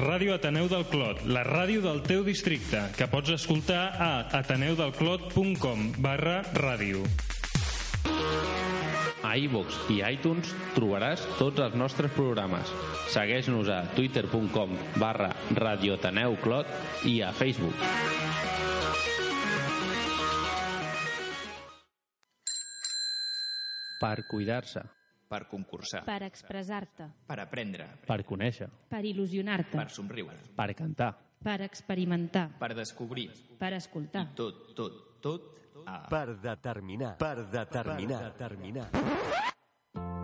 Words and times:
Ràdio 0.00 0.32
Ateneu 0.32 0.64
del 0.64 0.86
Clot, 0.88 1.18
la 1.28 1.42
ràdio 1.44 1.82
del 1.84 1.98
teu 2.00 2.22
districte, 2.24 2.78
que 2.96 3.04
pots 3.12 3.34
escoltar 3.34 3.82
a 4.00 4.06
ateneudelclot.com 4.38 5.82
barra 6.00 6.38
ràdio. 6.56 7.02
A 9.20 9.34
iVox 9.36 9.76
i 9.92 9.98
iTunes 10.08 10.54
trobaràs 10.72 11.20
tots 11.36 11.60
els 11.60 11.76
nostres 11.76 12.14
programes. 12.16 12.72
Segueix-nos 13.12 13.68
a 13.68 13.82
twitter.com 13.92 14.72
barra 14.96 15.34
radioateneuclot 15.58 17.04
i 17.04 17.20
a 17.20 17.34
Facebook. 17.36 17.76
Per 24.00 24.16
cuidar-se, 24.32 24.86
per 25.30 25.46
concursar, 25.46 26.02
per 26.02 26.24
expressar-te, 26.26 27.06
per 27.28 27.38
aprendre, 27.38 27.86
per 28.06 28.24
conèixer, 28.26 28.66
per 28.90 29.04
il·lusionar-te, 29.06 29.76
per 29.78 29.90
somriure, 29.94 30.34
per 30.58 30.74
cantar, 30.74 31.12
per 31.38 31.60
experimentar, 31.68 32.48
per 32.58 32.72
descobrir, 32.74 33.28
per 33.60 33.76
escoltar. 33.78 34.26
i 34.26 34.34
tot, 34.34 34.72
tot, 34.74 34.98
tot 35.22 35.46
a... 35.86 36.00
Per 36.10 36.34
determinar. 36.42 37.14
Per 37.20 37.46
determinar. 37.46 38.24
Per 38.26 38.32
determinar. 38.34 40.19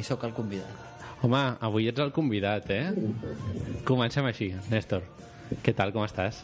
Avui 0.00 0.08
sóc 0.08 0.22
el 0.24 0.30
convidat. 0.32 0.76
Home, 1.20 1.40
avui 1.60 1.90
ets 1.90 2.00
el 2.00 2.08
convidat, 2.16 2.70
eh? 2.72 2.86
Comencem 3.84 4.24
així, 4.24 4.46
Néstor. 4.72 5.02
Què 5.60 5.74
tal, 5.76 5.90
com 5.92 6.06
estàs? 6.06 6.38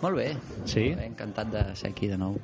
Molt 0.00 0.16
bé. 0.16 0.30
Sí? 0.64 0.94
Molt 0.94 1.02
bé, 1.02 1.08
encantat 1.10 1.50
de 1.52 1.64
ser 1.76 1.90
aquí 1.90 2.08
de 2.08 2.16
nou. 2.16 2.38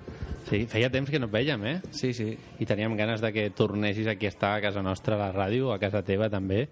Sí, 0.51 0.67
feia 0.69 0.91
temps 0.93 1.09
que 1.09 1.17
no 1.23 1.31
et 1.31 1.33
vèiem, 1.33 1.65
eh? 1.71 1.79
Sí, 1.97 2.11
sí. 2.13 2.35
I 2.61 2.69
teníem 2.69 2.99
ganes 3.01 3.25
de 3.25 3.31
que 3.33 3.47
tornessis 3.57 4.11
aquí 4.13 4.29
a 4.29 4.35
estar 4.35 4.51
a 4.59 4.61
casa 4.61 4.85
nostra, 4.85 5.17
a 5.17 5.23
la 5.23 5.31
ràdio, 5.33 5.73
a 5.73 5.79
casa 5.81 6.05
teva 6.05 6.29
també. 6.29 6.67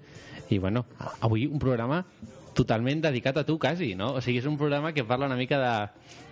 I 0.53 0.61
bueno, 0.61 0.85
avui 1.25 1.47
un 1.49 1.57
programa 1.63 2.03
totalment 2.53 3.01
dedicat 3.07 3.41
a 3.41 3.47
tu, 3.49 3.57
quasi, 3.57 3.95
no? 3.97 4.13
O 4.19 4.21
sigui, 4.21 4.43
és 4.45 4.51
un 4.51 4.61
programa 4.61 4.93
que 4.93 5.07
parla 5.09 5.31
una 5.33 5.41
mica 5.41 5.57
de 5.57 5.73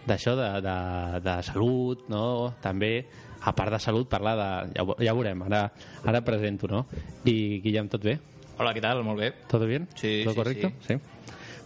d'això, 0.08 0.36
de, 0.36 0.50
de, 0.68 0.76
de 1.24 1.40
salut, 1.48 2.04
no? 2.12 2.52
També, 2.60 3.06
a 3.42 3.54
part 3.54 3.72
de 3.72 3.78
salut, 3.80 4.08
parla 4.08 4.34
de... 4.36 4.48
Ja, 4.76 4.82
ho- 4.84 4.96
ja 4.98 5.12
ho 5.12 5.16
veurem, 5.18 5.42
ara, 5.46 5.72
ara 6.04 6.20
presento, 6.24 6.68
no? 6.68 6.86
I, 7.24 7.60
Guillem, 7.64 7.88
tot 7.88 8.02
bé? 8.04 8.18
Hola, 8.58 8.72
què 8.74 8.82
tal? 8.82 9.04
Molt 9.06 9.20
bé. 9.20 9.32
¿Todo 9.48 9.66
bien? 9.66 9.86
Sí, 9.94 10.22
¿Todo 10.24 10.34
sí, 10.34 10.38
correcto? 10.40 10.72
Sí. 10.86 10.96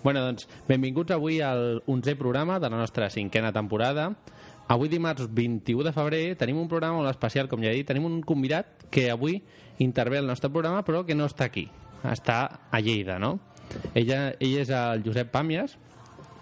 Bueno, 0.02 0.20
doncs, 0.26 0.48
benvinguts 0.68 1.14
avui 1.14 1.40
al 1.40 1.82
11è 1.86 2.16
programa 2.18 2.58
de 2.60 2.68
la 2.68 2.76
nostra 2.76 3.08
cinquena 3.08 3.52
temporada. 3.52 4.10
Avui 4.68 4.88
dimarts 4.88 5.28
21 5.32 5.84
de 5.84 5.92
febrer 5.92 6.22
tenim 6.38 6.58
un 6.58 6.68
programa 6.68 6.98
molt 7.00 7.10
especial, 7.10 7.48
com 7.48 7.62
ja 7.62 7.70
he 7.70 7.78
dit. 7.80 7.86
Tenim 7.88 8.04
un 8.08 8.20
convidat 8.26 8.84
que 8.90 9.08
avui 9.10 9.40
intervé 9.78 10.18
al 10.18 10.26
nostre 10.26 10.50
programa, 10.50 10.82
però 10.84 11.04
que 11.06 11.14
no 11.14 11.24
està 11.30 11.46
aquí. 11.48 11.68
Està 12.02 12.66
a 12.70 12.80
Lleida, 12.82 13.18
no? 13.22 13.38
Ella, 13.94 14.34
ell 14.40 14.58
és 14.60 14.70
el 14.74 15.04
Josep 15.06 15.30
Pàmies, 15.32 15.78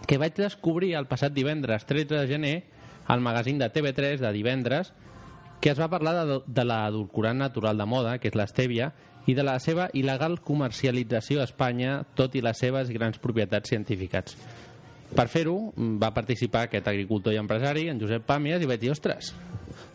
que 0.09 0.19
vaig 0.19 0.35
descobrir 0.41 0.95
el 0.99 1.07
passat 1.07 1.33
divendres 1.37 1.85
13 1.87 2.17
de 2.17 2.27
gener 2.27 2.55
al 3.07 3.21
magazín 3.21 3.59
de 3.61 3.69
TV3 3.71 4.19
de 4.25 4.33
divendres 4.33 4.93
que 5.61 5.71
es 5.71 5.79
va 5.79 5.91
parlar 5.93 6.25
de, 6.25 6.41
de 6.47 6.65
l'adulcorant 6.65 7.39
natural 7.39 7.79
de 7.79 7.87
moda, 7.87 8.17
que 8.19 8.31
és 8.33 8.37
l'estèvia, 8.39 8.91
i 9.29 9.37
de 9.37 9.45
la 9.45 9.59
seva 9.61 9.91
il·legal 9.97 10.39
comercialització 10.45 11.43
a 11.43 11.47
Espanya, 11.49 12.01
tot 12.17 12.35
i 12.35 12.43
les 12.45 12.59
seves 12.59 12.91
grans 12.95 13.21
propietats 13.21 13.69
científiques. 13.71 14.37
Per 15.11 15.27
fer-ho, 15.29 15.73
va 16.01 16.13
participar 16.15 16.65
aquest 16.67 16.89
agricultor 16.89 17.35
i 17.35 17.41
empresari, 17.41 17.89
en 17.91 18.01
Josep 18.01 18.25
Pàmies, 18.29 18.63
i 18.63 18.69
vaig 18.71 18.81
dir, 18.81 18.93
ostres, 18.95 19.35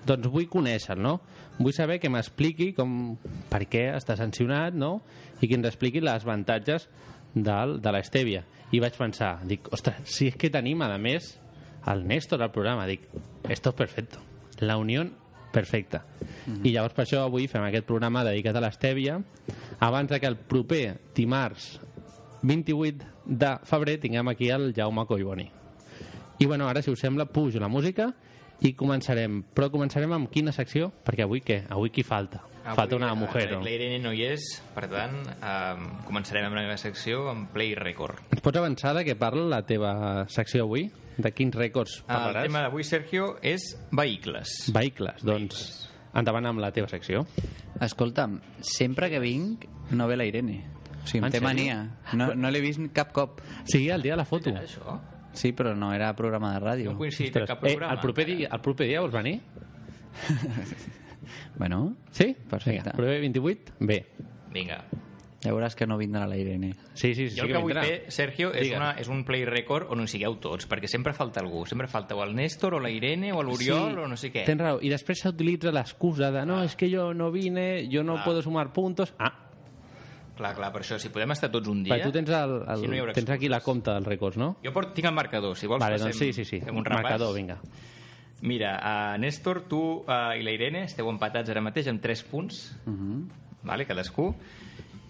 doncs 0.06 0.30
vull 0.31 0.48
conèixer 0.52 0.98
no? 1.00 1.18
Vull 1.58 1.74
saber 1.74 2.02
que 2.04 2.12
m'expliqui 2.12 2.74
com, 2.75 3.16
per 3.50 3.64
què 3.72 3.88
està 3.96 4.18
sancionat, 4.20 4.75
no? 4.75 5.00
I 5.40 5.48
que 5.48 5.56
ens 5.58 5.70
expliqui 5.72 6.04
les 6.04 6.28
avantatges 6.28 6.90
del, 7.34 7.80
de 7.81 7.94
l'estèvia. 7.96 8.44
I 8.75 8.81
vaig 8.84 8.98
pensar, 9.00 9.38
dic, 9.48 9.72
ostres, 9.74 10.04
si 10.12 10.30
és 10.30 10.38
que 10.40 10.52
tenim, 10.52 10.84
a 10.84 10.92
més, 11.00 11.38
el 11.88 12.04
Néstor 12.08 12.44
al 12.44 12.52
programa, 12.52 12.88
dic, 12.90 13.08
esto 13.48 13.72
es 13.72 13.80
perfecto. 13.80 14.20
La 14.59 14.78
unió 14.78 15.06
perfecta. 15.56 16.04
I 16.64 16.74
llavors 16.74 16.96
per 16.96 17.06
això 17.06 17.24
avui 17.26 17.48
fem 17.52 17.64
aquest 17.66 17.88
programa 17.88 18.26
dedicat 18.28 18.56
a 18.60 18.64
l'estèvia 18.66 19.18
abans 19.80 20.12
de 20.12 20.20
que 20.20 20.30
el 20.30 20.38
proper 20.38 20.98
dimarts 21.16 21.76
28 22.44 23.14
de 23.26 23.52
febrer 23.66 23.98
tinguem 24.04 24.28
aquí 24.30 24.52
el 24.54 24.74
Jaume 24.76 25.08
Collboni. 25.10 25.48
I 26.40 26.46
bueno, 26.46 26.68
ara 26.68 26.82
si 26.84 26.92
us 26.92 27.00
sembla 27.00 27.26
pujo 27.26 27.60
la 27.64 27.72
música 27.72 28.12
i 28.62 28.76
començarem. 28.76 29.42
Però 29.56 29.72
començarem 29.72 30.12
amb 30.16 30.30
quina 30.32 30.54
secció? 30.56 30.92
Perquè 31.06 31.26
avui 31.26 31.42
què? 31.42 31.64
Avui 31.72 31.90
qui 31.96 32.04
falta? 32.04 32.44
Avui, 32.66 32.76
falta 32.80 32.98
una 32.98 33.12
eh, 33.12 33.16
mujer. 33.16 33.46
La 33.62 33.70
Irene 33.72 34.00
no 34.02 34.12
hi 34.16 34.24
és, 34.26 34.46
per 34.74 34.88
tant, 34.90 35.20
eh, 35.38 35.88
començarem 36.08 36.48
amb 36.48 36.58
la 36.58 36.64
meva 36.66 36.78
secció, 36.81 37.28
amb 37.30 37.52
Play 37.53 37.76
Record. 37.78 38.24
Ens 38.34 38.42
pots 38.42 38.58
avançar 38.58 38.96
de 38.98 39.03
què 39.06 39.14
parla 39.22 39.46
la 39.52 39.62
teva 39.70 39.92
secció 40.34 40.66
avui? 40.66 40.88
De 41.16 41.30
quins 41.31 41.54
rècords 41.56 42.02
El 42.02 42.09
parlaràs? 42.09 42.48
tema 42.50 42.64
d'avui, 42.66 42.84
Sergio, 42.84 43.36
és 43.46 43.70
vehicles. 43.96 44.56
Vehicles. 44.75 45.22
Doncs 45.24 45.62
endavant 46.16 46.50
amb 46.50 46.59
la 46.64 46.72
teva 46.75 46.90
secció. 46.92 47.25
Escolta'm, 47.86 48.40
sempre 48.59 49.12
que 49.14 49.22
vinc 49.22 49.68
no 49.92 50.09
ve 50.09 50.18
la 50.18 50.25
Irene. 50.25 50.64
O 51.04 51.06
sigui, 51.08 51.20
En 51.22 51.30
em 51.30 51.31
té 51.38 51.42
mania. 51.44 51.78
No, 52.18 52.34
no 52.34 52.50
l'he 52.50 52.64
vist 52.66 52.81
cap 52.98 53.14
cop. 53.14 53.42
Sí, 53.70 53.86
el 53.90 54.02
dia 54.02 54.16
de 54.18 54.24
la 54.24 54.25
foto. 54.25 54.50
Era 54.50 54.66
això? 54.66 54.98
Sí, 55.36 55.52
però 55.54 55.75
no 55.75 55.94
era 55.94 56.14
programa 56.16 56.54
de 56.56 56.59
ràdio. 56.64 56.92
No 56.96 56.98
coincidit 56.98 57.36
Ostres, 57.36 57.50
cap 57.52 57.64
eh, 57.64 57.75
programa. 57.75 57.94
el, 57.94 58.00
proper 58.02 58.25
dia, 58.25 58.50
el 58.52 58.62
proper 58.64 58.88
dia 58.88 59.02
vols 59.04 59.14
venir? 59.14 59.42
Bueno, 61.58 61.96
Sí? 62.12 62.36
Perfecte. 62.50 62.91
Vinga, 62.91 62.91
proper 62.94 63.19
28? 63.22 63.74
Bé. 63.80 64.06
Vinga. 64.52 64.86
ja 65.46 65.52
veuràs 65.53 65.75
que 65.78 65.86
no 65.86 65.94
vindrà 66.00 66.24
la 66.25 66.38
Irene. 66.41 66.72
Sí, 66.96 67.13
sí, 67.13 67.30
sí. 67.30 67.36
Jo 67.38 67.44
el 67.44 67.50
que 67.52 67.53
que 67.53 67.62
vull 67.62 67.74
fer, 67.78 68.06
Sergio, 68.09 68.47
és, 68.52 68.63
Digue'm. 68.63 68.80
una, 68.81 68.91
és 68.97 69.08
un 69.13 69.19
play 69.28 69.44
record 69.46 69.91
on 69.94 70.02
hi 70.02 70.08
sigueu 70.09 70.40
tots, 70.41 70.66
perquè 70.68 70.88
sempre 70.90 71.13
falta 71.13 71.40
algú. 71.40 71.68
Sempre 71.69 71.86
falta 71.88 72.16
o 72.16 72.24
el 72.24 72.34
Néstor, 72.34 72.74
o 72.74 72.80
la 72.80 72.90
Irene, 72.90 73.30
o 73.31 73.44
l'Oriol, 73.44 74.00
o 74.00 74.08
no 74.08 74.18
sé 74.18 74.31
què. 74.34 74.41
Tens 74.47 74.59
raó. 74.59 74.80
I 74.81 74.90
després 74.90 75.22
s'utilitza 75.22 75.69
l'excusa 75.72 76.31
de 76.34 76.46
no, 76.50 76.63
és 76.63 76.74
que 76.75 76.90
jo 76.90 77.13
no 77.13 77.30
vine, 77.31 77.86
jo 77.92 78.02
no 78.03 78.18
Ah. 78.18 78.24
puedo 78.25 78.42
sumar 78.42 78.74
puntos. 78.74 79.13
Ah, 79.19 79.34
Clar, 80.36 80.53
clar, 80.53 80.68
per 80.74 80.81
això, 80.81 80.97
si 81.00 81.07
podem 81.07 81.31
estar 81.31 81.47
tots 81.50 81.69
un 81.72 81.83
dia... 81.83 81.94
perquè 81.95 82.10
tu 82.10 82.12
tens, 82.12 82.27
el, 82.30 82.56
el, 82.68 82.80
Si 82.81 82.88
no 82.89 83.13
tens 83.13 83.30
aquí 83.30 83.48
la 83.48 83.62
compta 83.62 83.94
dels 83.94 84.06
rècords, 84.07 84.36
no? 84.36 84.57
Jo 84.66 84.74
port, 84.74 84.94
tinc 84.94 85.07
el 85.07 85.13
marcador, 85.16 85.56
si 85.56 85.66
vols 85.66 85.80
vale, 85.80 85.95
passem, 85.95 86.10
doncs 86.12 86.18
sí, 86.19 86.33
sí, 86.33 86.44
sí. 86.44 86.60
fem 86.60 86.75
un 86.75 86.83
repàs. 86.83 87.04
Marcador, 87.04 87.33
vinga. 87.38 87.56
Mira, 88.45 88.75
uh, 88.77 89.18
Néstor, 89.19 89.63
tu 89.68 89.80
uh, 90.06 90.36
i 90.38 90.44
la 90.45 90.51
Irene 90.53 90.83
esteu 90.86 91.09
empatats 91.09 91.50
ara 91.50 91.62
mateix 91.65 91.88
amb 91.89 92.01
3 92.01 92.24
punts, 92.30 92.75
uh 92.86 92.89
Mhm. 92.89 93.09
-huh. 93.21 93.31
vale, 93.63 93.86
cadascú. 93.86 94.36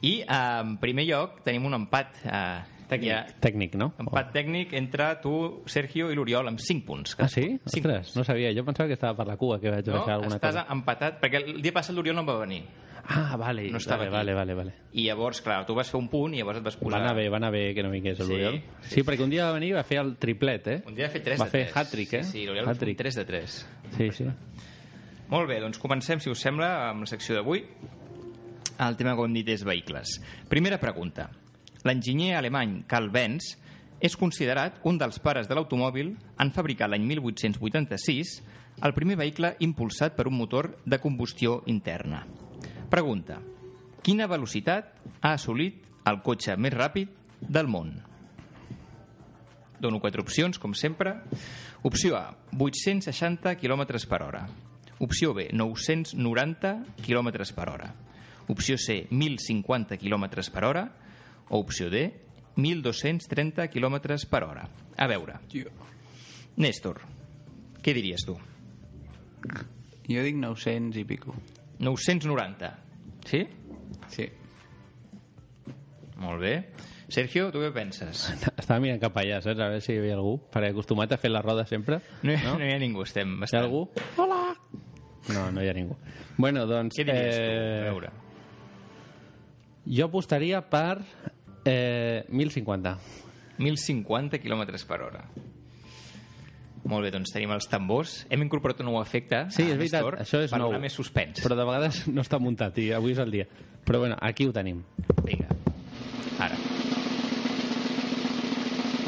I 0.01 0.21
uh, 0.23 0.61
en 0.61 0.77
primer 0.77 1.05
lloc 1.05 1.41
tenim 1.43 1.65
un 1.65 1.73
empat 1.73 2.07
uh, 2.25 2.63
Tècnic, 2.87 3.09
Ja, 3.09 3.25
tècnic 3.41 3.73
no? 3.75 3.93
empat 3.97 4.31
tècnic 4.31 4.71
entre 4.73 5.15
tu, 5.19 5.63
Sergio 5.65 6.11
i 6.11 6.15
l'Oriol 6.15 6.47
amb 6.47 6.59
5 6.59 6.85
punts. 6.85 7.15
Ah, 7.17 7.27
sí? 7.27 7.59
Cinc 7.65 7.85
Ostres, 7.87 8.15
no 8.15 8.23
sabia. 8.23 8.53
Jo 8.53 8.63
pensava 8.63 8.85
que 8.87 8.93
estava 8.93 9.15
per 9.17 9.25
la 9.25 9.37
cua, 9.37 9.59
que 9.59 9.71
vaig 9.71 9.87
No, 9.87 9.93
deixar 9.93 10.13
alguna 10.13 10.35
estàs 10.35 10.53
cosa. 10.53 10.67
empatat, 10.69 11.19
perquè 11.19 11.35
el 11.55 11.61
dia 11.63 11.71
passat 11.73 11.95
l'Oriol 11.95 12.15
no 12.15 12.23
va 12.23 12.37
venir. 12.39 12.61
Ah, 13.07 13.35
vale. 13.37 13.69
No 13.69 13.77
estava 13.77 14.05
vale, 14.05 14.07
aquí. 14.07 14.15
vale, 14.15 14.33
vale, 14.33 14.53
vale. 14.55 14.73
I 14.93 15.03
llavors, 15.05 15.41
clar, 15.45 15.65
tu 15.65 15.75
vas 15.77 15.89
fer 15.91 15.99
un 15.99 16.07
punt 16.09 16.33
i 16.33 16.39
llavors 16.39 16.57
et 16.57 16.63
vas 16.65 16.75
posar... 16.79 16.97
Va 16.97 17.03
anar 17.05 17.15
bé, 17.15 17.27
va 17.29 17.37
anar 17.37 17.51
bé 17.53 17.73
que 17.75 17.83
no 17.85 17.91
vingués 17.91 18.17
Sí, 18.17 18.23
l'Oriol. 18.25 18.57
sí, 18.81 18.89
Sí, 18.95 19.03
perquè 19.05 19.21
un 19.23 19.29
dia 19.29 19.45
va 19.45 19.53
venir 19.59 19.69
i 19.69 19.75
va 19.77 19.83
fer 19.85 19.99
el 20.01 20.15
triplet, 20.17 20.67
eh? 20.67 20.77
Un 20.87 20.95
dia 20.97 21.05
va 21.05 21.13
fer 21.13 21.21
3 21.23 21.39
Va 21.39 21.45
de 21.45 21.51
fer 21.51 21.63
3. 21.67 21.75
hat-trick, 21.77 22.13
eh? 22.13 22.23
Sí, 22.23 22.31
sí 22.39 22.45
l'Oriol 22.47 22.65
va 22.65 22.73
fer 22.73 22.77
Hat-trick. 22.79 22.97
3 23.03 23.15
de 23.21 23.25
3. 23.25 23.57
Sí, 23.97 24.09
sí. 24.11 24.25
Molt 25.29 25.47
bé, 25.49 25.59
doncs 25.61 25.77
comencem, 25.81 26.19
si 26.19 26.29
us 26.33 26.41
sembla, 26.41 26.89
amb 26.89 27.05
la 27.05 27.09
secció 27.09 27.35
d'avui. 27.37 27.61
El 28.79 28.97
tema, 28.97 29.13
com 29.15 29.25
hem 29.29 29.33
dit, 29.37 29.47
és 29.53 29.63
vehicles. 29.63 30.17
Primera 30.49 30.79
pregunta. 30.81 31.29
L'enginyer 31.85 32.33
alemany 32.39 32.81
Karl 32.89 33.11
Benz 33.13 33.51
és 34.01 34.17
considerat 34.17 34.81
un 34.83 34.97
dels 34.97 35.19
pares 35.23 35.47
de 35.47 35.55
l'automòbil 35.55 36.15
en 36.41 36.51
fabricar 36.51 36.89
l'any 36.89 37.05
1886 37.05 38.39
el 38.83 38.93
primer 38.93 39.15
vehicle 39.15 39.53
impulsat 39.63 40.17
per 40.17 40.27
un 40.27 40.35
motor 40.35 40.73
de 40.85 40.99
combustió 40.99 41.61
interna. 41.67 42.25
Pregunta. 42.95 43.41
Quina 43.99 44.23
velocitat 44.31 44.93
ha 45.19 45.33
assolit 45.35 45.81
el 46.07 46.21
cotxe 46.23 46.53
més 46.55 46.71
ràpid 46.71 47.09
del 47.43 47.67
món? 47.67 47.89
Dono 49.83 49.99
quatre 49.99 50.23
opcions, 50.23 50.55
com 50.63 50.71
sempre. 50.71 51.11
Opció 51.83 52.15
A, 52.15 52.29
860 52.55 53.57
km 53.59 53.83
per 54.07 54.21
hora. 54.23 54.45
Opció 55.03 55.33
B, 55.35 55.49
990 55.51 56.71
km 57.03 57.33
per 57.57 57.65
hora. 57.73 57.89
Opció 58.47 58.77
C, 58.79 59.09
1.050 59.11 59.99
km 59.99 60.29
per 60.55 60.63
hora. 60.63 60.85
O 61.49 61.59
opció 61.59 61.89
D, 61.89 62.05
1.230 62.55 63.67
km 63.75 63.99
per 64.31 64.43
hora. 64.45 64.69
A 64.95 65.09
veure. 65.11 65.41
Néstor, 66.55 67.03
què 67.83 67.91
diries 67.91 68.23
tu? 68.23 68.39
Jo 70.07 70.23
dic 70.23 70.39
900 70.39 71.03
i 71.03 71.05
pico. 71.11 71.35
990. 71.83 72.84
Sí? 73.25 73.43
Sí. 74.13 74.27
Molt 76.21 76.41
bé. 76.41 76.53
Sergio, 77.11 77.51
tu 77.53 77.61
què 77.61 77.69
penses? 77.73 78.25
Estava 78.55 78.79
mirant 78.81 79.01
cap 79.01 79.17
allà, 79.21 79.41
saps? 79.43 79.59
A 79.59 79.69
veure 79.69 79.81
si 79.83 79.93
hi 79.93 79.99
havia 80.01 80.15
algú. 80.17 80.37
Perquè 80.53 80.71
acostumat 80.73 81.13
a 81.13 81.19
fer 81.21 81.31
la 81.33 81.41
roda 81.45 81.65
sempre. 81.69 81.99
No 82.23 82.33
hi, 82.33 82.39
no? 82.41 82.55
no 82.59 82.65
hi 82.65 82.73
ha 82.73 82.79
ningú, 82.81 83.05
estem 83.05 83.35
Hi 83.35 83.37
ha 83.37 83.45
bastant... 83.45 83.67
algú? 83.67 83.83
Hola! 84.21 84.41
No, 85.33 85.49
no 85.53 85.61
hi 85.61 85.69
ha 85.69 85.75
ningú. 85.77 85.97
Bueno, 86.37 86.65
doncs... 86.69 86.97
Què 86.97 87.05
diries 87.07 87.37
tu? 87.37 87.51
A 87.51 87.91
veure. 87.91 88.13
Jo 89.85 90.09
apostaria 90.09 90.63
per 90.69 91.03
eh, 91.65 92.25
1050. 92.29 92.95
1.050 93.59 94.41
km 94.41 94.65
per 94.87 95.01
hora. 95.05 95.23
Molt 96.85 97.01
bé, 97.07 97.09
doncs 97.15 97.31
tenim 97.33 97.49
els 97.55 97.65
tambors. 97.69 98.25
Hem 98.29 98.43
incorporat 98.45 98.79
un 98.83 98.91
nou 98.91 98.99
efecte 99.01 99.45
Sí, 99.49 99.63
és 99.65 99.77
veritat, 99.77 100.03
Néstor, 100.03 100.19
això 100.21 100.43
és 100.45 100.51
per 100.53 100.59
nou. 100.61 100.69
donar 100.69 100.83
més 100.85 100.93
suspens. 100.93 101.41
Però 101.41 101.57
de 101.57 101.65
vegades 101.65 102.03
no 102.07 102.21
està 102.21 102.37
muntat 102.39 102.77
i 102.77 102.91
avui 102.93 103.15
és 103.17 103.21
el 103.23 103.31
dia. 103.33 103.47
Però 103.85 103.99
bueno, 104.05 104.17
aquí 104.21 104.45
ho 104.45 104.53
tenim. 104.53 104.83
Vinga, 105.25 105.49
ara. 106.39 106.55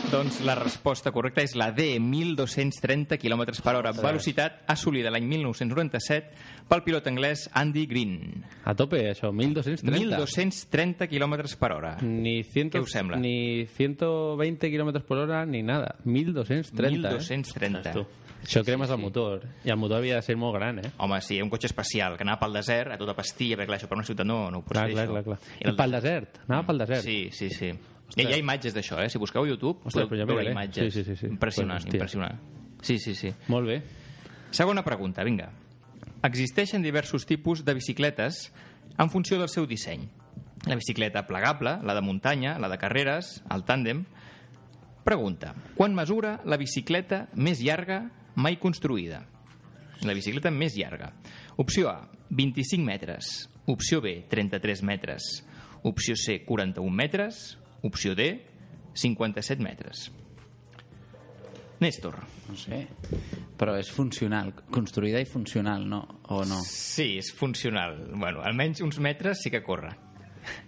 Doncs 0.07 0.39
la 0.47 0.53
resposta 0.55 1.11
correcta 1.11 1.41
és 1.43 1.51
la 1.59 1.67
D, 1.75 1.97
1.230 1.99 3.17
km 3.19 3.41
per 3.63 3.73
hora. 3.75 3.91
Velocitat 3.91 4.61
assolida 4.71 5.11
l'any 5.11 5.25
1997 5.27 6.63
pel 6.69 6.83
pilot 6.85 7.09
anglès 7.11 7.49
Andy 7.59 7.83
Green. 7.91 8.45
A 8.63 8.73
tope, 8.77 9.01
això, 9.11 9.33
1230. 9.35 10.21
1.230 10.23 11.09
km 11.11 11.35
per 11.59 11.71
hora. 11.75 11.91
Ni, 12.01 12.37
ciento, 12.47 12.77
Què 12.79 12.85
us 12.87 12.95
sembla? 12.95 13.19
ni 13.19 13.65
120 13.67 14.71
kilómetros 14.71 15.03
por 15.03 15.17
hora 15.25 15.45
ni 15.45 15.61
nada. 15.61 15.95
1230. 16.05 17.11
1230. 17.11 17.91
Eh? 17.99 18.05
Això 18.47 18.63
cremes 18.63 18.89
el 18.93 19.01
motor. 19.01 19.43
I 19.65 19.73
el 19.73 19.77
motor 19.81 19.97
havia 19.99 20.15
de 20.21 20.23
ser 20.23 20.37
molt 20.39 20.55
gran, 20.55 20.79
eh? 20.79 20.91
Home, 21.03 21.19
sí, 21.25 21.41
un 21.41 21.49
cotxe 21.51 21.67
espacial 21.67 22.15
que 22.15 22.23
anava 22.23 22.39
pel 22.45 22.53
desert 22.61 22.93
a 22.95 22.97
tota 23.01 23.15
pastilla, 23.17 23.57
perquè 23.57 23.67
clar, 23.73 23.79
això 23.81 23.89
per 23.91 23.97
una 23.99 24.07
ciutat 24.07 24.25
no, 24.29 24.39
no 24.53 24.61
ho 24.61 24.63
pots 24.63 24.77
Clar, 24.77 24.87
fer, 24.87 24.93
clar, 24.95 25.05
això. 25.07 25.11
clar, 25.11 25.23
clar. 25.25 25.39
I 25.59 25.65
I 25.65 25.69
el- 25.71 25.75
pel 25.75 25.91
desert. 25.99 26.39
Anava 26.47 26.67
pel 26.69 26.77
desert. 26.85 27.03
Sí, 27.03 27.19
sí, 27.33 27.49
sí. 27.49 27.73
Ostres. 28.07 28.23
Hi 28.23 28.33
ha 28.33 28.39
imatges 28.39 28.73
d'això, 28.75 29.01
eh? 29.03 29.09
Si 29.11 29.19
busqueu 29.19 29.43
a 29.43 29.49
YouTube, 29.49 29.81
Ostres, 29.85 30.07
podeu 30.07 30.23
ja 30.23 30.27
veure 30.29 30.51
imatges. 30.51 30.93
Sí, 30.93 31.03
sí, 31.03 31.09
sí, 31.09 31.15
sí. 31.19 31.27
Impressionant, 31.27 31.81
hòstia. 31.81 31.97
impressionant. 31.99 32.39
Sí, 32.81 32.97
sí, 33.03 33.13
sí. 33.15 33.33
Molt 33.51 33.67
bé. 33.67 33.81
Segona 34.55 34.83
pregunta, 34.85 35.25
vinga. 35.27 35.49
Existeixen 36.23 36.81
diversos 36.81 37.25
tipus 37.27 37.65
de 37.65 37.75
bicicletes 37.77 38.47
en 38.97 39.09
funció 39.09 39.37
del 39.39 39.49
seu 39.49 39.67
disseny. 39.67 40.07
La 40.65 40.75
bicicleta 40.75 41.27
plegable, 41.27 41.77
la 41.83 41.93
de 41.93 42.01
muntanya, 42.01 42.57
la 42.59 42.69
de 42.69 42.77
carreres, 42.77 43.41
el 43.53 43.65
tàndem... 43.67 44.05
Pregunta. 45.07 45.53
Quan 45.77 45.93
mesura 45.95 46.41
la 46.43 46.57
bicicleta 46.59 47.29
més 47.39 47.61
llarga 47.63 48.01
mai 48.35 48.57
construïda? 48.59 49.21
La 50.03 50.15
bicicleta 50.17 50.51
més 50.51 50.75
llarga. 50.75 51.13
Opció 51.55 51.87
A, 51.87 52.09
25 52.29 52.83
metres. 52.83 53.47
Opció 53.71 54.01
B, 54.01 54.25
33 54.27 54.83
metres. 54.83 55.29
Opció 55.87 56.15
C, 56.19 56.41
41 56.43 56.91
metres. 56.91 57.57
Opció 57.87 58.13
D, 58.15 58.29
57 58.97 59.63
metres. 59.63 60.07
Néstor. 61.79 62.15
No 62.49 62.55
sé. 62.57 62.87
Però 63.57 63.75
és 63.77 63.89
funcional. 63.93 64.49
Construïda 64.73 65.19
i 65.21 65.27
funcional, 65.29 65.83
no? 65.89 66.01
O 66.33 66.41
no? 66.47 66.57
Sí, 66.65 67.17
és 67.21 67.29
funcional. 67.37 67.99
Bueno, 68.15 68.41
almenys 68.45 68.81
uns 68.85 68.97
metres 69.03 69.43
sí 69.43 69.51
que 69.53 69.61
corre. 69.65 69.91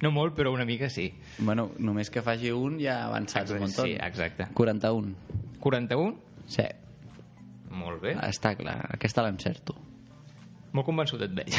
No 0.03 0.11
molt, 0.11 0.35
però 0.37 0.51
una 0.53 0.65
mica 0.67 0.89
sí. 0.91 1.07
Bueno, 1.39 1.69
només 1.79 2.11
que 2.13 2.21
faci 2.21 2.51
un 2.53 2.77
ja 2.81 2.97
ha 2.99 3.07
avançat 3.07 3.49
un 3.55 3.63
munt. 3.63 3.73
Sí, 3.77 3.95
exacte. 3.95 4.49
41. 4.53 5.15
41? 5.63 6.13
Sí, 6.49 6.65
Molt 7.69 8.01
bé. 8.03 8.15
està 8.27 8.55
clar. 8.57 8.77
Aquesta 8.93 9.23
l'encerto. 9.25 9.75
Molt 10.73 10.85
convençut 10.85 11.21
et 11.25 11.33
veig. 11.33 11.55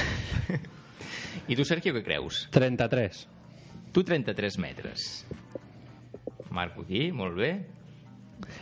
I 1.51 1.56
tu, 1.56 1.65
Sergio, 1.65 1.95
què 1.97 2.03
creus? 2.06 2.45
33. 2.55 3.25
Tu 3.93 4.05
33 4.07 4.59
metres. 4.63 5.07
Marco 6.51 6.83
aquí, 6.83 7.11
molt 7.15 7.37
bé. 7.39 7.51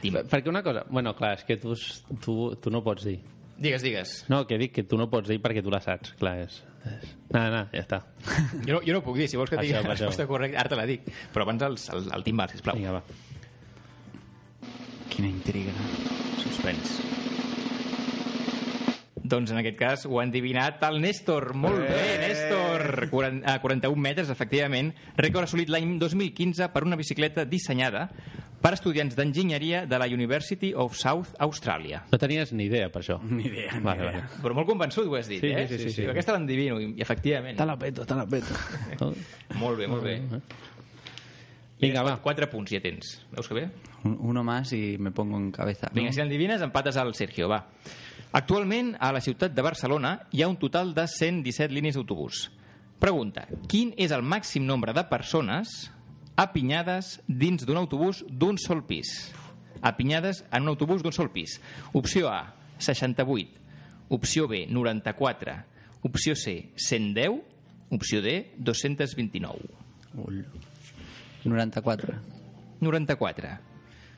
Tim. 0.03 0.17
Perquè 0.29 0.49
una 0.51 0.63
cosa... 0.65 0.85
Bueno, 0.91 1.15
clar, 1.17 1.35
és 1.39 1.45
que 1.49 1.57
tu, 1.61 1.75
tu, 2.25 2.39
tu 2.61 2.73
no 2.73 2.83
pots 2.85 3.05
dir. 3.09 3.19
Digues, 3.59 3.83
digues. 3.83 4.15
No, 4.31 4.45
que 4.47 4.59
dic 4.61 4.75
que 4.77 4.85
tu 4.87 4.99
no 5.01 5.09
pots 5.11 5.29
dir 5.31 5.41
perquè 5.43 5.63
tu 5.65 5.73
la 5.73 5.81
saps. 5.85 6.15
Clar, 6.21 6.35
és... 6.47 6.61
és... 6.89 7.15
No, 7.35 7.43
no, 7.53 7.63
ja 7.75 7.85
està. 7.85 8.03
Jo 8.65 8.79
no, 8.79 8.83
jo 8.87 8.97
no 8.97 9.03
puc 9.05 9.19
dir, 9.21 9.29
si 9.31 9.39
vols 9.41 9.51
que 9.53 9.59
et 9.59 9.67
digui 9.67 9.77
la 9.77 9.83
això. 9.85 9.95
resposta 9.97 10.29
correcta, 10.31 10.61
ara 10.63 10.73
te 10.73 10.79
la 10.81 10.87
dic. 10.89 11.09
Però 11.35 11.45
abans 11.47 11.65
el, 11.69 11.79
el, 11.97 12.11
el 12.19 12.27
timbal, 12.27 12.53
sisplau. 12.55 12.79
Vinga, 12.79 12.99
va. 12.99 13.03
Quina 15.13 15.29
intriga. 15.31 15.75
Suspens. 16.45 16.99
Doncs 19.29 19.51
en 19.53 19.59
aquest 19.61 19.77
cas 19.77 20.05
ho 20.09 20.21
ha 20.21 20.25
endivinat 20.25 20.81
el 20.89 21.01
Néstor. 21.03 21.51
Molt 21.59 21.83
bé, 21.85 22.19
Néstor! 22.23 23.09
40, 23.11 23.45
a 23.53 23.59
41 23.61 24.01
metres, 24.01 24.31
efectivament. 24.33 24.95
Rècord 25.19 25.45
assolit 25.49 25.69
l'any 25.69 25.99
2015 26.01 26.71
per 26.73 26.85
una 26.87 26.97
bicicleta 26.97 27.45
dissenyada 27.45 28.07
per 28.63 28.73
estudiants 28.75 29.15
d'enginyeria 29.15 29.85
de 29.87 29.99
la 30.01 30.07
University 30.11 30.73
of 30.75 30.97
South 30.99 31.35
Australia. 31.39 32.01
No 32.11 32.19
tenies 32.19 32.53
ni 32.57 32.65
idea, 32.71 32.89
per 32.95 33.03
això. 33.05 33.19
Ni 33.23 33.45
idea, 33.51 33.75
ni 33.77 33.85
Vale, 33.85 34.07
idea. 34.09 34.23
vale. 34.25 34.41
Però 34.43 34.57
molt 34.57 34.71
convençut 34.71 35.07
ho 35.07 35.15
has 35.21 35.29
dit, 35.31 35.41
Sí, 35.45 35.53
eh? 35.53 35.67
sí, 35.69 35.77
sí, 35.79 35.91
sí, 35.91 35.95
sí. 36.03 36.07
Aquesta 36.11 36.33
l'endivino, 36.35 36.81
i 36.81 36.95
efectivament. 36.99 37.61
la 37.61 37.77
peto, 37.79 38.07
te 38.07 38.15
la 38.19 38.27
peto. 38.27 38.55
Molt 39.61 39.79
bé, 39.79 39.87
molt 39.89 40.03
bé. 40.05 40.17
Vinga, 41.81 42.03
va. 42.03 42.17
Quatre 42.23 42.49
punts 42.51 42.73
ja 42.75 42.81
tens. 42.83 43.21
Veus 43.31 43.47
que 43.49 43.55
bé? 43.55 43.69
Un- 44.05 44.17
Uno 44.21 44.43
más 44.43 44.73
y 44.73 44.97
me 44.99 45.11
pongo 45.13 45.37
en 45.39 45.51
cabeza. 45.53 45.89
Vinga, 45.95 46.13
si 46.13 46.19
l'endivines, 46.19 46.61
empates 46.63 46.97
al 46.97 47.15
Sergio, 47.15 47.49
va. 47.49 47.67
Actualment, 48.33 48.93
a 49.01 49.09
la 49.13 49.23
ciutat 49.25 49.55
de 49.57 49.65
Barcelona 49.65 50.19
hi 50.37 50.43
ha 50.43 50.49
un 50.51 50.59
total 50.61 50.93
de 50.95 51.07
117 51.09 51.73
línies 51.73 51.97
d'autobús. 51.97 52.49
Pregunta, 53.01 53.47
quin 53.71 53.95
és 53.97 54.13
el 54.13 54.25
màxim 54.27 54.67
nombre 54.69 54.93
de 54.93 55.05
persones 55.09 55.89
apinyades 56.37 57.19
dins 57.27 57.65
d'un 57.65 57.81
autobús 57.81 58.25
d'un 58.29 58.59
sol 58.61 58.83
pis? 58.85 59.31
Apinyades 59.81 60.43
en 60.51 60.67
un 60.67 60.75
autobús 60.75 61.03
d'un 61.03 61.15
sol 61.15 61.31
pis. 61.33 61.57
Opció 61.97 62.29
A, 62.29 62.53
68. 62.79 63.57
Opció 64.13 64.49
B, 64.49 64.67
94. 64.69 65.57
Opció 66.03 66.37
C, 66.37 66.73
110. 66.77 67.41
Opció 67.91 68.21
D, 68.21 68.53
229. 68.59 69.73
Ull. 70.21 70.45
94. 71.45 72.19
94. 72.81 73.59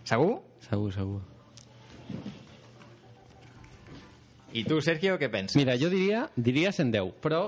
Segur? 0.03 0.41
Segur, 0.67 0.93
segur. 0.93 1.21
I 4.53 4.65
tu, 4.67 4.81
Sergio, 4.83 5.17
què 5.19 5.29
penses? 5.31 5.57
Mira, 5.57 5.77
jo 5.79 5.89
diria, 5.93 6.25
diria 6.37 6.73
110, 6.73 7.13
però, 7.23 7.43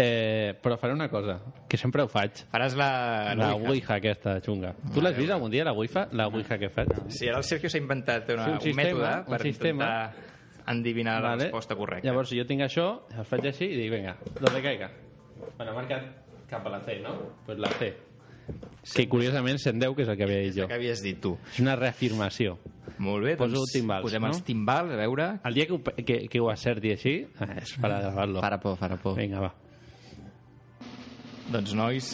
eh, 0.00 0.54
però 0.62 0.78
faré 0.80 0.94
una 0.94 1.08
cosa, 1.12 1.38
que 1.68 1.76
sempre 1.76 2.02
ho 2.02 2.08
faig. 2.08 2.44
Faràs 2.52 2.76
la... 2.78 3.34
La 3.36 3.50
Ouija. 3.54 3.68
Ouija 3.74 3.98
aquesta 3.98 4.38
xunga. 4.44 4.72
Tu 4.94 5.02
l'has 5.04 5.16
vist 5.18 5.32
algun 5.34 5.50
dia, 5.52 5.64
la 5.68 5.74
Ouija? 5.76 6.06
La 6.12 6.28
Ouija 6.32 6.56
que 6.58 6.70
faig? 6.72 6.94
Sí, 7.12 7.28
ara 7.28 7.42
el 7.42 7.44
Sergio 7.44 7.68
s'ha 7.68 7.78
inventat 7.82 8.30
una, 8.32 8.46
Sí, 8.46 8.50
un 8.50 8.56
un, 8.56 8.64
sistema, 8.64 8.88
mètode 8.88 9.12
un 9.26 9.34
per 9.36 9.42
sistema. 9.44 9.90
intentar 9.92 10.72
endivinar 10.72 11.18
la 11.24 11.34
resposta 11.36 11.76
correcta. 11.76 12.08
Llavors, 12.08 12.28
si 12.32 12.40
jo 12.40 12.46
tinc 12.48 12.64
això, 12.64 12.88
el 13.16 13.24
faig 13.28 13.46
així 13.52 13.68
i 13.72 13.76
dic, 13.82 13.92
vinga, 13.92 14.16
donde 14.40 14.62
caiga. 14.64 14.90
Bueno, 15.56 15.72
ha 15.72 15.74
marcat 15.76 16.08
cap 16.48 16.64
a 16.66 16.70
la 16.78 16.80
C, 16.84 16.98
no? 17.04 17.14
Pues 17.46 17.58
la 17.58 17.68
C. 17.76 17.92
Que 18.94 19.04
curiosament 19.08 19.58
110, 19.60 19.94
que 19.96 20.02
és 20.06 20.08
el 20.08 20.16
que 20.16 20.24
havia 20.24 20.40
dit 20.40 20.54
jo. 20.56 20.66
que 20.68 20.76
havies 20.78 21.02
dit 21.04 21.18
tu. 21.20 21.34
És 21.52 21.60
una 21.60 21.74
reafirmació. 21.76 22.56
Molt 22.98 23.24
bé, 23.24 23.36
Poso 23.38 23.60
doncs 23.60 23.72
timbals, 23.76 24.02
posem 24.06 24.22
no? 24.26 24.32
els 24.32 24.42
timbals, 24.46 24.92
a 24.92 24.98
veure... 24.98 25.28
El 25.46 25.54
dia 25.54 25.66
que 25.70 25.76
ho, 25.76 25.80
que, 25.82 26.18
que 26.28 26.40
ho 26.42 26.50
acerti 26.50 26.92
així, 26.96 27.16
és 27.62 27.76
per 27.78 27.92
a 27.92 28.00
gravar-lo. 28.02 28.42
Farà 28.42 28.58
por, 28.62 28.76
farà 28.80 28.98
por. 29.00 29.14
Vinga, 29.18 29.40
va. 29.46 29.52
Doncs, 31.48 31.72
nois, 31.72 32.08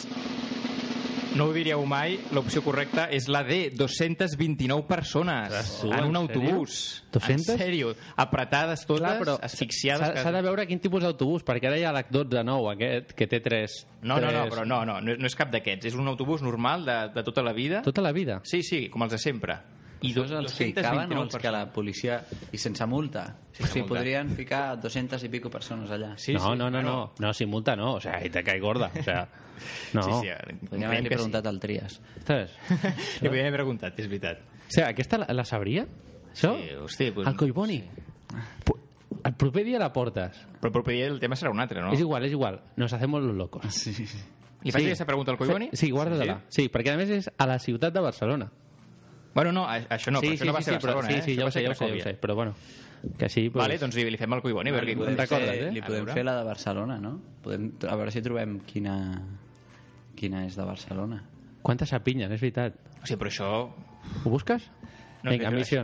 no 1.35 1.49
ho 1.49 1.51
diríeu 1.51 1.81
mai, 1.89 2.13
l'opció 2.31 2.61
correcta 2.63 3.09
és 3.11 3.25
la 3.27 3.41
D, 3.43 3.65
229 3.75 4.85
persones 4.87 5.51
tu, 5.81 5.89
en 5.91 6.05
un 6.07 6.13
en 6.13 6.19
autobús. 6.21 6.77
200? 7.11 7.49
En 7.51 7.59
sèrio, 7.59 7.89
apretades 8.15 8.85
totes, 8.87 9.03
Clar, 9.03 9.17
però 9.19 9.35
asfixiades. 9.43 10.21
s'ha 10.23 10.31
de 10.31 10.43
veure 10.45 10.63
quin 10.69 10.79
tipus 10.79 11.03
d'autobús, 11.03 11.43
perquè 11.43 11.67
ara 11.67 11.81
hi 11.81 11.83
ha 11.83 11.91
l'H12 11.97 12.45
nou, 12.47 12.69
aquest, 12.71 13.11
que 13.19 13.27
té 13.27 13.41
tres... 13.43 13.81
No, 14.05 14.21
no, 14.21 14.29
no, 14.31 14.45
tres- 14.45 14.53
però 14.55 14.63
no, 14.69 14.83
no, 14.87 15.01
no 15.03 15.17
no 15.19 15.27
és 15.27 15.35
cap 15.35 15.51
d'aquests. 15.51 15.89
És 15.91 15.99
un 15.99 16.07
autobús 16.07 16.45
normal 16.45 16.87
de, 16.87 16.97
de 17.17 17.23
tota 17.27 17.43
la 17.43 17.51
vida. 17.57 17.83
Tota 17.83 18.05
la 18.05 18.13
vida? 18.15 18.39
Sí, 18.47 18.63
sí, 18.63 18.85
com 18.93 19.03
els 19.03 19.17
de 19.17 19.19
sempre. 19.19 19.59
I 20.01 20.11
és 20.11 20.17
els 20.17 20.53
que 20.53 20.67
o 20.69 20.73
229 20.75 21.21
els 21.23 21.37
que 21.41 21.51
la 21.51 21.63
policia... 21.71 22.19
I 22.51 22.57
sense 22.57 22.85
multa? 22.85 23.23
Sense 23.51 23.63
o 23.63 23.67
sigui, 23.73 23.81
multa. 23.85 23.93
podrien 23.95 24.29
ficar 24.35 24.79
200 24.81 25.23
i 25.23 25.29
pico 25.29 25.49
persones 25.49 25.89
allà. 25.91 26.13
Sí, 26.17 26.33
no, 26.33 26.39
sí, 26.39 26.45
no, 26.49 26.55
no, 26.69 26.71
bueno. 26.71 26.81
no, 26.91 27.27
no, 27.27 27.33
sin 27.33 27.49
multa 27.49 27.75
no, 27.75 27.93
o 27.95 28.01
sea, 28.01 28.17
ahí 28.17 28.29
te 28.29 28.43
cae 28.43 28.59
gorda, 28.59 28.91
o 28.97 29.03
sea, 29.03 29.27
no. 29.93 30.03
Sí, 30.03 30.27
sí, 30.27 30.65
Podríem 30.67 30.89
haver-li 30.91 31.09
preguntat 31.09 31.47
al 31.47 31.59
Trias. 31.59 32.01
Ostres. 32.17 32.51
Li 33.21 33.27
podríem 33.29 33.47
haver 33.47 33.53
preguntat, 33.61 33.99
és 33.99 34.07
veritat. 34.11 34.41
O 34.67 34.71
sea, 34.75 34.89
aquesta 34.89 35.17
la, 35.23 35.27
la 35.33 35.45
sabria? 35.45 35.85
Això? 36.33 36.51
Sí, 36.59 36.73
hosti, 36.83 37.11
pues, 37.15 37.27
El 37.27 37.35
Collboni? 37.39 37.79
Pu- 38.65 38.79
El 39.25 39.33
proper 39.39 39.63
dia 39.65 39.79
la 39.79 39.93
portes. 39.93 40.35
Però 40.59 40.67
el 40.69 40.73
proper 40.75 40.93
dia 40.99 41.07
el 41.07 41.19
tema 41.21 41.37
serà 41.39 41.49
un 41.55 41.59
altre, 41.63 41.79
no? 41.81 41.93
És 41.95 42.01
igual, 42.03 42.25
és 42.27 42.33
igual. 42.35 42.59
Nos 42.75 42.91
hacemos 42.93 43.23
los 43.23 43.33
locos. 43.35 43.63
Sí, 43.73 43.93
sí. 43.93 44.05
Li 44.65 44.71
faig 44.73 44.83
Sí. 44.83 44.87
aquesta 44.91 45.05
pregunta 45.05 45.31
al 45.31 45.37
Collboni? 45.37 45.69
Sí, 45.73 45.89
guarda-la. 45.91 46.41
Sí, 46.49 46.67
perquè 46.73 46.91
a 46.93 46.97
més 46.97 47.09
és 47.09 47.29
a 47.37 47.45
la 47.47 47.57
ciutat 47.59 47.93
de 47.93 48.01
Barcelona. 48.01 48.51
Bueno, 49.35 49.51
no, 49.51 49.67
això 49.67 50.11
no, 50.15 50.21
sí, 50.23 50.31
però 50.31 50.37
sí, 50.37 50.39
això 50.39 50.47
no 50.47 50.53
va 50.55 50.61
sí, 50.61 50.65
ser 50.65 50.73
sí, 50.73 50.79
però- 50.79 50.95
Barcelona, 50.95 51.07
sí, 51.09 51.15
eh? 51.15 51.21
sí, 51.21 51.31
Això 51.35 51.41
ja 51.41 51.45
ho 51.45 51.51
sé, 51.51 51.61
ja 51.65 51.71
ho 51.71 51.75
sé, 51.75 51.87
ja 51.91 51.95
ho 51.99 52.03
sé, 52.07 52.13
però 52.23 52.35
bueno, 52.39 52.53
que 53.19 53.25
així... 53.27 53.49
Pues... 53.49 53.61
Vale, 53.61 53.77
doncs 53.81 53.95
li, 53.99 54.05
li 54.09 54.17
fem 54.17 54.33
al 54.33 54.41
Collboni, 54.41 54.71
a 54.71 54.75
veure 54.77 54.87
què 54.87 54.95
Podem 54.97 55.17
recordes, 55.19 55.49
fer, 55.49 55.65
eh? 55.67 55.71
Li 55.75 55.81
A 55.83 55.89
podem 55.89 56.07
fer 56.15 56.23
la 56.23 56.37
de 56.39 56.45
Barcelona, 56.47 56.95
no? 57.03 57.11
Podem, 57.43 57.65
a 57.91 57.97
veure 57.99 58.13
si 58.15 58.23
trobem 58.23 58.61
quina, 58.69 58.95
quina 60.15 60.45
és 60.47 60.55
de 60.55 60.65
Barcelona. 60.65 61.19
Quantes 61.65 61.91
s'apinyen, 61.91 62.31
és 62.31 62.41
veritat. 62.41 62.79
O 63.01 63.03
sigui, 63.05 63.19
però 63.25 63.33
això... 63.33 63.49
Ho 64.23 64.29
busques? 64.31 64.69
No, 65.25 65.33
Vinga, 65.33 65.49
però 65.51 65.59
missió. 65.59 65.83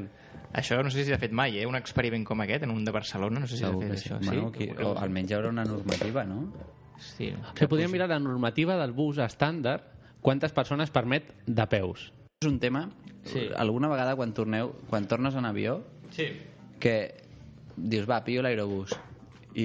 Això 0.56 0.80
no 0.84 0.92
sé 0.94 1.04
si 1.04 1.12
s'ha 1.12 1.20
fet 1.20 1.32
mai, 1.36 1.60
eh? 1.60 1.68
Un 1.68 1.76
experiment 1.80 2.24
com 2.28 2.40
aquest, 2.44 2.64
en 2.68 2.72
un 2.72 2.86
de 2.88 2.92
Barcelona, 2.96 3.44
no 3.44 3.48
sé 3.52 3.58
si 3.58 3.66
s'ha 3.66 3.74
fet 3.76 3.92
que 3.92 3.98
sí. 4.00 4.10
això. 4.12 4.22
Bueno, 4.24 4.48
qui, 4.56 4.70
o 4.72 4.96
almenys 5.00 5.32
hi 5.32 5.38
haurà 5.38 5.52
una 5.52 5.68
normativa, 5.68 6.24
no? 6.28 6.42
Sí. 7.02 7.34
Se 7.58 7.68
podria 7.68 7.88
mirar 7.90 8.08
la 8.12 8.20
normativa 8.20 8.76
del 8.80 8.92
bus 8.96 9.20
estàndard, 9.24 9.88
quantes 10.22 10.54
persones 10.54 10.92
permet 10.94 11.32
de 11.48 11.68
peus. 11.68 12.12
És 12.42 12.48
un 12.48 12.58
tema, 12.60 12.90
Sí. 13.24 13.50
alguna 13.56 13.88
vegada 13.88 14.16
quan 14.16 14.34
torneu, 14.34 14.72
quan 14.90 15.08
tornes 15.08 15.36
en 15.36 15.46
avió, 15.46 15.84
Sí. 16.10 16.26
que 16.80 17.14
dius, 17.78 18.10
va, 18.10 18.24
pillo 18.24 18.42
l'aerobús. 18.42 18.90
I, 19.54 19.62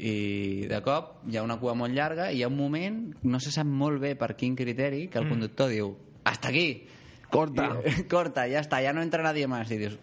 I 0.00 0.66
de 0.66 0.80
cop 0.82 1.18
hi 1.28 1.36
ha 1.36 1.42
una 1.42 1.58
cua 1.60 1.74
molt 1.74 1.92
llarga 1.92 2.32
i 2.32 2.38
hi 2.38 2.42
ha 2.42 2.48
un 2.48 2.56
moment, 2.56 3.14
no 3.22 3.38
se 3.38 3.50
sap 3.52 3.66
molt 3.66 4.00
bé 4.00 4.14
per 4.16 4.34
quin 4.34 4.56
criteri, 4.56 5.08
que 5.08 5.18
el 5.18 5.28
conductor 5.28 5.68
diu, 5.68 5.94
hasta 6.24 6.48
aquí! 6.48 6.86
Corta. 7.28 7.82
I, 7.84 8.04
corta, 8.08 8.48
ja 8.48 8.60
està, 8.62 8.80
ja 8.82 8.94
no 8.94 9.02
entra 9.02 9.22
nadie 9.22 9.46
más. 9.46 9.70
I 9.70 9.76
dius, 9.76 9.98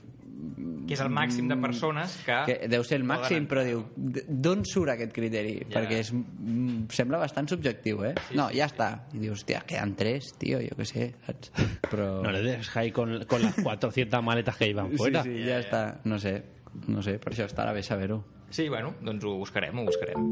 Que 0.88 0.96
és 0.98 1.02
el 1.04 1.10
màxim 1.13 1.48
de 1.48 1.56
persones 1.62 2.18
que... 2.25 2.36
que 2.48 2.68
deu 2.68 2.84
ser 2.84 2.98
el 3.00 3.06
poden 3.06 3.22
màxim, 3.22 3.46
però 3.48 3.63
diu, 3.63 3.84
"D- 3.96 4.24
d'on 4.28 4.66
surt 4.68 4.92
aquest 4.92 5.13
criteri? 5.16 5.54
Ja. 5.70 5.78
Perquè 5.80 6.00
és, 6.02 6.12
mm, 6.13 6.90
sembla 6.92 7.18
bastant 7.22 7.48
subjectiu, 7.48 8.04
eh? 8.04 8.13
no, 8.36 8.50
ja 8.52 8.66
està. 8.68 8.90
I 9.13 9.20
dius, 9.22 9.40
hòstia, 9.44 9.62
queden 9.68 9.96
tres, 9.96 10.34
tio, 10.38 10.60
jo 10.60 10.75
què 10.75 10.86
sé, 10.90 11.13
saps? 11.25 11.52
Però... 11.90 12.22
No 12.25 12.32
le 12.36 12.42
dejes 12.44 12.75
ahí 12.78 12.92
con, 12.92 13.24
con 13.25 13.42
las 13.42 13.56
400 13.62 14.22
maletas 14.24 14.58
que 14.58 14.68
iban 14.70 14.92
fuera. 14.92 15.24
Sí, 15.24 15.38
sí, 15.38 15.46
ja 15.48 15.60
està. 15.63 15.84
No 16.04 16.20
sé, 16.20 16.44
no 16.88 17.02
sé, 17.02 17.18
per 17.20 17.32
això 17.34 17.46
estarà 17.48 17.72
bé 17.74 17.82
saber-ho. 17.84 18.24
Sí, 18.50 18.68
bueno, 18.70 18.94
doncs 19.02 19.24
ho 19.25 19.38
buscarem, 19.40 19.80
ho 19.80 19.86
buscarem. 19.86 20.30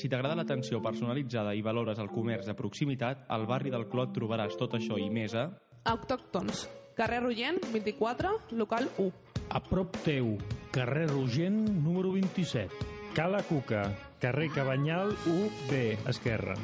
Si 0.00 0.08
t'agrada 0.08 0.36
l'atenció 0.38 0.78
personalitzada 0.80 1.52
i 1.54 1.60
valores 1.62 1.98
el 1.98 2.08
comerç 2.08 2.46
de 2.46 2.54
proximitat, 2.56 3.24
al 3.28 3.46
barri 3.46 3.70
del 3.72 3.88
Clot 3.90 4.14
trobaràs 4.16 4.56
tot 4.56 4.76
això 4.78 4.96
i 4.96 5.10
més 5.12 5.34
a... 5.34 5.48
Autòctons. 5.90 6.68
Carrer 7.00 7.22
Rogent, 7.22 7.64
24, 7.72 8.28
local 8.50 8.90
1. 8.98 9.12
A 9.48 9.60
prop 9.64 9.96
teu, 10.04 10.36
carrer 10.70 11.08
Rogent, 11.08 11.70
número 11.70 12.12
27. 12.12 12.68
Cala 13.14 13.42
Cuca, 13.42 13.96
carrer 14.20 14.50
Cabanyal 14.52 15.16
1B, 15.24 15.96
esquerra. 16.12 16.58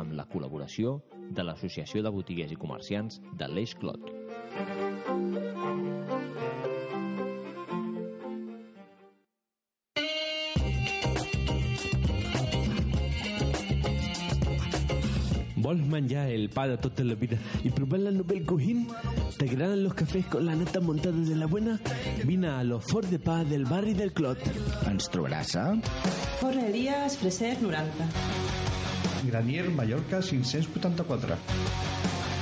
amb 0.00 0.12
la 0.12 0.24
col·laboració 0.28 0.98
de 1.32 1.44
l'Associació 1.44 2.04
de 2.04 2.12
Botiguers 2.12 2.52
i 2.52 2.60
Comerciants 2.60 3.22
de 3.40 3.48
l'Eix 3.48 3.74
Clot. 3.80 4.12
¿Vols 15.70 15.86
menjar 15.86 16.28
el 16.30 16.48
pa 16.50 16.66
de 16.66 16.76
tota 16.78 17.04
la 17.04 17.14
vida 17.14 17.36
y 17.62 17.70
probar 17.70 18.00
la 18.00 18.10
Nobel 18.10 18.44
Cojín? 18.44 18.88
¿Te 19.38 19.44
agradan 19.44 19.84
los 19.84 19.94
cafés 19.94 20.26
con 20.26 20.44
la 20.44 20.56
nata 20.56 20.80
montada 20.80 21.16
de 21.16 21.36
la 21.36 21.46
buena? 21.46 21.78
Vine 22.24 22.48
a 22.48 22.64
los 22.64 22.82
Fort 22.84 23.06
de 23.06 23.20
Pa 23.20 23.44
del 23.44 23.66
barri 23.66 23.94
del 23.94 24.10
Clot. 24.12 24.40
Ens 24.90 25.06
trobaràs 25.14 25.54
a... 25.54 25.78
Forneries 26.40 27.14
Freser 27.22 27.54
90. 27.62 28.08
Granier 29.30 29.70
Mallorca 29.70 30.18
584. 30.20 31.38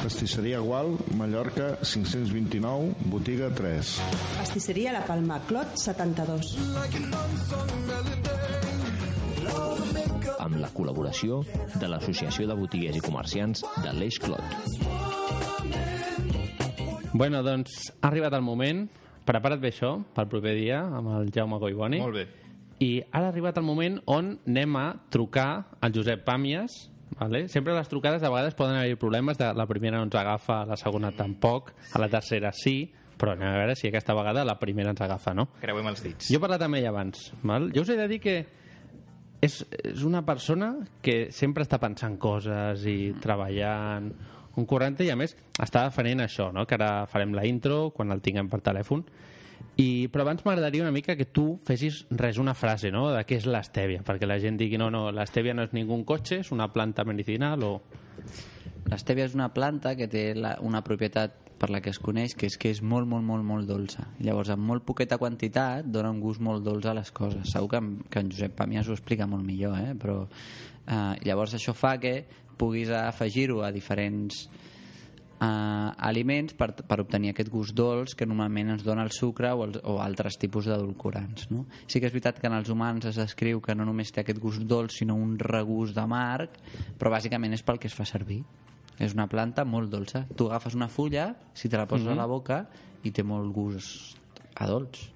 Pastisseria 0.02 0.60
Gual, 0.60 0.96
Mallorca 1.12 1.76
529, 1.82 2.94
botiga 3.12 3.52
3. 3.52 3.92
Pastisseria 4.38 4.96
La 4.96 5.04
Palma, 5.04 5.42
Clot 5.44 5.76
72. 5.76 6.56
Amb 10.38 10.58
la 10.62 10.70
col·laboració 10.72 11.42
de 11.76 11.88
l'Associació 11.90 12.46
de 12.48 12.56
Botiguers 12.56 12.96
i 12.96 13.02
Comerciants 13.04 13.64
de 13.84 13.92
l'Eix 13.96 14.18
Clot. 14.22 14.44
Bueno, 17.12 17.42
doncs 17.42 17.88
ha 18.00 18.08
arribat 18.08 18.36
el 18.36 18.44
moment. 18.46 18.86
Prepara't 19.28 19.60
bé 19.60 19.72
això 19.72 19.96
pel 20.16 20.28
proper 20.30 20.54
dia 20.56 20.82
amb 20.82 21.10
el 21.18 21.32
Jaume 21.34 21.58
Collboni. 21.60 22.00
Molt 22.00 22.16
bé. 22.16 22.26
I 22.84 22.90
ara 23.10 23.26
ha 23.26 23.32
arribat 23.32 23.58
el 23.58 23.66
moment 23.66 23.98
on 24.06 24.36
anem 24.46 24.76
a 24.78 24.86
trucar 25.10 25.48
al 25.80 25.92
Josep 25.92 26.22
Pàmies. 26.24 26.78
Vale? 27.18 27.48
Sempre 27.50 27.74
les 27.74 27.88
trucades 27.90 28.22
a 28.22 28.30
vegades 28.30 28.54
poden 28.54 28.76
haver 28.78 28.96
problemes. 29.00 29.38
De 29.40 29.50
la 29.56 29.66
primera 29.66 29.98
no 29.98 30.06
ens 30.06 30.14
agafa, 30.14 30.62
la 30.68 30.76
segona 30.78 31.10
tampoc, 31.16 31.72
a 31.92 32.00
la 32.00 32.08
tercera 32.12 32.52
sí, 32.54 32.92
però 33.18 33.34
anem 33.34 33.50
a 33.50 33.56
veure 33.58 33.74
si 33.76 33.88
aquesta 33.88 34.14
vegada 34.14 34.44
la 34.46 34.58
primera 34.60 34.94
ens 34.94 35.02
agafa, 35.02 35.34
no? 35.34 35.48
Creuem 35.60 35.90
els 35.90 36.04
dits. 36.04 36.30
Jo 36.30 36.38
he 36.38 36.44
parlat 36.44 36.62
amb 36.68 36.78
ell 36.78 36.86
abans. 36.92 37.32
Val? 37.42 37.72
Jo 37.74 37.82
us 37.82 37.90
he 37.90 37.98
de 37.98 38.06
dir 38.12 38.20
que 38.22 38.36
és, 39.40 39.60
és 39.84 40.02
una 40.06 40.24
persona 40.26 40.72
que 41.02 41.28
sempre 41.34 41.64
està 41.66 41.78
pensant 41.82 42.18
coses 42.18 42.84
i 42.88 43.14
treballant 43.22 44.10
un 44.58 44.66
corrente 44.66 45.06
i 45.06 45.10
a 45.12 45.16
més 45.16 45.36
està 45.62 45.86
fent 45.94 46.20
això, 46.20 46.50
no? 46.52 46.66
que 46.66 46.74
ara 46.74 47.06
farem 47.06 47.34
la 47.36 47.46
intro 47.46 47.90
quan 47.94 48.10
el 48.10 48.22
tinguem 48.24 48.50
per 48.50 48.60
telèfon 48.66 49.04
i, 49.78 50.08
però 50.10 50.24
abans 50.24 50.42
m'agradaria 50.42 50.82
una 50.82 50.94
mica 50.94 51.14
que 51.14 51.28
tu 51.30 51.60
fessis 51.66 52.00
res, 52.10 52.38
una 52.42 52.54
frase, 52.58 52.90
no?, 52.90 53.08
de 53.14 53.22
què 53.26 53.38
és 53.38 53.46
l'estèvia, 53.46 54.02
perquè 54.06 54.26
la 54.26 54.40
gent 54.42 54.58
digui, 54.58 54.78
no, 54.80 54.88
no, 54.90 55.04
l'estèvia 55.14 55.54
no 55.54 55.62
és 55.66 55.74
ningú 55.76 56.00
cotxe, 56.06 56.40
és 56.42 56.50
una 56.54 56.66
planta 56.74 57.06
medicinal 57.06 57.62
o... 57.62 57.72
L'estèvia 58.88 59.28
és 59.28 59.34
una 59.36 59.50
planta 59.52 59.92
que 59.94 60.08
té 60.10 60.32
la, 60.34 60.56
una 60.64 60.80
propietat 60.82 61.47
per 61.58 61.70
la 61.74 61.80
que 61.82 61.90
es 61.90 61.98
coneix, 61.98 62.36
que 62.38 62.46
és 62.46 62.56
que 62.60 62.70
és 62.70 62.80
molt, 62.82 63.08
molt, 63.10 63.26
molt, 63.26 63.44
molt 63.44 63.68
dolça. 63.68 64.06
Llavors, 64.22 64.52
amb 64.54 64.64
molt 64.70 64.86
poqueta 64.86 65.18
quantitat, 65.18 65.88
dona 65.90 66.12
un 66.14 66.22
gust 66.22 66.42
molt 66.44 66.64
dolç 66.64 66.86
a 66.86 66.94
les 66.96 67.10
coses. 67.14 67.50
Segur 67.50 67.72
que, 67.74 67.82
que 68.08 68.22
en 68.22 68.30
Josep 68.32 68.54
Pàmies 68.58 68.88
ho 68.88 68.96
explica 68.96 69.26
molt 69.26 69.44
millor, 69.46 69.76
eh? 69.82 69.96
però 69.98 70.22
eh, 70.24 71.14
llavors 71.26 71.58
això 71.58 71.74
fa 71.74 71.96
que 72.02 72.22
puguis 72.58 72.90
afegir-ho 72.94 73.62
a 73.62 73.72
diferents 73.74 74.46
eh, 75.40 75.46
aliments 76.10 76.54
per, 76.58 76.70
per 76.86 77.00
obtenir 77.02 77.32
aquest 77.32 77.50
gust 77.52 77.74
dolç 77.76 78.14
que 78.18 78.26
normalment 78.26 78.74
ens 78.74 78.86
dona 78.86 79.04
el 79.06 79.12
sucre 79.14 79.52
o, 79.54 79.64
els, 79.66 79.80
o 79.82 79.98
altres 80.02 80.38
tipus 80.38 80.70
d'edulcorants. 80.70 81.48
No? 81.54 81.64
Sí 81.86 82.02
que 82.02 82.10
és 82.10 82.14
veritat 82.14 82.40
que 82.42 82.50
en 82.50 82.58
els 82.58 82.70
humans 82.70 83.10
es 83.10 83.18
descriu 83.18 83.62
que 83.64 83.76
no 83.78 83.86
només 83.88 84.12
té 84.14 84.22
aquest 84.24 84.42
gust 84.42 84.62
dolç, 84.68 85.00
sinó 85.00 85.18
un 85.18 85.36
regust 85.38 85.98
amarg, 85.98 86.58
però 86.98 87.14
bàsicament 87.14 87.56
és 87.56 87.66
pel 87.66 87.82
que 87.82 87.90
es 87.90 87.96
fa 87.96 88.06
servir. 88.08 88.42
És 88.98 89.14
una 89.14 89.28
planta 89.28 89.64
molt 89.64 89.90
dolça. 89.92 90.26
Tu 90.36 90.46
agafes 90.46 90.74
una 90.74 90.88
fulla, 90.88 91.36
si 91.54 91.68
te 91.68 91.76
la 91.76 91.86
poses 91.86 92.06
Mhm. 92.06 92.12
a 92.12 92.16
la 92.16 92.26
boca, 92.26 92.68
i 93.04 93.10
té 93.12 93.22
molt 93.22 93.52
gust 93.54 94.18
a 94.56 94.66
dolç. 94.66 95.12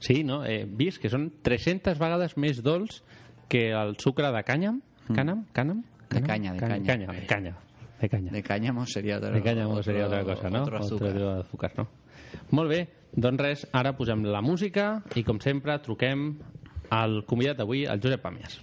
Sí, 0.00 0.24
no? 0.24 0.44
He 0.44 0.64
vist 0.64 1.00
que 1.00 1.10
són 1.10 1.30
300 1.42 1.98
vegades 1.98 2.36
més 2.36 2.62
dolç 2.62 3.02
que 3.48 3.70
el 3.72 3.96
sucre 3.98 4.30
de 4.32 4.44
cànyam. 4.44 4.80
Cànem? 5.10 5.44
Cànem? 5.52 5.82
De 6.10 6.22
canya, 6.22 6.52
de 6.54 6.58
canya. 6.60 6.86
canya. 6.86 7.06
De 7.12 7.26
canya, 7.26 7.56
de 8.00 8.08
canya. 8.08 8.30
De 8.32 8.42
cáñamo 8.42 8.86
sería 8.86 9.16
otra, 9.18 9.30
De 9.30 9.42
cáñamo 9.42 9.82
sería 9.82 10.06
otro- 10.06 10.20
otra 10.22 10.34
cosa, 10.34 10.50
no? 10.50 10.62
Otro 10.62 10.78
azúcar. 10.78 11.08
Otro 11.08 11.30
azúcar, 11.40 11.72
no? 11.76 11.88
Molt 12.50 12.70
bé, 12.70 12.88
doncs 13.12 13.40
res, 13.40 13.68
ara 13.72 13.96
posem 13.96 14.22
la 14.24 14.40
música 14.40 15.02
i 15.16 15.24
com 15.24 15.40
sempre 15.40 15.76
truquem 15.80 16.38
al 16.90 17.24
convidat 17.26 17.58
d'avui, 17.58 17.84
el 17.84 18.00
Josep 18.00 18.22
Pàmies. 18.22 18.60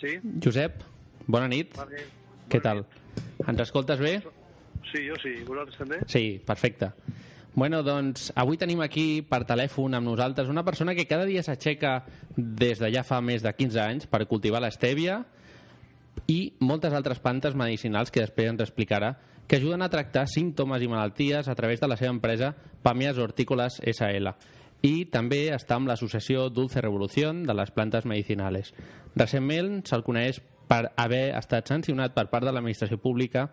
Sí? 0.00 0.18
Josep, 0.44 0.82
bona 1.26 1.48
nit. 1.50 1.74
Bona 1.76 1.96
nit. 1.96 2.12
Què 2.48 2.60
tal? 2.64 2.84
Ens 3.44 3.62
escoltes 3.64 4.00
bé? 4.00 4.18
Sí, 4.88 5.04
jo 5.08 5.16
sí. 5.20 5.34
Vosaltres 5.46 5.80
també? 5.80 5.98
Sí, 6.08 6.38
perfecte. 6.46 6.92
Bueno, 7.58 7.80
doncs 7.82 8.28
avui 8.38 8.58
tenim 8.60 8.80
aquí 8.84 9.20
per 9.26 9.42
telèfon 9.48 9.96
amb 9.98 10.06
nosaltres 10.06 10.50
una 10.52 10.62
persona 10.64 10.94
que 10.94 11.08
cada 11.10 11.26
dia 11.26 11.42
s'aixeca 11.42 12.04
des 12.36 12.78
de 12.78 12.92
ja 12.94 13.02
fa 13.02 13.18
més 13.24 13.42
de 13.42 13.50
15 13.50 13.80
anys 13.82 14.06
per 14.06 14.28
cultivar 14.30 14.60
l'estèvia 14.62 15.24
i 16.30 16.52
moltes 16.60 16.94
altres 16.94 17.18
plantes 17.18 17.56
medicinals 17.58 18.12
que 18.14 18.22
després 18.22 18.52
ens 18.52 18.62
explicarà 18.62 19.16
que 19.48 19.56
ajuden 19.56 19.82
a 19.82 19.88
tractar 19.90 20.28
símptomes 20.28 20.84
i 20.84 20.90
malalties 20.92 21.48
a 21.48 21.56
través 21.58 21.80
de 21.80 21.88
la 21.88 21.96
seva 21.96 22.12
empresa 22.12 22.52
Pàmies 22.84 23.18
Hortícolas 23.18 23.80
SL. 23.80 24.34
I 24.86 25.08
també 25.10 25.48
està 25.50 25.74
amb 25.74 25.90
l'associació 25.90 26.48
Dulce 26.54 26.80
Revolución 26.80 27.42
de 27.42 27.54
les 27.58 27.72
plantes 27.74 28.06
medicinales. 28.06 28.70
Recentment 29.16 29.82
se'l 29.88 30.06
coneix 30.06 30.38
per 30.70 30.92
haver 30.96 31.34
estat 31.34 31.66
sancionat 31.66 32.14
per 32.14 32.28
part 32.30 32.46
de 32.46 32.52
l'administració 32.52 33.00
pública 33.02 33.48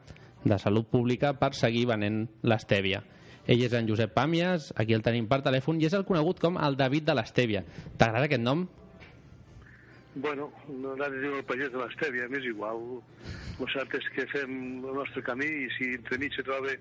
de 0.46 0.58
salut 0.62 0.86
pública 0.92 1.34
per 1.40 1.56
seguir 1.58 1.88
venent 1.90 2.28
l'estèvia. 2.46 3.02
Ell 3.50 3.62
és 3.66 3.74
en 3.78 3.90
Josep 3.90 4.14
Pàmies, 4.14 4.72
aquí 4.78 4.94
el 4.94 5.04
tenim 5.06 5.28
per 5.30 5.42
telèfon, 5.46 5.82
i 5.82 5.86
és 5.90 5.94
el 5.98 6.06
conegut 6.06 6.40
com 6.42 6.58
el 6.62 6.78
David 6.78 7.06
de 7.10 7.16
l'Estèvia. 7.18 7.62
T'agrada 7.98 8.26
aquest 8.26 8.42
nom? 8.42 8.66
Bueno, 10.16 10.48
no 10.70 10.94
anava 10.94 11.12
a 11.12 11.22
dir 11.22 11.30
el 11.30 11.46
pagès 11.46 11.74
de 11.74 11.82
l'Estèvia, 11.82 12.30
m'és 12.30 12.46
igual. 12.50 12.82
El 13.60 13.70
cert 13.74 13.94
és 13.98 14.10
que 14.16 14.26
fem 14.32 14.56
el 14.82 14.98
nostre 15.02 15.22
camí 15.26 15.50
i 15.66 15.70
si 15.78 15.92
entremig 15.98 16.34
se 16.38 16.46
troba 16.46 16.74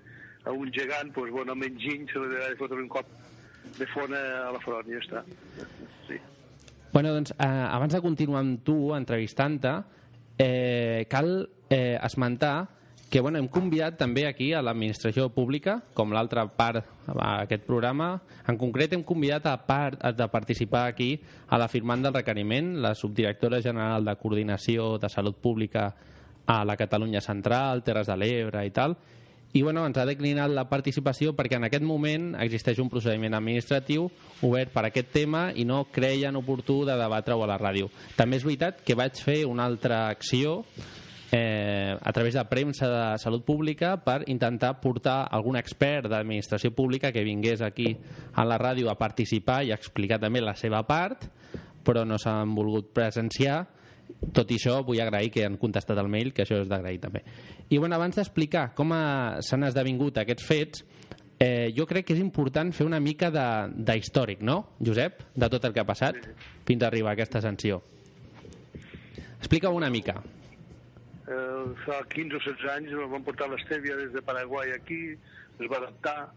a 0.45 0.53
un 0.53 0.71
gegant, 0.73 1.11
doncs, 1.13 1.33
bueno, 1.33 1.53
enginy 1.53 2.09
se 2.09 2.21
li 2.21 2.33
de 2.33 2.57
fotre 2.57 2.81
un 2.81 2.89
cop 2.89 3.09
de 3.77 3.87
fona 3.91 4.21
a 4.45 4.53
la 4.55 4.61
front 4.63 4.87
ja 4.89 5.01
està. 5.01 5.25
Sí. 6.07 6.19
Bueno, 6.93 7.11
doncs, 7.15 7.33
eh, 7.35 7.47
abans 7.47 7.93
de 7.93 8.01
continuar 8.01 8.43
amb 8.45 8.63
tu, 8.63 8.93
entrevistant-te, 8.95 9.75
eh, 10.39 11.05
cal 11.11 11.49
eh, 11.69 11.97
esmentar 12.01 12.69
que 13.09 13.21
bueno, 13.21 13.37
hem 13.37 13.47
convidat 13.47 13.95
també 13.99 14.25
aquí 14.27 14.49
a 14.51 14.61
l'administració 14.65 15.29
pública, 15.31 15.77
com 15.95 16.11
l'altra 16.11 16.43
part 16.51 16.81
d'aquest 17.05 17.63
programa. 17.63 18.09
En 18.49 18.57
concret 18.59 18.91
hem 18.91 19.05
convidat 19.07 19.45
a 19.47 19.53
part 19.63 20.01
de 20.17 20.27
participar 20.33 20.87
aquí 20.89 21.13
a 21.47 21.59
la 21.61 21.69
firmant 21.71 22.03
del 22.03 22.15
requeriment, 22.17 22.73
la 22.83 22.95
subdirectora 22.95 23.61
general 23.61 24.03
de 24.03 24.17
Coordinació 24.19 24.97
de 24.99 25.09
Salut 25.09 25.37
Pública 25.37 25.85
a 26.45 26.57
la 26.65 26.75
Catalunya 26.75 27.21
Central, 27.21 27.85
Terres 27.85 28.09
de 28.11 28.17
l'Ebre 28.17 28.65
i 28.65 28.73
tal, 28.75 28.97
i 29.55 29.61
bueno, 29.63 29.85
ens 29.87 29.95
ha 29.95 30.03
declinat 30.03 30.51
la 30.51 30.65
participació 30.67 31.31
perquè 31.35 31.55
en 31.55 31.69
aquest 31.69 31.85
moment 31.87 32.33
existeix 32.43 32.81
un 32.83 32.89
procediment 32.91 33.37
administratiu 33.37 34.09
obert 34.43 34.73
per 34.73 34.83
aquest 34.89 35.13
tema 35.13 35.45
i 35.55 35.63
no 35.63 35.85
creien 35.95 36.35
oportú 36.35 36.81
de 36.83 36.97
debatre-ho 36.99 37.45
a 37.45 37.47
la 37.47 37.57
ràdio. 37.61 37.87
També 38.19 38.35
és 38.35 38.43
veritat 38.43 38.83
que 38.83 38.97
vaig 38.99 39.15
fer 39.23 39.45
una 39.47 39.63
altra 39.63 40.09
acció 40.11 40.57
eh, 41.31 41.95
a 41.95 42.11
través 42.11 42.35
de 42.35 42.43
premsa 42.51 42.89
de 42.91 43.05
salut 43.17 43.45
pública 43.45 43.95
per 44.03 44.25
intentar 44.27 44.73
portar 44.81 45.21
algun 45.31 45.55
expert 45.55 46.11
d'administració 46.11 46.73
pública 46.75 47.13
que 47.15 47.23
vingués 47.23 47.63
aquí 47.63 47.95
a 48.33 48.43
la 48.43 48.59
ràdio 48.59 48.91
a 48.91 48.99
participar 48.99 49.63
i 49.63 49.71
a 49.71 49.79
explicar 49.79 50.19
també 50.19 50.43
la 50.43 50.57
seva 50.59 50.83
part, 50.83 51.29
però 51.85 52.03
no 52.03 52.19
s'han 52.19 52.51
volgut 52.55 52.91
presenciar. 52.91 53.63
Tot 54.33 54.49
i 54.51 54.55
això, 54.55 54.83
vull 54.85 54.99
agrair 54.99 55.29
que 55.31 55.45
han 55.45 55.57
contestat 55.57 55.97
el 55.97 56.07
mail, 56.07 56.33
que 56.33 56.43
això 56.43 56.59
és 56.61 56.67
d'agrair 56.67 56.99
també. 56.99 57.21
I 57.69 57.77
bueno, 57.77 57.95
abans 57.95 58.15
d'explicar 58.15 58.73
com 58.73 58.91
ha- 58.93 59.37
s'han 59.41 59.63
esdevingut 59.63 60.17
aquests 60.17 60.43
fets, 60.45 60.85
eh, 61.39 61.71
jo 61.75 61.85
crec 61.85 62.05
que 62.07 62.13
és 62.13 62.19
important 62.19 62.71
fer 62.73 62.85
una 62.85 62.99
mica 62.99 63.29
de- 63.31 63.71
d'històric, 63.75 64.39
no, 64.41 64.71
Josep? 64.83 65.21
De 65.35 65.49
tot 65.49 65.63
el 65.65 65.73
que 65.73 65.79
ha 65.79 65.85
passat 65.85 66.15
fins 66.65 66.83
a 66.83 66.87
arribar 66.87 67.11
a 67.11 67.13
aquesta 67.13 67.41
sanció. 67.41 67.81
Explica 69.37 69.69
una 69.69 69.89
mica. 69.89 70.21
Eh, 71.27 71.65
fa 71.85 72.03
15 72.09 72.35
o 72.35 72.39
16 72.39 72.69
anys 72.77 72.91
ens 72.93 73.11
van 73.11 73.23
portar 73.25 73.47
l'estèvia 73.49 73.95
des 73.97 74.11
de 74.13 74.21
Paraguai 74.21 74.71
aquí, 74.75 74.99
es 75.59 75.69
va 75.71 75.77
adaptar, 75.77 76.31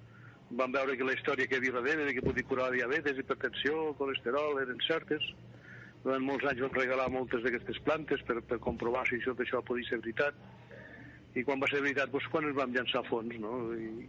van 0.50 0.72
veure 0.72 0.96
que 0.96 1.04
la 1.04 1.12
història 1.12 1.46
que 1.46 1.56
hi 1.56 1.58
havia 1.58 1.72
darrere, 1.72 2.04
de 2.06 2.14
que 2.14 2.22
podia 2.24 2.44
curar 2.48 2.70
la 2.70 2.76
diabetes, 2.78 3.18
hipertensió, 3.18 3.92
colesterol, 3.98 4.62
eren 4.62 4.78
certes. 4.86 5.20
Durant 6.04 6.24
molts 6.24 6.46
anys 6.50 6.62
vam 6.64 6.76
regalar 6.76 7.08
moltes 7.12 7.42
d'aquestes 7.44 7.80
plantes 7.86 8.22
per, 8.28 8.38
per 8.46 8.60
comprovar 8.62 9.04
si 9.08 9.18
això, 9.18 9.34
això 9.34 9.62
podia 9.66 9.88
ser 9.88 10.00
veritat. 10.02 10.38
I 11.36 11.44
quan 11.44 11.60
va 11.60 11.68
ser 11.70 11.82
veritat, 11.84 12.12
doncs, 12.12 12.28
quan 12.32 12.48
ens 12.48 12.56
vam 12.56 12.72
llançar 12.74 13.02
a 13.02 13.08
fons, 13.08 13.36
no? 13.42 13.58
I, 13.74 14.06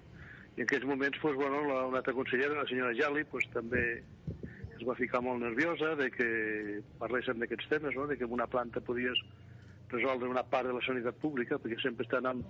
i 0.55 0.61
en 0.61 0.67
aquells 0.67 0.87
moments, 0.89 1.19
doncs, 1.21 1.37
bueno, 1.41 1.65
la, 1.67 1.83
una 1.89 2.01
altra 2.01 2.15
consellera, 2.15 2.61
la 2.61 2.69
senyora 2.69 2.95
Jali, 2.97 3.25
doncs, 3.31 3.49
també 3.55 3.83
es 4.79 4.87
va 4.87 4.95
ficar 4.95 5.21
molt 5.21 5.41
nerviosa 5.43 5.93
de 5.99 6.07
que 6.13 6.29
parléssim 7.01 7.39
d'aquests 7.41 7.67
temes, 7.71 7.95
no? 7.99 8.07
de 8.07 8.15
que 8.17 8.25
una 8.25 8.47
planta 8.47 8.79
podies 8.79 9.19
resoldre 9.91 10.29
una 10.29 10.45
part 10.47 10.69
de 10.69 10.75
la 10.75 10.83
sanitat 10.85 11.17
pública, 11.19 11.59
perquè 11.59 11.81
sempre 11.81 12.05
estan 12.07 12.29
en, 12.29 12.43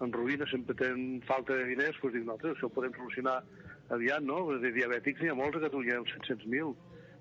en 0.00 0.12
ruïna, 0.14 0.48
sempre 0.48 0.76
tenen 0.78 1.20
falta 1.28 1.56
de 1.58 1.66
diners, 1.68 1.98
doncs 2.00 2.14
dic, 2.14 2.24
nosaltres 2.24 2.56
això 2.56 2.70
ho 2.70 2.74
podem 2.78 2.94
solucionar 2.96 3.36
aviat, 3.96 4.24
no? 4.24 4.38
De 4.62 4.72
diabètics 4.72 5.20
n'hi 5.20 5.32
ha 5.32 5.38
molts 5.38 5.58
a 5.60 5.66
Catalunya, 5.66 6.00
uns 6.04 6.14
700.000. 6.16 6.72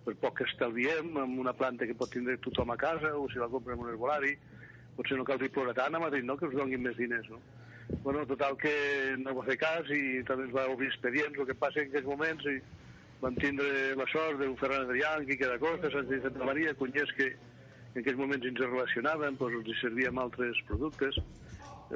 Per 0.05 0.13
poc 0.21 0.39
que 0.39 0.45
estalviem 0.45 1.15
amb 1.17 1.39
una 1.41 1.53
planta 1.57 1.87
que 1.89 1.97
pot 1.97 2.11
tindre 2.13 2.37
tothom 2.43 2.71
a 2.71 2.77
casa, 2.77 3.15
o 3.17 3.25
si 3.31 3.41
la 3.41 3.49
compra 3.49 3.73
en 3.73 3.81
un 3.81 3.89
herbolari, 3.89 4.35
potser 4.95 5.17
no 5.17 5.25
caldria 5.27 5.51
plorar 5.51 5.73
tant 5.77 5.97
a 5.97 6.01
Madrid, 6.01 6.23
no?, 6.27 6.37
que 6.37 6.47
us 6.47 6.55
donin 6.55 6.83
més 6.83 6.97
diners, 6.97 7.27
no? 7.33 7.41
Bueno, 8.03 8.25
total 8.25 8.57
que 8.57 8.73
no 9.21 9.33
va 9.37 9.45
fer 9.45 9.57
cas 9.61 9.89
i 9.93 10.21
també 10.25 10.47
ens 10.47 10.55
va 10.55 10.67
obrir 10.73 10.89
expedients, 10.91 11.37
el 11.37 11.49
que 11.49 11.57
passa 11.57 11.81
en 11.81 11.89
aquells 11.89 12.07
moments 12.09 12.45
i 12.49 12.59
vam 13.21 13.37
tindre 13.41 13.95
la 13.97 14.05
sort 14.11 14.39
d'un 14.41 14.55
Ferran 14.61 14.85
Adrià, 14.85 15.15
Quique 15.25 15.49
da 15.49 15.57
Costa, 15.61 15.89
Sánchez 15.89 16.21
de 16.21 16.21
Santa 16.27 16.49
Maria, 16.49 16.73
cunyers 16.77 17.13
que 17.17 17.31
en 17.33 18.01
aquells 18.01 18.19
moments 18.19 18.45
ens 18.45 18.61
relacionaven, 18.61 19.37
doncs 19.41 19.57
els 19.61 19.81
servíem 19.81 20.21
altres 20.21 20.61
productes. 20.69 21.17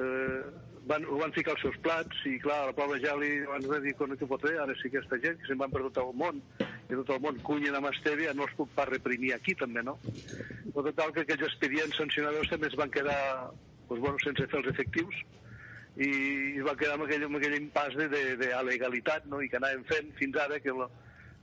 Eh, 0.00 0.42
van, 0.86 1.04
ho 1.04 1.18
van 1.20 1.32
ficar 1.32 1.54
als 1.54 1.62
seus 1.64 1.76
plats 1.84 2.22
i 2.28 2.36
clar, 2.42 2.60
la 2.70 2.76
pobra 2.76 2.98
Jali 3.02 3.30
abans 3.46 3.66
va 3.70 3.80
dir 3.84 3.94
que 3.96 4.28
pot 4.28 4.44
fer, 4.46 4.56
ara 4.60 4.74
sí 4.80 4.90
que 4.90 4.98
aquesta 5.00 5.18
gent 5.24 5.40
que 5.40 5.48
se'n 5.48 5.60
van 5.60 5.72
per 5.72 5.82
tot 5.88 6.00
el 6.02 6.14
món 6.22 6.40
i 6.60 6.94
tot 6.94 7.12
el 7.14 7.20
món 7.24 7.40
cunyen 7.46 7.76
amb 7.76 7.90
estèvia 7.90 8.34
no 8.34 8.46
els 8.46 8.56
puc 8.58 8.70
pas 8.76 8.88
reprimir 8.88 9.34
aquí 9.34 9.54
també, 9.54 9.82
no? 9.86 9.98
Però 10.70 10.86
total 10.88 11.12
que 11.12 11.26
aquells 11.26 11.46
expedients 11.50 12.00
sancionadors 12.00 12.50
també 12.52 12.70
es 12.70 12.78
van 12.80 12.90
quedar 12.90 13.20
doncs, 13.88 14.00
bueno, 14.00 14.16
sense 14.24 14.46
fer 14.46 14.58
els 14.62 14.72
efectius 14.72 15.22
i 16.00 16.10
es 16.56 16.64
va 16.66 16.76
quedar 16.78 16.96
amb 16.96 17.06
aquell, 17.06 17.26
amb 17.26 17.38
aquell 17.40 17.58
impàs 17.58 17.96
de, 17.98 18.08
de, 18.08 18.24
de 18.40 18.50
legalitat 18.66 19.26
no? 19.30 19.40
i 19.42 19.48
que 19.50 19.58
anàvem 19.58 19.82
fent 19.90 20.12
fins 20.18 20.38
ara 20.38 20.60
que 20.62 20.74
la, 20.74 20.86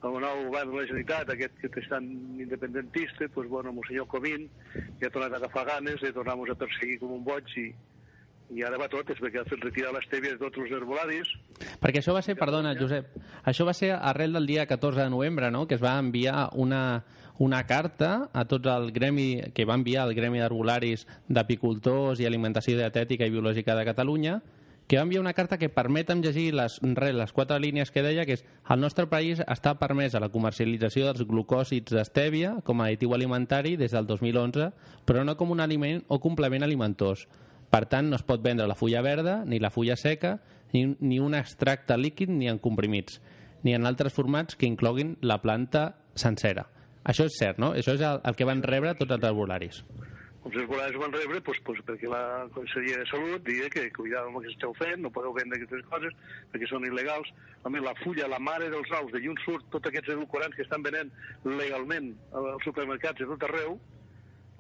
el 0.07 0.17
nou 0.23 0.43
govern 0.47 0.71
de 0.71 0.77
la 0.77 0.85
Generalitat, 0.85 1.31
aquest 1.33 1.59
que 1.61 1.81
és 1.81 1.89
tan 1.91 2.07
independentista, 2.39 3.27
doncs, 3.27 3.49
bueno, 3.49 3.73
el 3.75 3.87
senyor 3.89 4.07
Comín, 4.11 4.47
que 4.99 5.07
ha 5.07 5.13
tornat 5.13 5.35
a 5.35 5.41
agafar 5.41 5.65
ganes 5.71 6.01
de 6.01 6.13
tornar-nos 6.15 6.53
a 6.53 6.59
perseguir 6.59 6.99
com 7.01 7.15
un 7.17 7.23
boig 7.27 7.49
i, 7.57 7.67
i 8.55 8.63
ara 8.63 8.79
va 8.79 8.87
tot, 8.91 9.09
és 9.11 9.19
perquè 9.19 9.41
ha 9.41 9.47
fet 9.47 9.63
retirar 9.63 9.91
l'estèvia 9.95 10.35
de 10.35 10.39
tots 10.39 10.59
els 10.63 10.71
herbolaris. 10.71 11.33
Perquè 11.81 12.01
això 12.01 12.15
va 12.15 12.23
ser, 12.23 12.37
perdona, 12.39 12.75
Josep, 12.79 13.17
això 13.43 13.67
va 13.67 13.75
ser 13.75 13.91
arrel 13.95 14.37
del 14.37 14.47
dia 14.47 14.67
14 14.69 15.03
de 15.03 15.09
novembre, 15.11 15.51
no?, 15.51 15.65
que 15.67 15.75
es 15.75 15.83
va 15.83 15.97
enviar 15.99 16.49
una, 16.55 17.03
una 17.37 17.65
carta 17.67 18.29
a 18.33 18.45
tots 18.45 18.69
el 18.71 18.91
gremi, 18.91 19.41
que 19.53 19.65
va 19.65 19.75
enviar 19.75 20.07
el 20.07 20.15
Gremi 20.15 20.39
d'Herbolaris 20.39 21.05
d'Apicultors 21.27 22.21
i 22.21 22.29
Alimentació 22.29 22.77
Dietètica 22.79 23.27
i 23.27 23.33
Biològica 23.33 23.75
de 23.75 23.85
Catalunya, 23.85 24.39
que 24.87 24.95
va 24.95 25.03
enviar 25.03 25.19
una 25.19 25.33
carta 25.35 25.57
que 25.59 25.67
permetem 25.67 26.21
llegir 26.23 26.53
les, 26.55 26.79
res, 26.95 27.13
les 27.13 27.33
quatre 27.35 27.59
línies 27.59 27.91
que 27.91 28.01
deia, 28.05 28.23
que 28.25 28.37
és 28.39 28.45
el 28.71 28.79
nostre 28.79 29.05
país 29.11 29.41
està 29.43 29.75
permesa 29.75 30.21
la 30.23 30.31
comercialització 30.31 31.09
dels 31.09 31.27
glucòsids 31.27 31.91
d'estèvia 31.91 32.55
com 32.63 32.79
a 32.79 32.87
additiu 32.87 33.13
alimentari 33.13 33.75
des 33.75 33.91
del 33.91 34.07
2011, 34.07 34.71
però 35.03 35.25
no 35.27 35.35
com 35.35 35.51
un 35.51 35.59
aliment 35.59 36.05
o 36.07 36.21
complement 36.23 36.63
alimentós. 36.63 37.27
Per 37.73 37.83
tant, 37.91 38.07
no 38.09 38.15
es 38.15 38.23
pot 38.23 38.43
vendre 38.43 38.67
la 38.67 38.77
fulla 38.79 39.01
verda, 39.03 39.41
ni 39.45 39.59
la 39.59 39.71
fulla 39.73 39.97
seca, 39.99 40.37
ni, 40.73 40.85
ni 40.99 41.19
un 41.19 41.35
extracte 41.35 41.97
líquid 41.97 42.31
ni 42.31 42.47
en 42.47 42.59
comprimits, 42.63 43.21
ni 43.63 43.75
en 43.75 43.85
altres 43.85 44.15
formats 44.15 44.55
que 44.55 44.69
incloguin 44.69 45.17
la 45.21 45.41
planta 45.43 45.89
sencera. 46.15 46.67
Això 47.07 47.27
és 47.27 47.39
cert, 47.39 47.59
no? 47.59 47.73
Això 47.75 47.95
és 47.95 48.03
el, 48.03 48.21
el 48.27 48.35
que 48.35 48.47
van 48.47 48.63
rebre 48.63 48.95
tots 48.99 49.15
els 49.15 49.27
herbolaris. 49.27 49.81
Els 50.47 50.55
herbolaris 50.61 50.99
van 50.99 51.11
rebre 51.11 51.41
doncs, 51.43 51.59
doncs, 51.67 51.83
perquè 51.87 52.07
la 52.11 52.21
Conselleria 52.55 53.01
de 53.01 53.07
Salut 53.09 53.43
deia 53.43 53.67
que 53.71 53.83
cuidàvem 53.95 54.31
amb 54.31 54.39
el 54.39 54.45
que 54.47 54.53
esteu 54.53 54.73
fent, 54.79 55.01
no 55.03 55.11
podeu 55.11 55.35
vendre 55.35 55.59
aquestes 55.59 55.83
coses 55.91 56.15
perquè 56.53 56.69
són 56.71 56.87
il·legals. 56.87 57.31
A 57.67 57.71
més, 57.73 57.83
la 57.83 57.95
fulla, 57.99 58.29
la 58.31 58.39
mare 58.39 58.69
dels 58.71 58.91
ous, 59.01 59.11
de 59.11 59.23
llum 59.23 59.35
surt 59.43 59.67
tots 59.73 59.91
aquests 59.91 60.13
edulcorants 60.15 60.55
que 60.55 60.63
estan 60.63 60.85
venent 60.87 61.11
legalment 61.43 62.13
als 62.31 62.67
supermercats 62.67 63.19
de 63.23 63.27
tot 63.33 63.47
arreu, 63.49 63.75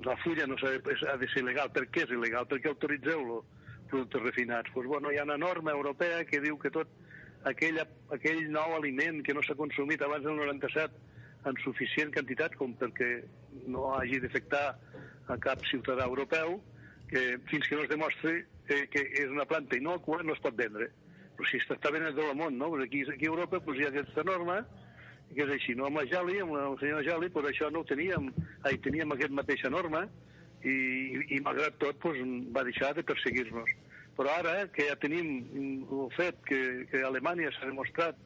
la 0.05 0.15
fulla 0.17 0.45
no 0.47 0.55
ha 0.61 1.17
de 1.17 1.29
ser 1.31 1.41
il·legal. 1.41 1.71
Per 1.73 1.87
què 1.89 2.05
és 2.05 2.13
il·legal? 2.13 2.47
Per 2.49 2.59
què 2.61 2.69
autoritzeu 2.69 3.23
els 3.23 3.89
productes 3.89 4.23
refinats? 4.23 4.71
Pues, 4.73 4.87
bueno, 4.87 5.11
hi 5.11 5.17
ha 5.17 5.25
una 5.25 5.37
norma 5.37 5.71
europea 5.71 6.23
que 6.25 6.41
diu 6.43 6.57
que 6.61 6.71
tot 6.73 6.91
aquella, 7.49 7.87
aquell 8.13 8.45
nou 8.51 8.75
aliment 8.77 9.23
que 9.25 9.33
no 9.33 9.43
s'ha 9.45 9.57
consumit 9.57 10.01
abans 10.01 10.25
del 10.25 10.37
97 10.37 11.49
en 11.49 11.59
suficient 11.63 12.11
quantitat 12.13 12.55
com 12.59 12.73
perquè 12.77 13.11
no 13.71 13.93
hagi 13.95 14.19
d'afectar 14.23 14.65
a 15.27 15.37
cap 15.43 15.63
ciutadà 15.69 16.05
europeu, 16.07 16.59
que 17.09 17.37
fins 17.49 17.67
que 17.67 17.75
no 17.75 17.85
es 17.85 17.91
demostri 17.91 18.41
que, 18.67 18.85
que 18.91 19.03
és 19.23 19.31
una 19.31 19.47
planta 19.47 19.77
inocua 19.79 20.21
no 20.23 20.35
es 20.35 20.43
pot 20.43 20.55
vendre. 20.59 20.89
Però 21.37 21.47
si 21.47 21.59
està 21.61 21.91
venent 21.93 22.11
de 22.11 22.19
tot 22.19 22.31
el 22.33 22.37
món, 22.39 22.57
no? 22.57 22.71
Pues 22.73 22.87
aquí, 22.87 23.03
aquí 23.07 23.27
a 23.27 23.33
Europa 23.33 23.61
pues, 23.63 23.79
hi 23.79 23.85
ha 23.85 23.91
aquesta 23.93 24.25
norma 24.27 24.61
que 25.33 25.43
és 25.45 25.51
així, 25.53 25.75
no? 25.77 25.87
Amb 25.87 26.01
la 26.01 26.05
Jali, 26.09 26.39
amb 26.43 26.55
el 26.59 26.77
senyor 26.81 27.03
Jali, 27.05 27.29
pues 27.33 27.49
això 27.49 27.69
no 27.73 27.83
ho 27.83 27.87
teníem, 27.89 28.29
ai, 28.67 28.77
teníem 28.83 29.11
aquest 29.13 29.35
mateixa 29.35 29.71
norma 29.73 30.05
i, 30.63 30.77
i 31.37 31.41
malgrat 31.45 31.77
tot 31.81 31.99
pues, 32.03 32.19
va 32.55 32.65
deixar 32.67 32.93
de 32.97 33.05
perseguir-nos. 33.07 33.73
Però 34.17 34.33
ara 34.39 34.55
que 34.73 34.87
ja 34.87 34.95
tenim 34.97 35.27
el 35.93 36.07
fet 36.15 36.39
que, 36.47 36.61
que 36.91 37.03
Alemanya 37.05 37.51
s'ha 37.53 37.69
demostrat 37.69 38.17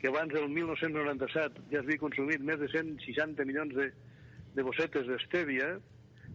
que 0.00 0.08
abans 0.08 0.32
del 0.32 0.48
1997 0.48 1.66
ja 1.72 1.80
s'havia 1.82 2.00
consumit 2.00 2.44
més 2.46 2.60
de 2.60 2.68
160 2.72 3.44
milions 3.48 3.74
de, 3.76 3.90
de 4.54 4.64
bossetes 4.64 5.08
d'estèvia, 5.10 5.74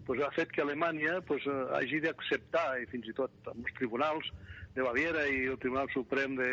pues, 0.05 0.21
ha 0.21 0.29
fet 0.35 0.51
que 0.53 0.61
Alemanya 0.61 1.21
pues, 1.25 1.47
eh, 1.49 1.61
hagi 1.79 2.01
d'acceptar, 2.03 2.67
i 2.83 2.89
fins 2.91 3.07
i 3.09 3.15
tot 3.17 3.49
amb 3.49 3.65
els 3.65 3.77
tribunals 3.79 4.29
de 4.75 4.83
Baviera 4.85 5.23
i 5.31 5.45
el 5.49 5.57
Tribunal 5.63 5.89
Suprem 5.95 6.35
de, 6.37 6.51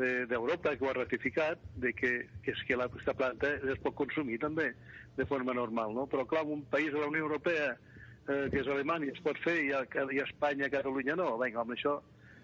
d'Europa 0.00 0.72
de, 0.72 0.78
que 0.78 0.84
ho 0.84 0.90
ha 0.90 0.96
ratificat 0.96 1.60
de 1.76 1.92
que, 1.92 2.10
que, 2.44 2.54
és 2.54 2.62
que 2.66 2.76
aquesta 2.78 3.14
planta 3.16 3.52
es 3.60 3.80
pot 3.84 3.96
consumir 3.98 4.38
també 4.42 4.70
de 5.18 5.26
forma 5.28 5.54
normal, 5.56 5.94
no? 5.94 6.06
Però 6.10 6.24
clar, 6.28 6.46
un 6.46 6.64
país 6.72 6.92
de 6.92 7.00
la 7.00 7.10
Unió 7.10 7.26
Europea 7.26 7.74
eh, 7.74 8.48
que 8.52 8.62
és 8.62 8.68
Alemanya 8.68 9.12
es 9.12 9.22
pot 9.24 9.38
fer 9.44 9.58
i 9.66 9.72
a, 9.76 9.84
i 9.84 10.20
a 10.20 10.26
Espanya, 10.26 10.68
a 10.68 10.72
Catalunya 10.72 11.16
no. 11.20 11.34
Vinga, 11.42 11.62
home, 11.62 11.76
això, 11.76 11.98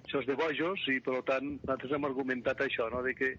això 0.05 0.23
és 0.23 0.29
de 0.29 0.37
bojos 0.39 0.87
i 0.93 0.99
per 1.05 1.23
tant 1.29 1.55
nosaltres 1.57 1.97
hem 1.97 2.09
argumentat 2.09 2.65
això, 2.67 2.91
no? 2.93 3.03
de 3.07 3.15
que 3.17 3.35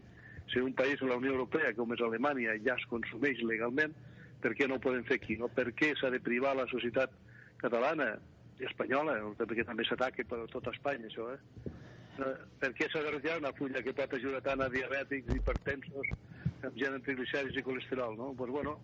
si 0.51 0.63
un 0.63 0.73
país 0.73 0.99
de 0.99 1.09
la 1.09 1.19
Unió 1.19 1.35
Europea 1.35 1.73
com 1.77 1.93
és 1.93 2.03
Alemanya 2.03 2.55
ja 2.65 2.77
es 2.79 2.87
consumeix 2.91 3.43
legalment, 3.43 3.93
per 4.41 4.53
què 4.55 4.67
no 4.69 4.77
ho 4.77 4.83
podem 4.83 5.03
fer 5.07 5.19
aquí? 5.19 5.37
No? 5.37 5.49
Per 5.53 5.71
què 5.75 5.93
s'ha 5.97 6.11
de 6.13 6.21
privar 6.23 6.55
la 6.55 6.67
societat 6.71 7.13
catalana 7.61 8.13
i 8.57 8.65
espanyola, 8.65 9.17
perquè 9.37 9.65
també 9.65 9.85
s'ataca 9.85 10.23
per 10.29 10.45
tota 10.53 10.73
Espanya, 10.73 11.09
això, 11.09 11.29
eh? 11.33 11.73
Eh, 12.19 12.33
per 12.61 12.71
què 12.77 12.89
s'ha 12.91 13.03
de 13.05 13.13
retirar 13.15 13.39
una 13.41 13.53
fulla 13.57 13.83
que 13.85 13.93
pot 13.97 14.13
ajudar 14.17 14.41
tant 14.45 14.63
a 14.63 14.69
diabètics, 14.73 15.35
hipertensos, 15.35 16.11
amb 16.63 16.77
gent 16.79 16.97
amb 16.97 17.05
triglicèrids 17.05 17.57
i 17.57 17.65
colesterol, 17.65 18.17
no? 18.17 18.33
Pues 18.37 18.51
bueno, 18.51 18.77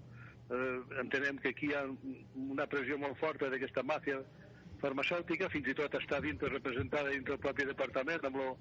eh, 0.49 0.79
entenem 1.01 1.39
que 1.41 1.53
aquí 1.53 1.71
hi 1.71 1.75
ha 1.77 1.83
una 2.49 2.67
pressió 2.69 2.97
molt 3.01 3.19
forta 3.21 3.49
d'aquesta 3.49 3.83
màfia 3.83 4.21
farmacèutica, 4.83 5.49
fins 5.49 5.69
i 5.71 5.75
tot 5.77 5.93
està 5.99 6.19
dintre 6.23 6.51
representada 6.51 7.13
dintre 7.13 7.37
del 7.37 7.43
propi 7.43 7.67
departament 7.69 8.25
amb 8.27 8.41
el 8.43 8.55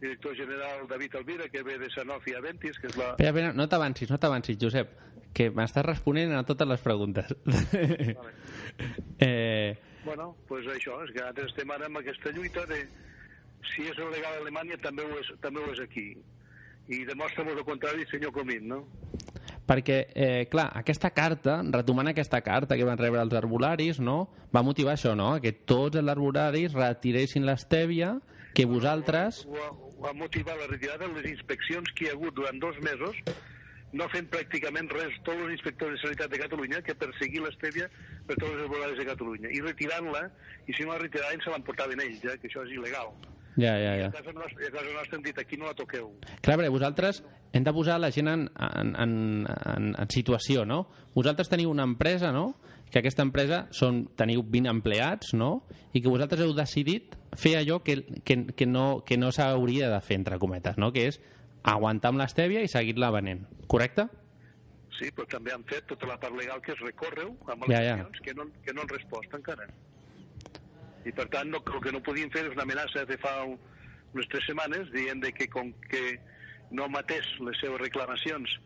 director 0.00 0.34
general 0.34 0.88
David 0.88 1.14
Alvira, 1.20 1.48
que 1.52 1.62
ve 1.62 1.78
de 1.78 1.90
Sanofi 1.92 2.34
Aventis, 2.34 2.78
que 2.80 2.88
és 2.88 2.96
la... 2.96 3.12
Espera, 3.12 3.30
espera, 3.30 3.52
no 3.54 3.68
t'avancis, 3.68 4.10
no 4.10 4.18
t'avancis, 4.18 4.58
Josep, 4.60 4.96
que 5.36 5.50
m'estàs 5.54 5.86
responent 5.86 6.32
a 6.34 6.42
totes 6.48 6.68
les 6.68 6.82
preguntes. 6.82 7.34
Vale. 7.44 8.32
eh... 9.28 9.76
Bueno, 10.00 10.30
doncs 10.32 10.48
pues 10.48 10.66
això, 10.72 10.96
és 11.04 11.12
que 11.12 11.20
nosaltres 11.20 11.52
estem 11.52 11.70
ara 11.74 11.90
amb 11.90 12.00
aquesta 12.00 12.32
lluita 12.32 12.64
de 12.70 12.80
si 13.72 13.86
és 13.88 13.98
legal 13.98 14.32
a 14.34 14.40
Alemanya 14.42 14.78
també 14.82 15.06
ho 15.06 15.18
és, 15.20 15.32
també 15.44 15.62
ho 15.62 15.72
és 15.74 15.82
aquí 15.84 16.12
i 16.90 17.04
demostra-nos 17.06 17.58
el 17.58 17.66
contrari 17.68 18.06
senyor 18.10 18.32
Comín 18.34 18.68
no? 18.72 18.84
perquè, 19.70 19.98
eh, 20.14 20.46
clar, 20.50 20.70
aquesta 20.74 21.12
carta, 21.14 21.60
retomant 21.70 22.10
aquesta 22.10 22.40
carta 22.42 22.76
que 22.78 22.86
van 22.88 22.98
rebre 22.98 23.22
els 23.22 23.36
arbolaris, 23.38 24.00
no? 24.02 24.24
va 24.54 24.64
motivar 24.66 24.96
això, 24.96 25.14
no? 25.14 25.36
que 25.42 25.52
tots 25.52 26.00
els 26.00 26.10
arbolaris 26.10 26.74
retiressin 26.74 27.46
l'estèvia, 27.46 28.16
que 28.56 28.66
vosaltres... 28.66 29.44
Ho 30.00 30.08
ha 30.08 30.16
motivat 30.16 30.56
la 30.58 30.66
retirada 30.66 31.06
de 31.06 31.20
les 31.20 31.30
inspeccions 31.36 31.92
que 31.94 32.06
hi 32.06 32.10
ha 32.10 32.16
hagut 32.16 32.34
durant 32.34 32.58
dos 32.58 32.78
mesos, 32.82 33.18
no 33.92 34.06
fent 34.10 34.26
pràcticament 34.32 34.88
res 34.94 35.16
tots 35.26 35.42
els 35.44 35.54
inspectors 35.58 35.96
de 35.96 36.02
sanitat 36.02 36.30
de 36.32 36.38
Catalunya 36.40 36.80
que 36.86 36.94
perseguir 36.98 37.42
l'estèvia 37.44 37.88
per 38.26 38.36
tots 38.38 38.52
els 38.52 38.64
arbolaris 38.64 38.98
de 38.98 39.06
Catalunya, 39.06 39.52
i 39.54 39.60
retirant-la, 39.62 40.24
i 40.66 40.74
si 40.74 40.86
no 40.86 40.96
la 40.96 41.02
retiraven 41.02 41.44
se 41.44 41.52
l'emportaven 41.52 42.02
ells, 42.06 42.24
eh, 42.24 42.38
que 42.40 42.50
això 42.50 42.64
és 42.66 42.74
il·legal. 42.74 43.12
Ja, 43.60 43.74
ja, 43.76 43.92
ja. 43.98 44.08
I 44.08 44.08
a 44.08 44.12
casa 44.16 44.32
nostra, 44.32 44.66
a 44.66 44.72
casa 44.72 44.92
nostra 44.94 45.18
hem 45.18 45.24
dit, 45.26 45.38
aquí 45.38 45.58
no 45.60 45.68
la 45.68 45.76
toqueu. 45.76 46.10
Clar, 46.40 46.56
perquè 46.56 46.70
vosaltres 46.72 47.22
hem 47.52 47.66
de 47.66 47.74
posar 47.74 47.98
la 48.00 48.10
gent 48.14 48.30
en, 48.30 48.46
en, 48.56 48.94
en, 49.04 49.14
en, 49.48 49.90
en 50.00 50.12
situació, 50.12 50.64
no? 50.68 50.84
Vosaltres 51.16 51.50
teniu 51.52 51.72
una 51.72 51.86
empresa, 51.88 52.32
no?, 52.32 52.54
que 52.90 52.98
aquesta 52.98 53.22
empresa 53.22 53.60
són, 53.70 54.00
teniu 54.18 54.42
20 54.42 54.70
empleats, 54.72 55.34
no?, 55.38 55.50
i 55.92 56.02
que 56.02 56.10
vosaltres 56.10 56.42
heu 56.46 56.54
decidit 56.56 57.14
fer 57.38 57.56
allò 57.60 57.80
que, 57.86 58.00
que, 58.26 58.40
que 58.56 58.66
no, 58.66 59.02
que 59.06 59.18
no 59.20 59.30
s'hauria 59.34 59.90
de 59.92 60.00
fer, 60.02 60.18
entre 60.22 60.40
cometes, 60.42 60.80
no?, 60.80 60.90
que 60.94 61.06
és 61.10 61.20
aguantar 61.62 62.14
amb 62.14 62.22
l'estèvia 62.22 62.64
i 62.64 62.72
seguir-la 62.72 63.12
venent, 63.14 63.44
correcte? 63.68 64.08
Sí, 64.96 65.12
però 65.16 65.28
també 65.30 65.52
han 65.54 65.62
fet 65.68 65.86
tota 65.88 66.08
la 66.08 66.18
part 66.20 66.34
legal 66.36 66.60
que 66.64 66.74
es 66.74 66.82
recorreu 66.82 67.30
amb 67.48 67.68
les 67.68 67.76
ja, 67.76 67.96
ja. 68.00 68.08
que, 68.24 68.34
no, 68.36 68.48
que 68.64 68.74
no 68.74 68.82
han 68.84 68.90
respost 68.90 69.36
encara 69.36 69.68
i 71.06 71.12
per 71.16 71.26
tant 71.32 71.50
no, 71.52 71.62
el 71.64 71.84
que 71.84 71.92
no 71.94 72.02
podien 72.04 72.32
fer 72.32 72.44
és 72.46 72.56
una 72.56 72.66
amenaça 72.66 73.06
de 73.08 73.16
fa 73.20 73.38
un, 73.48 73.56
unes 74.14 74.28
tres 74.32 74.44
setmanes 74.48 74.90
dient 74.94 75.22
de 75.22 75.32
que 75.32 75.48
com 75.52 75.72
que 75.88 76.18
no 76.70 76.88
matés 76.88 77.26
les 77.42 77.58
seves 77.62 77.80
reclamacions 77.80 78.58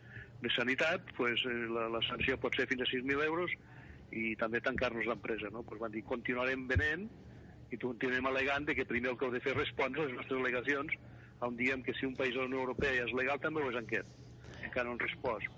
de 0.44 0.50
sanitat, 0.52 1.06
pues, 1.16 1.40
eh, 1.48 1.60
la, 1.72 1.88
la 1.88 2.02
sanció 2.04 2.36
pot 2.40 2.56
ser 2.56 2.66
fins 2.68 2.84
a 2.84 2.90
6.000 2.90 3.24
euros 3.24 3.52
i 4.12 4.34
també 4.40 4.60
tancar-nos 4.60 5.06
l'empresa. 5.08 5.48
No? 5.52 5.64
Pues 5.66 5.80
van 5.80 5.94
dir 5.94 6.04
continuarem 6.06 6.66
venent 6.70 7.08
i 7.72 7.80
continuem 7.80 8.28
alegant 8.28 8.68
que 8.76 8.86
primer 8.88 9.14
el 9.14 9.18
que 9.18 9.26
heu 9.26 9.34
de 9.34 9.42
fer 9.44 9.54
és 9.54 9.62
respondre 9.62 10.04
a 10.04 10.08
les 10.08 10.16
nostres 10.18 10.40
al·legacions 10.40 10.96
on 11.44 11.56
diem 11.58 11.82
que 11.82 11.94
si 11.98 12.06
un 12.06 12.14
país 12.16 12.34
de 12.34 12.40
la 12.40 12.48
Unió 12.50 12.62
Europea 12.62 13.04
és 13.04 13.12
legal 13.16 13.40
també 13.42 13.62
ho 13.62 13.70
és 13.72 13.78
en 13.80 13.88
aquest. 13.88 14.10
Encara 14.62 14.86
no 14.86 14.94
han 14.94 15.02
respost. 15.02 15.48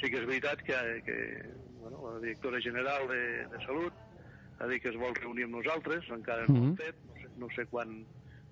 Sí 0.00 0.10
que 0.10 0.20
és 0.20 0.26
veritat 0.28 0.62
que, 0.64 0.78
que 1.06 1.18
bueno, 1.80 2.00
la 2.08 2.20
directora 2.24 2.60
general 2.60 3.06
de, 3.08 3.22
de 3.52 3.60
Salut 3.66 4.09
a 4.60 4.68
dir 4.68 4.80
que 4.80 4.90
es 4.92 4.98
vol 5.00 5.14
reunir 5.16 5.48
amb 5.48 5.56
nosaltres, 5.58 6.08
encara 6.12 6.46
no 6.46 6.54
mm 6.54 6.62
-hmm. 6.62 6.70
ho 6.70 6.72
ha 6.72 6.84
fet, 6.84 6.96
no 7.06 7.14
sé, 7.20 7.28
no 7.38 7.48
sé 7.56 7.66
quan 7.66 8.04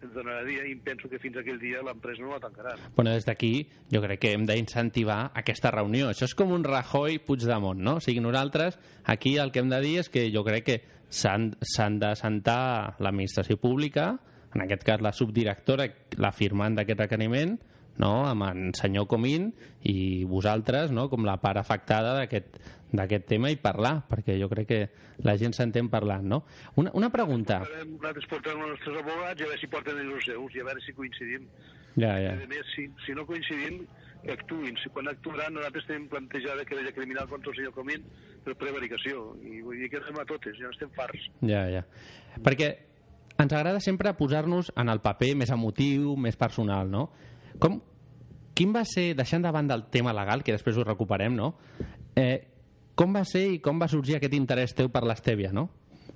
ens 0.02 0.14
donarà 0.14 0.44
dia 0.46 0.64
i 0.68 0.76
penso 0.76 1.08
que 1.10 1.18
fins 1.18 1.36
aquell 1.40 1.58
dia 1.58 1.82
l'empresa 1.82 2.22
no 2.22 2.30
la 2.30 2.40
tancarà. 2.40 2.76
Bueno, 2.96 3.10
des 3.10 3.26
d'aquí 3.26 3.68
jo 3.92 4.00
crec 4.00 4.20
que 4.20 4.32
hem 4.32 4.46
d'incentivar 4.46 5.32
aquesta 5.34 5.72
reunió. 5.74 6.08
Això 6.08 6.24
és 6.24 6.34
com 6.34 6.52
un 6.54 6.64
Rajoy 6.64 7.18
Puigdemont, 7.18 7.80
no? 7.80 7.96
O 7.96 8.00
sigui, 8.00 8.20
nosaltres 8.20 8.78
aquí 9.04 9.36
el 9.38 9.50
que 9.50 9.60
hem 9.60 9.68
de 9.68 9.80
dir 9.80 9.98
és 9.98 10.08
que 10.08 10.30
jo 10.30 10.44
crec 10.44 10.64
que 10.64 10.82
s'han 11.08 11.98
de 11.98 12.14
sentar 12.16 12.96
l'administració 13.00 13.56
pública, 13.56 14.18
en 14.54 14.62
aquest 14.62 14.84
cas 14.84 15.00
la 15.00 15.12
subdirectora, 15.12 15.88
la 16.16 16.32
firmant 16.32 16.76
d'aquest 16.78 17.00
requeriment, 17.00 17.58
no? 17.98 18.12
amb 18.28 18.46
en 18.48 18.72
senyor 18.78 19.08
Comín 19.10 19.52
i 19.86 20.24
vosaltres 20.28 20.92
no? 20.94 21.08
com 21.12 21.26
la 21.26 21.38
part 21.42 21.60
afectada 21.60 22.14
d'aquest 22.18 23.26
tema 23.28 23.52
i 23.52 23.60
parlar, 23.60 23.98
perquè 24.08 24.38
jo 24.40 24.48
crec 24.50 24.68
que 24.70 24.80
la 25.26 25.36
gent 25.40 25.54
s'entén 25.56 25.90
parlant, 25.92 26.24
no? 26.24 26.42
Una, 26.80 26.94
una 26.96 27.10
pregunta. 27.14 27.60
Nosaltres 27.66 28.28
portem 28.30 28.62
els 28.62 28.74
nostres 28.76 29.00
abogats 29.02 29.42
i 29.42 29.44
a 29.44 29.50
veure 29.50 29.60
si 29.60 29.70
porten 29.72 30.02
els 30.04 30.30
seus 30.30 30.56
i 30.56 30.62
a 30.62 30.68
veure 30.70 30.84
si 30.86 30.94
coincidim. 30.96 31.48
Ja, 31.98 32.14
ja. 32.22 32.36
A 32.38 32.50
més, 32.50 32.70
si, 32.76 32.86
si 33.04 33.16
no 33.18 33.26
coincidim, 33.26 33.82
que 34.22 34.34
actuïn. 34.34 34.76
Si 34.82 34.90
quan 34.94 35.08
actuaran, 35.10 35.54
nosaltres 35.54 35.86
tenim 35.88 36.08
plantejada 36.10 36.66
querella 36.68 36.92
criminal 36.94 37.28
contra 37.30 37.52
el 37.52 37.58
senyor 37.58 37.74
Comín 37.76 38.04
per 38.44 38.56
prevaricació. 38.58 39.32
I 39.42 39.62
vull 39.64 39.80
dir 39.82 39.90
que 39.92 40.00
anem 40.02 40.20
a 40.22 40.26
totes, 40.28 40.58
ja 40.60 40.70
estem 40.72 40.92
farts. 40.96 41.28
Ja, 41.46 41.64
ja. 41.70 41.84
Perquè 42.44 42.70
ens 43.38 43.54
agrada 43.54 43.80
sempre 43.84 44.14
posar-nos 44.18 44.72
en 44.76 44.90
el 44.90 45.02
paper 45.04 45.34
més 45.38 45.52
emotiu, 45.54 46.16
més 46.18 46.38
personal, 46.38 46.90
no? 46.90 47.08
Com, 47.62 47.80
quin 48.58 48.74
va 48.74 48.84
ser, 48.88 49.12
deixant 49.18 49.44
de 49.44 49.52
banda 49.54 49.76
el 49.78 49.86
tema 49.92 50.14
legal, 50.16 50.42
que 50.42 50.54
després 50.56 50.78
ho 50.78 50.86
recuperem, 50.86 51.34
no? 51.38 51.52
Eh, 52.18 52.46
com 52.98 53.14
va 53.14 53.24
ser 53.28 53.44
i 53.54 53.58
com 53.62 53.78
va 53.78 53.86
sorgir 53.90 54.16
aquest 54.18 54.34
interès 54.34 54.74
teu 54.74 54.90
per 54.90 55.04
l'estèvia, 55.06 55.52
no? 55.54 55.68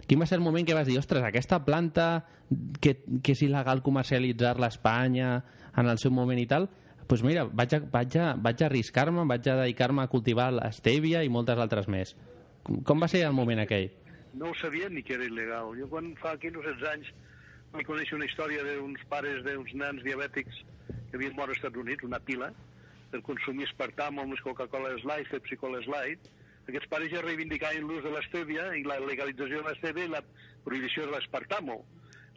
Quin 0.09 0.19
va 0.19 0.27
ser 0.27 0.41
el 0.41 0.45
moment 0.45 0.67
que 0.67 0.75
vas 0.75 0.89
dir, 0.89 0.99
ostres, 0.99 1.23
aquesta 1.23 1.61
planta 1.65 2.25
que, 2.83 2.97
que 3.23 3.35
és 3.37 3.43
il·legal 3.47 3.83
comercialitzar-la 3.87 4.67
a 4.67 4.75
Espanya 4.75 5.33
en 5.79 5.89
el 5.89 6.01
seu 6.03 6.11
moment 6.11 6.41
i 6.41 6.49
tal, 6.51 6.67
doncs 6.67 7.09
pues 7.09 7.23
mira, 7.27 7.45
vaig 7.45 7.75
a, 7.77 7.81
vaig 7.93 8.17
a, 8.17 8.27
vaig 8.41 8.63
a 8.63 8.67
arriscar-me, 8.67 9.27
vaig 9.29 9.49
a 9.51 9.57
dedicar-me 9.63 10.03
a 10.03 10.09
cultivar 10.09 10.49
l'estèvia 10.55 11.23
i 11.23 11.29
moltes 11.29 11.59
altres 11.61 11.89
més. 11.91 12.15
Com, 12.65 13.03
va 13.03 13.09
ser 13.11 13.25
el 13.27 13.35
moment 13.37 13.61
aquell? 13.61 13.91
No 14.39 14.49
ho 14.49 14.55
sabia 14.57 14.89
ni 14.89 15.03
que 15.05 15.19
era 15.19 15.27
il·legal. 15.27 15.75
Jo 15.77 15.89
quan 15.91 16.13
fa 16.23 16.35
15 16.41 16.59
o 16.59 16.65
16 16.65 16.89
anys 16.93 17.11
vaig 17.75 17.89
conèixer 17.89 18.17
una 18.17 18.29
història 18.29 18.65
d'uns 18.65 19.03
pares 19.11 19.43
d'uns 19.45 19.75
nans 19.77 20.03
diabètics 20.07 20.63
que 21.12 21.20
havien 21.20 21.37
mort 21.37 21.53
als 21.53 21.61
Estats 21.61 21.77
Units, 21.77 22.09
una 22.09 22.18
pila, 22.25 22.48
per 23.12 23.20
consumir 23.27 23.66
espartam 23.68 24.16
les 24.31 24.40
Coca-Cola 24.40 24.94
Light, 25.05 25.29
Pepsi 25.29 25.59
Cola 25.61 25.83
Light. 25.85 26.31
Aquests 26.64 26.88
pares 26.88 27.11
ja 27.12 27.20
reivindicaven 27.20 27.85
l'ús 27.85 28.05
de 28.07 28.12
l'estèvia 28.14 28.70
i 28.79 28.85
la 28.87 28.96
legalització 29.03 29.61
de 29.61 29.68
l'estèvia 29.68 30.07
i 30.09 30.12
la 30.14 30.22
prohibició 30.64 31.05
de 31.05 31.12
l'espartamo. 31.12 31.83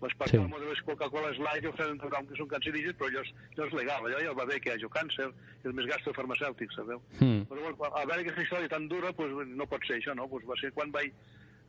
L'espartamo 0.01 0.57
sí. 0.57 0.63
de 0.65 0.71
les 0.73 0.81
Coca-Cola 0.89 1.31
Light 1.37 1.69
ho 1.69 1.71
saben 1.77 2.01
tothom 2.01 2.27
que 2.27 2.35
són 2.35 2.49
cancerígens, 2.51 2.97
però 2.99 3.07
allò 3.07 3.23
és, 3.23 3.31
allò 3.53 3.69
és 3.69 3.77
legal, 3.79 4.09
allò 4.09 4.23
ja 4.25 4.33
va 4.35 4.47
bé 4.49 4.59
que 4.59 4.73
hi 4.73 4.75
hagi 4.75 4.89
càncer, 4.97 5.29
és 5.63 5.77
més 5.77 5.87
gasto 5.93 6.11
farmacèutic, 6.17 6.75
sabeu? 6.75 6.99
Mm. 7.21 7.45
Però 7.47 7.63
bueno, 7.63 7.93
a 7.93 8.03
veure 8.03 8.25
aquesta 8.25 8.43
història 8.43 8.73
tan 8.75 8.89
dura, 8.91 9.13
pues, 9.15 9.31
no 9.47 9.69
pot 9.71 9.87
ser 9.87 10.01
això, 10.01 10.17
no? 10.19 10.27
Pues 10.27 10.43
va 10.49 10.59
ser 10.59 10.73
quan 10.75 10.91
vaig, 10.91 11.15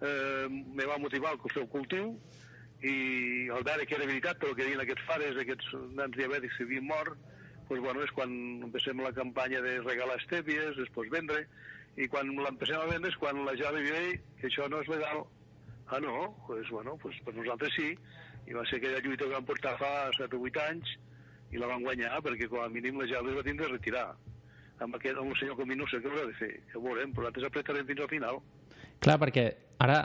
eh, 0.00 0.48
me 0.50 0.90
va 0.90 0.98
motivar 0.98 1.36
el 1.36 1.54
seu 1.54 1.70
cultiu, 1.70 2.16
i 2.82 3.48
al 3.54 3.64
veure 3.64 3.86
que 3.86 3.96
era 3.96 4.08
veritat 4.08 4.42
el 4.44 4.54
que 4.56 4.64
deien 4.64 4.82
aquests 4.82 5.06
pares, 5.08 5.38
aquests 5.40 5.72
nans 5.96 6.16
diabètics 6.16 6.58
que 6.58 6.66
havien 6.68 6.84
mort, 6.86 7.16
doncs, 7.68 7.80
bueno, 7.82 8.02
és 8.04 8.12
quan 8.16 8.34
empecem 8.66 9.00
la 9.02 9.14
campanya 9.16 9.62
de 9.64 9.78
regalar 9.80 10.18
estèvies, 10.20 10.76
després 10.76 11.10
vendre, 11.10 11.46
i 11.96 12.06
quan 12.12 12.28
l'empecem 12.36 12.78
a 12.78 12.90
vendre 12.90 13.10
és 13.10 13.16
quan 13.16 13.40
la 13.46 13.56
li 13.56 13.82
diré 13.88 14.04
que 14.40 14.50
això 14.50 14.68
no 14.68 14.82
és 14.84 14.92
legal. 14.92 15.24
Ah, 15.88 16.00
no? 16.00 16.12
Doncs, 16.12 16.46
pues, 16.46 16.70
bueno, 16.70 16.96
pues, 17.02 17.16
per 17.24 17.34
nosaltres 17.34 17.74
sí, 17.78 17.94
i 18.46 18.54
va 18.54 18.64
ser 18.68 18.78
aquella 18.78 19.00
lluita 19.00 19.24
que 19.24 19.34
vam 19.34 19.46
portar 19.48 19.76
fa 19.80 20.10
7 20.18 20.36
o 20.36 20.44
8 20.44 20.62
anys, 20.68 20.96
i 21.52 21.60
la 21.62 21.68
van 21.70 21.82
guanyar, 21.82 22.18
perquè 22.22 22.48
com 22.50 22.62
a 22.62 22.68
mínim 22.68 22.98
la 23.00 23.06
ja 23.10 23.22
va 23.22 23.42
tindre 23.42 23.66
de 23.66 23.76
retirar. 23.78 24.08
amb, 24.80 24.96
aquest, 24.96 25.16
amb 25.16 25.30
el 25.32 25.36
senyor 25.40 25.56
Comín 25.56 25.78
no 25.80 25.86
sé 25.88 26.00
què 26.02 26.10
haurà 26.10 26.26
de 26.28 26.34
fer, 26.36 26.50
ja 26.70 26.78
ho 26.78 26.82
veurem, 26.84 27.12
però 27.14 27.24
nosaltres 27.24 27.46
apretarem 27.48 27.86
fins 27.88 28.02
al 28.04 28.10
final. 28.10 28.40
Clar, 29.00 29.18
perquè 29.20 29.46
ara 29.78 29.98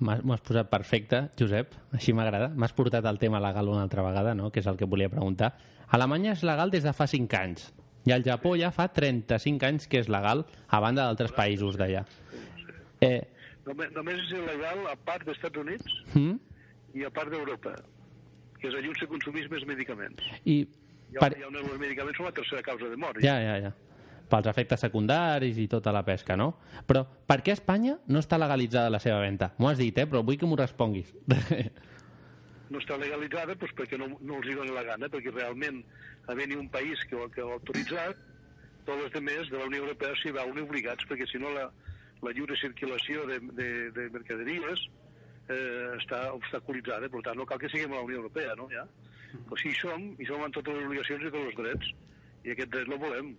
m'has- 0.00 0.40
posat 0.40 0.70
perfecte, 0.72 1.28
Josep, 1.38 1.74
així 1.92 2.14
m'agrada. 2.16 2.48
M'has 2.56 2.72
portat 2.72 3.04
el 3.06 3.18
tema 3.18 3.40
legal 3.40 3.68
una 3.68 3.82
altra 3.82 4.02
vegada, 4.02 4.34
no? 4.34 4.50
que 4.50 4.60
és 4.60 4.66
el 4.66 4.76
que 4.76 4.84
volia 4.88 5.08
preguntar. 5.12 5.52
Alemanya 5.92 6.32
és 6.32 6.42
legal 6.42 6.70
des 6.72 6.82
de 6.82 6.92
fa 6.96 7.06
5 7.06 7.36
anys 7.36 7.72
i 8.08 8.10
al 8.12 8.24
Japó 8.24 8.56
ja 8.58 8.70
fa 8.74 8.88
35 8.88 9.62
anys 9.68 9.86
que 9.86 10.00
és 10.00 10.08
legal 10.08 10.46
a 10.68 10.80
banda 10.80 11.04
d'altres 11.04 11.32
països 11.36 11.76
d'allà. 11.76 12.04
Eh, 13.00 13.20
Només, 13.66 13.92
només 13.94 14.16
és 14.18 14.32
il·legal 14.34 14.80
a 14.90 14.96
part 14.96 15.22
dels 15.22 15.36
Estats 15.38 15.60
Units 15.60 15.84
mm? 16.16 16.32
i 16.98 17.04
a 17.06 17.10
part 17.14 17.30
d'Europa, 17.30 17.76
que 18.58 18.66
és 18.66 18.74
allà 18.74 18.88
on 18.90 18.96
se 18.98 19.06
consumís 19.06 19.46
més 19.52 19.62
medicaments. 19.68 20.24
I 20.44 20.64
per... 21.14 21.28
ha 21.38 21.46
on 21.46 21.60
els 21.60 21.78
medicaments 21.78 22.18
són 22.18 22.26
la 22.26 22.32
tercera 22.34 22.64
causa 22.66 22.88
de 22.90 22.96
mort. 22.98 23.20
Ja, 23.22 23.36
ja, 23.38 23.58
ja. 23.68 23.70
Pels 24.32 24.46
efectes 24.48 24.80
secundaris 24.80 25.58
i 25.60 25.66
tota 25.68 25.92
la 25.92 26.00
pesca, 26.06 26.36
no? 26.40 26.54
Però 26.88 27.02
per 27.28 27.42
què 27.44 27.52
a 27.52 27.58
Espanya 27.58 27.98
no 28.08 28.22
està 28.22 28.38
legalitzada 28.40 28.88
la 28.90 29.00
seva 29.02 29.20
venda? 29.20 29.50
M'ho 29.60 29.68
has 29.68 29.76
dit, 29.82 29.98
eh? 30.00 30.06
Però 30.08 30.22
vull 30.24 30.38
que 30.40 30.48
m'ho 30.48 30.56
responguis. 30.56 31.10
no 32.72 32.80
està 32.80 32.96
legalitzada 32.96 33.52
doncs 33.58 33.74
perquè 33.76 33.98
no, 34.00 34.06
no 34.24 34.38
els 34.40 34.48
hi 34.48 34.54
dona 34.56 34.72
la 34.78 34.84
gana, 34.86 35.08
perquè 35.12 35.32
realment 35.34 35.82
havent-hi 36.32 36.56
un 36.56 36.70
país 36.72 37.02
que, 37.10 37.16
ho- 37.18 37.28
que 37.28 37.42
ho 37.44 37.50
ha 37.52 37.58
autoritzat, 37.58 38.16
tots 38.86 39.04
els 39.04 39.12
demés 39.14 39.50
de 39.52 39.58
la 39.60 39.66
Unió 39.68 39.82
Europea 39.84 40.16
s'hi 40.22 40.32
veuen 40.34 40.62
obligats, 40.64 41.04
perquè 41.10 41.26
si 41.28 41.38
no 41.42 41.52
la, 41.52 41.66
la 42.24 42.32
lliure 42.32 42.56
circulació 42.56 43.26
de, 43.28 43.36
de, 43.58 43.68
de 43.94 44.06
mercaderies 44.16 44.86
eh, 45.52 45.92
està 46.00 46.24
obstaculitzada, 46.32 47.10
per 47.12 47.20
tant 47.28 47.36
no 47.38 47.44
cal 47.46 47.60
que 47.60 47.68
siguem 47.70 47.92
a 47.92 48.00
la 48.00 48.06
Unió 48.08 48.22
Europea, 48.22 48.56
no? 48.56 48.70
Ja? 48.72 48.86
Però 49.36 49.60
sí 49.60 49.68
hi 49.74 49.76
som, 49.78 50.08
i 50.16 50.26
som 50.28 50.40
amb 50.44 50.56
totes 50.56 50.72
les 50.78 50.88
obligacions 50.88 51.28
i 51.28 51.30
tots 51.34 51.50
els 51.52 51.60
drets, 51.60 51.92
i 52.48 52.56
aquest 52.56 52.72
dret 52.72 52.88
el 52.88 52.98
volem. 53.04 53.34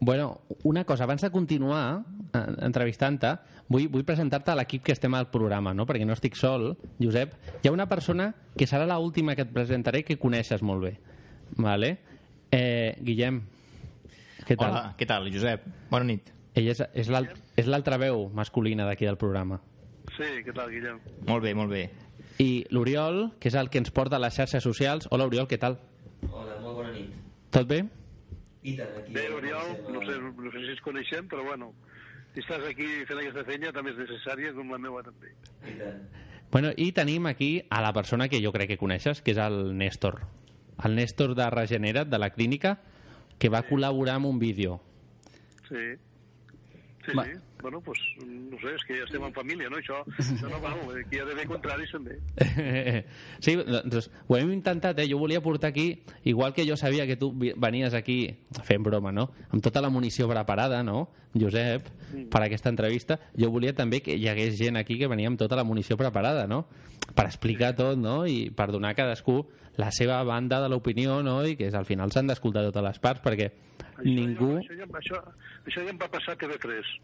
Bueno, 0.00 0.42
una 0.64 0.84
cosa, 0.84 1.04
abans 1.04 1.22
de 1.22 1.30
continuar 1.30 2.02
eh, 2.34 2.40
entrevistant-te, 2.66 3.30
vull, 3.68 3.86
vull 3.88 4.04
presentar-te 4.04 4.52
a 4.52 4.56
l'equip 4.58 4.82
que 4.84 4.92
estem 4.92 5.14
al 5.14 5.30
programa, 5.32 5.72
no? 5.72 5.86
perquè 5.86 6.04
no 6.04 6.16
estic 6.16 6.36
sol, 6.36 6.72
Josep. 7.00 7.36
Hi 7.62 7.70
ha 7.70 7.72
una 7.72 7.88
persona 7.88 8.32
que 8.56 8.66
serà 8.66 8.84
l'última 8.84 9.00
última 9.04 9.36
que 9.38 9.46
et 9.46 9.52
presentaré 9.54 10.02
que 10.04 10.18
coneixes 10.18 10.62
molt 10.62 10.84
bé. 10.84 10.94
Vale? 11.56 11.96
Eh, 12.50 12.96
Guillem, 13.00 13.40
què 14.44 14.56
tal? 14.58 14.70
Hola, 14.70 14.94
què 14.98 15.06
tal, 15.08 15.30
Josep? 15.32 15.64
Bona 15.90 16.08
nit. 16.10 16.30
Ell 16.54 16.68
és, 16.70 16.82
és 16.94 17.66
l'altra 17.70 17.98
veu 17.98 18.28
masculina 18.34 18.86
d'aquí 18.86 19.08
del 19.08 19.18
programa. 19.18 19.60
Sí, 20.14 20.28
què 20.44 20.52
tal, 20.54 20.70
Guillem? 20.70 21.00
Molt 21.26 21.42
bé, 21.42 21.54
molt 21.56 21.72
bé. 21.72 21.88
I 22.42 22.64
l'Oriol, 22.74 23.28
que 23.40 23.48
és 23.50 23.56
el 23.58 23.70
que 23.70 23.80
ens 23.80 23.92
porta 23.94 24.18
a 24.18 24.22
les 24.22 24.36
xarxes 24.36 24.62
socials. 24.62 25.08
Hola, 25.10 25.26
Oriol, 25.30 25.48
què 25.50 25.58
tal? 25.58 25.78
Hola, 26.28 26.58
molt 26.62 26.82
bona 26.82 26.92
nit. 26.94 27.14
Tot 27.54 27.66
bé? 27.70 27.84
I 28.64 28.76
tant, 28.78 28.94
aquí... 29.00 29.12
Bé, 29.12 29.28
Oriol, 29.36 29.74
no 29.92 30.02
sé, 30.06 30.18
no 30.18 30.52
sé 30.52 30.62
si 30.64 30.72
ens 30.74 30.84
coneixem, 30.84 31.28
però 31.28 31.44
bueno, 31.44 31.72
si 32.34 32.42
estàs 32.42 32.64
aquí 32.68 32.86
fent 33.08 33.20
aquesta 33.20 33.44
feina 33.46 33.72
també 33.76 33.92
és 33.92 34.00
necessària, 34.00 34.54
com 34.56 34.72
la 34.72 34.80
meva 34.80 35.02
també. 35.06 35.34
I 35.68 35.76
tant. 35.82 36.00
Bueno, 36.54 36.70
I 36.78 36.92
tenim 36.94 37.26
aquí 37.26 37.64
a 37.68 37.80
la 37.82 37.92
persona 37.92 38.28
que 38.30 38.40
jo 38.42 38.52
crec 38.54 38.68
que 38.70 38.80
coneixes, 38.80 39.20
que 39.20 39.34
és 39.34 39.40
el 39.42 39.76
Néstor. 39.76 40.20
El 40.86 40.94
Néstor 40.94 41.34
de 41.34 41.48
Regenera't, 41.50 42.08
de 42.08 42.20
la 42.22 42.30
clínica, 42.30 42.76
que 43.38 43.50
va 43.50 43.64
col·laborar 43.66 44.20
amb 44.20 44.30
un 44.30 44.38
vídeo. 44.38 44.78
Sí. 45.68 45.96
Sí, 47.04 47.12
Va. 47.16 47.24
sí. 47.24 47.32
Bueno, 47.64 47.80
pues, 47.80 47.98
no 48.26 48.58
sé, 48.60 48.74
és 48.76 48.82
que 48.84 48.94
ja 48.98 49.04
estem 49.06 49.22
en 49.24 49.32
família, 49.32 49.70
no? 49.72 49.78
Això, 49.80 50.02
això 50.20 50.48
no 50.50 50.58
val, 50.60 50.76
aquí 51.00 51.16
hi 51.16 51.20
ha 51.22 51.24
d'haver 51.24 51.46
contraris 51.48 51.90
també. 51.96 52.18
sí, 53.40 53.54
doncs 53.56 54.10
ho 54.28 54.36
hem 54.36 54.50
intentat, 54.52 54.98
eh? 55.00 55.06
Jo 55.08 55.18
volia 55.18 55.40
portar 55.42 55.70
aquí, 55.70 56.02
igual 56.24 56.52
que 56.52 56.66
jo 56.68 56.76
sabia 56.76 57.06
que 57.06 57.16
tu 57.16 57.32
venies 57.34 57.94
aquí 57.94 58.36
fent 58.64 58.82
broma, 58.84 59.12
no? 59.12 59.30
Amb 59.50 59.62
tota 59.64 59.80
la 59.80 59.88
munició 59.90 60.28
preparada, 60.28 60.82
no? 60.82 61.08
Josep, 61.34 61.88
Mm. 62.14 62.28
per 62.30 62.42
aquesta 62.44 62.68
entrevista, 62.70 63.16
jo 63.34 63.48
volia 63.50 63.72
també 63.74 63.98
que 64.00 64.14
hi 64.14 64.28
hagués 64.28 64.54
gent 64.58 64.76
aquí 64.76 64.98
que 65.00 65.08
venia 65.10 65.26
amb 65.26 65.38
tota 65.40 65.56
la 65.56 65.64
munició 65.64 65.96
preparada, 65.96 66.46
no? 66.46 66.68
Per 67.14 67.24
explicar 67.26 67.72
tot, 67.74 67.98
no? 67.98 68.26
I 68.26 68.50
per 68.54 68.68
donar 68.70 68.90
a 68.92 68.94
cadascú 68.94 69.40
la 69.76 69.90
seva 69.90 70.22
banda 70.24 70.60
de 70.62 70.68
l'opinió, 70.68 71.22
no? 71.22 71.40
I 71.46 71.56
que 71.56 71.68
al 71.74 71.84
final 71.88 72.12
s'han 72.12 72.26
d'escoltar 72.30 72.62
totes 72.70 72.82
les 72.82 72.98
parts, 73.02 73.20
perquè 73.24 73.50
ningú... 74.04 74.56
Això, 74.60 74.74
ja, 74.78 74.86
això, 75.00 75.20
això 75.66 75.82
ja 75.84 75.90
em 75.90 75.98
va 75.98 76.08
passar 76.08 76.34
a 76.34 76.40
TV3. 76.44 76.94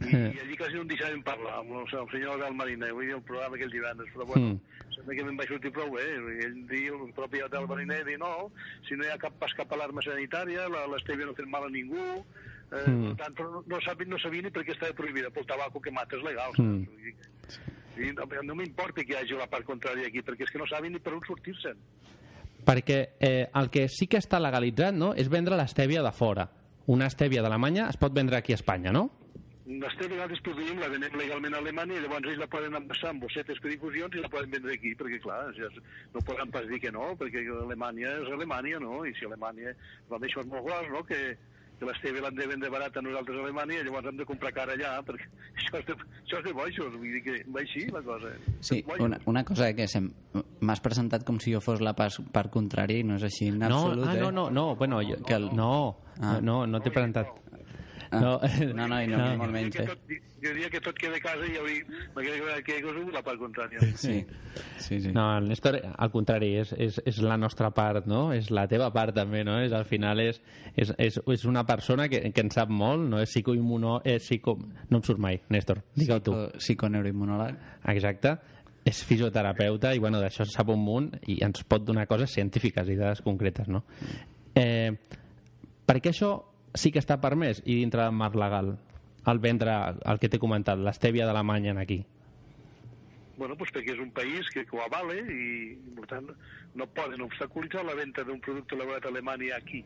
I, 0.00 0.14
Eh. 0.16 0.32
i 0.32 0.38
allí 0.40 0.54
quasi 0.56 0.72
no 0.78 0.80
em 0.80 0.88
deixaven 0.88 1.18
parlar 1.22 1.58
amb 1.58 1.74
el, 1.76 1.82
el 1.84 2.06
senyor 2.08 2.38
Adel 2.38 2.54
Mariner, 2.56 2.88
vull 2.96 3.04
dir, 3.04 3.16
el 3.18 3.22
programa 3.28 3.58
aquell 3.58 3.68
divendres, 3.74 4.08
però 4.14 4.24
bueno, 4.24 4.54
Mm. 4.54 4.94
sembla 4.94 5.14
que 5.18 5.24
me'n 5.26 5.36
va 5.36 5.44
sortir 5.50 5.72
prou 5.76 5.90
bé. 5.92 6.06
Ell 6.46 6.54
diu, 6.70 6.94
el 7.04 7.12
propi 7.12 7.42
Adel 7.44 7.66
Mariner, 7.68 7.98
diu, 8.06 8.16
no, 8.22 8.30
si 8.88 8.96
no 8.96 9.04
hi 9.04 9.10
ha 9.12 9.18
cap 9.20 9.36
pas 9.38 9.52
cap 9.58 9.70
alarma 9.76 10.00
sanitària, 10.00 10.70
l'Estèvia 10.72 11.26
no 11.28 11.32
ha 11.34 11.40
fet 11.42 11.50
mal 11.52 11.66
a 11.66 11.68
ningú, 11.68 12.00
eh, 12.00 12.88
Mm. 12.88 13.12
per 13.12 13.26
tant, 13.26 13.40
no, 13.44 13.62
no, 13.66 13.80
sabia, 13.84 14.08
no 14.08 14.18
sabia 14.18 14.40
ni 14.42 14.50
per 14.50 14.64
què 14.64 14.72
estava 14.72 14.94
prohibida, 14.96 15.28
pel 15.28 15.44
tabaco 15.44 15.80
que 15.82 15.90
mata 15.92 16.16
és 16.16 16.22
legal. 16.24 16.52
Mm. 16.56 16.86
Vull 16.86 17.12
dir, 18.00 18.14
no, 18.16 18.26
no 18.46 18.56
m'importa 18.58 19.04
que 19.04 19.14
hi 19.14 19.20
hagi 19.20 19.38
la 19.38 19.48
part 19.50 19.68
contrària 19.68 20.08
aquí, 20.08 20.24
perquè 20.26 20.46
és 20.46 20.52
que 20.54 20.60
no 20.60 20.68
saben 20.70 20.94
ni 20.96 21.02
per 21.02 21.14
on 21.16 21.24
sortir-se'n. 21.26 21.78
Perquè 22.66 22.98
eh, 23.20 23.46
el 23.56 23.70
que 23.72 23.86
sí 23.88 24.08
que 24.10 24.20
està 24.20 24.40
legalitzat 24.40 24.96
no, 24.96 25.14
és 25.16 25.30
vendre 25.32 25.56
l'estèvia 25.56 26.04
de 26.04 26.12
fora. 26.12 26.48
Una 26.90 27.08
estèvia 27.10 27.42
d'Alemanya 27.44 27.88
es 27.88 27.98
pot 28.00 28.14
vendre 28.16 28.38
aquí 28.38 28.52
a 28.52 28.58
Espanya, 28.60 28.92
no? 28.92 29.08
L'estèvia 29.70 30.16
nosaltres 30.16 30.40
produïm, 30.42 30.80
la 30.82 30.88
venem 30.90 31.14
legalment 31.14 31.54
a 31.54 31.60
Alemanya 31.62 31.94
i 31.94 32.02
llavors 32.02 32.26
ells 32.26 32.40
la 32.42 32.48
poden 32.50 32.74
envasar 32.74 33.12
amb 33.12 33.22
bossetes 33.22 33.60
per 33.62 33.70
difusions 33.70 34.16
i 34.16 34.24
la 34.24 34.30
poden 34.32 34.50
vendre 34.56 34.74
aquí, 34.74 34.96
perquè 34.98 35.20
clar, 35.22 35.44
no 36.14 36.22
poden 36.26 36.50
pas 36.50 36.66
dir 36.66 36.80
que 36.82 36.90
no, 36.90 37.12
perquè 37.20 37.44
Alemanya 37.54 38.16
és 38.24 38.32
Alemanya, 38.34 38.80
no? 38.82 39.04
I 39.06 39.14
si 39.14 39.28
Alemanya, 39.28 39.76
doncs 40.10 40.26
això 40.26 40.42
és 40.42 40.50
molt 40.50 40.66
gros, 40.66 40.90
no?, 40.90 41.04
que, 41.06 41.20
que 41.80 41.88
l'estèvia 41.88 42.22
l'han 42.26 42.36
de 42.36 42.46
vendre 42.46 42.68
barat 42.70 42.96
a 42.96 43.02
nosaltres 43.02 43.38
a 43.38 43.44
Alemanya 43.46 43.78
i 43.80 43.84
llavors 43.86 44.06
hem 44.10 44.18
de 44.20 44.26
comprar 44.28 44.52
cara 44.52 44.74
allà, 44.76 44.92
perquè 45.06 45.26
això 45.58 45.80
és 45.80 45.86
de, 45.88 45.96
això 45.96 46.38
és 46.42 46.44
de 46.44 46.52
boixos, 46.52 46.92
vull 46.94 47.14
dir 47.16 47.22
que 47.24 47.38
va 47.50 47.62
així 47.64 47.86
la 47.90 48.02
cosa. 48.06 48.34
Sí, 48.60 48.82
una, 49.00 49.18
una 49.32 49.44
cosa 49.48 49.72
que 49.74 49.88
sem- 49.88 50.10
m'has 50.60 50.82
presentat 50.84 51.24
com 51.26 51.40
si 51.40 51.54
jo 51.56 51.62
fos 51.64 51.80
la 51.80 51.94
part, 51.96 52.20
part 52.34 52.52
contrària 52.52 53.00
i 53.00 53.06
no 53.08 53.16
és 53.16 53.24
així 53.26 53.48
en 53.48 53.58
no, 53.64 53.70
absolut, 53.72 54.06
ah, 54.06 54.14
eh? 54.16 54.20
no, 54.20 54.30
no, 54.30 54.50
no, 54.50 54.66
bueno, 54.76 55.00
jo, 55.02 55.16
Que 55.26 55.34
el- 55.40 55.50
no, 55.56 55.72
Ah. 56.20 56.38
no, 56.42 56.66
no 56.68 56.80
t'he 56.84 56.90
presentat. 56.92 57.30
Ah. 58.10 58.20
No, 58.20 58.40
No, 58.74 58.88
no, 58.88 58.98
i 59.02 59.06
no, 59.06 59.18
ni 59.22 59.38
molt 59.38 59.52
menys, 59.54 59.76
Que 59.76 59.84
eh? 59.84 59.86
tot, 59.86 60.08
jo 60.42 60.50
diria 60.50 60.70
que 60.72 60.80
tot 60.82 60.96
queda 60.98 61.18
a 61.18 61.22
casa 61.22 61.46
i 61.46 61.52
jo 61.54 61.62
m'agrada 62.16 62.56
que 62.66 62.74
hi 62.74 62.82
hagués 62.82 63.12
la 63.14 63.22
part 63.22 63.38
contrària. 63.38 63.82
Sí, 63.94 64.16
sí, 64.82 65.00
sí. 65.04 65.12
No, 65.14 65.28
el 65.38 65.46
Néstor, 65.50 65.78
al 65.94 66.10
contrari, 66.10 66.50
és, 66.62 66.72
és, 66.74 66.98
és 67.06 67.20
la 67.22 67.36
nostra 67.38 67.70
part, 67.76 68.08
no? 68.10 68.24
És 68.34 68.50
la 68.50 68.66
teva 68.70 68.90
part 68.94 69.14
també, 69.14 69.44
no? 69.46 69.60
És, 69.62 69.74
al 69.76 69.86
final 69.86 70.22
és, 70.24 70.40
és, 70.74 70.90
és, 70.98 71.20
és 71.22 71.46
una 71.46 71.64
persona 71.68 72.08
que, 72.10 72.22
que 72.34 72.46
en 72.46 72.50
sap 72.54 72.72
molt, 72.74 73.06
no? 73.12 73.22
És 73.22 73.30
psicoimmuno... 73.30 74.00
És 74.04 74.26
psico... 74.26 74.56
No 74.90 74.98
em 74.98 75.06
surt 75.06 75.22
mai, 75.22 75.38
Néstor, 75.54 75.84
digue-ho 75.94 76.20
tu. 76.26 76.34
Psiconeuroimmunòleg. 76.58 77.62
Exacte. 77.94 78.34
És 78.90 79.04
fisioterapeuta 79.06 79.94
i, 79.94 80.02
bueno, 80.02 80.18
d'això 80.22 80.42
en 80.46 80.50
sap 80.50 80.70
un 80.72 80.80
munt 80.82 81.10
i 81.30 81.42
ens 81.46 81.62
pot 81.68 81.84
donar 81.86 82.08
coses 82.10 82.32
científiques 82.34 82.88
i 82.90 82.98
dades 82.98 83.20
concretes, 83.22 83.68
no? 83.70 83.84
Eh, 84.56 84.96
per 85.86 86.00
què 86.00 86.10
això 86.10 86.38
sí 86.74 86.92
que 86.92 87.02
està 87.02 87.18
permès 87.20 87.62
i 87.64 87.80
dintre 87.80 88.04
del 88.04 88.16
marc 88.16 88.38
legal 88.38 88.76
el 89.30 89.38
vendre 89.38 89.74
el 90.08 90.18
que 90.18 90.30
t'he 90.32 90.40
comentat, 90.40 90.78
l'estèvia 90.80 91.26
d'Alemanya 91.28 91.74
aquí? 91.80 92.00
Bueno, 93.36 93.56
pues 93.56 93.72
perquè 93.72 93.94
és 93.94 94.00
un 94.00 94.10
país 94.12 94.48
que, 94.52 94.64
que 94.68 94.76
ho 94.76 94.82
avale 94.84 95.16
i, 95.32 95.76
per 95.96 96.06
tant, 96.08 96.28
no 96.76 96.86
poden 96.96 97.22
obstaculitzar 97.24 97.84
la 97.84 97.96
venda 97.96 98.24
d'un 98.24 98.40
producte 98.40 98.76
elaborat 98.76 99.06
a 99.06 99.12
Alemanya 99.12 99.56
aquí 99.56 99.84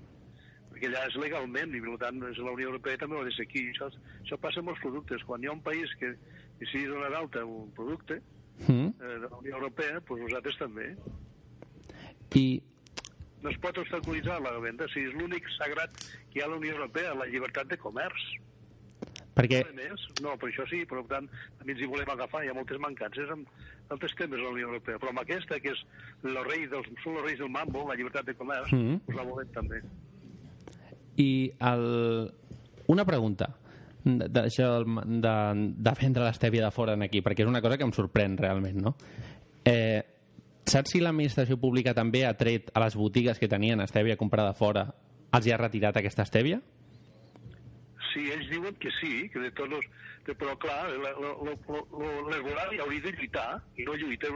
perquè 0.75 0.89
allà 0.91 1.05
és 1.07 1.17
legalment 1.23 1.75
i 1.75 1.81
per 1.83 1.99
tant 2.03 2.23
és 2.31 2.39
la 2.43 2.51
Unió 2.51 2.73
Europea 2.73 2.99
també 2.99 3.15
ho 3.17 3.23
ha 3.23 3.29
de 3.29 3.35
ser 3.37 3.47
aquí 3.47 3.69
això, 3.71 3.91
això 4.25 4.39
passa 4.43 4.59
amb 4.63 4.73
els 4.75 4.81
productes 4.83 5.23
quan 5.27 5.43
hi 5.43 5.47
ha 5.47 5.55
un 5.55 5.63
país 5.63 5.93
que 6.01 6.17
decidís 6.59 6.91
donar 6.91 7.13
d'alta 7.15 7.45
un 7.47 7.71
producte 7.77 8.21
Mm? 8.69 8.87
eh, 8.87 9.19
de 9.19 9.29
la 9.29 9.37
Unió 9.37 9.57
Europea, 9.57 9.99
doncs 9.99 10.23
nosaltres 10.23 10.57
també 10.61 10.93
I 12.39 12.63
no 13.45 13.51
es 13.53 13.59
pot 13.61 13.77
obstaculitzar 13.79 14.41
la 14.43 14.57
venda 14.65 14.89
si 14.93 15.05
és 15.05 15.13
l'únic 15.15 15.45
sagrat 15.59 15.93
que 16.33 16.39
hi 16.39 16.43
ha 16.43 16.47
a 16.49 16.51
la 16.55 16.57
Unió 16.57 16.73
Europea 16.79 17.15
la 17.15 17.27
llibertat 17.31 17.69
de 17.69 17.77
comerç 17.79 18.25
perquè 19.35 19.65
A 19.67 19.73
més, 19.75 19.99
no, 20.23 20.37
per 20.39 20.47
això 20.49 20.63
sí, 20.71 20.85
per 20.87 21.01
tant, 21.11 21.27
també 21.59 21.73
ens 21.75 21.81
hi 21.83 21.89
volem 21.91 22.11
agafar. 22.13 22.45
Hi 22.45 22.53
ha 22.53 22.55
moltes 22.55 22.79
mancances 22.79 23.29
amb 23.35 23.49
altres 23.91 24.15
temes 24.15 24.39
a 24.39 24.45
la 24.45 24.53
Unió 24.55 24.69
Europea, 24.69 24.95
però 25.03 25.11
amb 25.11 25.19
aquesta, 25.25 25.59
que 25.59 25.73
és 25.75 25.81
el 26.23 26.39
rei 26.47 26.69
dels, 26.71 26.87
són 27.03 27.17
els 27.19 27.25
reis 27.27 27.41
del 27.43 27.51
mambo, 27.51 27.83
la 27.89 27.97
llibertat 27.99 28.25
de 28.31 28.35
comerç, 28.39 28.71
Mhm. 28.73 29.01
pues 29.09 29.17
la 29.19 29.25
volem 29.27 29.51
també. 29.57 29.81
I 31.19 31.53
el... 31.61 32.33
una 32.87 33.05
pregunta 33.05 33.51
d'això 34.05 34.71
del- 34.79 35.21
de, 35.25 35.35
de 35.83 35.93
vendre 36.01 36.25
l'estèvia 36.29 36.65
de 36.67 36.71
fora 36.71 36.95
en 36.95 37.03
aquí, 37.03 37.21
perquè 37.21 37.43
és 37.43 37.49
una 37.51 37.61
cosa 37.65 37.77
que 37.77 37.85
em 37.85 37.93
sorprèn 37.93 38.37
realment, 38.39 38.77
no? 38.87 38.95
Eh, 39.65 40.03
saps 40.75 40.91
si 40.95 41.01
l'administració 41.03 41.57
pública 41.63 41.95
també 41.97 42.25
ha 42.27 42.35
tret 42.37 42.71
a 42.75 42.83
les 42.85 42.97
botigues 42.99 43.39
que 43.39 43.49
tenien 43.49 43.81
estèvia 43.85 44.19
comprada 44.21 44.55
fora 44.59 44.89
els 45.35 45.47
hi 45.47 45.53
ha 45.55 45.59
retirat 45.61 45.97
aquesta 45.99 46.23
estèvia? 46.27 46.61
Sí, 48.13 48.29
ells 48.31 48.47
diuen 48.51 48.75
que 48.79 48.91
sí, 49.01 49.29
que 49.33 49.41
de 49.43 49.51
tots 49.59 49.75
els... 49.81 49.87
que- 50.25 50.35
Però, 50.39 50.55
clar, 50.57 50.89
la- 51.03 51.11
la- 51.21 51.33
la- 51.47 51.57
la- 51.75 52.21
l'herbolari 52.31 52.79
hauria 52.81 53.03
de 53.05 53.11
lluitar, 53.13 53.59
i 53.77 53.85
no 53.85 53.93
lluita. 53.99 54.29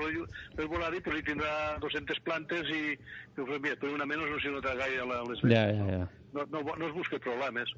L'herbolari 0.58 1.00
però 1.00 1.16
hi 1.16 1.22
tindrà 1.24 1.78
200 1.80 2.18
plantes 2.26 2.68
i, 2.74 2.82
i 2.92 2.98
per 3.38 3.92
una 3.94 4.04
menys 4.04 4.28
no 4.28 4.40
s'hi 4.42 4.50
nota 4.52 4.74
gaire 4.76 5.06
la- 5.06 5.22
les 5.30 5.40
Ja, 5.46 5.62
ja, 5.72 5.86
ja. 5.94 6.02
no, 6.34 6.44
no, 6.52 6.60
no 6.76 6.88
es 6.90 6.94
busca 6.94 7.18
problemes 7.18 7.70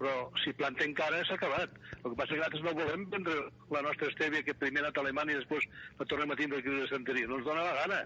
però 0.00 0.14
si 0.42 0.52
plantem 0.58 0.90
encara 0.90 1.22
s'ha 1.24 1.38
acabat 1.38 1.72
el 2.02 2.10
que 2.10 2.16
passa 2.18 2.28
és 2.28 2.36
que 2.36 2.40
nosaltres 2.40 2.64
no 2.66 2.76
volem 2.78 3.04
vendre 3.12 3.36
la 3.72 3.82
nostra 3.88 4.10
estèvia 4.12 4.44
que 4.46 4.54
primer 4.54 4.82
ha 4.82 4.86
anat 4.86 4.98
a 4.98 5.04
Alemanya 5.04 5.36
i 5.36 5.40
després 5.40 5.68
la 6.00 6.08
tornem 6.10 6.32
a 6.32 6.38
tindre 6.40 6.60
aquí 6.60 6.72
de 6.72 6.88
Santeria 6.90 7.28
no 7.30 7.40
ens 7.40 7.46
dona 7.48 7.68
la 7.68 7.76
gana 7.82 8.00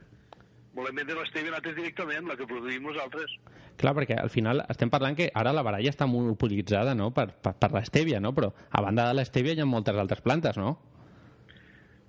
volem 0.74 1.00
vendre 1.03 1.18
l'estèvia 1.18 1.50
nosaltres 1.50 1.79
directament 1.81 2.31
la 2.31 2.37
que 2.38 2.50
produïm 2.50 2.87
nosaltres 2.87 3.38
Clar, 3.81 3.94
perquè 3.96 4.18
al 4.20 4.29
final 4.29 4.61
estem 4.68 4.90
parlant 4.92 5.16
que 5.16 5.31
ara 5.40 5.55
la 5.57 5.64
baralla 5.64 5.88
està 5.88 6.07
monopolitzada 6.07 6.92
no? 6.94 7.09
per, 7.16 7.31
per, 7.33 7.55
per 7.57 7.70
l'estèvia, 7.72 8.20
no? 8.20 8.35
però 8.37 8.50
a 8.53 8.83
banda 8.85 9.07
de 9.09 9.16
l'estèvia 9.16 9.57
hi 9.57 9.62
ha 9.64 9.68
moltes 9.68 9.96
altres 9.96 10.20
plantes, 10.20 10.59
no? 10.61 10.74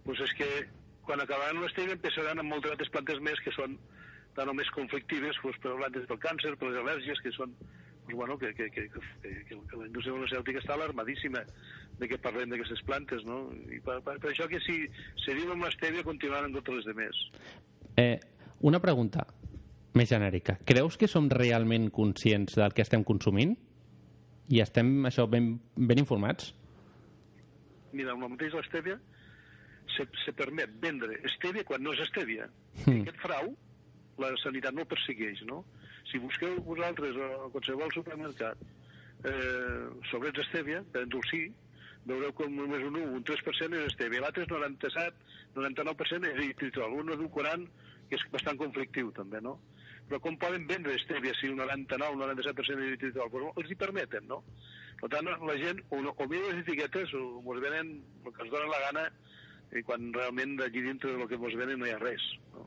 pues 0.03 0.19
és 0.25 0.33
que 0.35 0.49
quan 1.07 1.23
acabaran 1.23 1.61
l'estèvia 1.63 1.95
empeçaran 1.95 2.41
amb 2.41 2.51
moltes 2.51 2.73
altres 2.75 2.91
plantes 2.91 3.21
més 3.23 3.39
que 3.45 3.53
són 3.55 3.77
tant 4.35 4.51
o 4.51 4.55
més 4.55 4.69
conflictives 4.75 5.39
pues, 5.43 5.57
per 5.63 5.77
plantes 5.77 6.07
pel 6.09 6.19
càncer, 6.25 6.53
per 6.59 6.69
les 6.69 6.81
al·lèrgies, 6.81 7.23
que 7.23 7.33
són 7.35 7.55
pues, 8.11 8.27
bueno, 8.27 8.37
que, 8.37 8.53
que, 8.53 8.69
que, 8.69 8.89
que, 8.89 9.45
que, 9.45 9.77
la 9.77 9.87
indústria 9.87 10.13
farmacèutica 10.13 10.61
està 10.61 10.75
alarmadíssima 10.75 11.43
de 11.99 12.09
que 12.09 12.19
parlem 12.21 12.51
d'aquestes 12.51 12.83
plantes, 12.87 13.25
no? 13.27 13.43
I 13.71 13.81
per, 13.85 13.99
per, 14.05 14.17
per 14.21 14.31
això 14.31 14.47
que 14.51 14.61
si 14.65 14.83
seguim 15.25 15.53
amb 15.55 15.67
l'estèvia 15.67 16.05
continuaran 16.07 16.49
amb 16.49 16.59
totes 16.59 16.81
les 16.81 16.89
demés. 16.91 17.21
Eh, 18.01 18.17
una 18.67 18.81
pregunta 18.83 19.25
més 19.97 20.09
genèrica. 20.11 20.57
Creus 20.67 20.97
que 20.97 21.09
som 21.11 21.29
realment 21.31 21.89
conscients 21.93 22.57
del 22.59 22.75
que 22.75 22.85
estem 22.85 23.03
consumint? 23.07 23.57
I 24.51 24.61
estem 24.63 25.07
això 25.07 25.27
ben, 25.31 25.53
ben 25.75 26.01
informats? 26.01 26.53
Mira, 27.91 28.15
amb 28.15 28.27
el 28.27 28.33
mateix 28.35 28.55
l'estèvia 28.55 28.97
se, 29.95 30.07
se 30.23 30.33
permet 30.35 30.71
vendre 30.83 31.19
estèvia 31.27 31.65
quan 31.67 31.83
no 31.83 31.95
és 31.95 32.03
estèvia. 32.05 32.47
Mm. 32.85 33.03
Aquest 33.03 33.19
frau 33.23 33.51
la 34.21 34.31
sanitat 34.43 34.75
no 34.75 34.85
el 34.85 34.89
persegueix, 34.91 35.43
no? 35.47 35.63
Si 36.11 36.19
busqueu 36.19 36.57
vosaltres 36.67 37.15
a 37.15 37.29
qualsevol 37.53 37.91
supermercat 37.95 38.57
eh, 39.23 39.87
sobrets 40.11 40.37
d'estèvia, 40.41 40.81
per 40.91 41.05
endolcir, 41.05 41.45
veureu 42.09 42.33
com 42.33 42.51
només 42.55 42.83
un 42.87 42.97
1, 42.99 43.11
un 43.19 43.23
3% 43.23 43.77
és 43.77 43.87
estèvia, 43.91 44.23
l'altre 44.23 44.43
és 44.43 44.49
97, 44.51 45.15
99% 45.55 46.27
és 46.27 46.33
eritritol, 46.39 46.95
un 47.03 47.13
edulcorant 47.15 47.67
que 48.09 48.17
és 48.17 48.25
bastant 48.33 48.57
conflictiu 48.59 49.11
també, 49.15 49.39
no? 49.45 49.59
Però 50.09 50.17
com 50.19 50.35
poden 50.41 50.65
vendre 50.67 50.95
estèvia 50.97 51.31
si 51.37 51.47
un 51.47 51.61
99, 51.61 52.17
97% 52.19 52.73
és 52.81 52.87
eritritol? 52.89 53.29
Pues 53.31 53.61
els 53.61 53.71
hi 53.71 53.77
permeten, 53.79 54.25
no? 54.27 54.41
Per 54.99 55.07
tant, 55.13 55.29
la 55.47 55.55
gent 55.61 55.79
o, 55.89 56.01
no- 56.03 56.11
o 56.17 56.27
mira 56.27 56.49
les 56.49 56.65
etiquetes 56.65 57.13
o 57.15 57.23
mos 57.45 57.61
venen 57.63 57.93
el 58.25 58.33
que 58.35 58.43
es 58.43 58.51
dona 58.51 58.67
la 58.73 58.81
gana 58.89 59.05
i 59.77 59.85
quan 59.87 60.09
realment 60.13 60.57
allí 60.65 60.81
dintre 60.83 61.13
del 61.15 61.29
que 61.31 61.39
mos 61.39 61.55
venen 61.55 61.79
no 61.79 61.87
hi 61.87 61.93
ha 61.95 62.01
res. 62.01 62.25
No? 62.57 62.65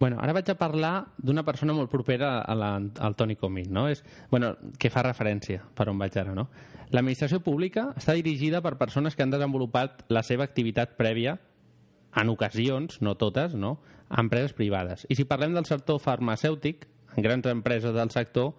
Bueno, 0.00 0.16
ara 0.16 0.32
vaig 0.32 0.48
a 0.48 0.56
parlar 0.56 0.94
d'una 1.20 1.42
persona 1.44 1.74
molt 1.76 1.90
propera 1.92 2.38
a 2.40 2.54
la, 2.56 2.70
al 2.80 3.14
Toni 3.20 3.36
Comín, 3.36 3.68
no? 3.76 3.84
És, 3.92 4.00
bueno, 4.30 4.54
que 4.80 4.88
fa 4.88 5.02
referència 5.04 5.60
per 5.76 5.90
on 5.92 5.98
vaig 6.00 6.14
ara, 6.16 6.32
no? 6.32 6.46
L'administració 6.90 7.42
pública 7.44 7.90
està 8.00 8.14
dirigida 8.16 8.62
per 8.64 8.78
persones 8.80 9.14
que 9.14 9.22
han 9.22 9.34
desenvolupat 9.34 10.06
la 10.08 10.22
seva 10.24 10.46
activitat 10.48 10.96
prèvia, 10.96 11.36
en 12.16 12.32
ocasions, 12.32 12.96
no 13.04 13.14
totes, 13.20 13.52
no?, 13.54 13.76
a 14.08 14.24
empreses 14.24 14.56
privades. 14.56 15.04
I 15.12 15.18
si 15.20 15.26
parlem 15.28 15.52
del 15.54 15.68
sector 15.68 16.00
farmacèutic, 16.02 16.88
en 17.14 17.26
grans 17.26 17.46
empreses 17.52 17.92
del 17.94 18.10
sector, 18.10 18.54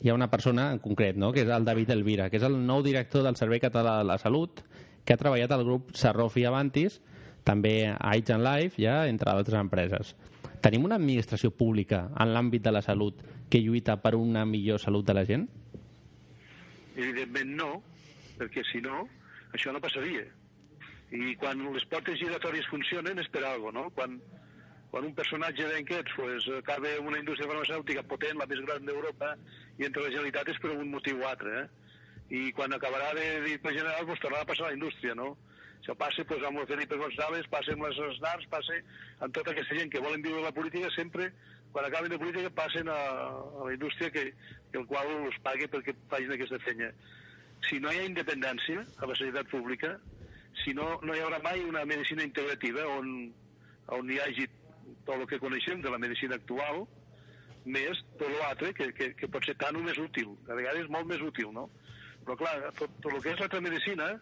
hi 0.00 0.08
ha 0.08 0.16
una 0.16 0.30
persona 0.32 0.70
en 0.72 0.80
concret, 0.80 1.20
no?, 1.20 1.28
que 1.36 1.44
és 1.44 1.52
el 1.52 1.68
David 1.68 1.92
Elvira, 1.92 2.30
que 2.32 2.40
és 2.40 2.46
el 2.48 2.56
nou 2.64 2.80
director 2.82 3.22
del 3.26 3.36
Servei 3.36 3.60
Català 3.60 3.98
de 4.00 4.08
la 4.08 4.16
Salut, 4.18 4.64
que 5.04 5.12
ha 5.12 5.20
treballat 5.20 5.52
al 5.52 5.66
grup 5.68 5.92
Sarrof 5.92 6.40
i 6.40 6.48
Avantis, 6.48 7.02
també 7.44 7.82
a 7.92 7.98
Age 8.16 8.32
and 8.34 8.48
Life, 8.48 8.80
ja, 8.82 9.04
entre 9.06 9.30
altres 9.30 9.60
empreses. 9.60 10.16
Tenim 10.62 10.86
una 10.86 10.96
administració 11.00 11.50
pública 11.54 12.06
en 12.22 12.32
l'àmbit 12.34 12.64
de 12.64 12.72
la 12.72 12.82
salut 12.84 13.20
que 13.50 13.60
lluita 13.62 13.96
per 14.02 14.14
una 14.16 14.44
millor 14.48 14.80
salut 14.82 15.06
de 15.06 15.14
la 15.16 15.24
gent? 15.28 15.46
Evidentment 16.96 17.52
no, 17.58 17.70
perquè 18.38 18.64
si 18.70 18.80
no, 18.84 19.04
això 19.56 19.72
no 19.74 19.82
passaria. 19.84 20.24
I 21.14 21.36
quan 21.40 21.60
les 21.74 21.86
portes 21.90 22.18
giratòries 22.18 22.66
funcionen 22.72 23.20
és 23.22 23.28
per 23.32 23.44
algo, 23.46 23.70
no? 23.74 23.88
Quan, 23.94 24.16
quan 24.90 25.06
un 25.06 25.14
personatge 25.14 25.68
d'aquests 25.70 26.16
pues, 26.18 26.48
acaba 26.58 26.94
una 27.04 27.20
indústria 27.20 27.50
farmacèutica 27.50 28.06
potent, 28.10 28.40
la 28.40 28.48
més 28.50 28.62
gran 28.66 28.88
d'Europa, 28.88 29.34
i 29.78 29.86
entre 29.86 30.06
la 30.06 30.14
Generalitat 30.14 30.54
és 30.54 30.62
per 30.62 30.72
un 30.74 30.88
motiu 30.90 31.20
o 31.22 31.28
altre, 31.28 31.62
eh? 31.62 31.66
I 32.26 32.48
quan 32.50 32.72
acabarà 32.74 33.12
de 33.14 33.26
dir 33.44 33.60
per 33.62 33.70
general, 33.76 34.02
pues, 34.08 34.18
tornarà 34.24 34.42
a 34.42 34.50
passar 34.50 34.66
a 34.66 34.72
la 34.72 34.78
indústria, 34.80 35.14
no? 35.14 35.36
Això 35.80 35.94
passa 35.98 36.24
pues, 36.26 36.42
amb 36.46 36.62
el 36.62 36.66
Felipe 36.70 36.98
González, 36.98 37.46
passa 37.52 37.74
amb 37.76 37.86
les 37.86 38.00
SNARS, 38.18 38.48
passa 38.50 38.78
amb 39.22 39.36
tota 39.36 39.52
aquesta 39.52 39.76
gent 39.78 39.92
que 39.92 40.02
volen 40.02 40.24
viure 40.24 40.42
la 40.42 40.54
política, 40.56 40.90
sempre, 40.96 41.30
quan 41.72 41.86
acaben 41.86 42.10
de 42.10 42.18
política, 42.18 42.50
passen 42.50 42.88
a, 42.88 42.98
a 43.60 43.68
la 43.68 43.72
indústria 43.74 44.10
que, 44.10 44.32
que 44.72 44.80
el 44.80 44.86
qual 44.90 45.10
els 45.20 45.38
pagui 45.44 45.68
perquè 45.70 45.94
facin 46.10 46.34
aquesta 46.34 46.60
feina. 46.64 46.90
Si 47.68 47.80
no 47.82 47.92
hi 47.92 48.00
ha 48.00 48.10
independència 48.10 48.84
a 48.98 49.08
la 49.08 49.16
sanitat 49.18 49.50
pública, 49.52 49.96
si 50.64 50.72
no, 50.74 50.94
no 51.04 51.14
hi 51.14 51.22
haurà 51.24 51.40
mai 51.44 51.64
una 51.64 51.84
medicina 51.84 52.24
integrativa 52.24 52.86
on, 52.96 53.10
on 53.92 54.10
hi 54.10 54.20
hagi 54.22 54.46
tot 55.06 55.18
el 55.18 55.26
que 55.30 55.40
coneixem 55.42 55.82
de 55.84 55.92
la 55.92 56.00
medicina 56.02 56.38
actual, 56.40 56.86
més 57.66 58.00
tot 58.18 58.30
l'altre, 58.30 58.72
que, 58.78 58.92
que, 58.96 59.10
que 59.18 59.28
pot 59.30 59.44
ser 59.44 59.56
tan 59.60 59.76
o 59.76 59.82
més 59.84 59.98
útil. 59.98 60.32
A 60.48 60.56
vegades 60.58 60.88
molt 60.92 61.08
més 61.10 61.22
útil, 61.22 61.50
no? 61.54 61.68
Però 62.24 62.38
clar, 62.40 62.54
tot, 62.78 62.90
tot 63.02 63.12
el 63.12 63.22
que 63.22 63.34
és 63.34 63.42
l'altra 63.42 63.62
medicina 63.62 64.14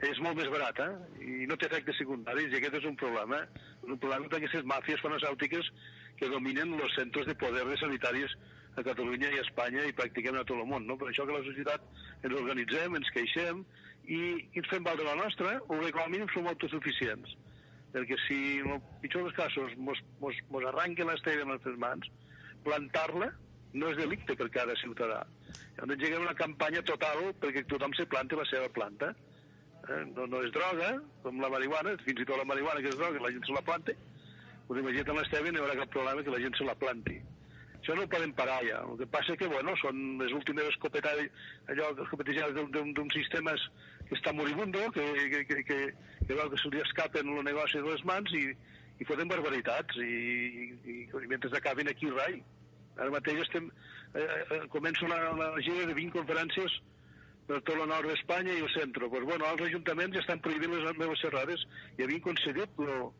és 0.00 0.18
molt 0.24 0.38
més 0.38 0.48
barata 0.48 0.86
i 1.20 1.44
no 1.48 1.56
té 1.60 1.68
efectes 1.68 1.98
secundaris 2.00 2.52
i 2.52 2.58
aquest 2.58 2.78
és 2.80 2.88
un 2.88 2.96
problema. 2.96 3.42
Un 3.84 3.98
problema 3.98 4.30
d'aquestes 4.32 4.64
màfies 4.64 5.02
farmacèutiques 5.04 5.68
que 6.18 6.30
dominen 6.32 6.74
els 6.78 6.96
centres 6.96 7.28
de 7.28 7.36
poder 7.38 7.66
de 7.68 7.76
sanitaris 7.80 8.34
a 8.76 8.82
Catalunya 8.86 9.28
i 9.28 9.38
a 9.38 9.44
Espanya 9.44 9.84
i 9.84 9.94
pràcticament 9.96 10.40
a 10.40 10.48
tot 10.48 10.62
el 10.62 10.68
món. 10.70 10.86
No? 10.88 10.96
Per 10.96 11.10
això 11.10 11.26
que 11.28 11.36
la 11.36 11.44
societat 11.44 11.84
ens 12.24 12.34
organitzem, 12.40 12.96
ens 12.96 13.12
queixem 13.12 13.62
i, 14.08 14.20
i 14.48 14.62
ens 14.62 14.70
fem 14.72 14.84
valdre 14.86 15.06
la 15.06 15.18
nostra 15.20 15.58
o 15.68 15.80
bé 15.82 15.92
com 15.92 16.06
a 16.06 16.10
mínim 16.12 16.30
som 16.32 16.48
autosuficients. 16.48 17.36
Perquè 17.92 18.16
si 18.24 18.38
en 18.62 18.78
el 18.78 18.84
pitjor 19.02 19.26
dels 19.26 19.36
casos 19.36 19.74
mos, 19.76 20.00
mos, 20.22 20.38
mos 20.50 20.64
arranquen 20.70 21.10
l'estella 21.12 21.44
en 21.44 21.52
les 21.52 21.60
nostres 21.60 21.76
mans, 21.82 22.08
plantar-la 22.64 23.28
no 23.76 23.90
és 23.92 24.00
delicte 24.00 24.36
per 24.38 24.48
cada 24.54 24.76
ciutadà. 24.80 25.20
Hem 25.76 25.92
d'engegar 25.92 26.22
una 26.22 26.36
campanya 26.38 26.82
total 26.88 27.30
perquè 27.42 27.64
tothom 27.68 27.92
se 27.96 28.08
planti 28.08 28.38
la 28.38 28.48
seva 28.48 28.72
planta. 28.72 29.12
Eh? 29.88 30.04
No, 30.14 30.26
no 30.30 30.42
és 30.46 30.52
droga, 30.54 30.94
com 31.24 31.42
la 31.42 31.50
marihuana, 31.50 31.96
fins 32.06 32.22
i 32.22 32.26
tot 32.28 32.38
la 32.38 32.48
marihuana 32.48 32.82
que 32.84 32.92
és 32.92 32.98
droga, 32.98 33.22
la 33.22 33.32
gent 33.34 33.46
se 33.48 33.56
la 33.56 33.64
planta. 33.66 33.94
Us 34.70 34.78
imagina't 34.78 35.10
en 35.10 35.18
l'estèvia 35.18 35.52
no 35.52 35.60
hi 35.60 35.64
haurà 35.64 35.78
cap 35.80 35.94
problema 35.94 36.22
que 36.22 36.34
la 36.34 36.42
gent 36.42 36.58
se 36.58 36.66
la 36.68 36.76
planti. 36.78 37.18
Això 37.82 37.96
no 37.98 38.04
ho 38.06 38.10
podem 38.10 38.30
parar 38.38 38.60
ja. 38.62 38.78
El 38.86 39.00
que 39.00 39.08
passa 39.10 39.34
que, 39.38 39.48
bueno, 39.50 39.74
són 39.80 39.98
les 40.20 40.30
últimes 40.38 40.68
escopetades, 40.70 41.48
allò, 41.72 41.88
escopetejades 42.04 42.70
d'un 42.70 43.10
sistema 43.10 43.56
que 44.06 44.14
està 44.14 44.30
moribundo, 44.38 44.84
que, 44.94 45.06
que, 45.32 45.40
que, 45.48 45.64
que, 45.66 45.78
que 46.28 46.36
veu 46.38 46.52
que 46.52 46.60
se 46.62 46.70
li 46.70 46.82
escapen 46.84 47.32
el 47.34 47.42
negoci 47.48 47.82
de 47.82 47.90
les 47.90 48.04
mans 48.06 48.30
i, 48.38 48.44
i 49.02 49.08
foten 49.08 49.32
barbaritats 49.32 49.98
i, 49.98 50.12
i, 50.94 50.96
i 51.10 51.26
mentre 51.32 51.50
acabin 51.58 51.90
aquí 51.90 52.12
rai. 52.14 52.38
Ara 53.00 53.10
mateix 53.10 53.42
estem, 53.42 53.66
eh, 54.14 54.28
eh, 54.28 54.62
començo 54.70 55.10
la, 55.10 55.18
la 55.34 55.50
gira 55.58 55.88
de 55.90 55.98
20 55.98 56.14
conferències 56.20 56.78
per 57.48 57.60
tot 57.60 57.74
el 57.76 57.88
nord 57.90 58.08
d'Espanya 58.08 58.54
i 58.54 58.62
el 58.64 58.70
centre. 58.74 59.08
Pues, 59.10 59.26
bueno, 59.28 59.48
els 59.50 59.66
ajuntaments 59.68 60.16
ja 60.16 60.22
estan 60.24 60.42
prohibint 60.44 60.74
les 60.76 60.98
meves 61.00 61.20
xerrades 61.24 61.66
i 61.98 62.06
havien 62.06 62.22
concedit 62.24 62.82
lo, 62.82 63.12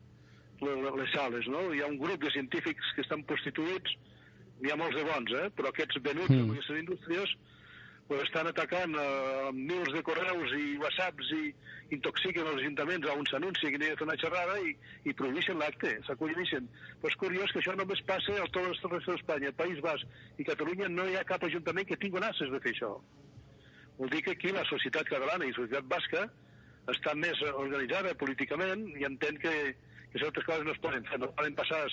lo, 0.63 0.95
les 0.97 1.11
sales, 1.15 1.47
no? 1.51 1.65
Hi 1.73 1.83
ha 1.83 1.91
un 1.91 1.99
grup 2.01 2.23
de 2.23 2.31
científics 2.35 2.93
que 2.95 3.03
estan 3.05 3.25
prostituïts, 3.29 3.97
n'hi 4.61 4.71
ha 4.71 4.79
molts 4.79 4.95
de 4.99 5.03
bons, 5.09 5.35
eh? 5.41 5.49
però 5.57 5.71
aquests 5.73 5.99
venuts 6.05 6.31
mm. 6.31 6.47
a 6.47 6.55
aquestes 6.55 6.79
indústries 6.79 7.35
pues, 8.07 8.23
estan 8.23 8.47
atacant 8.47 8.95
eh, 8.99 9.47
amb 9.49 9.59
mils 9.71 9.91
de 9.95 10.03
correus 10.05 10.53
i 10.59 10.77
whatsapps 10.81 11.31
i 11.37 11.41
intoxiquen 11.97 12.47
els 12.47 12.61
ajuntaments 12.61 13.09
on 13.13 13.27
s'anuncia 13.29 13.71
que 13.71 13.79
ha 13.79 13.83
de 13.83 13.97
fer 13.99 14.07
una 14.07 14.17
xerrada 14.21 14.59
i, 14.63 14.73
i 15.09 15.15
prohibeixen 15.19 15.59
l'acte, 15.59 15.95
s'acolleixen. 16.07 16.69
Però 17.01 17.11
és 17.11 17.19
curiós 17.25 17.53
que 17.53 17.61
això 17.63 17.75
només 17.79 18.05
passa 18.07 18.37
a 18.39 18.47
tot 18.47 18.63
el 18.63 18.71
resta 18.95 19.13
d'Espanya, 19.13 19.53
País 19.59 19.83
Basc 19.83 20.39
i 20.39 20.47
Catalunya 20.47 20.89
no 20.91 21.07
hi 21.09 21.19
ha 21.19 21.27
cap 21.27 21.43
ajuntament 21.47 21.89
que 21.89 21.99
tingui 21.99 22.23
nasses 22.23 22.51
de 22.53 22.61
fer 22.63 22.75
això. 22.75 22.95
Vol 23.97 24.09
dir 24.09 24.23
que 24.25 24.33
aquí 24.37 24.51
la 24.51 24.65
societat 24.65 25.09
catalana 25.09 25.45
i 25.45 25.51
la 25.51 25.59
societat 25.59 25.89
basca 25.89 26.23
està 26.91 27.13
més 27.15 27.39
organitzada 27.53 28.13
políticament 28.19 28.87
i 28.99 29.05
entén 29.07 29.37
que, 29.39 29.53
que 30.11 30.21
certes 30.23 30.47
coses 30.47 30.65
no 30.67 30.73
es 30.73 30.81
poden 30.83 31.05
fer, 31.09 31.19
no 31.21 31.31
poden 31.37 31.55
passar 31.55 31.85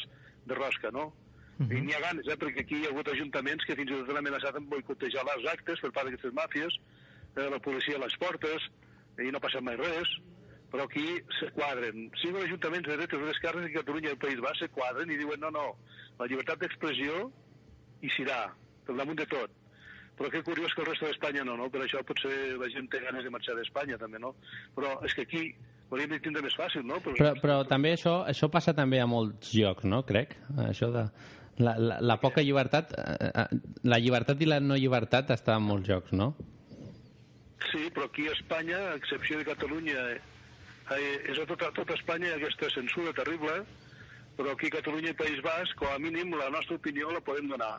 de 0.46 0.56
rosca, 0.58 0.90
no? 0.90 1.12
Uh 1.60 1.66
-huh. 1.66 1.76
I 1.76 1.80
n'hi 1.82 1.94
ha 1.94 2.00
ganes, 2.00 2.26
eh? 2.26 2.38
perquè 2.40 2.60
aquí 2.64 2.76
hi 2.80 2.86
ha 2.86 2.90
hagut 2.90 3.08
ajuntaments 3.08 3.64
que 3.64 3.76
fins 3.76 3.90
i 3.90 3.94
tot 3.94 4.10
han 4.10 4.16
amenaçat 4.16 4.56
amb 4.56 4.70
boicotejar 4.70 5.24
les 5.24 5.52
actes 5.52 5.80
per 5.80 5.92
part 5.92 6.06
d'aquestes 6.06 6.32
màfies, 6.32 6.72
eh, 7.36 7.50
la 7.50 7.60
policia 7.60 7.96
a 7.96 8.04
les 8.04 8.16
portes, 8.16 8.60
i 9.18 9.30
no 9.30 9.36
ha 9.36 9.46
passat 9.46 9.62
mai 9.62 9.76
res, 9.76 10.08
però 10.70 10.84
aquí 10.84 11.06
se 11.38 11.50
quadren. 11.52 12.10
Siguin 12.22 12.42
ajuntaments 12.42 12.88
de 12.88 12.96
dretes 12.96 13.20
o 13.20 13.26
d'esquerres 13.26 13.68
i 13.68 13.74
Catalunya 13.74 14.08
i 14.08 14.12
el 14.12 14.22
País 14.24 14.40
Basc 14.40 14.58
se 14.62 14.68
quadren 14.68 15.10
i 15.10 15.18
diuen 15.18 15.40
no, 15.40 15.50
no, 15.50 15.66
la 16.18 16.26
llibertat 16.26 16.62
d'expressió 16.62 17.30
hi 18.00 18.10
serà, 18.16 18.54
per 18.86 18.96
damunt 18.96 19.18
de 19.18 19.26
tot. 19.26 19.59
Però 20.20 20.28
que 20.28 20.42
curiós 20.44 20.74
que 20.76 20.82
el 20.82 20.88
resto 20.90 21.06
d'Espanya 21.08 21.46
no, 21.48 21.54
no? 21.56 21.70
Per 21.72 21.80
això 21.80 22.02
potser 22.04 22.52
la 22.60 22.66
gent 22.68 22.90
té 22.92 22.98
ganes 23.00 23.24
de 23.24 23.30
marxar 23.32 23.54
d'Espanya, 23.56 23.96
també, 23.96 24.18
no? 24.20 24.34
Però 24.76 24.98
és 25.08 25.14
que 25.16 25.24
aquí 25.24 25.46
hauríem 25.88 26.10
de 26.12 26.18
tindre 26.20 26.42
més 26.44 26.56
fàcil, 26.58 26.82
no? 26.84 26.98
Però, 27.00 27.14
Però, 27.16 27.30
però 27.40 27.54
també 27.68 27.94
això, 27.96 28.18
això 28.28 28.50
passa 28.52 28.74
també 28.76 29.00
a 29.00 29.06
molts 29.08 29.54
llocs, 29.56 29.86
no? 29.88 30.02
Crec. 30.04 30.34
Això 30.68 30.90
de... 30.92 31.06
La, 31.60 31.72
la, 31.80 31.96
la 32.04 32.16
poca 32.20 32.44
llibertat, 32.44 32.92
eh, 32.96 33.30
eh, 33.32 33.60
la 33.88 33.98
llibertat 34.00 34.40
i 34.40 34.48
la 34.48 34.60
no 34.64 34.76
llibertat 34.80 35.32
està 35.34 35.56
en 35.56 35.64
molts 35.66 35.88
llocs, 35.88 36.12
no? 36.16 36.30
Sí, 37.70 37.88
però 37.92 38.06
aquí 38.08 38.26
a 38.28 38.34
Espanya, 38.36 38.78
a 38.90 38.98
excepció 39.00 39.40
de 39.40 39.46
Catalunya, 39.48 40.04
eh, 40.16 41.00
és 41.32 41.40
a 41.40 41.46
tota, 41.48 41.68
tota 41.76 41.96
Espanya 41.96 42.34
aquesta 42.36 42.68
censura 42.76 43.12
terrible, 43.16 43.62
però 44.36 44.52
aquí 44.52 44.68
a 44.68 44.76
Catalunya 44.76 45.12
i 45.12 45.18
País 45.20 45.40
Basc, 45.44 45.76
com 45.80 45.92
a 45.92 45.98
mínim, 46.00 46.36
la 46.36 46.48
nostra 46.52 46.76
opinió 46.76 47.08
la 47.12 47.24
podem 47.24 47.48
donar. 47.52 47.78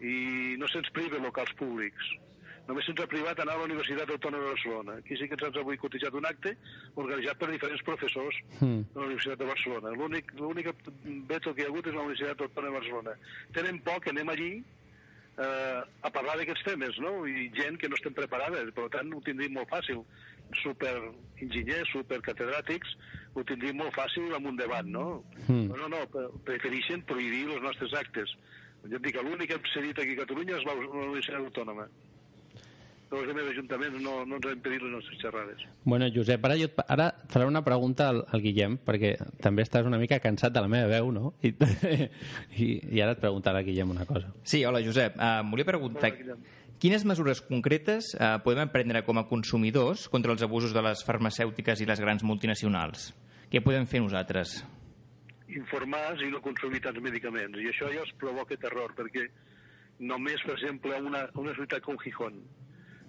I 0.00 0.56
no 0.60 0.68
se'ns 0.68 0.90
priva 0.92 1.18
locals 1.22 1.52
públics. 1.56 2.10
Només 2.66 2.84
se'ns 2.84 2.98
ha 3.00 3.06
privat 3.06 3.38
anar 3.38 3.54
a 3.54 3.58
la 3.60 3.64
Universitat 3.68 4.10
Autònoma 4.10 4.42
de 4.42 4.50
Barcelona. 4.50 4.94
Aquí 4.98 5.16
sí 5.16 5.28
que 5.30 5.36
ens 5.38 5.56
ha 5.56 5.62
boicotitzat 5.62 6.14
un 6.18 6.26
acte 6.26 6.56
organitzat 6.96 7.38
per 7.38 7.50
diferents 7.52 7.82
professors 7.86 8.34
Mm. 8.60 8.80
de 8.92 9.00
la 9.00 9.06
Universitat 9.06 9.38
de 9.38 9.46
Barcelona. 9.46 9.90
L'únic 9.94 10.32
veto 11.28 11.54
que 11.54 11.62
hi 11.62 11.64
ha 11.64 11.68
hagut 11.68 11.86
és 11.86 11.94
la 11.94 12.02
Universitat 12.02 12.40
Autònoma 12.40 12.72
de 12.72 12.78
Barcelona. 12.80 13.14
Tenen 13.54 13.78
por 13.82 14.00
que 14.00 14.10
anem 14.10 14.28
allí 14.28 14.50
eh, 15.38 15.80
a 16.02 16.10
parlar 16.10 16.36
d'aquests 16.38 16.64
temes, 16.64 16.98
no? 16.98 17.26
I 17.28 17.50
gent 17.54 17.76
que 17.78 17.88
no 17.88 17.94
estem 17.94 18.14
preparades, 18.16 18.72
per 18.74 18.88
tant 18.90 19.12
ho 19.14 19.20
tindríem 19.20 19.52
molt 19.52 19.68
fàcil. 19.68 20.02
Super 20.62 20.94
enginyers, 21.42 21.90
super 21.92 22.20
catedràtics, 22.22 22.96
ho 23.34 23.44
tindríem 23.44 23.76
molt 23.76 23.92
fàcil 23.94 24.32
amb 24.34 24.46
un 24.46 24.56
debat, 24.56 24.84
no? 24.86 25.22
Mm. 25.46 25.68
No, 25.68 25.76
no, 25.76 25.88
no, 25.88 26.06
pre- 26.08 26.30
prefereixen 26.44 27.02
prohibir 27.04 27.46
els 27.52 27.62
nostres 27.62 27.92
actes. 27.94 28.32
Jo 28.90 28.98
et 28.98 29.06
dic 29.06 29.16
que 29.16 29.24
l'únic 29.24 29.50
que 29.50 29.56
hem 29.58 29.70
cedit 29.72 29.98
aquí 30.02 30.16
a 30.16 30.22
Catalunya 30.24 30.58
és 30.58 30.66
la 30.66 30.74
Universitat 30.76 31.40
Autònoma. 31.40 31.86
Però 33.06 33.20
els 33.22 33.30
altres 33.30 33.52
ajuntaments 33.52 34.00
no, 34.02 34.16
no 34.26 34.38
ens 34.38 34.48
han 34.48 34.56
impedit 34.56 34.82
les 34.82 34.92
nostres 34.96 35.20
xerrades. 35.22 35.62
Bueno, 35.84 36.08
Josep, 36.10 36.42
ara, 36.48 36.56
jo 36.58 36.66
et, 36.66 36.80
ara 36.90 37.06
et 37.12 37.30
faré 37.30 37.46
una 37.46 37.62
pregunta 37.66 38.08
al, 38.10 38.24
al 38.34 38.42
Guillem, 38.42 38.80
perquè 38.82 39.12
també 39.44 39.62
estàs 39.62 39.86
una 39.86 40.00
mica 40.02 40.18
cansat 40.22 40.56
de 40.56 40.64
la 40.64 40.70
meva 40.72 40.90
veu, 40.90 41.12
no? 41.14 41.36
I, 41.46 41.52
i, 42.64 42.70
i 42.96 43.02
ara 43.04 43.14
et 43.14 43.22
preguntarà 43.22 43.62
Guillem 43.66 43.94
una 43.94 44.08
cosa. 44.08 44.32
Sí, 44.42 44.64
hola, 44.66 44.82
Josep. 44.82 45.18
Uh, 45.20 45.32
em 45.44 45.54
volia 45.54 45.68
preguntar... 45.68 46.14
Quines 46.76 47.06
mesures 47.08 47.38
concretes 47.40 48.10
uh, 48.18 48.34
podem 48.44 48.66
emprendre 48.66 49.00
com 49.06 49.16
a 49.16 49.22
consumidors 49.30 50.10
contra 50.12 50.34
els 50.34 50.42
abusos 50.44 50.74
de 50.76 50.82
les 50.84 51.00
farmacèutiques 51.08 51.80
i 51.80 51.86
les 51.88 52.02
grans 52.04 52.20
multinacionals? 52.20 53.14
Què 53.48 53.62
podem 53.64 53.86
fer 53.88 54.02
nosaltres? 54.04 54.58
Informar 55.48 56.16
i 56.22 56.30
no 56.32 56.42
consumir 56.44 56.82
tants 56.84 57.02
medicaments. 57.02 57.58
I 57.60 57.70
això 57.70 57.90
ja 57.92 58.02
els 58.02 58.14
provoca 58.20 58.58
terror, 58.60 58.94
perquè 58.98 59.28
només, 59.98 60.42
per 60.44 60.56
exemple, 60.56 60.94
a 60.96 61.02
una, 61.02 61.26
una 61.40 61.54
ciutat 61.56 61.84
com 61.86 61.98
Gijón, 62.02 62.42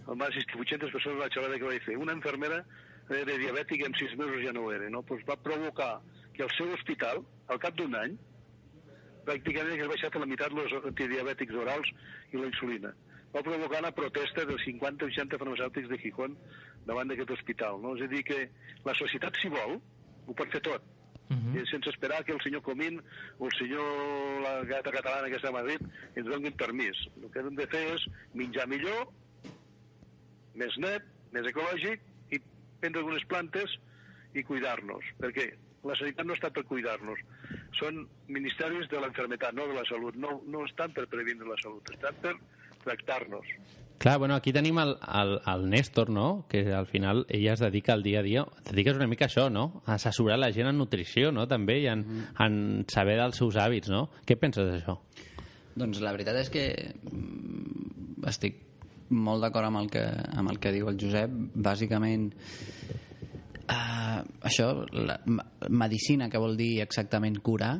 on 0.08 0.20
va 0.22 0.30
assistir 0.32 0.60
800 0.60 0.94
persones 0.94 1.20
la 1.20 1.32
xerrada 1.34 1.58
que 1.60 1.68
vaig 1.68 1.84
fer, 1.84 1.98
una 2.00 2.16
infermera 2.16 2.62
era 3.10 3.38
diabètica 3.40 3.88
en 3.88 3.96
6 3.96 4.16
mesos 4.20 4.44
ja 4.44 4.54
no 4.54 4.66
ho 4.66 4.72
era, 4.72 4.90
no? 4.90 5.02
Pues 5.04 5.24
va 5.28 5.38
provocar 5.40 6.02
que 6.34 6.44
el 6.44 6.52
seu 6.58 6.72
hospital, 6.76 7.24
al 7.48 7.60
cap 7.60 7.76
d'un 7.80 7.96
any, 7.96 8.18
pràcticament 9.28 9.76
hagués 9.76 9.92
baixat 9.92 10.16
a 10.16 10.24
la 10.24 10.30
meitat 10.30 10.56
els 10.56 10.76
antidiabètics 10.80 11.60
orals 11.64 11.92
i 12.32 12.40
la 12.40 12.50
insulina. 12.52 12.94
Va 13.34 13.44
provocar 13.44 13.82
una 13.84 13.94
protesta 13.96 14.46
dels 14.48 14.64
50 14.64 15.08
o 15.08 15.12
60 15.12 15.40
farmacèutics 15.42 15.90
de 15.92 16.00
Gijón 16.04 16.38
davant 16.88 17.12
d'aquest 17.12 17.34
hospital. 17.36 17.82
No? 17.84 17.96
És 17.98 18.06
a 18.06 18.12
dir, 18.12 18.24
que 18.28 18.46
la 18.86 18.96
societat, 18.96 19.40
si 19.42 19.52
vol, 19.52 19.80
ho 20.28 20.36
pot 20.36 20.52
fer 20.56 20.64
tot. 20.68 20.86
Uh 21.30 21.36
-huh. 21.36 21.70
sense 21.70 21.90
esperar 21.90 22.24
que 22.24 22.32
el 22.32 22.42
senyor 22.42 22.62
Comín 22.62 23.02
o 23.38 23.48
el 23.48 23.52
senyor 23.58 24.42
la 24.42 24.64
gata 24.64 24.92
catalana 24.92 25.28
que 25.28 25.36
està 25.36 25.50
a 25.50 25.52
Madrid 25.52 25.82
ens 26.16 26.26
donin 26.26 26.54
permís. 26.54 26.98
El 27.22 27.30
que 27.32 27.40
hem 27.40 27.56
de 27.56 27.68
fer 27.68 27.96
és 27.96 28.08
menjar 28.34 28.68
millor, 28.68 29.10
més 30.56 30.78
net, 30.78 31.04
més 31.34 31.46
ecològic 31.46 32.00
i 32.32 32.40
prendre 32.80 33.02
algunes 33.02 33.26
plantes 33.26 33.78
i 34.34 34.44
cuidar-nos, 34.44 35.04
perquè 35.20 35.54
la 35.84 35.96
sanitat 35.96 36.26
no 36.26 36.34
està 36.34 36.50
per 36.54 36.64
cuidar-nos, 36.64 37.20
són 37.80 38.08
ministeris 38.28 38.88
de 38.88 39.00
la 39.00 39.08
enfermetat, 39.08 39.54
no 39.54 39.68
de 39.68 39.74
la 39.74 39.86
salut, 39.90 40.16
no, 40.16 40.42
no 40.48 40.66
estan 40.66 40.94
per 40.94 41.08
previndre 41.08 41.48
la 41.48 41.60
salut, 41.62 41.92
estan 41.94 42.16
per 42.24 42.36
tractar-nos. 42.84 43.48
Clar, 43.98 44.20
bueno, 44.20 44.36
aquí 44.36 44.54
tenim 44.54 44.78
el, 44.78 44.96
el, 45.10 45.40
el 45.42 45.70
Néstor, 45.72 46.12
no?, 46.14 46.46
que 46.50 46.62
al 46.74 46.86
final 46.86 47.26
ella 47.30 47.54
es 47.54 47.60
dedica 47.60 47.94
al 47.94 48.04
dia 48.06 48.20
a 48.20 48.24
dia, 48.24 48.44
et 48.60 48.70
dediques 48.70 48.96
una 49.00 49.08
mica 49.10 49.26
a 49.26 49.32
això, 49.32 49.48
no?, 49.50 49.82
a 49.88 49.96
assessorar 49.96 50.38
la 50.38 50.52
gent 50.54 50.70
en 50.70 50.78
nutrició, 50.78 51.32
no?, 51.34 51.48
també, 51.50 51.80
i 51.82 51.90
en, 51.90 52.06
en 52.46 52.62
saber 52.94 53.18
dels 53.18 53.42
seus 53.42 53.58
hàbits, 53.58 53.90
no? 53.90 54.06
Què 54.28 54.38
penses 54.38 54.70
d'això? 54.70 55.00
Doncs 55.78 56.02
la 56.06 56.14
veritat 56.14 56.38
és 56.44 56.54
que 56.54 56.68
mm, 57.10 58.22
estic 58.30 58.62
molt 59.10 59.42
d'acord 59.42 59.70
amb, 59.70 59.82
el 59.82 59.90
que, 59.90 60.04
amb 60.38 60.52
el 60.52 60.60
que 60.62 60.74
diu 60.76 60.90
el 60.92 60.98
Josep. 61.00 61.34
Bàsicament, 61.56 62.28
uh, 63.66 64.20
això, 64.50 64.72
la 64.94 65.18
medicina, 65.70 66.30
que 66.30 66.42
vol 66.42 66.58
dir 66.60 66.76
exactament 66.84 67.40
curar, 67.46 67.78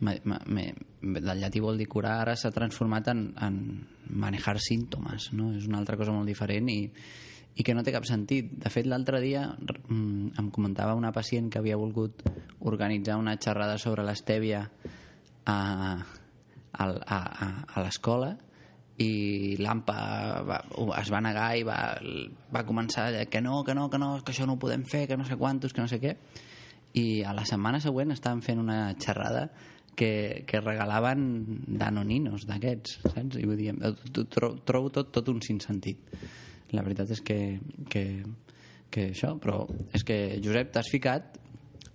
ma, 0.00 0.16
me, 0.24 0.70
del 1.00 1.40
llatí 1.40 1.60
vol 1.60 1.78
dir 1.80 1.88
curar, 1.88 2.18
ara 2.20 2.36
s'ha 2.36 2.52
transformat 2.52 3.08
en, 3.12 3.24
en 3.40 3.56
manejar 4.20 4.58
símptomes, 4.60 5.30
no? 5.32 5.50
És 5.56 5.66
una 5.68 5.80
altra 5.80 5.96
cosa 5.96 6.12
molt 6.12 6.28
diferent 6.28 6.68
i, 6.68 6.80
i 7.56 7.64
que 7.64 7.74
no 7.74 7.84
té 7.84 7.94
cap 7.94 8.06
sentit. 8.08 8.52
De 8.60 8.72
fet, 8.72 8.88
l'altre 8.88 9.20
dia 9.22 9.46
mm, 9.48 10.36
em 10.40 10.50
comentava 10.52 10.96
una 10.98 11.12
pacient 11.12 11.50
que 11.50 11.60
havia 11.60 11.78
volgut 11.80 12.22
organitzar 12.68 13.18
una 13.20 13.38
xerrada 13.40 13.78
sobre 13.80 14.04
l'estèvia 14.04 14.66
a, 15.48 15.56
a, 16.72 16.84
a, 16.84 17.18
a, 17.18 17.82
l'escola 17.82 18.34
i 19.00 19.56
l'AMPA 19.56 19.96
va, 20.44 20.60
es 21.00 21.10
va 21.12 21.22
negar 21.24 21.48
i 21.56 21.64
va, 21.64 21.80
va 22.52 22.66
començar 22.68 23.08
a 23.08 23.14
dir 23.14 23.26
que 23.32 23.40
no, 23.40 23.64
que 23.64 23.74
no, 23.74 23.88
que 23.88 23.98
no, 23.98 24.12
que 24.20 24.34
això 24.34 24.44
no 24.44 24.58
ho 24.58 24.62
podem 24.62 24.84
fer, 24.84 25.06
que 25.08 25.16
no 25.16 25.24
sé 25.24 25.40
quantos, 25.40 25.72
que 25.72 25.80
no 25.80 25.88
sé 25.88 26.00
què. 26.02 26.16
I 27.00 27.22
a 27.24 27.32
la 27.32 27.46
setmana 27.46 27.80
següent 27.80 28.12
estaven 28.12 28.42
fent 28.44 28.60
una 28.60 28.90
xerrada 29.00 29.48
que, 29.96 30.44
que 30.48 30.60
regalaven 30.60 31.24
danoninos 31.66 32.46
d'aquests, 32.48 33.00
saps? 33.14 33.36
I 33.40 33.46
vull 33.48 33.56
dir, 33.60 33.72
eh, 33.74 33.94
tro- 34.12 34.26
tro- 34.30 34.54
trobo 34.64 34.90
tot, 34.94 35.10
tot 35.12 35.28
un 35.32 35.40
sinsentit. 35.44 35.98
La 36.72 36.82
veritat 36.86 37.10
és 37.10 37.20
que, 37.26 37.58
que, 37.90 38.04
que 38.90 39.08
això, 39.10 39.34
però 39.42 39.64
és 39.96 40.04
que, 40.06 40.38
Josep, 40.44 40.70
t'has 40.72 40.88
ficat 40.92 41.36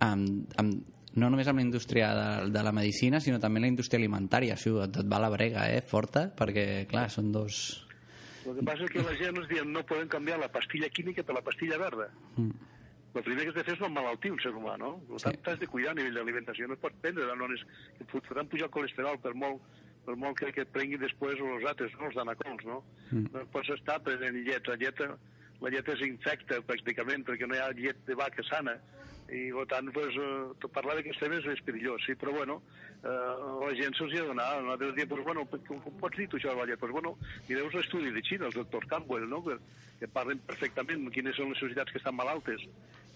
amb, 0.04 0.52
amb, 0.60 0.84
no 1.16 1.30
només 1.32 1.48
amb 1.48 1.62
la 1.62 1.66
indústria 1.66 2.10
de, 2.14 2.52
de 2.52 2.64
la 2.68 2.74
medicina, 2.76 3.22
sinó 3.24 3.40
també 3.40 3.62
la 3.64 3.70
indústria 3.72 3.98
alimentària. 4.02 4.58
Això 4.60 4.82
et, 4.84 4.98
et 5.00 5.08
va 5.08 5.22
la 5.24 5.30
brega, 5.32 5.70
eh? 5.72 5.82
Forta, 5.82 6.28
perquè, 6.36 6.86
clar, 6.92 7.08
són 7.14 7.32
dos... 7.32 7.82
El 8.46 8.60
que 8.60 8.66
passa 8.68 8.84
és 8.86 8.92
que 8.94 9.02
la 9.02 9.16
gent 9.18 9.40
ens 9.40 9.48
diem 9.50 9.72
no 9.74 9.82
podem 9.90 10.06
canviar 10.12 10.36
la 10.38 10.52
pastilla 10.54 10.86
química 10.94 11.24
per 11.26 11.34
la 11.34 11.42
pastilla 11.42 11.80
verda. 11.82 12.12
Mm. 12.38 12.52
El 13.16 13.24
primer 13.24 13.44
que 13.44 13.52
has 13.54 13.56
de 13.56 13.64
fer 13.64 13.74
és 13.78 13.80
no 13.80 13.88
emmalaltir 13.88 14.32
un 14.34 14.42
ser 14.44 14.52
humà, 14.52 14.74
no? 14.80 14.90
Per 15.08 15.22
tant, 15.24 15.38
t'has 15.46 15.60
de 15.62 15.70
cuidar 15.72 15.94
a 15.94 15.98
nivell 15.98 16.18
d'alimentació. 16.20 16.68
No 16.68 16.76
es 16.76 16.82
pot 16.84 16.98
prendre 17.04 17.28
danones 17.30 17.62
que 17.96 18.04
et 18.04 18.28
faran 18.28 18.50
pujar 18.52 18.68
el 18.68 18.74
colesterol 18.76 19.20
per 19.24 19.32
molt, 19.40 19.62
per 20.04 20.18
molt 20.20 20.36
que, 20.42 20.52
que 20.56 20.66
et 20.66 20.74
prenguin 20.76 21.00
després 21.00 21.40
els 21.40 21.68
altres, 21.72 21.96
no? 21.96 22.10
els 22.10 22.20
danacols, 22.20 22.66
no? 22.68 22.82
Mm. 23.12 23.30
No 23.32 23.46
pots 23.54 23.72
estar 23.78 24.02
prenent 24.04 24.42
llet. 24.44 24.68
La 24.68 24.76
llet, 24.82 25.00
la 25.64 25.72
llet 25.72 25.94
és 25.96 26.04
infecta, 26.10 26.60
pràcticament, 26.68 27.24
perquè 27.30 27.48
no 27.48 27.56
hi 27.56 27.64
ha 27.64 27.72
llet 27.78 28.04
de 28.10 28.20
vaca 28.20 28.44
sana. 28.50 28.76
I, 29.26 29.48
per 29.56 29.64
tant, 29.72 29.88
pues, 29.96 30.20
eh, 30.22 30.68
parlar 30.76 31.00
d'aquests 31.00 31.24
temes 31.24 31.48
és 31.56 31.64
perillós, 31.66 32.04
sí, 32.06 32.14
però, 32.20 32.36
bueno, 32.36 32.60
eh, 33.00 33.32
la 33.64 33.72
gent 33.80 33.96
se'ls 33.98 34.12
hi 34.12 34.20
ha 34.20 34.28
de 34.28 34.34
donar. 34.34 34.50
Nosaltres 34.60 34.94
diem, 35.00 35.10
pues, 35.16 35.24
bueno, 35.26 35.48
com, 35.56 35.80
com 35.88 35.98
pots 36.04 36.20
dir 36.20 36.28
tu 36.30 36.38
això 36.38 36.52
de 36.52 36.60
la 36.60 36.68
llet? 36.70 36.84
Pues, 36.84 36.94
bueno, 36.94 37.16
mireu 37.48 37.72
l'estudi 37.74 38.12
de 38.12 38.22
Xina, 38.28 38.52
els 38.52 38.60
doctors 38.60 38.92
Campbell, 38.92 39.26
no?, 39.32 39.42
que, 39.48 39.58
que 40.02 40.12
parlen 40.12 40.44
perfectament 40.46 41.08
quines 41.16 41.40
són 41.40 41.54
les 41.54 41.64
societats 41.64 41.96
que 41.96 42.02
estan 42.02 42.18
malaltes 42.20 42.68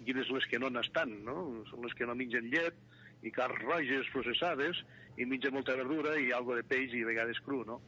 quines 0.09 0.29
les 0.33 0.47
que 0.49 0.59
no 0.61 0.71
n'estan, 0.73 1.13
no? 1.25 1.37
Són 1.69 1.85
les 1.85 1.93
que 1.97 2.07
no 2.09 2.17
mengen 2.17 2.49
llet 2.49 2.77
i 3.21 3.33
carns 3.35 3.61
roges 3.61 4.09
processades 4.13 4.79
i 5.19 5.27
mengen 5.27 5.53
molta 5.53 5.75
verdura 5.77 6.15
i 6.17 6.31
algo 6.35 6.55
de 6.57 6.63
peix 6.65 6.95
i 6.95 7.03
a 7.03 7.09
vegades 7.09 7.41
cru, 7.45 7.61
no? 7.67 7.81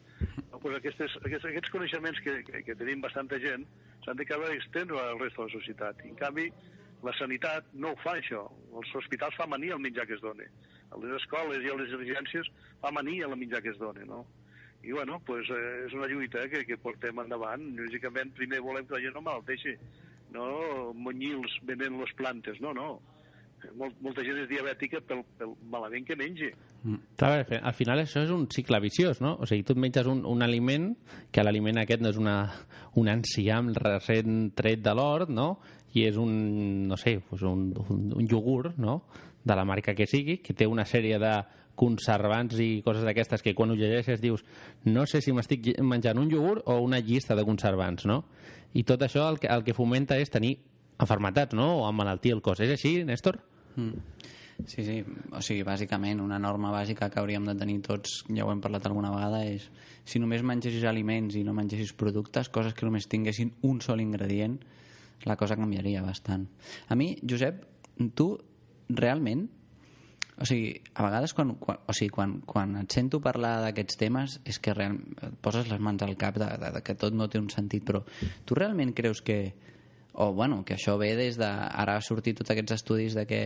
no 0.51 0.59
pues 0.59 0.75
aquestes, 0.81 1.15
aquests, 1.23 1.47
aquests 1.49 1.73
coneixements 1.73 2.19
que, 2.25 2.41
que, 2.47 2.61
que 2.67 2.75
tenim 2.77 3.01
bastanta 3.01 3.39
gent 3.41 3.65
s'han 4.05 4.19
de 4.19 4.27
acabar 4.27 4.51
d'estendre 4.51 4.99
al 4.99 5.19
resto 5.21 5.45
de 5.45 5.49
la 5.49 5.55
societat. 5.55 6.03
I, 6.05 6.11
en 6.11 6.19
canvi, 6.19 6.49
la 7.05 7.13
sanitat 7.17 7.71
no 7.73 7.95
ho 7.95 7.99
fa, 8.03 8.17
això. 8.19 8.43
Els 8.77 8.93
hospitals 8.97 9.37
fa 9.39 9.47
mania 9.49 9.77
el 9.77 9.81
menjar 9.81 10.05
que 10.09 10.17
es 10.17 10.21
dona. 10.21 10.45
A 10.91 10.99
les 11.01 11.17
escoles 11.21 11.63
i 11.63 11.71
a 11.71 11.79
les 11.79 11.93
residències 11.95 12.51
fa 12.83 12.91
mania 12.93 13.29
el 13.29 13.37
menjar 13.39 13.63
que 13.65 13.73
es 13.73 13.81
dona, 13.81 14.05
no? 14.05 14.25
I, 14.81 14.93
bueno, 14.97 15.19
pues, 15.25 15.49
eh, 15.53 15.85
és 15.85 15.93
una 15.93 16.07
lluita 16.09 16.47
que, 16.49 16.63
que 16.65 16.77
portem 16.81 17.19
endavant. 17.21 17.67
Lògicament, 17.77 18.33
primer 18.37 18.61
volem 18.65 18.87
que 18.89 18.97
la 18.97 19.01
gent 19.03 19.13
no 19.13 19.21
malalteixi, 19.25 19.75
no 20.31 20.93
monyils 20.95 21.57
venent 21.67 21.99
les 22.01 22.13
plantes, 22.17 22.59
no, 22.61 22.73
no. 22.73 22.99
Mol, 23.77 23.91
molta 24.01 24.23
gent 24.25 24.39
és 24.41 24.47
diabètica 24.49 25.03
pel, 25.05 25.19
pel 25.37 25.51
malament 25.69 26.01
que 26.07 26.15
mengi. 26.17 26.47
Mm. 26.81 26.95
Al 27.27 27.43
fi- 27.45 27.59
al 27.61 27.75
final 27.77 27.99
això 28.01 28.23
és 28.25 28.31
un 28.33 28.47
cicle 28.49 28.79
viciós, 28.81 29.19
no? 29.21 29.35
O 29.37 29.45
sigui, 29.45 29.61
tu 29.67 29.75
et 29.75 29.81
menges 29.83 30.07
un, 30.09 30.23
un 30.25 30.41
aliment, 30.41 30.87
que 31.31 31.43
l'aliment 31.45 31.77
aquest 31.83 32.01
no 32.01 32.09
és 32.09 32.17
una, 32.17 32.39
un 32.97 33.07
enciam 33.13 33.69
recent 33.77 34.47
tret 34.57 34.81
de 34.81 34.95
l'hort, 34.97 35.29
no? 35.29 35.59
I 35.93 36.07
és 36.07 36.17
un, 36.17 36.87
no 36.89 36.97
sé, 36.97 37.19
pues 37.29 37.43
un, 37.45 37.67
un, 37.89 38.07
un 38.17 38.25
iogurt, 38.31 38.79
no? 38.81 39.03
De 39.43 39.55
la 39.55 39.65
marca 39.65 39.93
que 39.93 40.07
sigui, 40.09 40.39
que 40.41 40.53
té 40.57 40.65
una 40.65 40.85
sèrie 40.89 41.19
de 41.21 41.35
conservants 41.81 42.59
i 42.61 42.81
coses 42.85 43.05
d'aquestes 43.07 43.41
que 43.41 43.55
quan 43.57 43.73
ho 43.73 43.77
llegeixes 43.77 44.21
dius 44.21 44.43
no 44.85 45.07
sé 45.09 45.21
si 45.25 45.33
m'estic 45.33 45.71
menjant 45.81 46.19
un 46.21 46.29
iogurt 46.29 46.67
o 46.69 46.77
una 46.85 47.01
llista 47.01 47.37
de 47.37 47.45
conservants, 47.47 48.05
no? 48.05 48.21
I 48.77 48.85
tot 48.87 49.01
això 49.03 49.25
el 49.31 49.39
que, 49.41 49.49
el 49.51 49.65
que 49.65 49.75
fomenta 49.75 50.19
és 50.21 50.29
tenir 50.31 50.55
enfermetats, 51.01 51.57
no? 51.57 51.81
O 51.81 51.87
emmalaltir 51.89 52.35
el 52.35 52.43
cos. 52.45 52.61
És 52.63 52.75
així, 52.77 53.01
Néstor? 53.07 53.41
Mm. 53.75 54.29
Sí, 54.69 54.83
sí, 54.85 54.99
o 55.33 55.39
sigui, 55.41 55.63
bàsicament 55.65 56.19
una 56.21 56.37
norma 56.37 56.69
bàsica 56.69 57.07
que 57.09 57.17
hauríem 57.17 57.47
de 57.49 57.55
tenir 57.57 57.79
tots, 57.81 58.19
ja 58.29 58.45
ho 58.45 58.51
hem 58.53 58.61
parlat 58.61 58.85
alguna 58.85 59.09
vegada, 59.09 59.39
és 59.49 59.65
si 60.05 60.21
només 60.21 60.45
mengessis 60.45 60.85
aliments 60.85 61.33
i 61.39 61.41
no 61.47 61.55
mengessis 61.57 61.95
productes, 61.97 62.51
coses 62.53 62.75
que 62.77 62.85
només 62.85 63.09
tinguessin 63.09 63.55
un 63.65 63.81
sol 63.81 64.03
ingredient, 64.05 64.59
la 65.25 65.37
cosa 65.37 65.57
canviaria 65.57 66.05
bastant. 66.05 66.45
A 66.89 66.97
mi, 66.99 67.15
Josep, 67.25 67.63
tu 68.13 68.35
realment 68.89 69.47
o 70.41 70.45
sigui, 70.49 70.73
a 70.93 71.05
vegades 71.05 71.35
quan, 71.37 71.55
quan, 71.61 71.81
o 71.85 71.93
sigui, 71.93 72.11
quan, 72.13 72.37
quan 72.49 72.75
et 72.81 72.93
sento 72.93 73.21
parlar 73.23 73.59
d'aquests 73.65 73.99
temes 74.01 74.39
és 74.49 74.57
que 74.59 74.73
real, 74.73 74.97
et 75.21 75.35
poses 75.43 75.69
les 75.69 75.81
mans 75.81 76.01
al 76.01 76.17
cap 76.19 76.39
de, 76.41 76.47
de, 76.61 76.71
de 76.75 76.81
que 76.85 76.97
tot 76.97 77.13
no 77.15 77.29
té 77.29 77.39
un 77.41 77.51
sentit, 77.53 77.85
però 77.87 78.03
tu 78.45 78.57
realment 78.57 78.95
creus 78.97 79.21
que 79.25 79.41
o 80.13 80.33
bueno, 80.33 80.65
que 80.65 80.75
això 80.75 80.97
ve 80.99 81.13
des 81.15 81.37
de... 81.39 81.47
Ara 81.47 81.95
ha 81.95 82.03
sortit 82.03 82.35
tots 82.41 82.51
aquests 82.51 82.75
estudis 82.75 83.15
de 83.15 83.23
que 83.27 83.41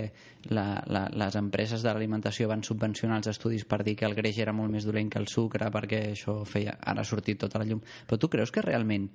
la, 0.49 0.81
la, 0.89 1.03
les 1.13 1.35
empreses 1.37 1.83
de 1.85 1.91
l'alimentació 1.91 2.49
van 2.49 2.65
subvencionar 2.65 3.19
els 3.21 3.29
estudis 3.35 3.67
per 3.69 3.83
dir 3.85 3.93
que 3.99 4.07
el 4.09 4.17
greix 4.17 4.39
era 4.41 4.53
molt 4.55 4.73
més 4.73 4.87
dolent 4.87 5.11
que 5.13 5.21
el 5.21 5.29
sucre 5.29 5.69
perquè 5.73 6.01
això 6.15 6.39
feia... 6.49 6.73
Ara 6.81 7.05
ha 7.05 7.07
sortit 7.07 7.39
tota 7.43 7.61
la 7.61 7.69
llum. 7.69 7.83
Però 8.09 8.17
tu 8.17 8.31
creus 8.33 8.51
que 8.51 8.65
realment 8.65 9.05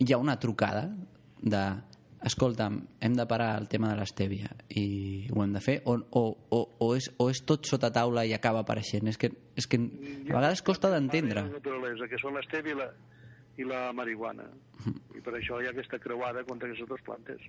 hi 0.00 0.12
ha 0.12 0.20
una 0.20 0.36
trucada 0.40 0.90
de 1.40 1.64
escolta'm, 2.26 2.80
hem 3.00 3.14
de 3.16 3.24
parar 3.26 3.54
el 3.60 3.68
tema 3.72 3.88
de 3.92 3.96
l'estèvia 4.00 4.50
i 4.76 5.26
ho 5.32 5.42
hem 5.42 5.54
de 5.54 5.60
fer 5.64 5.78
o, 5.88 5.94
o, 6.10 6.22
o, 6.52 6.58
o, 6.78 6.88
és, 6.96 7.06
o 7.18 7.30
és 7.32 7.40
tot 7.48 7.64
sota 7.68 7.88
taula 7.94 8.26
i 8.28 8.34
acaba 8.36 8.60
apareixent 8.60 9.08
és 9.08 9.16
que, 9.16 9.30
és 9.56 9.66
que 9.66 9.78
a 9.80 10.34
vegades 10.34 10.60
costa 10.66 10.90
d'entendre 10.92 11.46
que 12.10 12.20
són 12.20 12.36
l'estèvia 12.36 12.74
i 12.74 12.78
la, 12.78 12.90
i 13.56 13.64
la 13.64 13.80
marihuana. 13.96 14.44
I 15.16 15.20
per 15.24 15.34
això 15.36 15.60
hi 15.60 15.66
ha 15.68 15.72
aquesta 15.74 15.98
creuada 16.00 16.44
contra 16.48 16.68
aquestes 16.68 16.88
dues 16.88 17.02
plantes. 17.04 17.40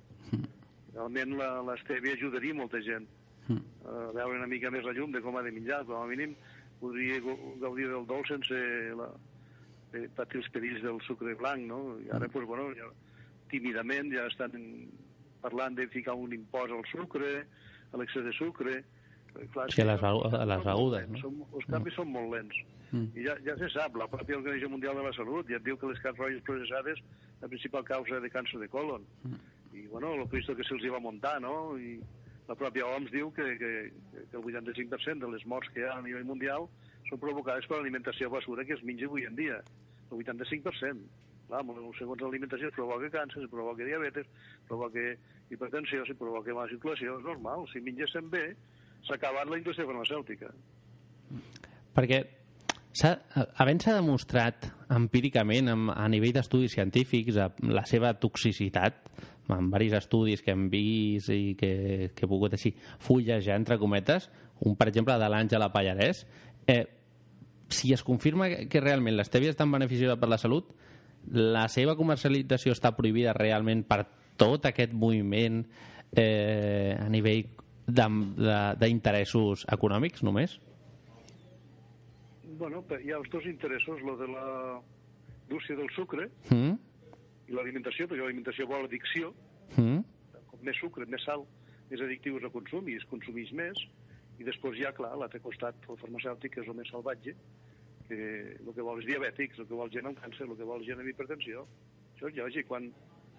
Realment 0.93 1.37
la- 1.39 1.61
l'estèvia 1.71 2.15
ajudaria 2.17 2.53
molta 2.55 2.81
gent 2.83 3.07
a 3.51 4.11
veure 4.15 4.37
una 4.37 4.47
mica 4.47 4.69
més 4.71 4.83
la 4.85 4.93
llum 4.95 5.11
de 5.11 5.19
com 5.23 5.35
ha 5.35 5.43
de 5.43 5.51
menjar. 5.51 5.81
Com 5.85 5.97
a 5.99 6.07
mínim 6.07 6.35
podria 6.79 7.19
gaudir 7.59 7.87
del 7.91 8.05
dolç 8.07 8.29
sense 8.31 8.55
la, 8.95 9.07
de 9.91 10.05
patir 10.15 10.39
els 10.39 10.49
perills 10.53 10.81
del 10.83 10.99
sucre 11.07 11.35
blanc, 11.35 11.65
no? 11.67 11.97
I 12.05 12.07
ara, 12.15 12.27
doncs, 12.31 12.47
bueno, 12.47 12.69
ja, 12.77 12.87
tímidament 13.51 14.11
ja 14.13 14.25
estan 14.31 14.55
parlant 15.41 15.77
de 15.77 15.87
ficar 15.91 16.15
un 16.17 16.33
impost 16.33 16.73
al 16.75 16.85
sucre, 16.91 17.31
a 17.91 17.99
l'excés 17.99 18.25
de 18.25 18.33
sucre. 18.37 18.81
Eh, 19.35 19.47
Clar, 19.53 19.69
Sí, 19.71 19.81
a 19.81 19.87
les 19.89 20.03
a 20.03 20.45
les 20.45 20.65
lents, 20.65 21.11
no? 21.15 21.23
Són, 21.23 21.41
els 21.55 21.67
canvis 21.71 21.97
són 21.99 22.11
molt 22.11 22.31
lents. 22.35 22.61
I 23.15 23.23
ja, 23.23 23.37
ja 23.45 23.55
se 23.55 23.69
sap, 23.71 23.95
la 23.95 24.07
pròpia 24.11 24.35
Organització 24.35 24.67
Mundial 24.69 24.97
de 24.99 25.03
la 25.05 25.13
Salut 25.15 25.47
ja 25.47 25.55
et 25.61 25.63
diu 25.63 25.77
que 25.79 25.87
les 25.87 25.99
carns 26.03 26.19
roges 26.19 26.41
processades 26.43 26.99
la 27.39 27.47
principal 27.47 27.85
causa 27.87 28.19
de 28.19 28.29
càncer 28.29 28.59
de 28.59 28.67
colon. 28.67 29.05
I, 29.71 29.85
bueno, 29.87 30.11
el 30.13 30.27
Cristo 30.27 30.55
que 30.55 30.65
se'ls 30.67 30.83
hi 30.83 30.91
va 30.91 30.99
muntar, 30.99 31.37
no? 31.41 31.77
I 31.79 32.01
la 32.49 32.57
pròpia 32.59 32.85
OMS 32.89 33.13
diu 33.13 33.31
que, 33.31 33.45
que, 33.61 33.71
que 34.11 34.37
el 34.37 34.43
85% 34.43 35.23
de 35.23 35.31
les 35.31 35.45
morts 35.47 35.71
que 35.71 35.79
hi 35.79 35.87
ha 35.87 35.95
a 35.95 36.03
nivell 36.03 36.27
mundial 36.27 36.67
són 37.07 37.21
provocades 37.23 37.67
per 37.69 37.79
l'alimentació 37.79 38.29
basura 38.33 38.65
que 38.67 38.75
es 38.75 38.83
menja 38.83 39.07
avui 39.07 39.23
en 39.23 39.39
dia. 39.39 39.61
El 40.11 40.19
85%. 40.19 41.07
Clar, 41.51 41.65
molt- 41.67 41.83
segons 41.99 42.21
es 42.23 42.73
provoca 42.73 43.09
càncer, 43.11 43.47
provoca 43.51 43.83
diabetes, 43.83 44.27
provoca 44.69 45.01
hipertensió, 45.51 46.05
si 46.07 46.13
provoca 46.13 46.53
mala 46.55 46.69
circulació, 46.69 47.17
és 47.17 47.25
normal. 47.25 47.65
Si 47.73 47.81
mengessin 47.83 48.29
bé, 48.31 48.55
s'ha 49.03 49.17
acabat 49.17 49.49
la 49.49 49.57
indústria 49.57 49.85
farmacèutica. 49.85 50.47
Perquè 51.91 52.21
havent 53.59 53.83
s'ha 53.83 53.97
demostrat 53.97 54.69
empíricament 54.91 55.67
a 55.71 56.07
nivell 56.11 56.33
d'estudis 56.35 56.71
científics 56.75 57.35
la 57.67 57.83
seva 57.87 58.13
toxicitat 58.19 59.11
amb 59.51 59.75
diversos 59.75 60.05
estudis 60.05 60.41
que 60.41 60.51
hem 60.55 60.69
vist 60.71 61.31
i 61.35 61.55
que, 61.59 62.11
que 62.15 62.25
he 62.25 62.29
pogut 62.29 62.53
així 62.55 62.71
fullejar 63.03 63.57
entre 63.59 63.77
cometes 63.79 64.29
un 64.63 64.77
per 64.79 64.87
exemple 64.87 65.17
de 65.19 65.27
l'Àngela 65.27 65.71
Pallarès 65.73 66.23
eh, 66.67 66.85
si 67.67 67.91
es 67.91 68.03
confirma 68.03 68.47
que 68.71 68.83
realment 68.83 69.17
l'estèvia 69.17 69.51
és 69.51 69.59
tan 69.59 69.71
beneficiosa 69.71 70.15
per 70.19 70.29
la 70.31 70.39
salut 70.39 70.71
la 71.29 71.67
seva 71.69 71.95
comercialització 71.95 72.73
està 72.73 72.91
prohibida 72.97 73.33
realment 73.37 73.83
per 73.87 74.05
tot 74.37 74.65
aquest 74.65 74.93
moviment 74.93 75.61
eh, 76.17 76.97
a 76.99 77.07
nivell 77.09 77.45
d'interessos 78.79 79.65
econòmics 79.71 80.23
només? 80.23 80.57
Bueno, 82.61 82.83
hi 83.01 83.11
ha 83.11 83.17
els 83.17 83.29
dos 83.33 83.45
interessos, 83.49 84.01
lo 84.05 84.15
de 84.17 84.27
la 84.29 84.81
indústria 85.47 85.77
del 85.77 85.89
sucre 85.95 86.29
Mm? 86.49 86.75
i 87.49 87.53
l'alimentació, 87.57 88.07
perquè 88.07 88.21
l'alimentació 88.23 88.67
vol 88.67 88.85
addicció, 88.85 89.33
Mm? 89.77 90.03
com 90.51 90.59
més 90.63 90.77
sucre, 90.79 91.05
més 91.07 91.23
sal, 91.23 91.45
més 91.89 92.01
addictiu 92.01 92.37
és 92.37 92.43
el 92.43 92.51
consum 92.51 92.87
i 92.89 92.95
es 92.95 93.05
consumeix 93.09 93.51
més, 93.51 93.77
i 94.39 94.43
després 94.43 94.77
hi 94.77 94.85
ha, 94.85 94.91
clar, 94.93 95.15
l'altre 95.17 95.39
costat, 95.39 95.75
el 95.89 95.97
farmacèutic, 95.97 96.53
que 96.53 96.61
és 96.61 96.67
el 96.67 96.75
més 96.75 96.89
salvatge, 96.89 97.35
que 98.11 98.29
el 98.59 98.73
que 98.75 98.85
vol 98.85 99.01
és 99.01 99.09
diabètics, 99.09 99.63
el 99.63 99.67
que 99.71 99.79
vol 99.79 99.91
gent 99.93 100.11
amb 100.11 100.19
càncer, 100.19 100.45
el 100.47 100.57
que 100.59 100.67
vol 100.67 100.83
gent 100.85 100.99
amb 101.01 101.09
hipertensió. 101.09 101.65
Això 102.13 102.29
és 102.29 102.37
lògic, 102.37 102.67
quan, 102.69 102.91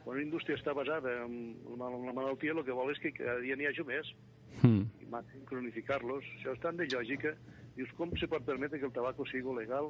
quan 0.03 0.17
una 0.17 0.25
indústria 0.25 0.57
està 0.59 0.75
basada 0.75 1.21
en, 1.27 1.57
en 1.69 1.83
la 2.09 2.17
malaltia, 2.17 2.57
el 2.57 2.65
que 2.67 2.77
vol 2.77 2.91
és 2.91 3.01
que 3.03 3.15
cada 3.21 3.41
dia 3.45 3.59
n'hi 3.59 3.71
hagi 3.71 3.85
més, 3.87 4.11
Mm. 4.61 4.85
i 5.01 5.07
màxim 5.11 5.45
cronificar-los. 5.49 6.27
Això 6.39 6.53
és 6.55 6.61
tan 6.63 6.77
de 6.77 6.87
lògica. 6.93 7.35
Dius, 7.77 7.93
com 7.97 8.13
se 8.21 8.29
pot 8.29 8.45
permetre 8.45 8.79
que 8.79 8.87
el 8.87 8.93
tabaco 8.93 9.25
sigui 9.27 9.55
legal 9.57 9.89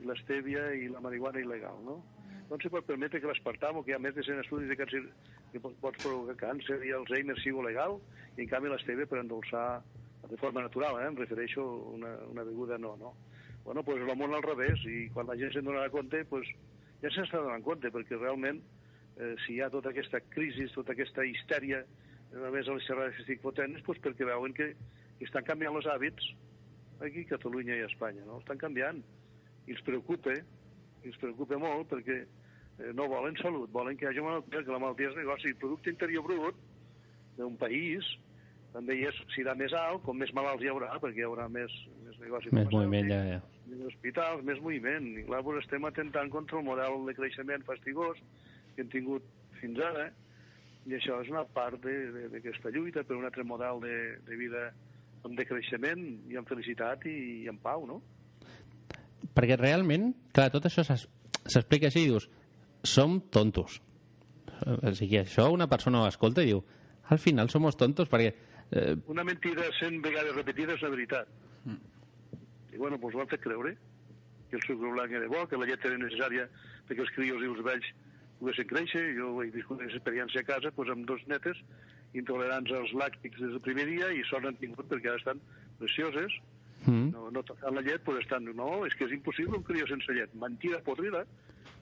i 0.00 0.08
l'estèvia 0.08 0.72
i 0.74 0.88
la 0.90 1.02
marihuana 1.04 1.38
il·legal, 1.38 1.78
no? 1.86 2.00
Com 2.50 2.58
se 2.58 2.70
pot 2.72 2.86
permetre 2.86 3.20
que 3.22 3.30
l'espartamo, 3.30 3.84
que 3.84 3.92
hi 3.92 3.94
ha 3.94 4.02
més 4.02 4.16
de 4.16 4.24
100 4.26 4.42
estudis 4.42 4.68
de 4.68 4.76
càncer, 4.80 5.04
que 5.52 5.60
pot 5.62 5.98
provocar 6.02 6.34
càncer 6.40 6.80
i 6.82 6.90
Alzheimer 6.96 7.36
sigui 7.38 7.62
legal, 7.62 8.00
i 8.36 8.42
en 8.42 8.50
canvi 8.50 8.72
l'estèvia 8.72 9.06
per 9.06 9.20
endolçar 9.22 9.82
de 10.30 10.38
forma 10.38 10.64
natural, 10.64 10.98
eh? 10.98 11.06
em 11.06 11.16
refereixo 11.18 11.62
a 11.62 11.94
una, 11.94 12.10
una 12.30 12.44
beguda 12.46 12.78
no, 12.78 12.96
no. 12.98 13.14
Bueno, 13.64 13.82
doncs 13.86 14.06
el 14.06 14.16
món 14.18 14.34
al 14.34 14.44
revés, 14.44 14.82
i 14.88 15.08
quan 15.14 15.28
la 15.28 15.36
gent 15.40 15.52
se'n 15.54 15.66
donarà 15.66 15.90
compte, 15.92 16.22
doncs 16.30 16.52
ja 17.02 17.10
s'està 17.12 17.40
donant 17.40 17.64
compte, 17.64 17.90
perquè 17.92 18.18
realment 18.18 18.60
eh, 19.20 19.34
si 19.44 19.56
hi 19.56 19.60
ha 19.60 19.70
tota 19.72 19.92
aquesta 19.92 20.20
crisi, 20.32 20.68
tota 20.74 20.94
aquesta 20.96 21.24
histèria, 21.28 21.82
a 22.30 22.52
més 22.54 22.68
a 22.68 22.76
les 22.76 22.86
xerrades 22.86 23.16
que 23.16 23.24
estic 23.24 23.42
fotent, 23.42 23.74
és 23.76 23.84
doncs 23.86 24.02
perquè 24.04 24.28
veuen 24.28 24.54
que, 24.56 24.72
que 25.18 25.28
estan 25.28 25.46
canviant 25.46 25.76
els 25.80 25.88
hàbits 25.90 26.30
aquí 27.04 27.24
a 27.26 27.32
Catalunya 27.34 27.76
i 27.76 27.84
a 27.84 27.90
Espanya, 27.90 28.24
no? 28.28 28.38
Estan 28.40 28.60
canviant. 28.60 29.00
I 29.66 29.76
els 29.76 29.84
preocupa, 29.86 30.34
i 30.36 31.10
els 31.10 31.20
preocupa 31.20 31.58
molt 31.60 31.88
perquè 31.90 32.18
eh, 32.20 32.92
no 32.96 33.08
volen 33.12 33.36
salut, 33.40 33.70
volen 33.72 33.96
que 33.96 34.06
hi 34.06 34.10
hagi 34.12 34.24
malaltia, 34.24 34.64
que 34.64 34.74
la 34.74 34.82
malaltia 34.82 35.12
és 35.12 35.20
negoci. 35.20 35.52
El 35.52 35.60
producte 35.62 35.92
interior 35.92 36.26
brut 36.26 36.60
d'un 37.38 37.56
país 37.60 38.06
també 38.74 38.96
hi 38.96 39.06
és, 39.08 39.18
serà 39.34 39.56
més 39.58 39.72
alt, 39.76 40.02
com 40.06 40.18
més 40.20 40.30
malalts 40.36 40.62
hi 40.62 40.70
haurà, 40.70 40.92
perquè 41.02 41.22
hi 41.22 41.26
haurà 41.26 41.48
més, 41.50 41.74
més 42.04 42.18
negoci 42.22 42.52
Més 42.54 42.70
moviment, 42.70 43.10
ja, 43.10 43.20
ja. 43.34 43.40
més 43.70 43.82
hospitals, 43.90 44.44
més 44.46 44.60
moviment. 44.62 45.10
I 45.18 45.26
clar, 45.26 45.42
doncs 45.46 45.64
estem 45.64 45.86
atentant 45.88 46.30
contra 46.32 46.60
el 46.60 46.66
model 46.68 47.02
de 47.08 47.16
creixement 47.18 47.66
fastigós 47.66 48.20
que 48.74 48.84
hem 48.84 48.92
tingut 48.92 49.26
fins 49.60 49.80
ara, 49.90 50.08
i 50.88 50.96
això 50.96 51.18
és 51.20 51.28
una 51.32 51.44
part 51.44 51.82
d'aquesta 51.82 52.72
lluita 52.72 53.04
per 53.04 53.18
un 53.18 53.26
altre 53.28 53.44
model 53.44 53.82
de, 53.82 53.96
de 54.26 54.38
vida 54.38 54.70
amb 55.26 55.36
decreixement 55.36 56.06
i 56.30 56.38
amb 56.40 56.48
felicitat 56.48 57.04
i, 57.10 57.16
i 57.44 57.50
en 57.52 57.58
pau, 57.60 57.84
no? 57.88 58.00
Perquè 59.36 59.58
realment, 59.60 60.10
clar, 60.34 60.48
tot 60.54 60.66
això 60.66 60.84
s'explica 60.86 61.90
així 61.90 62.06
i 62.06 62.12
dius, 62.12 62.30
som 62.86 63.18
tontos. 63.32 63.80
O 64.60 64.92
sigui, 64.96 65.20
això 65.20 65.50
una 65.52 65.68
persona 65.68 66.00
ho 66.00 66.08
escolta 66.08 66.44
i 66.44 66.52
diu, 66.52 66.62
al 67.12 67.20
final 67.20 67.50
somos 67.52 67.76
tontos 67.76 68.08
perquè 68.08 68.32
eh, 68.72 68.96
Una 69.12 69.24
mentida 69.24 69.68
cent 69.78 70.00
vegades 70.04 70.36
repetida 70.36 70.76
és 70.76 70.82
la 70.84 70.92
veritat. 70.92 71.30
I 72.70 72.78
bueno, 72.78 72.98
doncs 72.98 73.16
ho 73.16 73.22
han 73.24 73.30
fet 73.30 73.42
creure, 73.42 73.74
que 74.50 74.56
el 74.56 74.62
sucre 74.66 74.92
blanc 74.92 75.12
era 75.12 75.28
bo, 75.30 75.46
que 75.46 75.58
la 75.58 75.66
llet 75.68 75.84
era 75.86 75.98
necessària 75.98 76.46
perquè 76.88 77.04
els 77.04 77.12
crios 77.14 77.42
i 77.42 77.50
els 77.50 77.62
vells 77.66 77.88
poguessin 78.40 78.68
créixer. 78.70 79.02
Jo 79.18 79.32
he 79.42 79.50
viscut 79.54 79.80
aquesta 79.80 80.00
experiència 80.00 80.42
a 80.42 80.48
casa 80.48 80.72
doncs, 80.76 80.94
amb 80.94 81.06
dos 81.10 81.22
netes 81.30 81.60
intolerants 82.18 82.72
als 82.74 82.94
làctics 82.98 83.38
des 83.38 83.52
del 83.54 83.62
primer 83.62 83.86
dia 83.86 84.10
i 84.10 84.24
sort 84.26 84.48
han 84.48 84.58
tingut 84.58 84.88
perquè 84.90 85.12
ara 85.12 85.22
estan 85.22 85.42
precioses. 85.78 86.34
Mm. 86.86 87.10
No, 87.12 87.28
no 87.30 87.44
tocant 87.46 87.76
la 87.76 87.84
llet, 87.86 88.02
però 88.06 88.18
estan... 88.18 88.48
No, 88.56 88.70
és 88.88 88.96
que 88.96 89.06
és 89.06 89.14
impossible 89.14 89.60
un 89.60 89.66
crió 89.66 89.86
sense 89.86 90.14
llet. 90.16 90.32
Mentida 90.34 90.80
podrida. 90.86 91.26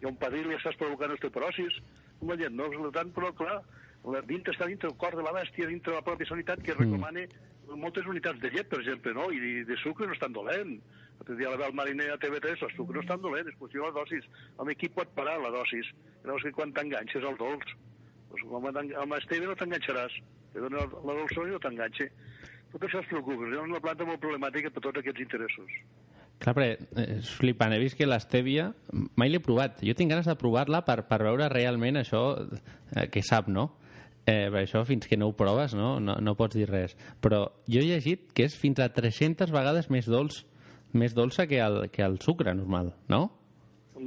I 0.03 0.07
a 0.07 0.11
un 0.11 0.19
padrí 0.19 0.43
li 0.45 0.57
estàs 0.57 0.77
provocant 0.79 1.15
osteoporosis 1.15 1.79
amb 2.21 2.33
la 2.33 2.39
llet. 2.41 2.55
No, 2.55 2.69
per 2.75 2.93
tant, 2.99 3.13
però 3.15 3.31
clar, 3.39 3.61
la- 4.05 4.23
dintre 4.23 4.53
està 4.55 4.67
dintre 4.67 4.89
el 4.89 4.97
cor 4.97 5.17
de 5.17 5.23
la 5.23 5.33
bèstia, 5.33 5.67
dintre 5.67 5.95
la 5.95 6.03
pròpia 6.03 6.27
sanitat, 6.29 6.63
que 6.63 6.75
recomana 6.75 7.27
moltes 7.77 8.07
unitats 8.07 8.41
de 8.41 8.49
llet, 8.51 8.69
per 8.69 8.81
exemple, 8.81 9.13
no? 9.15 9.31
I 9.33 9.39
de, 9.41 9.65
de 9.69 9.77
sucre 9.83 10.07
no 10.07 10.13
estan 10.15 10.33
dolent. 10.33 10.79
L'altre 11.19 11.37
dia 11.37 11.51
la 11.51 11.57
veu 11.61 11.67
el 11.69 11.75
mariner 11.75 12.11
a 12.15 12.19
TV3, 12.19 12.63
el 12.65 12.73
sucre 12.77 12.95
no 12.95 13.01
estan 13.03 13.21
dolent, 13.21 13.49
és 13.51 13.59
qüestió 13.59 13.83
de 13.83 13.91
la 13.91 13.99
dosis. 14.01 14.25
Home, 14.57 14.75
qui 14.79 14.89
pot 14.89 15.11
parar 15.15 15.37
la 15.43 15.51
dosis? 15.51 15.91
Llavors 16.25 16.47
que 16.47 16.53
quan 16.57 16.73
t'enganxes 16.73 17.25
al 17.27 17.37
dolç, 17.37 17.75
doncs, 18.31 18.45
home, 18.49 18.73
amb 19.03 19.17
esteve 19.19 19.47
no 19.51 19.57
t'enganxaràs. 19.59 20.15
Te 20.55 20.61
dona 20.65 20.87
la 20.87 21.17
dolçor 21.19 21.49
i 21.49 21.53
no 21.53 21.59
t'enganxa. 21.61 22.07
Tot 22.73 22.85
això 22.85 23.01
es 23.03 23.09
preocupa. 23.11 23.49
És 23.51 23.59
una 23.61 23.81
planta 23.85 24.05
molt 24.09 24.21
problemàtica 24.23 24.71
per 24.73 24.83
tots 24.85 25.01
aquests 25.03 25.21
interessos. 25.25 25.75
Clar, 26.39 26.55
perquè 26.55 26.71
eh, 27.03 27.19
és 27.19 27.31
flipant. 27.37 27.73
He 27.75 27.81
vist 27.83 27.97
que 27.99 28.07
l'estèvia 28.09 28.71
mai 29.19 29.29
l'he 29.33 29.41
provat. 29.45 29.81
Jo 29.85 29.93
tinc 29.99 30.13
ganes 30.13 30.29
de 30.29 30.37
provar-la 30.39 30.85
per, 30.87 31.03
per 31.11 31.19
veure 31.27 31.49
realment 31.53 31.99
això 32.01 32.23
eh, 32.97 33.09
que 33.13 33.21
sap, 33.27 33.49
no? 33.53 33.73
Eh, 34.29 34.51
per 34.53 34.61
això, 34.61 34.85
fins 34.85 35.09
que 35.09 35.17
no 35.17 35.31
ho 35.31 35.37
proves, 35.37 35.73
no? 35.73 35.97
No, 36.05 36.19
no 36.21 36.37
pots 36.37 36.59
dir 36.59 36.69
res. 36.69 36.99
Però 37.25 37.47
jo 37.65 37.81
he 37.81 37.89
llegit 37.89 38.29
que 38.37 38.45
és 38.45 38.57
fins 38.59 38.83
a 38.85 38.91
300 38.93 39.55
vegades 39.55 39.89
més 39.89 40.11
dolç 40.11 40.43
més 40.93 41.15
dolça 41.15 41.47
que 41.47 41.61
el, 41.61 41.91
que 41.91 42.03
el 42.03 42.19
sucre 42.21 42.55
normal, 42.55 42.95
no? 43.09 43.29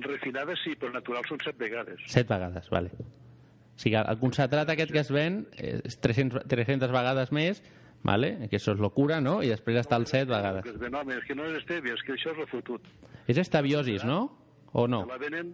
Refinada 0.01 0.55
sí, 0.63 0.73
però 0.79 0.93
natural 0.93 1.25
són 1.27 1.41
set 1.43 1.57
vegades. 1.59 2.01
Set 2.09 2.29
vegades, 2.29 2.69
vale. 2.71 2.91
O 2.95 3.81
sigui, 3.81 3.97
el 3.99 4.19
concentrat 4.21 4.69
aquest 4.71 4.93
que 4.93 5.01
es 5.03 5.11
ven 5.13 5.43
és 5.57 5.97
300, 6.01 6.45
300 6.49 6.93
vegades 6.93 7.31
més, 7.35 7.61
vale? 8.07 8.33
que 8.49 8.57
això 8.57 8.75
és 8.75 8.81
locura, 8.81 9.19
no? 9.21 9.41
I 9.43 9.51
després 9.51 9.81
està 9.81 9.99
el 9.99 10.07
set 10.09 10.29
vegades. 10.29 10.63
Que 10.65 10.73
es 10.75 10.79
ven, 10.81 10.95
home, 10.95 11.17
és 11.17 11.27
que 11.27 11.37
no 11.37 11.49
és 11.49 11.59
estèvia, 11.59 11.97
és 11.97 12.05
que 12.07 12.15
això 12.15 12.31
és 12.33 12.39
refotut. 12.39 12.87
És 13.27 13.41
estabiosis, 13.41 14.05
no? 14.07 14.23
O 14.71 14.87
no? 14.87 15.03
La 15.09 15.19
venen 15.21 15.51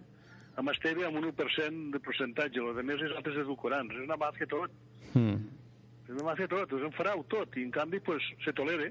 amb 0.58 0.72
estèvia 0.72 1.08
amb 1.08 1.20
un 1.20 1.28
1% 1.30 1.92
de 1.94 2.00
percentatge, 2.02 2.62
el 2.62 2.82
més 2.86 3.02
és 3.06 3.14
altres 3.16 3.36
edulcorants. 3.44 3.94
És 3.94 4.06
una 4.08 4.18
màfia 4.18 4.48
tot. 4.50 4.72
Mm. 5.14 5.36
És 6.08 6.14
una 6.16 6.30
màfia 6.32 6.48
tot, 6.50 6.72
és 6.74 6.86
un 6.88 6.94
farau 6.96 7.22
tot, 7.30 7.54
i 7.56 7.66
en 7.68 7.70
canvi 7.74 8.00
pues, 8.02 8.24
se 8.44 8.54
tolera. 8.56 8.88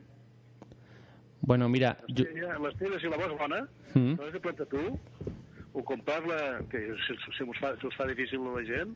Bueno, 1.42 1.68
mira... 1.70 1.96
Jo... 2.08 2.24
L'estèvia, 2.64 3.00
si 3.02 3.12
la 3.12 3.20
vols 3.20 3.38
bona, 3.40 3.66
Mm. 3.98 4.18
no 4.18 4.26
has 4.28 4.34
de 4.34 4.40
plantar 4.44 4.66
tu, 4.70 4.82
o 5.74 5.84
comprar-la, 5.84 6.60
que 6.70 6.80
se, 7.08 7.16
se, 7.38 7.44
us 7.44 7.58
fa, 7.58 7.72
se 7.80 7.88
us 7.88 7.96
fa 7.98 8.06
difícil 8.06 8.44
a 8.46 8.52
la 8.58 8.64
gent, 8.68 8.92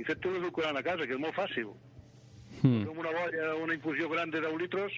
i 0.00 0.06
fet-te 0.08 0.32
l'edulcorant 0.32 0.78
a 0.78 0.82
casa, 0.82 1.06
que 1.06 1.14
és 1.14 1.20
molt 1.22 1.36
fàcil. 1.36 1.68
Mm. 2.62 2.88
Amb 2.88 2.98
una 2.98 3.12
bolla, 3.14 3.50
una 3.62 3.76
infusió 3.76 4.08
gran 4.10 4.32
de 4.32 4.40
10 4.42 4.56
litres, 4.62 4.96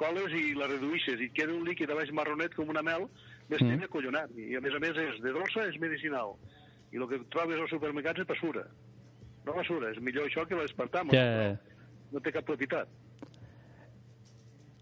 coles 0.00 0.32
i 0.34 0.54
la 0.58 0.66
reduïsses, 0.70 1.20
i 1.20 1.30
queda 1.36 1.54
un 1.54 1.66
líquid 1.68 1.92
a 1.92 1.98
baix 2.00 2.10
marronet 2.16 2.56
com 2.56 2.72
una 2.72 2.82
mel, 2.82 3.06
d'estèvia 3.50 3.86
Mm. 3.86 3.92
collonat. 3.92 4.30
I 4.36 4.56
a 4.56 4.60
més 4.60 4.74
a 4.74 4.78
més 4.80 4.96
és 4.96 5.20
de 5.22 5.32
dolça, 5.32 5.66
és 5.68 5.78
medicinal. 5.80 6.34
I 6.92 6.96
el 6.96 7.08
que 7.08 7.18
trobes 7.30 7.60
als 7.60 7.70
supermercats 7.70 8.20
és 8.20 8.26
basura. 8.26 8.66
No 9.44 9.52
basura, 9.52 9.90
és 9.90 10.00
millor 10.00 10.26
això 10.26 10.46
que 10.48 10.54
l'espartam. 10.56 11.10
Ja... 11.12 11.58
No 12.12 12.20
té 12.20 12.30
cap 12.32 12.44
propietat. 12.46 12.88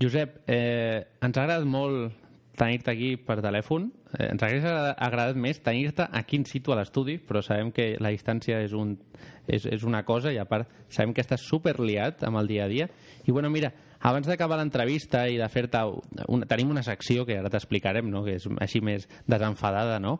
Josep, 0.03 0.43
eh, 0.51 1.05
ens 1.23 1.37
ha 1.39 1.43
agradat 1.45 1.65
molt 1.69 2.13
tenir-te 2.59 2.91
aquí 2.93 3.13
per 3.17 3.39
telèfon. 3.43 3.91
Eh, 4.19 4.27
ens 4.33 4.43
hauria 4.43 4.93
agradat- 4.93 5.37
més 5.41 5.61
tenir-te 5.63 6.07
aquí 6.13 6.37
in 6.37 6.45
situ 6.45 6.73
a 6.73 6.77
l'estudi, 6.77 7.19
però 7.19 7.41
sabem 7.43 7.71
que 7.73 7.97
la 8.01 8.11
distància 8.11 8.61
és, 8.63 8.73
un, 8.73 8.99
és, 9.47 9.65
és 9.67 9.83
una 9.85 10.03
cosa 10.05 10.33
i 10.33 10.39
a 10.39 10.45
part 10.45 10.69
sabem 10.89 11.15
que 11.15 11.23
estàs 11.23 11.41
super 11.41 11.79
liat 11.81 12.23
amb 12.25 12.37
el 12.39 12.47
dia 12.49 12.65
a 12.65 12.69
dia. 12.69 12.89
I 13.27 13.31
bueno, 13.31 13.49
mira, 13.51 13.73
abans 14.03 14.27
d'acabar 14.27 14.59
l'entrevista 14.61 15.27
i 15.31 15.39
de 15.41 15.49
fer-te... 15.49 15.83
Una, 16.29 16.49
tenim 16.51 16.71
una 16.75 16.83
secció 16.87 17.27
que 17.29 17.39
ara 17.39 17.51
t'explicarem, 17.53 18.09
no? 18.11 18.25
que 18.27 18.37
és 18.41 18.49
així 18.61 18.83
més 18.85 19.09
desenfadada, 19.31 20.01
no? 20.03 20.19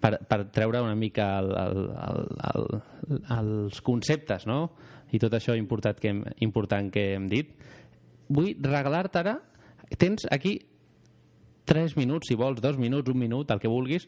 per, 0.00 0.18
per 0.28 0.44
treure 0.54 0.82
una 0.84 0.96
mica 0.96 1.28
el, 1.40 1.50
el, 1.58 1.82
el, 1.98 2.28
el, 2.52 2.68
els 3.38 3.82
conceptes 3.84 4.46
no? 4.48 4.60
i 5.12 5.20
tot 5.22 5.34
això 5.34 5.56
important 5.58 5.98
que 5.98 6.12
hem, 6.12 6.22
important 6.44 6.90
que 6.94 7.12
hem 7.16 7.28
dit 7.30 7.54
vull 8.28 8.54
regalar-te 8.62 9.22
ara 9.22 9.38
tens 9.98 10.26
aquí 10.30 10.58
3 11.68 11.96
minuts, 11.98 12.28
si 12.30 12.36
vols, 12.36 12.62
2 12.64 12.78
minuts, 12.80 13.10
un 13.12 13.18
minut, 13.20 13.50
el 13.52 13.60
que 13.60 13.68
vulguis 13.68 14.06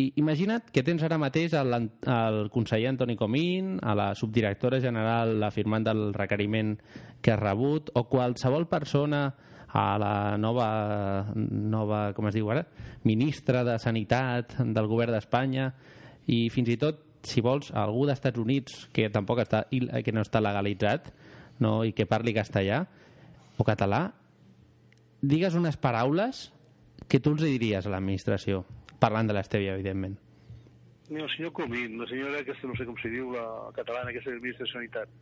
i 0.00 0.12
imagina't 0.20 0.70
que 0.72 0.84
tens 0.86 1.02
ara 1.04 1.18
mateix 1.20 1.54
el, 1.58 1.74
el 1.74 2.40
conseller 2.54 2.90
Antoni 2.92 3.16
Comín, 3.18 3.78
a 3.82 3.94
la 3.98 4.10
subdirectora 4.14 4.80
general 4.80 5.42
afirmant 5.44 5.84
del 5.86 6.10
requeriment 6.14 6.76
que 7.20 7.34
ha 7.34 7.38
rebut, 7.40 7.90
o 7.94 8.06
qualsevol 8.08 8.68
persona 8.70 9.26
a 9.72 9.98
la 10.02 10.14
nova, 10.38 11.32
nova 11.34 12.00
com 12.16 12.30
es 12.30 12.34
diu 12.34 12.50
ara, 12.50 12.64
ministra 13.06 13.62
de 13.66 13.78
Sanitat 13.78 14.56
del 14.60 14.88
govern 14.90 15.14
d'Espanya 15.14 15.70
i 16.30 16.48
fins 16.50 16.72
i 16.72 16.78
tot, 16.80 17.04
si 17.26 17.42
vols, 17.44 17.70
algú 17.76 18.06
dels 18.08 18.18
Estats 18.18 18.40
Units 18.40 18.86
que 18.96 19.10
tampoc 19.12 19.44
està, 19.44 19.66
que 19.70 20.14
no 20.16 20.24
està 20.24 20.40
legalitzat 20.40 21.12
no, 21.60 21.82
i 21.84 21.92
que 21.92 22.08
parli 22.08 22.34
castellà 22.34 22.82
o 23.60 23.66
català, 23.68 24.06
digues 25.20 25.54
unes 25.54 25.76
paraules 25.76 26.48
que 27.08 27.20
tu 27.20 27.34
els 27.34 27.44
diries 27.44 27.86
a 27.86 27.92
l'administració, 27.92 28.64
parlant 29.00 29.30
de 29.30 29.36
l'Estèvia, 29.36 29.76
evidentment. 29.78 30.18
Mira, 31.10 31.24
el 31.26 31.32
senyor 31.34 31.52
Comín, 31.56 31.96
la 31.98 32.06
senyora 32.06 32.38
aquesta, 32.38 32.68
no 32.70 32.76
sé 32.78 32.86
com 32.86 32.98
se 33.02 33.10
diu, 33.10 33.32
la 33.34 33.44
catalana, 33.74 34.12
aquesta 34.12 34.30
del 34.30 34.42
ministre 34.44 34.68
de 34.68 34.70
Sanitat, 34.70 35.14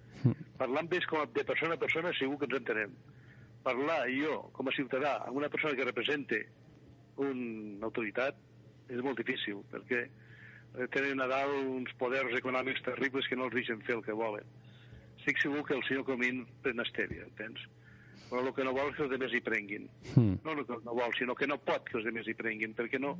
parlar 0.61 0.83
amb 0.85 0.93
ells 0.99 1.07
com 1.09 1.23
a, 1.23 1.29
de 1.33 1.45
persona 1.49 1.79
a 1.79 1.81
persona 1.81 2.13
segur 2.19 2.37
que 2.41 2.49
ens 2.51 2.59
entenem. 2.59 2.93
Parlar 3.65 4.03
jo, 4.13 4.35
com 4.57 4.69
a 4.69 4.75
ciutadà, 4.77 5.15
amb 5.25 5.41
una 5.41 5.49
persona 5.53 5.79
que 5.79 5.87
represente 5.89 6.43
una 7.25 7.89
autoritat 7.89 8.37
és 8.93 9.01
molt 9.05 9.19
difícil, 9.21 9.63
perquè 9.73 10.05
eh, 10.05 10.87
tenen 10.93 11.25
a 11.25 11.29
dalt 11.31 11.57
uns 11.57 11.97
poders 12.01 12.37
econòmics 12.37 12.85
terribles 12.85 13.29
que 13.29 13.41
no 13.41 13.49
els 13.49 13.57
deixen 13.57 13.81
fer 13.89 13.97
el 13.97 14.05
que 14.05 14.17
volen. 14.17 14.45
Estic 15.19 15.41
segur 15.43 15.65
que 15.65 15.77
el 15.77 15.85
senyor 15.89 16.05
Comín 16.09 16.45
pren 16.65 16.85
estèvia, 16.85 17.25
entens? 17.27 17.65
Però 18.29 18.43
el 18.45 18.53
que 18.53 18.65
no 18.67 18.75
vol 18.77 18.91
és 18.91 18.97
que 18.97 19.05
els 19.07 19.15
altres 19.17 19.35
hi 19.35 19.41
prenguin. 19.45 19.87
Mm. 20.15 20.35
No 20.45 20.55
el 20.55 20.65
que 20.69 20.79
no 20.85 20.95
vol, 20.99 21.15
sinó 21.17 21.35
que 21.39 21.49
no 21.49 21.57
pot 21.65 21.89
que 21.89 21.99
els 22.01 22.09
altres 22.11 22.29
hi 22.29 22.37
prenguin, 22.37 22.75
perquè 22.77 23.01
no, 23.01 23.15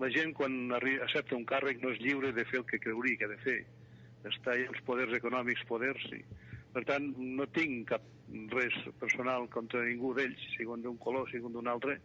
la 0.00 0.10
gent 0.12 0.34
quan 0.36 0.74
accepta 0.76 1.38
un 1.38 1.46
càrrec 1.48 1.80
no 1.82 1.92
és 1.94 2.00
lliure 2.04 2.32
de 2.36 2.44
fer 2.50 2.60
el 2.60 2.66
que 2.68 2.80
creuria 2.82 3.20
que 3.20 3.28
ha 3.28 3.32
de 3.32 3.40
fer. 3.44 3.58
Està 4.28 4.52
allà 4.54 4.68
els 4.70 4.82
poders 4.86 5.16
econòmics, 5.16 5.64
poders, 5.70 6.04
i 6.14 6.20
per 6.72 6.84
tant 6.88 7.08
no 7.18 7.46
tinc 7.52 7.88
cap 7.90 8.04
res 8.52 8.76
personal 9.00 9.48
contra 9.52 9.82
ningú 9.84 10.12
d'ells, 10.16 10.44
sigui 10.56 10.78
d'un 10.84 10.98
color, 11.00 11.28
sigui 11.30 11.52
d'un 11.52 11.68
altre. 11.68 11.98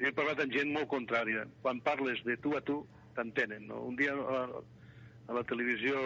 He 0.00 0.10
parlat 0.16 0.40
amb 0.42 0.54
gent 0.54 0.72
molt 0.74 0.88
contrària. 0.90 1.44
Quan 1.62 1.82
parles 1.84 2.22
de 2.26 2.36
tu 2.42 2.56
a 2.58 2.62
tu, 2.66 2.80
t'entenen. 3.14 3.68
No? 3.68 3.82
Un 3.90 3.98
dia 3.98 4.14
a, 4.14 4.40
a 5.28 5.36
la 5.36 5.44
televisió 5.46 5.98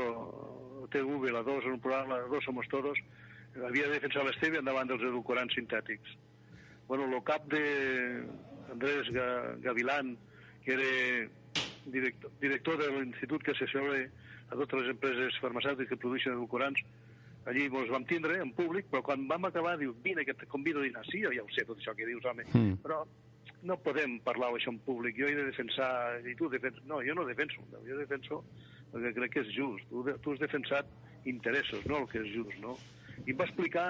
a 0.82 0.88
TV, 0.92 1.30
la 1.32 1.42
2, 1.46 1.64
en 1.64 1.78
un 1.78 1.80
programa, 1.80 2.18
la 2.18 2.28
2 2.32 2.44
Somos 2.44 2.68
Todos, 2.68 3.00
havia 3.64 3.86
de 3.88 3.94
defensar 3.96 4.24
l'Esteve 4.26 4.60
davant 4.62 4.88
dels 4.90 5.02
edulcorants 5.02 5.54
sintètics. 5.54 6.16
Bueno, 6.88 7.04
el 7.08 7.22
cap 7.24 7.46
de 7.50 7.62
Andrés 8.72 9.08
Ga- 9.14 9.56
Gavilán, 9.62 10.16
que 10.64 10.72
era 10.74 11.28
director, 11.86 12.30
director 12.40 12.78
de 12.78 12.90
l'institut 12.90 13.42
que 13.42 13.52
assessora 13.54 14.00
a 14.50 14.54
totes 14.54 14.80
les 14.82 14.90
empreses 14.94 15.38
farmacèutiques 15.42 15.88
que 15.90 15.96
produeixen 16.02 16.34
edulcorants, 16.34 16.82
allí 17.46 17.66
ens 17.70 17.90
vam 17.90 18.04
tindre 18.06 18.40
en 18.42 18.52
públic, 18.54 18.86
però 18.90 19.02
quan 19.06 19.26
vam 19.30 19.44
acabar 19.46 19.76
diu, 19.78 19.94
vine 20.02 20.24
que 20.26 20.34
et 20.34 20.46
convido 20.50 20.80
a 20.80 20.86
dinar. 20.86 21.04
Sí, 21.10 21.22
ja 21.22 21.42
ho 21.42 21.48
sé, 21.54 21.64
tot 21.64 21.78
això 21.78 21.94
que 21.94 22.06
dius, 22.06 22.24
home, 22.24 22.44
Mm. 22.52 22.78
però 22.82 23.04
no 23.62 23.76
podem 23.82 24.18
parlar 24.20 24.50
això 24.54 24.70
en 24.70 24.78
públic. 24.78 25.16
Jo 25.18 25.26
he 25.26 25.34
de 25.34 25.44
defensar... 25.46 26.20
I 26.26 26.34
tu 26.36 26.48
defens... 26.48 26.76
No, 26.86 27.00
jo 27.02 27.14
no 27.14 27.24
defenso. 27.24 27.62
Jo 27.86 27.96
defenso 27.98 28.44
el 28.94 29.02
que 29.02 29.12
crec 29.14 29.32
que 29.32 29.40
és 29.40 29.48
just. 29.54 29.88
Tu, 29.90 30.02
tu 30.22 30.32
has 30.32 30.38
defensat 30.38 30.86
interessos, 31.24 31.84
no 31.86 31.98
el 32.02 32.06
que 32.08 32.18
és 32.22 32.28
just, 32.34 32.58
no? 32.62 32.76
I 33.24 33.32
em 33.32 33.40
va 33.40 33.48
explicar 33.48 33.88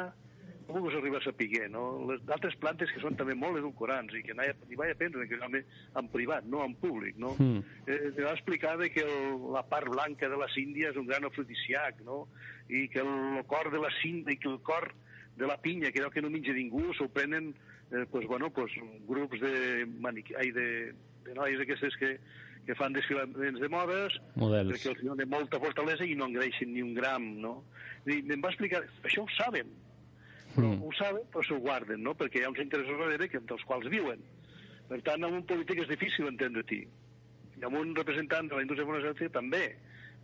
com 0.67 0.83
us 0.83 0.95
arriba 0.95 1.19
a 1.19 1.23
saber, 1.23 1.71
no? 1.71 1.83
Les 2.11 2.23
altres 2.35 2.57
plantes 2.59 2.91
que 2.91 3.01
són 3.01 3.17
també 3.19 3.37
molt 3.39 3.59
edulcorants 3.61 4.15
i 4.19 4.23
que 4.27 4.35
n'hi 4.35 4.49
hi 4.51 4.79
vaig 4.79 4.93
aprendre 4.93 5.27
que 5.31 5.39
home, 5.39 5.63
en 6.01 6.09
privat, 6.11 6.47
no 6.51 6.65
en 6.65 6.75
públic, 6.81 7.17
no? 7.23 7.35
Mm. 7.39 7.63
Eh, 7.87 8.11
va 8.19 8.35
explicar 8.35 8.77
de 8.81 8.91
que 8.91 9.05
el, 9.07 9.47
la 9.55 9.63
part 9.71 9.89
blanca 9.93 10.29
de 10.29 10.39
la 10.41 10.49
síndia 10.55 10.91
és 10.91 10.99
un 10.99 11.07
gran 11.07 11.25
afrodisíac, 11.29 12.03
no? 12.07 12.25
I 12.69 12.89
que 12.91 13.03
el, 13.05 13.45
cor 13.47 13.71
de 13.71 13.83
la 13.83 13.93
síndia, 14.01 14.35
i 14.35 14.43
que 14.43 14.51
el 14.51 14.59
cor 14.67 14.91
de 15.37 15.47
la 15.47 15.59
pinya, 15.63 15.93
que 15.93 16.03
allò 16.03 16.11
que 16.11 16.25
no 16.25 16.33
menja 16.35 16.57
ningú, 16.57 16.89
s'ho 16.97 17.09
prenen 17.15 17.53
eh, 17.93 18.07
pues, 18.11 18.27
bueno, 18.27 18.51
pues, 18.51 18.75
grups 19.07 19.41
de, 19.41 19.87
maniqui, 20.03 20.35
ai, 20.35 20.51
de, 20.51 20.69
de 21.29 21.39
noies 21.39 21.63
aquestes 21.63 21.95
que, 22.01 22.17
que 22.67 22.75
fan 22.75 22.93
desfilaments 22.97 23.61
de 23.63 23.69
modes, 23.71 24.17
Models. 24.35 24.73
perquè 24.75 24.91
els 24.91 25.03
donen 25.07 25.29
molta 25.31 25.61
fortalesa 25.63 26.05
i 26.05 26.17
no 26.19 26.27
engreixen 26.27 26.73
ni 26.75 26.83
un 26.83 26.95
gram, 26.95 27.23
no? 27.41 27.61
I 28.07 28.19
em 28.21 28.43
va 28.43 28.51
explicar, 28.51 28.83
això 29.07 29.23
ho 29.23 29.29
saben, 29.37 29.71
però 30.57 30.67
Mm. 30.73 30.83
ho 30.83 30.93
saben, 30.99 31.23
però 31.33 31.45
s'ho 31.47 31.59
guarden, 31.61 32.03
no? 32.03 32.15
Perquè 32.15 32.41
hi 32.41 32.45
ha 32.45 32.51
uns 32.51 32.59
interessos 32.59 32.99
darrere 32.99 33.29
que, 33.29 33.39
dels 33.39 33.65
quals 33.65 33.89
viuen. 33.93 34.19
Per 34.89 35.01
tant, 35.03 35.23
amb 35.25 35.35
un 35.35 35.43
polític 35.47 35.79
és 35.83 35.89
difícil 35.89 36.27
entendre-t'hi. 36.27 36.83
I 37.61 37.65
amb 37.65 37.77
un 37.77 37.95
representant 37.95 38.49
de 38.49 38.55
la 38.57 38.63
indústria 38.63 38.87
farmacèutica 38.87 39.31
també, 39.31 39.77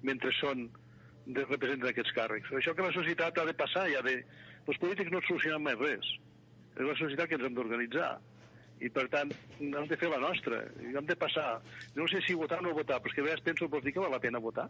mentre 0.02 0.32
són 0.32 0.68
de, 1.26 1.44
representen 1.44 1.88
aquests 1.88 2.12
càrrecs. 2.12 2.50
Això 2.52 2.74
que 2.74 2.82
la 2.82 2.92
societat 2.92 3.38
ha 3.38 3.44
de 3.44 3.54
passar 3.54 3.88
i 3.90 3.94
ha 3.94 4.02
de... 4.02 4.24
Els 4.66 4.78
polítics 4.78 5.10
no 5.10 5.20
solucionen 5.26 5.62
mai 5.62 5.74
res. 5.74 6.06
És 6.76 6.86
la 6.86 6.94
societat 6.94 7.28
que 7.28 7.34
ens 7.38 7.44
hem 7.44 7.54
d'organitzar. 7.54 8.18
I, 8.82 8.90
per 8.90 9.06
tant, 9.12 9.30
hem 9.60 9.86
de 9.88 9.98
fer 9.98 10.10
la 10.10 10.20
nostra. 10.22 10.58
I 10.82 10.96
hem 10.98 11.06
de 11.06 11.16
passar. 11.18 11.60
No 11.94 12.08
sé 12.10 12.22
si 12.26 12.34
votar 12.38 12.58
o 12.62 12.66
no 12.66 12.74
votar, 12.74 12.98
però 13.02 13.12
és 13.12 13.16
que 13.16 13.22
a 13.22 13.28
vegades 13.28 13.46
penso, 13.46 13.70
vols 13.70 13.86
dir 13.86 13.94
que 13.94 14.02
val 14.02 14.12
la 14.14 14.22
pena 14.22 14.42
votar? 14.42 14.66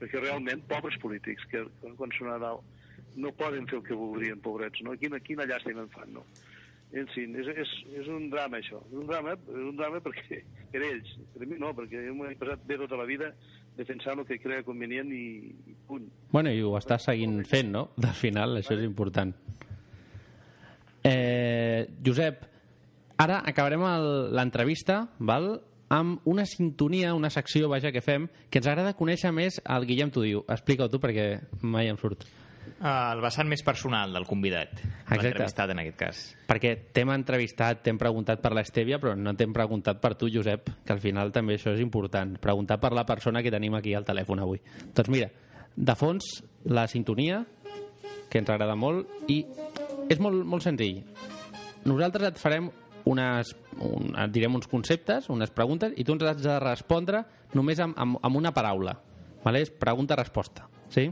Perquè 0.00 0.20
realment, 0.20 0.64
pobres 0.68 0.98
polítics, 1.00 1.46
que 1.52 1.62
quan 1.96 2.12
dalt, 2.42 2.66
no 3.16 3.32
poden 3.32 3.66
fer 3.70 3.78
el 3.78 3.84
que 3.86 3.96
voldrien, 3.96 4.42
pobrets, 4.44 4.82
no? 4.84 4.96
Quina, 5.00 5.20
quina 5.24 5.46
llàstima 5.48 5.86
en 5.86 5.92
fan, 5.94 6.12
no? 6.18 6.26
En 6.96 7.08
fi, 7.10 7.24
és, 7.40 7.48
és, 7.50 7.70
és 8.02 8.08
un 8.12 8.28
drama, 8.30 8.60
això. 8.60 8.78
És 8.86 8.98
un 9.00 9.06
drama, 9.08 9.34
és 9.34 9.62
un 9.70 9.78
drama 9.78 10.00
perquè, 10.04 10.42
per 10.72 10.82
ells. 10.86 11.14
Per 11.34 11.48
mi 11.48 11.58
no, 11.60 11.72
perquè 11.76 12.04
jo 12.06 12.14
m'he 12.18 12.34
passat 12.38 12.66
bé 12.68 12.78
tota 12.82 12.98
la 13.00 13.08
vida 13.08 13.32
defensant 13.76 14.22
el 14.22 14.28
que 14.28 14.38
crea 14.40 14.64
convenient 14.64 15.10
i, 15.12 15.24
i 15.68 15.76
punt. 15.88 16.06
Bueno, 16.32 16.52
i 16.52 16.62
ho 16.64 16.76
estàs 16.78 17.08
seguint 17.10 17.40
fent, 17.48 17.72
no? 17.74 17.88
Al 18.02 18.16
final, 18.16 18.60
això 18.60 18.76
és 18.76 18.84
important. 18.86 19.34
Eh, 21.06 21.86
Josep, 22.06 22.44
ara 23.18 23.42
acabarem 23.46 23.84
l'entrevista, 24.34 25.06
val? 25.18 25.56
amb 25.88 26.24
una 26.26 26.42
sintonia, 26.46 27.14
una 27.14 27.30
secció, 27.30 27.68
vaja, 27.68 27.92
que 27.92 28.02
fem, 28.02 28.26
que 28.50 28.58
ens 28.58 28.66
agrada 28.66 28.96
conèixer 28.98 29.30
més 29.34 29.60
el 29.62 29.86
Guillem 29.86 30.10
t'ho 30.10 30.24
diu. 30.24 30.42
Explica-ho 30.50 30.90
tu, 30.90 30.98
perquè 31.02 31.28
mai 31.62 31.86
em 31.92 31.98
surt. 32.00 32.26
Ah, 32.80 33.12
el 33.14 33.22
vessant 33.22 33.48
més 33.48 33.62
personal 33.64 34.12
del 34.12 34.26
convidat, 34.28 34.80
l'entrevistat 35.08 35.70
en 35.72 35.80
aquest 35.80 35.98
cas. 36.00 36.22
Perquè 36.50 36.74
t'hem 36.92 37.12
entrevistat, 37.14 37.80
t'hem 37.86 37.98
preguntat 38.00 38.42
per 38.42 38.50
l'Estèvia, 38.58 38.98
però 39.00 39.14
no 39.16 39.32
t'hem 39.38 39.54
preguntat 39.54 40.00
per 40.02 40.16
tu, 40.18 40.28
Josep, 40.32 40.72
que 40.84 40.92
al 40.92 41.00
final 41.00 41.32
també 41.32 41.56
això 41.56 41.72
és 41.72 41.80
important. 41.80 42.34
Preguntar 42.42 42.80
per 42.82 42.92
la 42.96 43.06
persona 43.08 43.42
que 43.42 43.54
tenim 43.54 43.78
aquí 43.78 43.94
al 43.94 44.04
telèfon 44.04 44.42
avui. 44.42 44.60
Doncs 44.92 45.12
mira, 45.14 45.30
de 45.76 45.96
fons, 45.96 46.26
la 46.66 46.88
sintonia, 46.90 47.44
que 48.28 48.42
ens 48.42 48.50
agrada 48.50 48.74
molt, 48.76 49.08
i 49.30 49.44
és 50.10 50.20
molt, 50.20 50.42
molt 50.44 50.66
senzill. 50.66 51.04
Nosaltres 51.86 52.32
et 52.32 52.42
farem 52.42 52.68
unes, 53.06 53.52
un, 53.78 54.14
direm 54.34 54.56
uns 54.58 54.66
conceptes, 54.70 55.28
unes 55.32 55.52
preguntes, 55.54 55.94
i 55.96 56.04
tu 56.04 56.16
ens 56.16 56.26
has 56.26 56.42
de 56.42 56.56
respondre 56.62 57.22
només 57.54 57.80
amb, 57.82 57.96
amb, 57.98 58.18
amb 58.26 58.40
una 58.40 58.52
paraula. 58.54 58.96
Vale? 59.44 59.62
És 59.62 59.70
pregunta-resposta. 59.70 60.66
Sí? 60.90 61.06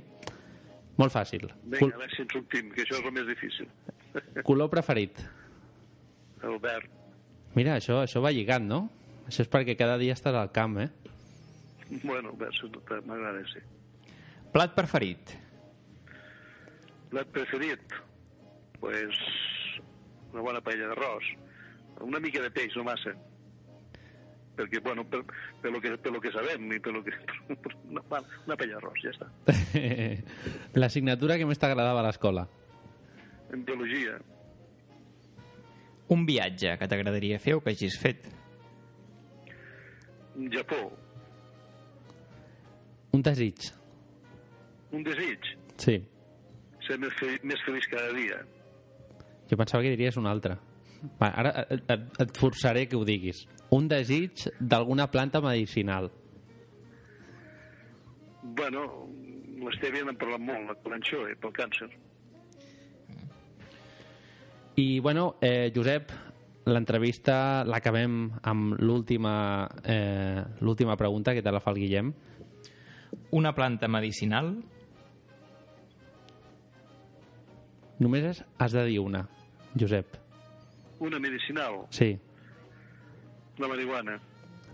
Molt 0.98 1.14
fàcil. 1.14 1.46
Vinga, 1.62 1.94
a 1.94 2.02
veure 2.02 2.10
si 2.14 2.22
en 2.22 2.30
sortim, 2.32 2.70
que 2.74 2.82
això 2.84 2.98
és 2.98 3.06
el 3.06 3.14
més 3.14 3.26
difícil. 3.30 3.70
Color 4.48 4.70
preferit. 4.72 5.22
El 6.44 6.58
verd. 6.62 6.90
Mira, 7.54 7.78
això, 7.78 8.00
això 8.02 8.22
va 8.22 8.34
lligant, 8.34 8.66
no? 8.66 8.80
Això 9.28 9.46
és 9.46 9.50
perquè 9.50 9.76
cada 9.78 9.96
dia 9.98 10.14
estàs 10.18 10.36
al 10.36 10.50
camp, 10.54 10.76
eh? 10.82 10.90
Bueno, 12.02 12.34
el 12.34 12.38
verd 12.40 13.06
m'agrada, 13.06 13.42
sí. 13.52 13.62
Plat 14.54 14.74
preferit. 14.74 15.34
Plat 17.10 17.30
preferit? 17.34 17.94
Pues 18.82 19.18
una 20.32 20.42
bona 20.42 20.60
paella 20.62 20.90
d'arròs. 20.90 21.30
Una 22.02 22.20
mica 22.20 22.42
de 22.42 22.50
peix, 22.50 22.74
no 22.76 22.84
massa. 22.84 23.12
Perquè, 24.56 24.78
bueno, 24.82 25.02
per, 25.10 25.22
per, 25.62 25.70
lo, 25.72 25.80
que, 25.82 25.96
per 25.98 26.12
lo 26.14 26.20
que 26.22 26.30
sabem 26.30 26.68
i 26.72 26.78
per 26.80 26.92
lo 26.94 27.02
que... 27.02 27.10
Una, 27.90 28.02
una 28.46 28.56
paella 28.56 28.76
d'arròs, 28.78 29.00
ja 29.02 29.10
està. 29.10 29.26
L'assignatura 30.80 31.36
que 31.38 31.46
més 31.46 31.58
t'agradava 31.58 32.00
a 32.02 32.06
l'escola. 32.06 32.46
En 33.54 33.64
biologia, 33.66 34.18
Un 36.12 36.26
viatge 36.28 36.74
que 36.78 36.86
t'agradaria 36.90 37.38
fer 37.40 37.54
o 37.56 37.60
que 37.64 37.72
hagis 37.72 37.94
fet. 37.98 38.26
Japó, 40.52 40.80
Un 43.14 43.22
desig. 43.22 43.70
un 44.92 45.02
desig, 45.06 45.38
Sí. 45.78 45.96
ser 46.86 46.98
més, 46.98 47.14
fe, 47.18 47.38
més 47.42 47.60
feliç 47.66 47.86
cada 47.90 48.12
dia. 48.12 48.40
Jo 49.50 49.56
pensava 49.56 49.82
que 49.82 49.90
diries 49.94 50.16
un 50.20 50.26
altre. 50.26 50.56
Va, 51.20 51.28
ara 51.28 51.66
et, 51.70 52.36
forçaré 52.38 52.86
que 52.88 52.96
ho 52.96 53.04
diguis. 53.04 53.44
Un 53.74 53.88
desig 53.88 54.46
d'alguna 54.60 55.08
planta 55.10 55.40
medicinal. 55.44 56.10
Bueno, 58.42 58.84
l'estèvia 59.64 60.04
n'han 60.04 60.18
parlat 60.20 60.40
molt, 60.44 60.68
la 60.68 60.74
colanxó, 60.84 61.24
eh, 61.28 61.34
pel 61.40 61.52
càncer. 61.56 61.88
I, 64.76 64.98
bueno, 65.00 65.36
eh, 65.40 65.70
Josep, 65.74 66.10
l'entrevista 66.66 67.64
l'acabem 67.68 68.30
amb 68.42 68.78
l'última 68.80 69.68
eh, 69.84 70.42
l'última 70.60 70.96
pregunta 70.96 71.34
que 71.34 71.42
te 71.42 71.52
la 71.52 71.60
fa 71.60 71.70
el 71.70 71.78
Guillem. 71.82 72.12
Una 73.38 73.52
planta 73.54 73.88
medicinal. 73.88 74.54
Només 78.00 78.24
és- 78.32 78.44
has 78.58 78.72
de 78.72 78.84
dir 78.84 78.98
una, 79.00 79.28
Josep. 79.78 80.23
Una 81.04 81.18
medicinal, 81.20 81.82
Sí, 81.90 82.16
la 83.58 83.68
marihuana. 83.68 84.18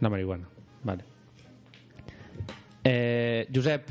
la 0.00 0.08
marihuana. 0.08 0.46
Vale. 0.84 1.04
Eh, 2.84 3.46
Josep, 3.52 3.90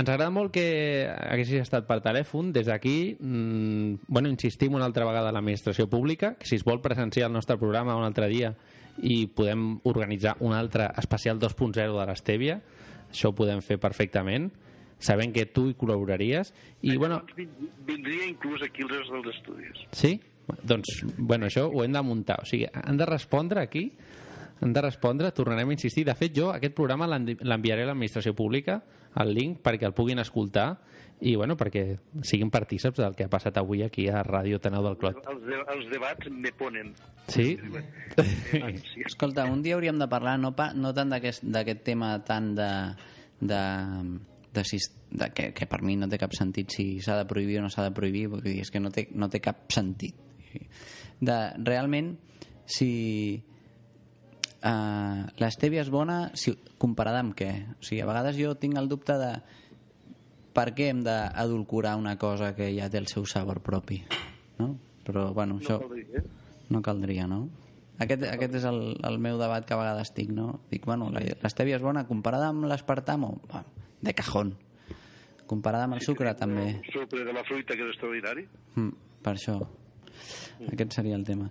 ens 0.00 0.08
agrada 0.08 0.30
molt 0.32 0.50
que 0.54 0.64
haguessis 1.06 1.60
estat 1.62 1.86
per 1.86 2.00
telèfon. 2.02 2.50
Des 2.52 2.66
d'aquí, 2.66 3.16
mm, 3.20 4.06
bueno, 4.08 4.28
insistim 4.32 4.74
una 4.74 4.86
altra 4.88 5.04
vegada 5.04 5.28
a 5.28 5.32
l'administració 5.32 5.88
pública, 5.88 6.34
que 6.38 6.46
si 6.46 6.56
es 6.56 6.64
vol 6.64 6.80
presenciar 6.80 7.26
el 7.28 7.32
nostre 7.32 7.58
programa 7.58 7.96
un 7.96 8.04
altre 8.04 8.26
dia 8.28 8.54
i 9.02 9.26
podem 9.28 9.78
organitzar 9.84 10.36
un 10.40 10.52
altre 10.52 10.88
especial 10.98 11.38
2.0 11.38 11.98
de 12.00 12.06
l'Estèvia, 12.06 12.60
això 13.12 13.28
ho 13.30 13.34
podem 13.34 13.60
fer 13.62 13.78
perfectament, 13.78 14.50
sabent 14.98 15.32
que 15.32 15.46
tu 15.46 15.68
hi 15.70 15.74
col·laboraries. 15.74 16.52
I, 16.82 16.96
bueno, 16.96 17.22
Vin- 17.36 17.70
Vindria 17.86 18.26
inclús 18.26 18.62
aquí 18.62 18.82
els 18.82 19.08
dels 19.10 19.36
estudis. 19.36 19.86
Sí? 19.92 20.20
Doncs, 20.62 21.04
bueno, 21.18 21.46
això 21.46 21.66
ho 21.70 21.84
hem 21.84 21.92
de 21.92 22.02
muntar. 22.02 22.40
O 22.42 22.46
sigui, 22.48 22.66
han 22.72 22.96
de 22.96 23.06
respondre 23.06 23.60
aquí, 23.62 23.92
han 24.60 24.72
de 24.76 24.82
respondre, 24.84 25.30
tornarem 25.32 25.68
a 25.70 25.72
insistir. 25.72 26.04
De 26.04 26.14
fet, 26.14 26.34
jo 26.36 26.50
aquest 26.52 26.74
programa 26.76 27.06
l'en- 27.08 27.36
l'enviaré 27.40 27.82
a 27.82 27.90
l'administració 27.92 28.34
pública, 28.34 28.82
el 29.16 29.34
link, 29.34 29.60
perquè 29.64 29.86
el 29.88 29.94
puguin 29.94 30.18
escoltar 30.22 30.78
i, 31.20 31.34
bueno, 31.36 31.56
perquè 31.56 31.98
siguin 32.24 32.48
partíceps 32.50 32.96
del 33.02 33.14
que 33.16 33.24
ha 33.24 33.28
passat 33.32 33.56
avui 33.60 33.82
aquí 33.82 34.06
a 34.08 34.22
Ràdio 34.24 34.60
Taneu 34.60 34.82
del 34.86 34.96
Clot. 34.96 35.18
Els, 35.28 35.42
de, 35.44 35.58
els 35.74 35.88
debats 35.90 36.30
me 36.30 36.52
ponen. 36.56 36.94
Sí? 37.28 37.58
Escolta, 39.04 39.44
un 39.50 39.62
dia 39.62 39.74
hauríem 39.76 39.98
de 39.98 40.08
parlar 40.08 40.38
no, 40.40 40.54
pa, 40.56 40.70
no 40.74 40.92
tant 40.96 41.10
d'aquest 41.12 41.44
d'aquest 41.44 41.82
tema 41.86 42.14
tant 42.26 42.54
de, 42.56 42.70
de, 43.40 43.60
de, 44.54 44.64
si, 44.64 44.78
de 45.10 45.28
que, 45.34 45.50
que 45.56 45.66
per 45.70 45.82
mi 45.82 45.96
no 46.00 46.08
té 46.10 46.18
cap 46.20 46.32
sentit 46.36 46.72
si 46.74 46.86
s'ha 47.04 47.18
de 47.20 47.26
prohibir 47.28 47.58
o 47.60 47.66
no 47.66 47.70
s'ha 47.72 47.84
de 47.88 47.94
prohibir, 47.96 48.26
vull 48.32 48.42
dir, 48.44 48.58
és 48.64 48.70
que 48.72 48.80
no 48.80 48.90
té, 48.94 49.08
no 49.12 49.28
té 49.28 49.40
cap 49.44 49.66
sentit. 49.72 50.16
De, 51.20 51.38
realment, 51.66 52.14
si 52.64 52.90
uh, 54.64 55.26
l'estèvia 55.40 55.84
és 55.84 55.90
bona, 55.92 56.30
si, 56.38 56.54
comparada 56.80 57.22
amb 57.24 57.34
què? 57.36 57.50
O 57.76 57.84
sigui, 57.84 58.02
a 58.04 58.08
vegades 58.08 58.38
jo 58.40 58.54
tinc 58.60 58.78
el 58.80 58.88
dubte 58.90 59.16
de 59.20 59.32
per 60.56 60.70
què 60.74 60.90
hem 60.90 61.02
d'adulcorar 61.06 61.96
una 62.00 62.16
cosa 62.18 62.54
que 62.56 62.70
ja 62.74 62.90
té 62.90 62.98
el 62.98 63.08
seu 63.10 63.26
sabor 63.28 63.60
propi, 63.62 64.00
no? 64.58 64.74
Però, 65.06 65.30
bueno, 65.34 65.58
No 65.58 65.64
això... 65.64 65.78
caldria, 65.82 66.20
eh? 66.20 66.24
No 66.70 66.82
caldria, 66.86 67.26
no? 67.30 67.44
Aquest, 68.00 68.24
aquest 68.30 68.54
és 68.56 68.64
el, 68.64 68.80
el 69.04 69.18
meu 69.20 69.36
debat 69.40 69.66
que 69.66 69.74
a 69.76 69.78
vegades 69.80 70.12
tinc, 70.16 70.32
no? 70.32 70.60
Dic, 70.70 70.86
bueno, 70.88 71.10
l'estèvia 71.12 71.76
és 71.76 71.84
bona 71.84 72.06
comparada 72.08 72.48
amb 72.48 72.64
l'espartamo? 72.70 73.34
Bueno, 73.50 73.86
de 74.00 74.14
cajón. 74.16 74.54
Comparada 75.50 75.88
amb 75.88 75.98
el 75.98 76.04
sucre, 76.06 76.32
també. 76.38 76.68
El 76.78 76.94
sucre 76.94 77.24
de 77.26 77.34
la 77.34 77.44
fruita, 77.44 77.76
que 77.76 77.84
és 77.84 77.92
extraordinari. 77.92 78.46
Mm, 78.76 78.92
per 79.24 79.34
això. 79.34 79.58
Aquest 80.68 80.98
seria 80.98 81.16
el 81.16 81.24
tema. 81.24 81.48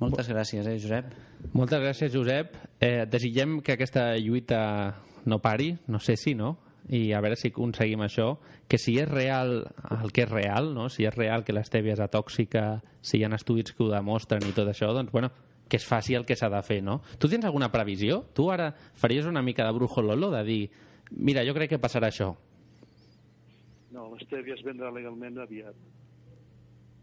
Moltes 0.00 0.28
gràcies, 0.28 0.66
eh, 0.66 0.78
Josep? 0.82 1.12
Moltes 1.52 1.80
gràcies, 1.80 2.12
Josep. 2.12 2.56
Eh, 2.80 3.06
desitgem 3.06 3.60
que 3.62 3.76
aquesta 3.76 4.16
lluita 4.18 4.96
no 5.24 5.40
pari, 5.40 5.76
no 5.86 6.00
sé 6.00 6.16
si, 6.16 6.34
no? 6.34 6.58
I 6.88 7.12
a 7.16 7.20
veure 7.24 7.36
si 7.40 7.48
aconseguim 7.48 8.02
això, 8.04 8.34
que 8.68 8.76
si 8.76 8.98
és 9.00 9.08
real 9.08 9.62
el 10.02 10.12
que 10.12 10.26
és 10.26 10.30
real, 10.30 10.74
no? 10.74 10.90
si 10.92 11.06
és 11.08 11.14
real 11.14 11.44
que 11.44 11.54
l'estèvia 11.56 11.94
és 11.94 12.02
atòxica, 12.04 12.82
si 13.00 13.18
hi 13.18 13.24
ha 13.24 13.32
estudis 13.32 13.72
que 13.72 13.86
ho 13.86 13.88
demostren 13.88 14.44
i 14.44 14.52
tot 14.52 14.68
això, 14.68 14.92
doncs, 14.92 15.12
bueno, 15.12 15.30
que 15.68 15.78
es 15.78 15.86
faci 15.86 16.14
el 16.14 16.26
que 16.26 16.36
s'ha 16.36 16.50
de 16.52 16.60
fer, 16.62 16.82
no? 16.84 17.00
Tu 17.18 17.30
tens 17.32 17.46
alguna 17.48 17.70
previsió? 17.72 18.26
Tu 18.36 18.50
ara 18.52 18.74
faries 19.00 19.24
una 19.24 19.42
mica 19.42 19.64
de 19.64 19.72
brujo 19.72 20.02
lolo, 20.02 20.30
de 20.30 20.44
dir, 20.44 20.70
mira, 21.10 21.44
jo 21.46 21.54
crec 21.56 21.72
que 21.72 21.80
passarà 21.80 22.12
això. 22.12 22.34
No, 23.94 24.10
l'estèvia 24.12 24.58
es 24.58 24.64
vendrà 24.66 24.92
legalment 24.92 25.40
aviat. 25.40 25.78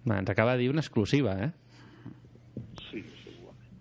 Va, 0.08 0.18
ens 0.18 0.30
acaba 0.30 0.56
de 0.56 0.64
dir 0.64 0.70
una 0.72 0.82
exclusiva, 0.82 1.36
eh? 1.46 1.52
Sí, 2.90 3.04
segurament. 3.22 3.76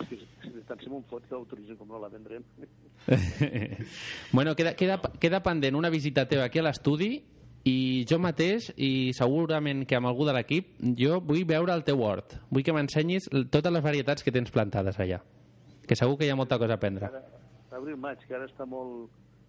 És 0.00 0.08
que 0.10 0.18
si 0.18 0.64
tant 0.68 0.82
si 0.82 0.90
m'ho 0.92 1.00
fot 1.08 1.24
que 1.28 1.76
com 1.78 1.88
no 1.88 2.00
la 2.02 2.10
vendrem. 2.12 2.44
bueno, 4.36 4.54
queda, 4.54 4.74
queda, 4.76 5.00
queda 5.20 5.42
pendent 5.42 5.76
una 5.76 5.90
visita 5.90 6.26
teva 6.28 6.48
aquí 6.48 6.60
a 6.60 6.66
l'estudi 6.68 7.14
i 7.64 8.04
jo 8.08 8.18
mateix, 8.20 8.68
i 8.76 9.12
segurament 9.16 9.86
que 9.88 9.96
amb 9.96 10.10
algú 10.10 10.26
de 10.28 10.34
l'equip, 10.36 10.74
jo 11.00 11.20
vull 11.24 11.46
veure 11.48 11.72
el 11.72 11.84
teu 11.84 12.02
hort. 12.04 12.36
Vull 12.52 12.64
que 12.64 12.74
m'ensenyis 12.76 13.30
totes 13.32 13.72
les 13.72 13.84
varietats 13.84 14.24
que 14.24 14.32
tens 14.34 14.52
plantades 14.52 15.00
allà. 15.00 15.22
Que 15.88 15.96
segur 15.96 16.18
que 16.20 16.28
hi 16.28 16.32
ha 16.32 16.36
molta 16.36 16.58
cosa 16.60 16.76
a 16.76 16.80
aprendre. 16.80 17.08
Ara, 17.08 17.24
abril, 17.76 17.96
maig, 18.00 18.20
que 18.28 18.36
ara 18.36 18.48
està 18.48 18.68
molt 18.68 19.08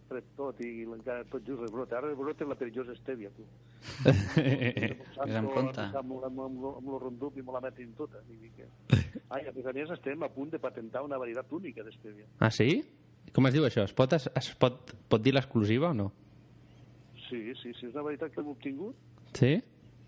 fred 0.10 0.28
tot 0.38 0.60
i 0.64 0.70
encara 0.84 1.26
tot 1.32 1.46
just 1.48 1.62
rebrota. 1.64 1.98
Ara 2.00 2.12
rebrota 2.12 2.48
la 2.48 2.58
perillosa 2.60 2.96
estèvia, 2.96 3.32
tu. 3.36 3.46
Vés 4.36 5.38
en 5.40 5.50
compte. 5.54 5.88
Amb, 6.02 6.14
amb, 6.30 6.42
amb, 6.48 6.66
amb 6.72 6.92
el 6.94 7.00
rondup 7.06 7.38
i 7.38 7.46
me 7.46 7.56
la 7.56 7.64
metin 7.66 7.94
tota. 7.98 8.22
Que... 8.58 8.70
Ai, 9.30 9.48
a 9.48 9.54
més 9.56 9.66
a 9.66 9.74
més 9.76 9.94
estem 9.98 10.26
a 10.26 10.32
punt 10.34 10.54
de 10.54 10.62
patentar 10.62 11.04
una 11.06 11.20
varietat 11.22 11.52
única 11.58 11.86
d'estèvia. 11.86 12.28
ah, 12.40 12.52
sí? 12.54 12.84
Com 13.36 13.50
es 13.50 13.56
diu 13.56 13.66
això? 13.68 13.84
Es 13.84 13.94
pot, 13.96 14.14
es, 14.16 14.30
es 14.38 14.52
pot, 14.62 14.94
pot 15.12 15.24
dir 15.24 15.34
l'exclusiva 15.36 15.90
o 15.92 15.98
no? 15.98 16.12
Sí, 17.26 17.42
sí, 17.62 17.74
sí, 17.74 17.88
és 17.90 17.96
una 17.96 18.06
varietat 18.06 18.32
que 18.32 18.44
hem 18.44 18.52
obtingut. 18.54 19.00
Sí? 19.36 19.56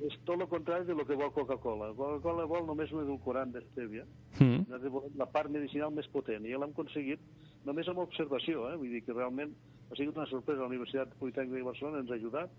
És 0.06 0.14
tot 0.28 0.38
el 0.38 0.48
contrari 0.48 0.86
de 0.86 0.94
lo 0.94 1.04
que 1.10 1.18
vol 1.18 1.32
Coca-Cola. 1.34 1.90
Coca-Cola 1.98 2.46
vol 2.50 2.68
només 2.68 2.92
un 2.94 3.02
edulcorant 3.02 3.50
d'estèvia. 3.56 4.06
Mm. 4.38 4.68
Nosaltres 4.68 4.94
volem 4.94 5.18
la 5.18 5.28
part 5.34 5.50
medicinal 5.52 5.92
més 5.96 6.08
potent 6.14 6.46
i 6.46 6.54
l'hem 6.54 6.70
aconseguit 6.70 7.24
només 7.66 7.90
amb 7.90 8.04
observació, 8.06 8.70
eh? 8.70 8.78
vull 8.78 8.94
dir 8.94 9.02
que 9.04 9.16
realment 9.16 9.56
ha 9.92 9.96
sigut 9.96 10.18
una 10.18 10.28
sorpresa. 10.28 10.62
La 10.62 10.68
Universitat 10.72 11.14
Politècnica 11.20 11.58
de 11.58 11.64
Barcelona 11.68 12.00
ens 12.04 12.12
ha 12.12 12.16
ajudat, 12.20 12.50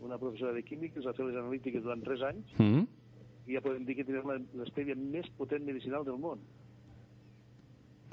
una 0.00 0.18
professora 0.18 0.52
de 0.56 0.62
química 0.64 0.96
ens 1.00 1.06
ha 1.06 1.12
fet 1.12 1.26
les 1.26 1.36
analítiques 1.36 1.82
durant 1.84 2.02
3 2.04 2.22
anys 2.30 2.54
Mm. 2.58 2.86
i 3.46 3.54
ja 3.56 3.60
podem 3.60 3.84
dir 3.84 3.96
que 3.96 4.04
tenim 4.04 4.48
l'estèvia 4.54 4.94
més 4.96 5.28
potent 5.36 5.64
medicinal 5.64 6.04
del 6.04 6.18
món. 6.18 6.38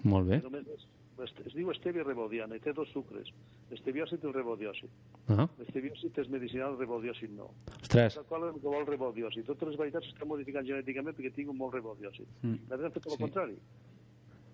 Molt 0.03 0.27
bé. 0.29 0.39
Només 0.43 0.67
és, 0.67 0.85
es, 1.23 1.53
diu 1.55 1.69
estèvia 1.73 2.03
rebaudiana 2.05 2.55
i 2.55 2.59
té 2.63 2.73
dos 2.73 2.89
sucres, 2.93 3.29
l'esteviòcit 3.71 4.23
i 4.23 4.27
el 4.29 4.33
rebaudiòcit. 4.35 4.89
Ah, 5.33 5.47
L'esteviòcit 5.59 6.17
és 6.21 6.29
medicinal, 6.29 6.73
el 6.75 6.79
rebaudiòcit 6.79 7.31
no. 7.35 7.49
Ostres. 7.81 8.19
Qual 8.29 8.45
és 8.47 8.53
el 8.55 8.61
que 8.61 8.67
vol 8.75 8.85
rebaudiòcit? 8.85 9.45
Totes 9.49 9.69
les 9.71 9.77
varietats 9.79 10.05
s'estan 10.07 10.27
modificant 10.29 10.65
genèticament 10.67 11.15
perquè 11.17 11.33
tinguin 11.33 11.57
molt 11.57 11.73
rebaudiòcit. 11.73 12.27
Mm. 12.43 12.59
Nosaltres 12.69 12.85
hem 12.85 12.95
fet 12.97 13.03
tot 13.07 13.13
el 13.17 13.23
contrari, 13.25 13.57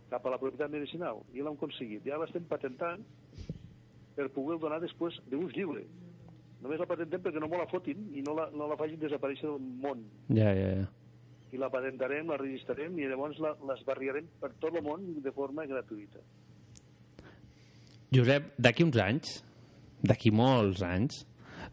cap 0.10 0.26
a 0.26 0.30
la 0.36 0.39
propietat 0.39 0.72
medicinal, 0.72 1.22
i 1.34 1.41
l'hem 1.41 1.54
aconseguit. 1.58 2.04
Ja 2.06 2.18
l'estem 2.22 2.43
patentant 2.49 3.04
per 4.16 4.30
poder 4.34 4.59
donar 4.61 4.80
després 4.84 5.20
d'ús 5.30 5.53
lliure. 5.55 5.84
Només 6.64 6.80
la 6.80 6.88
patentem 6.88 7.24
perquè 7.24 7.41
no 7.43 7.49
me 7.51 7.59
la 7.59 7.68
fotin 7.68 8.05
i 8.16 8.22
no 8.24 8.36
la, 8.38 8.47
no 8.55 8.70
la 8.72 8.78
facin 8.80 9.01
desaparèixer 9.01 9.49
del 9.49 9.66
món. 9.84 10.05
Ja, 10.30 10.53
ja, 10.55 10.70
ja. 10.80 10.86
I 11.53 11.59
la 11.61 11.70
patentarem, 11.70 12.32
la 12.32 12.39
registrarem 12.39 12.95
i 12.97 13.09
llavors 13.09 13.41
la, 13.43 13.51
l'esbarriarem 13.70 14.30
per 14.41 14.53
tot 14.61 14.74
el 14.74 14.86
món 14.86 15.03
de 15.26 15.34
forma 15.36 15.68
gratuïta. 15.70 16.24
Josep, 18.14 18.53
d'aquí 18.61 18.86
uns 18.86 18.97
anys, 19.01 19.36
d'aquí 20.05 20.32
molts 20.34 20.82
anys, 20.88 21.24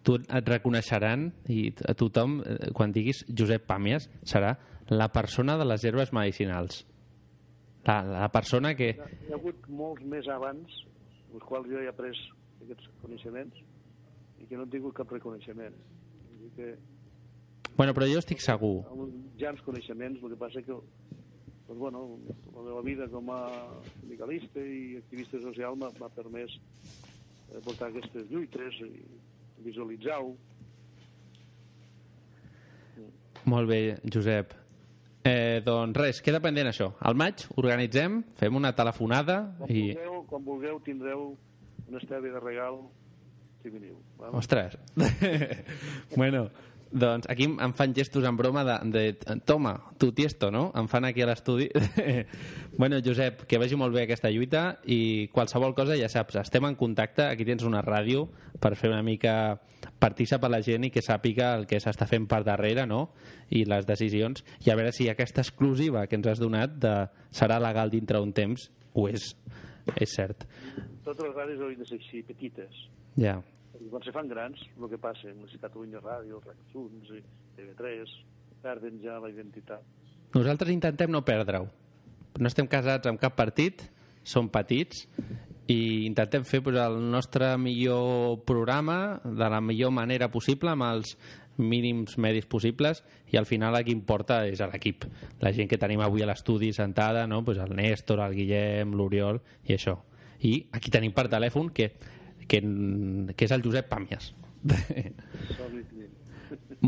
tu 0.02 0.16
et 0.18 0.48
reconeixeran 0.48 1.28
i 1.52 1.70
a 1.88 1.94
tothom, 1.98 2.40
eh, 2.42 2.70
quan 2.76 2.92
diguis 2.92 3.22
Josep 3.28 3.66
Pàmies, 3.68 4.08
serà 4.24 4.54
la 4.90 5.10
persona 5.12 5.58
de 5.60 5.66
les 5.68 5.84
herbes 5.84 6.12
medicinals. 6.16 6.84
La, 7.86 8.00
la 8.04 8.28
persona 8.32 8.74
que... 8.76 8.94
Hi 8.96 9.04
ha, 9.04 9.10
hi 9.28 9.32
ha 9.32 9.38
hagut 9.38 9.68
molts 9.68 10.04
més 10.08 10.28
abans, 10.32 10.80
els 11.34 11.44
quals 11.46 11.68
jo 11.70 11.80
he 11.80 11.88
après 11.88 12.12
aquests 12.64 12.88
coneixements 13.02 13.56
i 14.40 14.46
que 14.48 14.56
no 14.56 14.64
han 14.66 14.70
tingut 14.72 14.94
cap 14.96 15.10
reconeixement. 15.12 15.76
Vull 16.28 16.40
dir 16.46 16.50
que 16.56 16.70
Bueno, 17.76 17.94
però 17.94 18.06
jo 18.10 18.18
estic 18.18 18.40
segur. 18.44 18.84
amb 18.90 19.00
uns 19.06 19.62
coneixements, 19.64 20.22
el 20.22 20.30
que 20.30 20.36
passa 20.36 20.60
que 20.62 20.74
pues, 21.66 21.78
bueno, 21.78 22.18
la 22.54 22.62
meva 22.62 22.82
vida 22.82 23.06
com 23.08 23.30
a 23.30 23.40
sindicalista 24.00 24.60
i 24.60 24.96
activista 24.98 25.40
social 25.40 25.76
m'ha 25.76 25.88
m'ha 26.00 26.08
permès 26.10 26.50
eh, 26.58 27.60
portar 27.64 27.88
aquestes 27.88 28.26
lluites 28.28 28.80
i 28.84 29.04
visualitzar-ho. 29.64 30.34
Molt 33.46 33.68
bé, 33.68 33.96
Josep. 34.12 34.52
Eh, 35.24 35.60
doncs 35.64 35.98
res, 36.00 36.22
queda 36.24 36.40
pendent 36.40 36.70
això. 36.70 36.94
Al 37.04 37.16
maig 37.18 37.44
organitzem, 37.60 38.22
fem 38.40 38.56
una 38.56 38.72
telefonada 38.76 39.42
Quan, 39.58 39.68
i... 39.68 39.90
vulgueu, 39.92 40.22
quan 40.30 40.46
vulgueu 40.46 40.80
tindreu 40.86 41.26
una 41.90 42.00
estèvia 42.00 42.32
de 42.32 42.40
regal 42.40 42.80
si 43.60 43.68
veniu. 43.68 43.98
val? 44.16 44.32
Ostres. 44.40 44.78
bueno, 46.16 46.48
doncs 46.90 47.28
aquí 47.30 47.44
em- 47.44 47.72
fan 47.74 47.94
gestos 47.94 48.24
en 48.26 48.36
broma 48.36 48.64
de, 48.64 48.76
de 48.90 49.40
toma, 49.46 49.92
tu 49.98 50.10
tiesto, 50.12 50.50
no? 50.50 50.72
Em 50.74 50.88
fan 50.90 51.04
aquí 51.04 51.22
a 51.22 51.28
l'estudi. 51.30 51.68
bueno, 52.78 52.98
Josep, 53.04 53.44
que 53.46 53.58
vagi 53.62 53.76
molt 53.78 53.94
bé 53.94 54.04
aquesta 54.04 54.30
lluita 54.30 54.80
i 54.84 55.28
qualsevol 55.32 55.74
cosa 55.74 55.96
ja 55.98 56.08
saps, 56.10 56.40
estem 56.42 56.66
en 56.66 56.74
contacte, 56.74 57.28
aquí 57.28 57.46
tens 57.46 57.62
una 57.66 57.82
ràdio 57.84 58.26
per 58.60 58.74
fer 58.76 58.90
una 58.90 59.04
mica 59.06 59.60
partícip 60.02 60.42
a 60.44 60.50
la 60.52 60.60
gent 60.64 60.88
i 60.88 60.90
que 60.92 61.02
sàpiga 61.04 61.54
el 61.56 61.66
que 61.70 61.78
s'està 61.80 62.08
fent 62.10 62.26
per 62.28 62.42
darrere, 62.44 62.86
no? 62.90 63.12
I 63.50 63.64
les 63.70 63.86
decisions, 63.86 64.44
i 64.66 64.70
a 64.70 64.76
veure 64.76 64.92
si 64.92 65.08
aquesta 65.08 65.44
exclusiva 65.46 66.06
que 66.06 66.18
ens 66.18 66.26
has 66.26 66.42
donat 66.42 66.74
de, 66.82 66.94
serà 67.30 67.60
legal 67.62 67.90
dintre 67.90 68.20
un 68.20 68.34
temps, 68.36 68.68
ho 68.92 69.06
és, 69.08 69.30
és 69.96 70.10
cert. 70.18 70.44
Totes 71.06 71.24
les 71.24 71.36
ràdios 71.36 71.62
haurien 71.62 71.80
de 71.80 71.88
ser 71.88 72.00
així, 72.02 72.22
petites. 72.26 72.84
Ja. 73.16 73.38
I 73.80 73.88
quan 73.88 74.02
se 74.04 74.12
fan 74.12 74.28
grans, 74.28 74.60
el 74.76 74.88
que 74.92 74.98
passa, 75.00 75.30
amb 75.32 75.46
les 75.46 75.56
Catalunya 75.60 76.02
Ràdio, 76.04 76.42
Racsuns, 76.44 77.14
i 77.16 77.22
TV3, 77.56 78.16
perden 78.60 79.00
ja 79.02 79.16
la 79.22 79.30
identitat. 79.32 79.86
Nosaltres 80.34 80.70
intentem 80.74 81.10
no 81.10 81.24
perdre-ho. 81.24 81.70
No 82.38 82.50
estem 82.50 82.68
casats 82.70 83.08
amb 83.08 83.18
cap 83.18 83.34
partit, 83.38 83.88
som 84.22 84.50
petits 84.52 85.06
i 85.70 86.06
intentem 86.06 86.44
fer 86.44 86.60
pues, 86.62 86.76
el 86.76 86.98
nostre 87.10 87.56
millor 87.58 88.42
programa 88.46 89.20
de 89.24 89.48
la 89.48 89.60
millor 89.60 89.92
manera 89.94 90.30
possible 90.30 90.72
amb 90.72 90.86
els 90.88 91.16
mínims 91.60 92.16
medis 92.18 92.46
possibles 92.48 93.02
i 93.32 93.36
al 93.36 93.46
final 93.46 93.76
el 93.76 93.84
que 93.84 93.94
importa 93.94 94.42
és 94.48 94.60
l'equip 94.60 95.04
la 95.42 95.52
gent 95.56 95.68
que 95.68 95.78
tenim 95.80 96.00
avui 96.00 96.24
a 96.24 96.28
l'estudi 96.30 96.72
sentada 96.72 97.26
no? 97.26 97.42
pues 97.44 97.58
el 97.58 97.74
Néstor, 97.76 98.22
el 98.24 98.36
Guillem, 98.36 98.94
l'Oriol 98.96 99.40
i 99.68 99.76
això 99.76 99.98
i 100.40 100.56
aquí 100.72 100.90
tenim 100.90 101.12
per 101.12 101.28
telèfon 101.28 101.68
que, 101.76 101.90
que, 102.50 102.60
que 103.36 103.46
és 103.46 103.54
el 103.54 103.64
Josep 103.66 103.88
Pàmies 103.90 104.32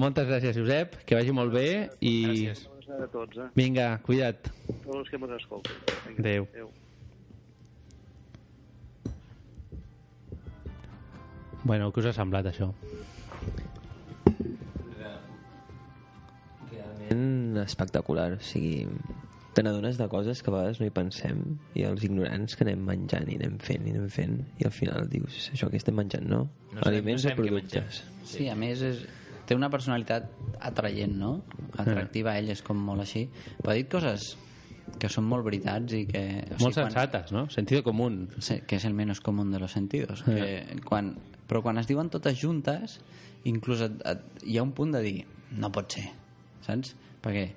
moltes 0.03 0.29
gràcies 0.29 0.59
Josep, 0.59 0.99
que 1.07 1.17
vagi 1.17 1.33
molt 1.37 1.55
bé 1.55 1.67
i 2.01 2.15
Gràcies. 2.27 2.69
A 2.93 3.07
tots, 3.09 3.39
eh? 3.41 3.49
vinga, 3.57 3.87
cuida't 4.05 4.51
Tots 4.83 4.99
els 4.99 5.09
que 5.09 5.17
ens 5.17 5.37
escolten. 5.39 5.77
Vinga, 6.09 6.21
Adéu. 6.21 6.49
Adéu. 6.53 6.69
Bueno, 11.63 11.93
què 11.95 12.03
us 12.03 12.11
ha 12.11 12.15
semblat 12.17 12.51
això? 12.51 12.73
realment 17.13 17.59
espectacular. 17.63 18.33
O 18.33 18.41
sigui, 18.41 18.87
te 19.53 19.63
n'adones 19.65 19.99
de 20.01 20.09
coses 20.09 20.43
que 20.43 20.51
a 20.51 20.55
vegades 20.55 20.81
no 20.81 20.87
hi 20.89 20.93
pensem 20.95 21.41
i 21.77 21.85
els 21.89 22.05
ignorants 22.07 22.57
que 22.57 22.65
anem 22.65 22.85
menjant 22.89 23.29
i 23.29 23.37
anem 23.41 23.59
fent 23.63 23.89
i 23.89 23.93
anem 23.93 24.09
fent 24.13 24.39
i 24.59 24.69
al 24.69 24.73
final 24.73 25.11
dius, 25.13 25.51
això 25.53 25.69
que 25.73 25.81
estem 25.81 25.99
menjant, 25.99 26.25
no? 26.29 26.47
No 26.73 26.87
Aliments 26.89 27.27
no 27.29 27.35
o 27.35 27.41
productes. 27.43 28.01
Sí, 28.29 28.47
a 28.49 28.57
més 28.57 28.85
és, 28.87 29.03
té 29.49 29.59
una 29.59 29.69
personalitat 29.73 30.31
atraient, 30.71 31.13
no? 31.19 31.35
Atractiva, 31.77 32.39
ell 32.41 32.53
és 32.55 32.63
com 32.65 32.81
molt 32.81 33.05
així. 33.05 33.27
Però 33.61 33.75
ha 33.75 33.77
dit 33.77 33.91
coses 33.93 34.33
que 34.99 35.09
són 35.13 35.27
molt 35.29 35.45
veritats 35.47 35.95
i 35.97 36.05
que... 36.09 36.23
O 36.57 36.61
Molt 36.65 36.79
sensates, 36.79 37.33
no? 37.35 37.47
Sentido 37.53 37.83
común. 37.87 38.25
Que 38.41 38.79
és 38.79 38.87
el 38.89 38.95
menos 38.95 39.21
común 39.21 39.53
de 39.53 39.61
los 39.63 39.73
sentidos. 39.73 40.25
Eh. 40.27 40.39
Que 40.73 40.81
quan, 40.87 41.15
però 41.49 41.63
quan 41.65 41.79
es 41.81 41.89
diuen 41.91 42.11
totes 42.13 42.39
juntes, 42.41 42.99
inclús 43.49 43.85
et, 43.85 44.01
et, 44.09 44.25
hi 44.47 44.59
ha 44.59 44.65
un 44.65 44.73
punt 44.77 44.95
de 44.95 45.03
dir 45.05 45.17
no 45.59 45.73
pot 45.75 45.99
ser, 45.99 46.09
saps? 46.67 46.95
Perquè 47.23 47.51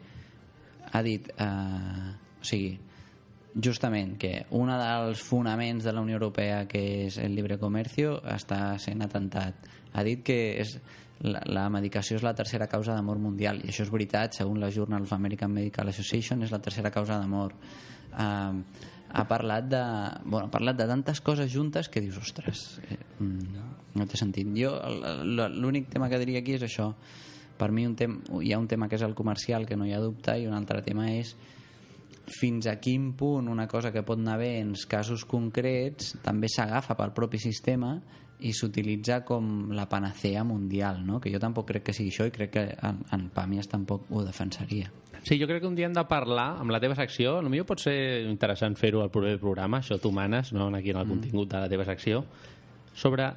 ha 0.95 1.03
dit... 1.03 1.31
Eh, 1.35 2.11
o 2.39 2.47
sigui, 2.47 2.75
justament 3.55 4.17
que 4.19 4.45
un 4.51 4.67
dels 4.67 5.21
fonaments 5.23 5.83
de 5.83 5.93
la 5.95 6.01
Unió 6.03 6.17
Europea 6.19 6.65
que 6.67 6.81
és 7.05 7.17
el 7.23 7.35
llibre 7.37 7.57
comercio 7.57 8.19
està 8.27 8.75
sent 8.83 9.01
atentat. 9.01 9.69
Ha 9.95 10.03
dit 10.03 10.21
que 10.27 10.37
és, 10.59 10.75
la, 11.23 11.41
la 11.47 11.69
medicació 11.71 12.19
és 12.19 12.25
la 12.25 12.35
tercera 12.35 12.67
causa 12.67 12.95
de 12.95 13.05
mort 13.05 13.21
mundial 13.23 13.61
i 13.63 13.71
això 13.71 13.85
és 13.85 13.93
veritat, 13.93 14.35
segons 14.35 14.59
la 14.59 14.71
Journal 14.75 15.07
of 15.07 15.13
American 15.15 15.53
Medical 15.55 15.87
Association 15.91 16.43
és 16.43 16.51
la 16.51 16.59
tercera 16.59 16.91
causa 16.91 17.19
de 17.21 17.29
mort 17.31 17.55
uh, 18.11 18.59
ha 19.15 19.23
parlat 19.29 19.69
de, 19.71 19.83
bueno, 20.25 20.49
ha 20.49 20.51
parlat 20.51 20.75
de 20.75 20.89
tantes 20.89 21.21
coses 21.23 21.51
juntes 21.53 21.87
que 21.87 22.03
dius, 22.03 22.19
ostres 22.19 22.65
eh, 22.89 22.99
mm, 23.19 23.63
no 23.95 24.07
té 24.11 24.19
sentit 24.19 24.51
jo 24.59 24.73
l'únic 25.23 25.87
tema 25.93 26.11
que 26.11 26.19
diria 26.19 26.43
aquí 26.43 26.57
és 26.59 26.67
això 26.67 26.91
per 27.57 27.71
mi 27.71 27.85
un 27.87 27.95
tem 27.95 28.19
hi 28.41 28.53
ha 28.53 28.59
un 28.59 28.67
tema 28.67 28.89
que 28.89 28.99
és 28.99 29.05
el 29.05 29.15
comercial 29.15 29.65
que 29.65 29.77
no 29.77 29.87
hi 29.87 29.93
ha 29.95 30.03
dubte 30.03 30.37
i 30.39 30.47
un 30.47 30.55
altre 30.57 30.81
tema 30.85 31.09
és 31.13 31.35
fins 32.25 32.65
a 32.67 32.79
quin 32.81 33.13
punt 33.13 33.47
una 33.51 33.67
cosa 33.67 33.91
que 33.93 34.03
pot 34.03 34.19
anar 34.19 34.39
bé 34.41 34.57
en 34.59 34.73
casos 34.89 35.25
concrets 35.29 36.15
també 36.25 36.49
s'agafa 36.49 36.97
pel 36.97 37.13
propi 37.13 37.39
sistema 37.39 37.95
i 38.39 38.51
s'utilitza 38.53 39.21
com 39.23 39.71
la 39.71 39.87
panacea 39.87 40.43
mundial, 40.43 41.05
no? 41.05 41.21
que 41.21 41.31
jo 41.31 41.39
tampoc 41.39 41.69
crec 41.69 41.85
que 41.87 41.95
sigui 41.95 42.11
això 42.11 42.27
i 42.27 42.33
crec 42.35 42.51
que 42.51 42.65
en, 42.83 42.99
en 43.15 43.29
Pàmies 43.31 43.69
tampoc 43.71 44.09
ho 44.11 44.25
defensaria. 44.25 44.91
Sí, 45.25 45.39
jo 45.39 45.47
crec 45.47 45.63
que 45.63 45.69
un 45.69 45.77
dia 45.77 45.87
hem 45.87 45.95
de 45.95 46.03
parlar 46.05 46.59
amb 46.61 46.73
la 46.73 46.81
teva 46.83 46.97
secció, 46.97 47.39
potser 47.39 47.65
pot 47.65 47.81
ser 47.81 47.97
interessant 48.29 48.75
fer-ho 48.75 49.01
al 49.01 49.09
proper 49.09 49.39
programa, 49.39 49.79
això 49.79 49.97
tu 50.01 50.11
manes, 50.11 50.51
no? 50.53 50.67
aquí 50.75 50.91
en 50.91 50.99
el 50.99 51.05
mm. 51.05 51.09
contingut 51.09 51.49
de 51.49 51.63
la 51.63 51.69
teva 51.71 51.85
secció, 51.85 52.25
sobre 52.93 53.31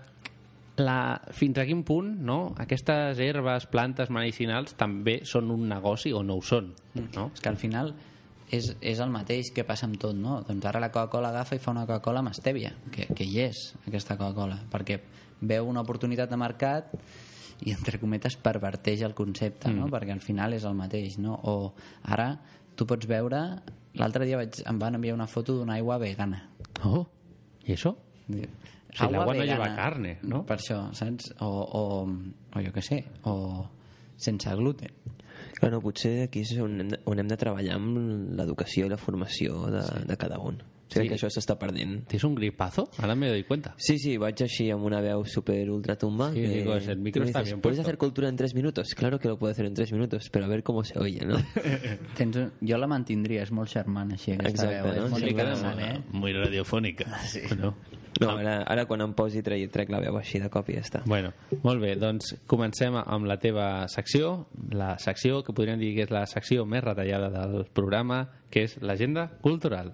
la, 0.79 1.21
fins 1.35 1.59
a 1.59 1.65
quin 1.69 1.83
punt 1.87 2.13
no? 2.25 2.39
aquestes 2.61 3.19
herbes, 3.23 3.67
plantes 3.73 4.13
medicinals 4.15 4.77
també 4.79 5.21
són 5.29 5.51
un 5.55 5.67
negoci 5.71 6.13
o 6.15 6.23
no 6.23 6.39
ho 6.39 6.45
són. 6.45 6.73
No? 6.95 7.31
És 7.35 7.43
que 7.43 7.51
al 7.51 7.59
final 7.61 7.93
és, 8.51 8.71
és 8.81 9.01
el 9.05 9.13
mateix 9.13 9.53
que 9.55 9.67
passa 9.69 9.87
amb 9.89 9.99
tot, 10.01 10.17
no? 10.17 10.41
Doncs 10.47 10.69
ara 10.71 10.81
la 10.83 10.91
Coca-Cola 10.95 11.33
agafa 11.33 11.59
i 11.59 11.63
fa 11.63 11.73
una 11.75 11.87
Coca-Cola 11.87 12.23
amb 12.25 12.33
estèvia, 12.33 12.73
que, 12.95 13.09
que 13.15 13.27
hi 13.27 13.43
és, 13.49 13.65
aquesta 13.87 14.17
Coca-Cola, 14.17 14.61
perquè 14.73 15.01
veu 15.41 15.69
una 15.69 15.85
oportunitat 15.85 16.31
de 16.31 16.39
mercat 16.41 16.95
i, 17.65 17.73
entre 17.75 17.99
cometes, 18.01 18.39
perverteix 18.41 19.03
el 19.07 19.17
concepte, 19.19 19.71
no? 19.73 19.87
Mm. 19.87 19.93
Perquè 19.95 20.15
al 20.15 20.25
final 20.25 20.55
és 20.57 20.65
el 20.69 20.79
mateix, 20.79 21.19
no? 21.23 21.39
O 21.45 21.59
ara 22.07 22.33
tu 22.79 22.87
pots 22.87 23.11
veure... 23.11 23.43
L'altre 23.99 24.29
dia 24.29 24.37
vaig, 24.39 24.61
em 24.69 24.77
van 24.79 24.95
enviar 24.95 25.17
una 25.17 25.27
foto 25.27 25.57
d'una 25.57 25.75
aigua 25.75 25.97
vegana. 25.99 26.45
Oh, 26.87 27.01
i 27.67 27.73
això? 27.75 27.97
Sí, 28.91 29.05
Si 29.05 29.13
l'aigua 29.13 29.35
no 29.35 29.45
lleva 29.45 29.69
carne, 29.77 30.19
no? 30.23 30.45
Per 30.49 30.57
això, 30.57 30.79
saps? 30.97 31.33
O, 31.41 31.49
o, 31.49 31.83
o 32.57 32.63
jo 32.65 32.73
què 32.73 32.83
sé, 32.83 33.03
o 33.25 33.69
sense 34.17 34.55
gluten. 34.57 34.91
Bueno, 35.61 35.81
potser 35.83 36.23
aquí 36.25 36.41
és 36.47 36.55
on 36.63 36.81
hem 36.81 36.89
de, 36.95 36.99
on 37.05 37.19
hem 37.21 37.29
de 37.29 37.37
treballar 37.39 37.77
amb 37.77 37.99
l'educació 38.39 38.87
i 38.87 38.91
la 38.91 38.97
formació 38.99 39.67
de, 39.71 39.83
sí. 39.83 40.03
de 40.09 40.17
cada 40.17 40.39
un. 40.41 40.59
Crec 40.89 41.11
que 41.11 41.17
això 41.19 41.29
s'està 41.29 41.53
perdent. 41.61 42.07
¿Tienes 42.09 42.25
un 42.25 42.35
gripazo? 42.35 42.87
Ahora 42.97 43.15
me 43.15 43.29
doy 43.29 43.43
cuenta. 43.45 43.75
Sí, 43.77 43.99
sí, 44.01 44.15
vaig 44.17 44.41
així 44.41 44.71
amb 44.73 44.87
una 44.89 45.03
veu 45.05 45.21
super 45.29 45.69
ultratumba. 45.71 46.31
Sí, 46.33 46.41
que- 46.41 46.49
digo, 46.49 46.75
el 46.77 46.99
micro 46.99 47.25
está 47.25 47.43
bien 47.43 47.61
¿Puedes 47.61 47.77
puesto". 47.77 47.83
hacer 47.83 47.99
cultura 47.99 48.29
en 48.31 48.37
tres 48.37 48.55
minutos? 48.55 48.95
Claro 48.97 49.19
que 49.19 49.29
lo 49.29 49.37
puedo 49.39 49.51
hacer 49.53 49.67
en 49.67 49.75
tres 49.75 49.93
minutos, 49.93 50.31
pero 50.33 50.47
a 50.47 50.49
ver 50.49 50.63
cómo 50.63 50.83
se 50.85 50.99
oye, 50.99 51.21
¿no? 51.27 51.37
Tens 52.17 52.37
un... 52.37 52.53
Jo 52.67 52.79
la 52.79 52.87
mantindria, 52.89 53.43
és 53.45 53.53
molt 53.53 53.69
charmant 53.69 54.15
així, 54.17 54.33
aquesta 54.33 54.65
Exacte, 54.65 54.81
veu. 54.81 54.97
no? 54.97 55.05
És 55.05 55.11
molt 55.13 55.25
Sí, 55.25 55.31
interessant, 55.35 55.77
molt- 55.79 55.91
eh? 55.91 56.19
Muy 56.25 56.33
radiofónica. 56.33 57.19
Sí. 57.29 57.43
No? 57.61 57.75
No, 58.21 58.33
ara, 58.41 58.57
ara 58.67 58.85
quan 58.91 59.03
em 59.05 59.13
posi 59.17 59.43
trec, 59.47 59.69
trec 59.75 59.93
la 59.93 60.01
veu 60.03 60.17
així 60.19 60.41
de 60.43 60.51
cop 60.51 60.69
i 60.73 60.79
ja 60.79 60.83
està. 60.85 61.03
Bueno, 61.07 61.31
molt 61.63 61.83
bé, 61.83 61.95
doncs 62.01 62.35
comencem 62.51 62.97
amb 62.99 63.29
la 63.31 63.39
teva 63.39 63.87
secció, 63.93 64.49
la 64.75 64.97
secció 65.03 65.43
que 65.47 65.55
podríem 65.55 65.79
dir 65.81 65.95
que 65.97 66.07
és 66.09 66.15
la 66.15 66.25
secció 66.31 66.67
més 66.67 66.83
retallada 66.85 67.31
del 67.31 67.67
programa, 67.75 68.25
que 68.51 68.67
és 68.67 68.79
l'agenda 68.83 69.29
cultural. 69.45 69.93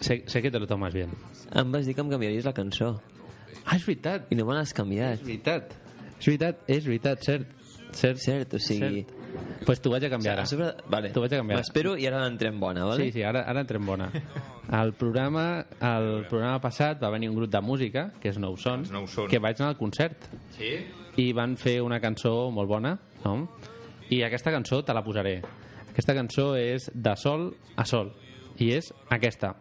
Sé, 0.00 0.24
sé 0.26 0.42
que 0.42 0.50
te 0.50 0.58
lo 0.58 0.66
tomas 0.66 0.94
bien. 0.96 1.12
Em 1.54 1.70
vas 1.70 1.86
dir 1.86 1.94
que 1.94 2.02
em 2.02 2.10
canviaries 2.10 2.48
la 2.48 2.56
cançó. 2.56 2.94
Ah, 3.64 3.76
és 3.76 3.84
veritat. 3.86 4.26
I 4.32 4.38
no 4.38 4.48
me 4.48 4.56
l'has 4.56 4.74
canviat. 4.74 5.20
És 5.20 5.26
veritat. 5.26 5.74
És 6.18 6.26
veritat, 6.26 6.66
és 6.66 6.84
veritat, 6.88 7.24
cert. 7.24 7.56
Cert, 7.94 8.18
cert 8.22 8.54
o 8.56 8.62
sigui... 8.62 9.04
Cert. 9.06 9.19
Pues 9.66 9.80
t'ho 9.80 9.90
vaig 9.92 10.04
a 10.04 10.10
canviar 10.10 10.34
ara. 10.38 10.46
sobre... 10.46 10.70
Vale. 10.88 11.10
T'ho 11.14 11.20
vaig 11.20 11.34
a 11.34 11.40
canviar. 11.40 11.58
M'espero 11.60 11.96
i 11.98 12.06
ara 12.08 12.22
l'entrem 12.24 12.58
bona, 12.60 12.84
vale? 12.88 13.04
Sí, 13.04 13.12
sí, 13.18 13.22
ara, 13.22 13.42
ara 13.48 13.60
entrem 13.64 13.84
bona. 13.86 14.10
El 14.80 14.92
programa, 14.94 15.64
el 15.80 16.26
programa 16.30 16.60
passat 16.62 17.02
va 17.02 17.10
venir 17.10 17.28
un 17.30 17.36
grup 17.36 17.50
de 17.50 17.60
música, 17.60 18.12
que 18.20 18.30
és 18.30 18.38
Nou 18.38 18.56
Son, 18.56 18.84
Nou 18.92 19.06
Son. 19.10 19.28
que 19.28 19.38
vaig 19.42 19.60
anar 19.60 19.72
al 19.74 19.78
concert. 19.78 20.28
Sí? 20.56 20.76
I 21.16 21.32
van 21.36 21.56
fer 21.58 21.80
una 21.82 21.98
cançó 22.00 22.50
molt 22.54 22.68
bona, 22.70 22.94
no? 23.24 23.34
I 24.10 24.22
aquesta 24.26 24.50
cançó 24.54 24.82
te 24.84 24.94
la 24.94 25.02
posaré. 25.04 25.40
Aquesta 25.90 26.14
cançó 26.14 26.54
és 26.56 26.90
de 26.94 27.16
sol 27.16 27.50
a 27.76 27.84
sol. 27.84 28.12
I 28.58 28.72
és 28.76 28.92
aquesta. 29.10 29.54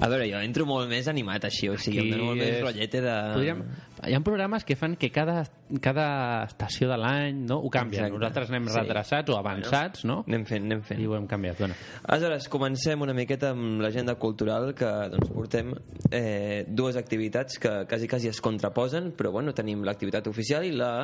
A 0.00 0.08
veure, 0.08 0.24
jo 0.30 0.38
entro 0.40 0.64
molt 0.64 0.88
més 0.88 1.08
animat 1.12 1.44
així, 1.44 1.68
o 1.68 1.76
sigui, 1.76 2.06
em 2.06 2.10
dono 2.14 2.30
molt 2.30 2.40
més 2.40 2.54
és- 2.56 2.62
rotllete 2.64 3.00
de... 3.04 3.14
Podríem... 3.36 3.62
Hi 4.00 4.14
ha 4.16 4.20
programes 4.24 4.64
que 4.64 4.72
fan 4.80 4.94
que 4.96 5.10
cada, 5.12 5.42
cada 5.84 6.04
estació 6.46 6.86
de 6.88 6.96
l'any 6.96 7.42
no? 7.44 7.58
ho 7.60 7.68
canvien. 7.68 8.06
Exacte. 8.06 8.16
Nosaltres 8.16 8.48
anem 8.48 8.68
Sí. 8.70 8.76
redreçats 8.78 9.28
o 9.28 9.36
avançats, 9.36 10.06
no? 10.08 10.22
Anem 10.26 10.46
fent, 10.48 10.64
anem 10.64 10.80
fent. 10.88 11.02
I 11.04 11.08
ho 11.10 11.18
hem 11.18 11.26
canviat. 11.28 11.58
Bueno. 11.60 11.76
Aleshores, 12.08 12.46
comencem 12.48 13.04
una 13.04 13.12
miqueta 13.12 13.50
amb 13.52 13.82
l'agenda 13.84 14.14
cultural 14.16 14.70
que 14.78 14.88
doncs, 15.12 15.28
portem 15.36 15.74
eh, 16.10 16.64
dues 16.66 16.96
activitats 16.96 17.60
que 17.60 17.74
quasi, 17.90 18.08
quasi 18.08 18.32
es 18.32 18.40
contraposen, 18.40 19.12
però 19.18 19.34
bueno, 19.36 19.52
tenim 19.52 19.84
l'activitat 19.84 20.32
oficial 20.32 20.64
i 20.64 20.72
la, 20.72 20.94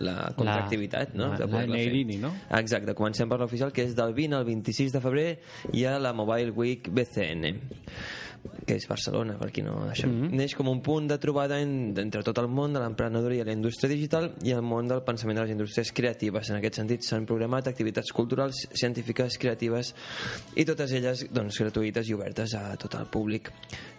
la 0.00 0.16
contraactivitat, 0.38 1.12
no? 1.12 1.34
la- 1.34 1.44
la 1.44 1.50
fer. 1.58 1.66
Neirini, 1.76 2.16
no? 2.24 2.32
Exacte, 2.56 2.96
comencem 2.96 3.28
per 3.28 3.36
l'oficial, 3.44 3.68
que 3.76 3.84
és 3.84 3.92
del 4.00 4.16
20 4.16 4.40
al 4.40 4.48
26 4.48 4.96
de 4.96 5.04
febrer 5.04 5.28
hi 5.76 5.84
ha 5.84 5.98
la 6.00 6.16
Mobile 6.16 6.56
Week 6.56 6.88
BCN 6.88 7.52
que 8.66 8.76
és 8.76 8.86
Barcelona, 8.88 9.36
per 9.38 9.50
qui 9.52 9.62
no... 9.62 9.76
Això 9.90 10.08
Mhm. 10.08 10.34
neix 10.36 10.54
com 10.54 10.68
un 10.68 10.80
punt 10.82 11.08
de 11.08 11.18
trobada 11.18 11.60
en, 11.60 11.94
entre 11.98 12.22
tot 12.22 12.38
el 12.38 12.48
món 12.48 12.72
de 12.72 12.80
l'emprenedoria 12.80 13.42
i 13.42 13.46
la 13.46 13.52
indústria 13.56 13.90
digital 13.90 14.32
i 14.42 14.52
el 14.52 14.62
món 14.62 14.88
del 14.88 15.02
pensament 15.02 15.38
de 15.38 15.44
les 15.46 15.54
indústries 15.56 15.92
creatives. 15.92 16.50
En 16.50 16.56
aquest 16.56 16.80
sentit, 16.80 17.02
s'han 17.02 17.26
programat 17.26 17.68
activitats 17.68 18.12
culturals, 18.12 18.68
científiques, 18.72 19.38
creatives 19.38 19.94
i 20.54 20.64
totes 20.64 20.92
elles 20.92 21.26
doncs, 21.32 21.58
gratuïtes 21.60 22.08
i 22.08 22.14
obertes 22.14 22.54
a 22.54 22.76
tot 22.76 22.94
el 22.94 23.06
públic 23.06 23.52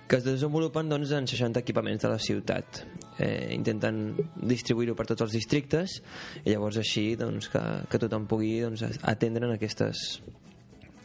que 0.07 0.15
es 0.15 0.23
desenvolupen 0.23 0.87
doncs, 0.87 1.11
en 1.11 1.27
60 1.27 1.59
equipaments 1.59 2.01
de 2.01 2.09
la 2.09 2.17
ciutat. 2.17 2.85
Eh, 3.19 3.49
intenten 3.51 4.15
distribuir-ho 4.39 4.95
per 4.95 5.05
tots 5.09 5.25
els 5.25 5.33
districtes 5.35 5.97
i 6.45 6.53
llavors 6.53 6.77
així 6.79 7.15
doncs, 7.19 7.49
que, 7.51 7.61
que 7.89 7.99
tothom 7.99 8.27
pugui 8.29 8.61
doncs, 8.63 8.85
atendre 9.03 9.49
en 9.49 9.55
aquestes 9.57 10.21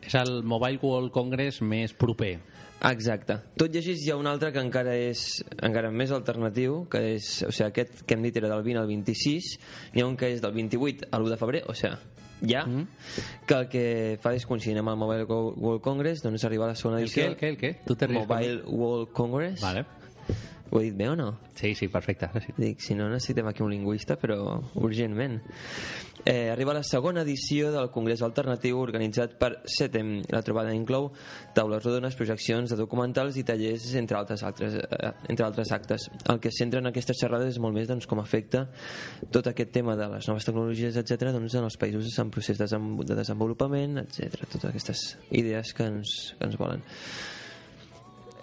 És 0.07 0.15
el 0.19 0.43
Mobile 0.43 0.79
World 0.83 1.13
Congress 1.15 1.61
més 1.63 1.93
proper. 1.95 2.39
Exacte. 2.83 3.37
Tot 3.57 3.75
i 3.75 3.79
així 3.79 3.95
hi 3.95 4.11
ha 4.11 4.17
un 4.19 4.27
altre 4.27 4.51
que 4.53 4.59
encara 4.59 4.97
és 4.99 5.45
encara 5.63 5.93
més 5.95 6.11
alternatiu, 6.11 6.81
que 6.91 6.99
és, 7.15 7.29
o 7.47 7.53
sigui, 7.55 7.69
aquest 7.69 8.03
que 8.03 8.17
hem 8.17 8.25
dit 8.27 8.37
era 8.41 8.49
del 8.51 8.65
20 8.67 8.81
al 8.83 8.89
26, 8.91 9.53
n'hi 9.95 10.03
ha 10.03 10.09
un 10.09 10.17
que 10.19 10.33
és 10.35 10.43
del 10.43 10.53
28 10.57 11.07
a 11.13 11.21
l'1 11.21 11.31
de 11.31 11.39
febrer, 11.39 11.63
o 11.71 11.75
sigui, 11.79 11.95
ja, 12.51 12.65
Mm. 12.67 12.89
que 13.47 13.55
el 13.55 13.69
que 13.69 13.85
fa 14.21 14.35
és 14.35 14.45
coincidir 14.47 14.79
amb 14.83 14.89
el 14.91 14.97
Mobile 14.97 15.25
World 15.31 15.81
Congress, 15.81 16.23
doncs 16.25 16.43
arriba 16.45 16.65
a 16.65 16.69
la 16.73 16.75
segona 16.75 16.99
El 16.99 17.05
edició. 17.05 17.23
què, 17.23 17.29
el 17.29 17.37
què, 17.39 17.49
el 17.51 17.59
què? 17.59 17.77
Tu 17.87 18.13
Mobile 18.13 18.63
World 18.67 19.13
Congress. 19.13 19.61
Vale. 19.63 19.87
Ho 20.73 20.81
he 20.81 20.87
dit 20.87 20.95
bé 20.97 21.11
o 21.11 21.17
no? 21.17 21.35
Sí, 21.55 21.75
sí, 21.75 21.89
perfecte. 21.93 22.31
Sí. 22.41 22.55
Dic, 22.57 22.81
si 22.81 22.95
no 22.97 23.11
necessitem 23.13 23.51
aquí 23.51 23.61
un 23.61 23.75
lingüista, 23.75 24.17
però 24.17 24.39
urgentment. 24.81 25.43
Eh, 26.25 26.49
arriba 26.49 26.73
la 26.73 26.85
segona 26.87 27.27
edició 27.27 27.73
del 27.75 27.91
Congrés 27.91 28.23
Alternatiu 28.23 28.79
organitzat 28.81 29.35
per 29.37 29.51
CETEM. 29.69 30.15
La 30.33 30.41
trobada 30.47 30.73
inclou 30.73 31.11
taules 31.53 31.83
rodones, 31.85 32.17
projeccions 32.17 32.73
de 32.73 32.79
documentals 32.79 33.37
i 33.37 33.45
tallers, 33.45 33.91
entre 34.01 34.17
altres, 34.17 34.47
altres, 34.49 34.79
eh, 34.81 35.13
entre 35.29 35.45
altres 35.45 35.75
actes. 35.77 36.09
El 36.25 36.41
que 36.41 36.55
centra 36.57 36.81
en 36.81 36.89
aquestes 36.89 37.21
xerrades 37.21 37.53
és 37.53 37.61
molt 37.61 37.77
més 37.77 37.91
doncs, 37.91 38.09
com 38.09 38.23
afecta 38.23 38.65
tot 39.35 39.53
aquest 39.53 39.75
tema 39.77 39.99
de 39.99 40.09
les 40.15 40.31
noves 40.31 40.49
tecnologies, 40.49 40.97
etc 40.97 41.35
doncs, 41.37 41.59
en 41.59 41.69
els 41.69 41.77
països 41.77 42.17
en 42.23 42.33
procés 42.33 42.57
de 42.57 42.71
desenvolupament, 43.13 44.07
etc. 44.07 44.47
Totes 44.47 44.71
aquestes 44.71 45.07
idees 45.29 45.77
que 45.77 45.91
ens, 45.91 46.17
que 46.39 46.49
ens 46.49 46.57
volen. 46.57 46.87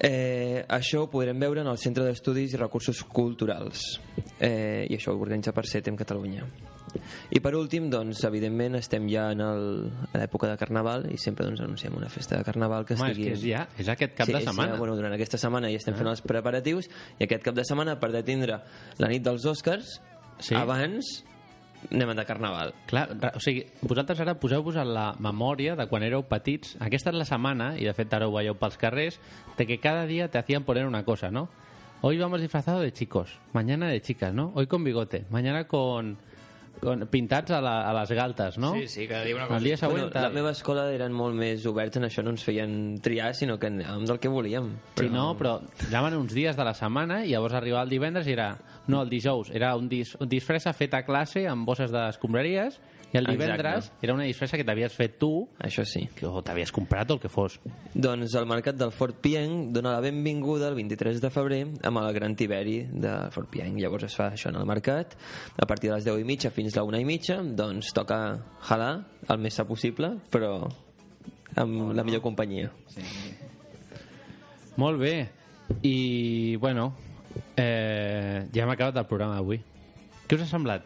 Eh, 0.02 0.64
això 0.70 1.02
ho 1.04 1.10
podrem 1.12 1.38
veure 1.40 1.60
en 1.62 1.68
el 1.68 1.78
Centre 1.78 2.06
d'Estudis 2.08 2.54
i 2.54 2.58
Recursos 2.58 3.02
Culturals 3.04 4.00
eh, 4.40 4.88
i 4.90 4.96
això 4.96 5.12
ho 5.12 5.20
organitza 5.20 5.52
per 5.52 5.66
CETEM 5.68 5.98
Catalunya 6.00 6.46
i 7.36 7.42
per 7.44 7.52
últim, 7.60 7.90
doncs, 7.92 8.24
evidentment 8.26 8.76
estem 8.80 9.04
ja 9.12 9.28
en 9.34 9.42
el- 9.46 9.92
a 10.14 10.18
l'època 10.18 10.48
de 10.50 10.56
Carnaval 10.58 11.04
i 11.12 11.18
sempre 11.22 11.46
doncs, 11.46 11.60
anunciem 11.62 11.94
una 12.00 12.08
festa 12.10 12.38
de 12.40 12.44
Carnaval 12.48 12.86
que 12.86 12.96
Home, 12.96 13.12
és 13.12 13.18
estigui... 13.18 13.28
que 13.28 13.34
és 13.36 13.44
ja, 13.44 13.68
és 13.78 13.90
aquest 13.92 14.16
cap 14.16 14.26
sí, 14.26 14.34
de 14.34 14.40
setmana. 14.42 14.74
Sí, 14.74 14.80
bueno, 14.80 14.96
durant 14.96 15.14
aquesta 15.14 15.38
setmana 15.38 15.70
ja 15.70 15.78
estem 15.78 15.94
Ah. 15.94 15.98
fent 15.98 16.10
els 16.16 16.22
preparatius 16.22 16.90
i 17.20 17.24
aquest 17.28 17.44
cap 17.44 17.54
de 17.60 17.66
setmana, 17.68 18.00
per 18.00 18.10
tindre 18.24 18.62
la 18.98 19.08
nit 19.12 19.22
dels 19.22 19.46
Oscars, 19.46 20.00
Sí. 20.40 20.56
abans 20.56 21.26
anem 21.92 22.12
de 22.16 22.26
Carnaval. 22.26 22.74
Clar, 22.90 23.08
o 23.36 23.42
sigui, 23.44 23.66
vosaltres 23.82 24.20
ara 24.20 24.36
poseu-vos 24.40 24.78
en 24.80 24.94
la 24.94 25.14
memòria 25.20 25.76
de 25.80 25.88
quan 25.90 26.04
éreu 26.04 26.26
petits. 26.28 26.76
Aquesta 26.84 27.14
és 27.14 27.18
la 27.18 27.28
setmana, 27.28 27.72
i 27.80 27.88
de 27.88 27.96
fet 27.98 28.14
ara 28.14 28.28
ho 28.28 28.36
veieu 28.36 28.58
pels 28.60 28.78
carrers, 28.82 29.20
de 29.58 29.68
que 29.68 29.80
cada 29.80 30.06
dia 30.06 30.30
te 30.30 30.38
hacían 30.38 30.64
poner 30.64 30.86
una 30.86 31.04
cosa, 31.04 31.32
¿no? 31.32 31.48
Hoy 32.02 32.18
vamos 32.18 32.40
disfrazados 32.40 32.82
de 32.82 32.94
chicos, 32.94 33.40
mañana 33.52 33.90
de 33.90 34.02
chicas, 34.02 34.34
¿no? 34.34 34.54
Hoy 34.56 34.68
con 34.68 34.84
bigote, 34.84 35.26
mañana 35.30 35.68
con 35.68 36.18
pintats 37.12 37.52
a, 37.52 37.60
la, 37.64 37.76
a 37.90 37.94
les 38.00 38.12
galtes, 38.16 38.58
no? 38.62 38.74
Sí, 38.76 38.88
sí, 38.88 39.08
cada 39.08 39.24
dia 39.26 39.36
una 39.36 39.48
cosa. 39.48 39.58
El 39.58 39.64
dia 39.64 39.78
següent... 39.78 40.06
Bueno, 40.08 40.22
la 40.28 40.34
meva 40.34 40.52
escola 40.56 40.86
eren 40.94 41.16
molt 41.16 41.36
més 41.38 41.66
oberts 41.70 42.00
en 42.00 42.08
això, 42.08 42.24
no 42.26 42.34
ens 42.36 42.46
feien 42.48 42.74
triar, 43.04 43.34
sinó 43.38 43.58
que 43.60 43.72
anàvem 43.72 44.06
del 44.10 44.22
que 44.22 44.32
volíem. 44.32 44.72
Sí, 45.00 45.10
no, 45.14 45.32
però 45.40 45.58
llamen 45.92 46.18
uns 46.20 46.36
dies 46.38 46.58
de 46.60 46.68
la 46.68 46.76
setmana 46.78 47.24
i 47.26 47.34
llavors 47.34 47.58
arribava 47.60 47.88
el 47.88 47.96
divendres 47.96 48.30
i 48.30 48.36
era... 48.38 48.54
No, 48.90 49.04
el 49.04 49.10
dijous 49.12 49.52
era 49.54 49.76
un, 49.78 49.90
dis, 49.90 50.16
un 50.18 50.30
disfressa 50.30 50.74
fet 50.74 50.96
a 50.98 51.04
classe 51.06 51.44
amb 51.46 51.68
bosses 51.68 51.92
d'escombraries 51.94 52.80
i 53.12 53.18
el 53.18 53.26
Exacte. 53.26 53.32
divendres 53.32 53.92
era 54.06 54.14
una 54.14 54.24
disfressa 54.28 54.58
que 54.58 54.64
t'havies 54.64 54.94
fet 54.94 55.18
tu 55.18 55.48
Això 55.66 55.86
sí. 55.86 56.04
que, 56.16 56.28
o 56.30 56.44
t'havies 56.46 56.72
comprat 56.72 57.10
o 57.10 57.16
el 57.18 57.22
que 57.24 57.30
fos. 57.30 57.60
Doncs 57.94 58.36
el 58.38 58.46
mercat 58.46 58.78
del 58.78 58.92
Fort 58.94 59.18
Pienc 59.24 59.72
dona 59.74 59.96
la 59.96 60.04
benvinguda 60.04 60.68
el 60.70 60.76
23 60.78 61.22
de 61.22 61.32
febrer 61.34 61.62
amb 61.90 62.04
el 62.04 62.12
Gran 62.14 62.36
Tiberi 62.38 62.84
de 62.92 63.16
Fort 63.34 63.50
Pienc. 63.50 63.80
Llavors 63.82 64.06
es 64.10 64.18
fa 64.20 64.30
això 64.36 64.54
en 64.54 64.60
el 64.62 64.68
mercat. 64.70 65.16
A 65.58 65.66
partir 65.66 65.90
de 65.90 65.96
les 65.98 66.06
10 66.06 66.22
i 66.22 66.28
mitja 66.28 66.52
fins 66.54 66.78
a 66.78 66.82
la 66.84 66.86
1 66.92 67.02
i 67.02 67.08
mitja, 67.10 67.40
doncs 67.44 67.94
toca 67.98 68.20
halar 68.70 68.94
el 69.28 69.42
més 69.42 69.58
sa 69.58 69.66
possible, 69.66 70.14
però 70.30 70.70
amb 71.58 71.92
la 71.98 72.06
millor 72.06 72.22
companyia. 72.22 72.70
Sí. 72.94 73.02
Molt 74.78 75.00
bé. 75.02 75.16
I, 75.84 76.56
bueno, 76.58 76.94
eh, 77.58 78.46
ja 78.54 78.64
hem 78.64 78.72
acabat 78.74 79.02
el 79.02 79.10
programa 79.10 79.36
d'avui. 79.38 79.60
Què 80.30 80.38
us 80.38 80.46
ha 80.46 80.52
semblat? 80.54 80.86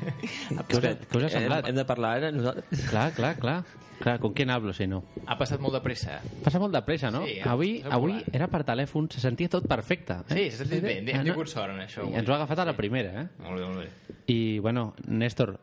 Què 0.68 0.76
us 0.78 0.84
què 0.84 1.16
us 1.18 1.24
ha 1.26 1.30
semblat? 1.32 1.64
Hem, 1.64 1.70
hem 1.72 1.78
de 1.80 1.84
parlar 1.88 2.10
ara 2.18 2.30
nosaltres? 2.34 2.84
Clar, 2.90 3.08
clar, 3.16 3.36
clar. 3.40 3.56
Clar, 4.02 4.16
¿con 4.18 4.32
quién 4.34 4.50
hablo 4.50 4.72
si 4.74 4.88
no? 4.90 5.04
Ha 5.30 5.36
passat 5.38 5.60
molt 5.62 5.76
de 5.76 5.80
pressa. 5.84 6.16
Passa 6.42 6.58
molt 6.58 6.72
de 6.74 6.80
pressa, 6.82 7.10
no? 7.14 7.20
Sí, 7.22 7.36
avui, 7.46 7.76
avui 7.86 8.16
volat. 8.16 8.34
era 8.34 8.48
per 8.50 8.64
telèfon, 8.66 9.06
se 9.14 9.20
sentia 9.22 9.48
tot 9.52 9.68
perfecte. 9.70 10.16
Eh? 10.26 10.34
Sí, 10.34 10.46
s'ha 10.56 10.64
sentit 10.64 10.82
bé. 10.82 10.96
Hem, 11.04 11.10
Ah, 11.20 11.22
tingut 11.28 11.46
sort 11.52 11.70
en 11.70 11.84
això. 11.84 12.08
I 12.10 12.16
ens 12.18 12.26
ho 12.28 12.34
ha 12.34 12.40
agafat 12.40 12.64
a 12.64 12.66
la 12.66 12.74
primera, 12.74 13.12
eh? 13.22 13.26
Molt 13.44 13.60
bé, 13.60 13.68
molt 13.68 13.78
bé. 13.84 14.16
I, 14.34 14.58
bueno, 14.58 14.88
Néstor, 15.06 15.54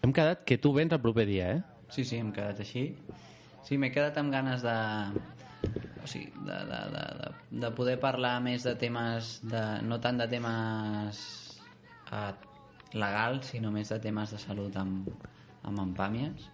hem 0.00 0.12
quedat 0.14 0.44
que 0.46 0.58
tu 0.62 0.70
vens 0.76 0.94
el 0.94 1.00
proper 1.02 1.26
dia, 1.26 1.50
eh? 1.56 1.62
Sí, 1.90 2.04
sí, 2.06 2.20
hem 2.22 2.30
quedat 2.36 2.60
així. 2.62 2.84
Sí, 3.66 3.78
m'he 3.82 3.90
quedat 3.90 4.16
amb 4.22 4.30
ganes 4.30 4.62
de... 4.62 4.76
O 6.04 6.06
sigui, 6.06 6.30
de, 6.46 6.56
de, 6.70 6.80
de, 6.94 7.04
de, 7.18 7.30
de 7.66 7.70
poder 7.74 7.96
parlar 7.98 8.36
més 8.46 8.62
de 8.62 8.76
temes... 8.78 9.40
De, 9.42 9.64
no 9.82 9.98
tant 9.98 10.22
de 10.22 10.28
temes 10.30 11.18
eh, 12.12 12.30
legals, 12.94 13.46
sinó 13.54 13.72
més 13.74 13.88
de 13.88 13.98
temes 14.00 14.30
de 14.30 14.38
salut 14.38 14.76
amb, 14.76 15.08
amb 15.66 15.80
en 15.82 15.94
Pàmies 15.96 16.50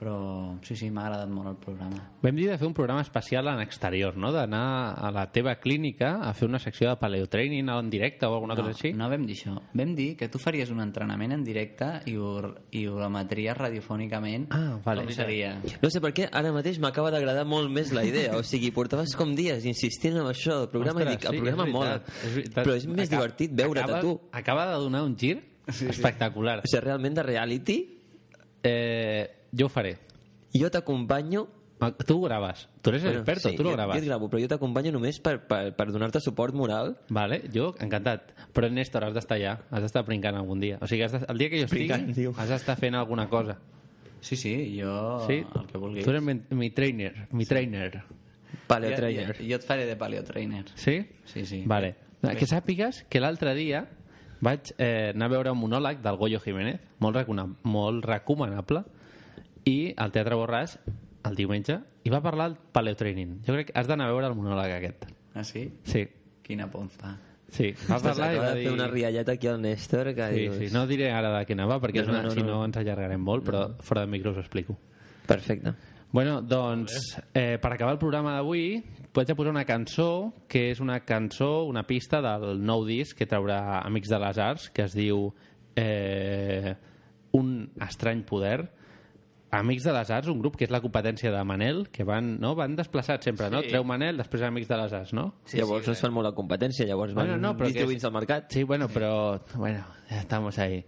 però 0.00 0.56
sí, 0.64 0.72
sí, 0.80 0.86
m'ha 0.88 1.02
agradat 1.04 1.28
molt 1.28 1.50
el 1.50 1.56
programa. 1.60 1.98
Vam 2.24 2.38
dir 2.38 2.46
de 2.48 2.54
fer 2.56 2.64
un 2.64 2.72
programa 2.72 3.02
especial 3.04 3.50
en 3.52 3.60
exterior, 3.60 4.16
no? 4.16 4.30
D'anar 4.32 4.94
a 4.96 5.10
la 5.12 5.26
teva 5.28 5.58
clínica 5.60 6.14
a 6.24 6.30
fer 6.32 6.48
una 6.48 6.58
secció 6.58 6.88
de 6.88 6.96
paleotraining 6.96 7.68
en 7.68 7.90
directe 7.92 8.24
o 8.24 8.32
alguna 8.38 8.54
no, 8.56 8.62
cosa 8.62 8.72
així. 8.72 8.94
No 8.96 9.10
vam 9.12 9.26
dir 9.28 9.36
això. 9.36 9.58
Vam 9.76 9.92
dir 9.98 10.14
que 10.16 10.30
tu 10.32 10.40
faries 10.40 10.72
un 10.72 10.80
entrenament 10.80 11.36
en 11.36 11.44
directe 11.44 11.90
i 12.08 12.16
ho, 12.16 12.30
i 12.72 12.86
ho 12.88 12.96
emetries 13.04 13.58
radiofònicament. 13.60 14.48
Ah, 14.56 14.78
vale. 14.86 15.04
Com 15.04 15.12
seria? 15.18 15.52
No 15.84 15.92
sé 15.92 16.00
per 16.00 16.14
què, 16.16 16.30
ara 16.32 16.54
mateix 16.56 16.80
m'acaba 16.80 17.12
d'agradar 17.12 17.44
molt 17.44 17.68
més 17.68 17.92
la 17.92 18.06
idea. 18.08 18.32
O 18.38 18.42
sigui, 18.42 18.72
portaves 18.72 19.12
com 19.20 19.36
dies 19.36 19.68
insistint 19.68 20.16
en 20.16 20.32
això 20.32 20.62
del 20.62 20.72
programa 20.72 21.04
Ostres, 21.04 21.12
i 21.12 21.18
dic, 21.18 21.28
el 21.28 21.36
sí, 21.36 21.44
programa 21.44 21.68
és 21.68 21.76
mola. 21.76 21.94
és 22.24 22.34
veritat. 22.40 22.64
Però 22.64 22.80
és 22.80 22.88
més 22.88 23.04
Acaba- 23.04 23.20
divertit 23.20 23.52
veure't 23.52 23.84
acaba, 23.84 24.00
a 24.00 24.08
tu. 24.08 24.16
Acaba 24.32 24.68
de 24.72 24.80
donar 24.80 25.04
un 25.04 25.16
gir 25.20 25.49
sí, 25.72 25.86
espectacular. 25.88 26.58
O 26.60 26.62
sigui, 26.66 26.80
realment 26.84 27.14
de 27.16 27.22
reality, 27.22 27.78
Eh, 28.62 29.46
jo 29.56 29.66
ho 29.66 29.68
faré. 29.70 29.96
jo 30.52 30.70
t'acompanyo... 30.70 31.48
Tu 32.04 32.12
ho 32.14 32.20
graves. 32.20 32.68
Tu 32.82 32.90
eres 32.90 33.02
Bueno, 33.02 33.18
experto, 33.20 33.48
sí, 33.48 33.56
tu 33.56 33.62
lo 33.62 33.70
jo, 33.70 33.76
grabas. 33.76 33.96
Jo 33.96 34.02
et 34.02 34.06
gravo, 34.06 34.28
però 34.28 34.42
jo 34.42 34.48
t'acompanyo 34.48 34.92
només 34.92 35.16
per, 35.18 35.38
per, 35.48 35.72
per 35.74 35.86
donar-te 35.90 36.20
suport 36.20 36.52
moral. 36.52 36.98
Vale, 37.08 37.38
jo, 37.54 37.70
encantat. 37.80 38.34
Però, 38.52 38.68
Néstor, 38.68 39.06
has 39.06 39.14
d'estar 39.16 39.38
allà. 39.38 39.54
Has 39.70 39.80
d'estar 39.86 40.02
brincant 40.04 40.36
algun 40.36 40.60
dia. 40.60 40.76
O 40.82 40.86
sigui, 40.86 41.06
has 41.06 41.12
de, 41.16 41.22
el 41.26 41.38
dia 41.40 41.48
que 41.48 41.62
jo 41.62 41.70
Brincant, 41.72 42.04
estigui, 42.10 42.20
diu. 42.26 42.34
has 42.36 42.50
d'estar 42.52 42.76
fent 42.76 42.94
alguna 43.00 43.30
cosa. 43.32 43.56
Sí, 44.20 44.36
sí, 44.36 44.52
jo 44.78 45.24
Sí? 45.26 45.38
el 45.40 45.66
que 45.72 45.78
vulguis. 45.78 46.04
Tu 46.04 46.10
eres 46.10 46.22
mi, 46.22 46.34
mi 46.50 46.68
trainer. 46.70 47.28
Mi 47.32 47.46
trainer. 47.46 48.02
Paleotrainer. 48.66 49.32
Jo, 49.38 49.42
jo, 49.42 49.48
jo 49.48 49.56
et 49.56 49.64
faré 49.64 49.86
de 49.88 49.96
paleotrainer. 49.96 50.66
Sí? 50.74 50.98
Sí, 51.24 51.46
sí. 51.46 51.62
Vale. 51.64 51.94
Que 52.36 52.44
sàpigues 52.46 53.06
que 53.08 53.20
l'altre 53.24 53.54
dia 53.56 53.86
vaig 54.40 54.72
eh, 54.78 55.10
anar 55.14 55.26
a 55.30 55.34
veure 55.34 55.52
un 55.52 55.58
monòleg 55.60 56.00
del 56.04 56.16
Goyo 56.16 56.40
Jiménez, 56.40 56.80
molt, 56.98 57.16
recona 57.20 57.46
molt 57.64 58.04
recomanable, 58.08 58.84
i 59.68 59.92
al 59.96 60.12
Teatre 60.12 60.36
Borràs, 60.40 60.78
el 61.28 61.36
diumenge, 61.36 61.80
i 62.04 62.10
va 62.12 62.22
parlar 62.24 62.48
del 62.50 62.58
paleotraining. 62.72 63.40
Jo 63.46 63.52
crec 63.56 63.70
que 63.70 63.78
has 63.78 63.88
d'anar 63.90 64.08
a 64.08 64.12
veure 64.14 64.30
el 64.30 64.36
monòleg 64.38 64.72
aquest. 64.78 65.04
Ah, 65.34 65.44
sí? 65.44 65.66
Sí. 65.84 66.06
Quina 66.42 66.70
pompa. 66.70 67.18
Sí, 67.50 67.72
va 67.90 67.98
parlar 67.98 68.28
i 68.32 68.38
va 68.38 68.48
de 68.52 68.60
dir... 68.60 68.64
fer 68.68 68.72
una 68.72 68.86
rialleta 68.88 69.32
aquí 69.34 69.48
al 69.50 69.60
Néstor 69.60 70.12
que 70.14 70.28
Sí, 70.30 70.40
dius... 70.44 70.56
sí, 70.58 70.68
no 70.72 70.84
diré 70.86 71.10
ara 71.10 71.32
de 71.34 71.44
què 71.48 71.56
anava, 71.58 71.80
perquè 71.82 71.98
No, 71.98 72.06
és 72.06 72.08
una, 72.12 72.22
no, 72.22 72.28
no, 72.28 72.34
si 72.34 72.42
no 72.46 72.52
no. 72.54 72.64
ens 72.68 72.78
allargarem 72.78 73.20
molt, 73.20 73.44
però 73.44 73.64
fora 73.82 74.04
de 74.06 74.10
micro 74.12 74.30
us 74.30 74.38
ho 74.38 74.44
explico. 74.44 74.76
Perfecte. 75.26 75.74
Bueno, 76.12 76.40
doncs, 76.42 77.18
eh, 77.34 77.58
per 77.62 77.72
acabar 77.74 77.92
el 77.94 77.98
programa 77.98 78.32
d'avui, 78.36 78.80
vaig 79.14 79.30
a 79.32 79.34
posar 79.34 79.50
una 79.52 79.64
cançó, 79.66 80.32
que 80.48 80.68
és 80.70 80.80
una 80.80 81.00
cançó, 81.06 81.64
una 81.66 81.82
pista 81.86 82.20
del 82.22 82.60
nou 82.62 82.84
disc 82.86 83.16
que 83.18 83.26
traurà 83.26 83.80
Amics 83.84 84.08
de 84.12 84.18
les 84.22 84.38
Arts, 84.38 84.68
que 84.70 84.86
es 84.86 84.94
diu 84.94 85.32
eh, 85.76 86.74
Un 87.32 87.70
estrany 87.80 88.24
poder. 88.26 88.70
Amics 89.50 89.82
de 89.82 89.92
les 89.92 90.10
Arts, 90.14 90.28
un 90.30 90.38
grup 90.38 90.54
que 90.58 90.62
és 90.66 90.70
la 90.70 90.78
competència 90.82 91.30
de 91.34 91.40
Manel, 91.46 91.88
que 91.90 92.04
van, 92.06 92.36
no, 92.42 92.52
van 92.58 92.76
desplaçats 92.78 93.26
sempre, 93.26 93.48
no? 93.50 93.64
Sí. 93.64 93.72
Treu 93.72 93.82
Manel, 93.86 94.18
després 94.18 94.44
Amics 94.46 94.68
de 94.70 94.78
les 94.78 94.92
Arts, 94.94 95.12
no? 95.16 95.24
Sí, 95.44 95.58
llavors 95.58 95.84
sí, 95.84 95.90
no 95.90 95.96
es 95.96 96.02
fan 96.04 96.14
molt 96.14 96.28
la 96.28 96.34
competència, 96.36 96.86
llavors 96.86 97.14
van 97.14 97.26
Bueno, 97.26 97.38
no, 97.42 97.56
però 97.58 97.72
que 97.74 97.82
és- 97.82 98.04
al 98.06 98.14
mercat. 98.14 98.46
Sí, 98.50 98.62
bueno, 98.62 98.88
però... 98.88 99.40
Bueno, 99.54 99.82
ja 100.08 100.20
estamos 100.20 100.58
ahí. 100.58 100.84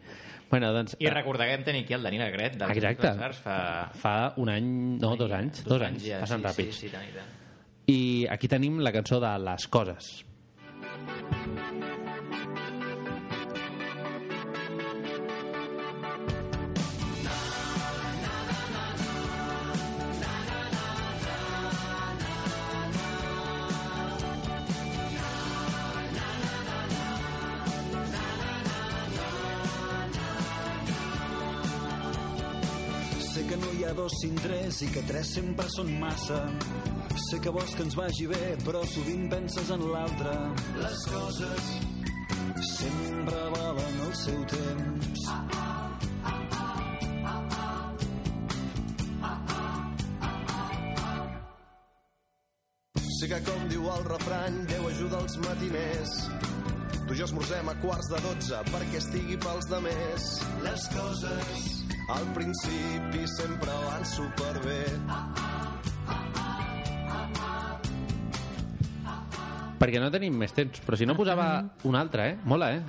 Bueno, 0.49 0.71
doncs... 0.73 0.95
I 1.01 1.09
recordem 1.11 1.65
tenir 1.65 1.85
aquí 1.85 1.95
el 1.95 2.03
Daniel 2.03 2.23
Agret 2.29 2.55
dels 2.61 2.71
Exacte. 2.77 2.87
Amics 2.87 3.03
de 3.03 3.13
les 3.15 3.27
Arts 3.31 3.39
fa... 3.43 3.59
Fa 3.99 4.17
un 4.37 4.49
any, 4.49 4.73
no, 5.03 5.17
dos 5.17 5.33
anys. 5.33 5.65
Dos, 5.67 5.83
anys, 5.83 6.07
ja, 6.07 6.21
passen 6.23 6.43
sí, 6.43 6.47
ràpids. 6.47 6.79
Sí, 6.79 6.87
sí, 6.87 6.93
tant 6.95 7.07
i 7.09 7.15
tant. 7.19 7.39
I 7.93 8.27
aquí 8.33 8.49
tenim 8.49 8.81
la 8.85 8.93
cançó 8.95 9.21
de 9.21 9.33
Les 9.45 9.67
Coses. 9.69 10.13
Dos 33.95 34.13
sin 34.21 34.35
tres 34.37 34.81
i 34.83 34.89
que 34.93 35.03
tres 35.09 35.33
sempre 35.37 35.67
són 35.73 35.89
massa. 36.01 36.39
Sé 37.29 37.39
que 37.43 37.53
vols 37.53 37.75
que 37.77 37.85
ens 37.87 37.97
vagi 37.99 38.27
bé, 38.31 38.55
però 38.65 38.83
sovint 38.89 39.27
penses 39.33 39.73
en 39.75 39.85
l'altre. 39.93 40.33
Les 40.81 41.03
coses 41.13 41.73
sempre 42.71 43.43
valen 43.57 44.01
el 44.07 44.15
seu 44.23 44.45
temps. 44.53 45.27
Sé 53.19 53.29
que 53.31 53.43
com 53.47 53.69
diu 53.71 53.87
el 53.97 54.09
refrany, 54.09 54.63
Déu 54.73 54.89
ajuda 54.89 55.21
els 55.23 55.39
matiners. 55.45 56.17
Tu 57.03 57.15
i 57.15 57.21
jo 57.21 57.29
esmorzem 57.29 57.69
a 57.69 57.77
quarts 57.83 58.09
de 58.15 58.25
dotze 58.25 58.65
perquè 58.73 58.99
estigui 59.03 59.39
pels 59.43 59.71
de 59.71 59.85
més. 59.85 60.33
Les 60.65 60.91
coses 60.97 61.82
al 62.09 62.27
principi 62.35 63.27
sempre 63.27 63.71
van 63.71 64.05
superbé. 64.05 64.83
Perquè 69.83 69.99
no 69.99 70.13
tenim 70.15 70.37
més 70.39 70.53
temps, 70.55 70.79
però 70.87 70.95
si 70.99 71.07
no 71.11 71.17
posava 71.19 71.47
un 71.91 71.97
altre, 71.99 72.29
eh? 72.31 72.37
Mola, 72.47 72.69
eh? 72.77 72.83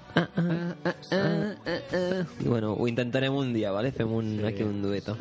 I 2.43 2.45
bueno, 2.45 2.75
ho 2.77 2.87
intentarem 2.87 3.33
un 3.33 3.49
dia, 3.53 3.71
¿vale? 3.73 3.91
Fem 3.91 4.11
un, 4.13 4.35
sí. 4.37 4.45
aquí 4.45 4.61
un 4.61 4.81
dueto. 4.83 5.17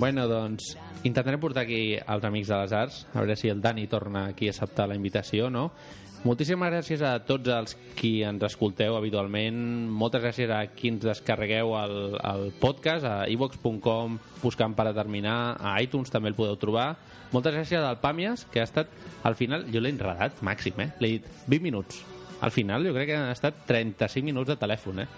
Bueno, 0.00 0.24
doncs, 0.26 0.78
intentarem 1.04 1.40
portar 1.42 1.66
aquí 1.66 1.98
els 2.00 2.24
Amics 2.24 2.48
de 2.48 2.62
les 2.62 2.72
Arts, 2.72 3.02
a 3.12 3.20
veure 3.20 3.36
si 3.36 3.52
el 3.52 3.60
Dani 3.60 3.84
torna 3.86 4.26
aquí 4.32 4.48
a 4.48 4.56
acceptar 4.56 4.88
la 4.88 4.96
invitació, 4.96 5.50
no? 5.52 5.72
Moltíssimes 6.24 6.70
gràcies 6.72 7.02
a 7.04 7.18
tots 7.20 7.50
els 7.52 7.74
qui 7.98 8.22
ens 8.24 8.40
escolteu 8.46 8.94
habitualment. 8.96 9.58
Moltes 9.92 10.22
gràcies 10.24 10.48
a 10.48 10.62
qui 10.72 10.88
ens 10.94 11.02
descarregueu 11.04 11.74
el, 11.76 11.96
el 12.16 12.46
podcast, 12.62 13.04
a 13.04 13.26
ivox.com, 13.28 14.16
buscant 14.40 14.72
per 14.72 14.86
determinar, 14.88 15.58
a 15.60 15.74
iTunes 15.84 16.08
també 16.14 16.32
el 16.32 16.38
podeu 16.38 16.56
trobar. 16.56 16.94
Moltes 17.34 17.52
gràcies 17.58 17.84
al 17.84 18.00
Pàmies, 18.00 18.46
que 18.48 18.62
ha 18.62 18.64
estat, 18.64 18.88
al 19.28 19.36
final, 19.36 19.68
jo 19.68 19.84
l'he 19.84 19.92
enredat 19.92 20.40
màxim, 20.40 20.80
eh? 20.80 20.88
L'he 21.04 21.12
dit 21.18 21.30
20 21.44 21.68
minuts. 21.68 22.00
Al 22.40 22.52
final 22.56 22.88
jo 22.88 22.96
crec 22.96 23.12
que 23.12 23.20
han 23.20 23.28
estat 23.28 23.60
35 23.68 24.24
minuts 24.24 24.48
de 24.48 24.56
telèfon, 24.64 25.04
eh? 25.04 25.08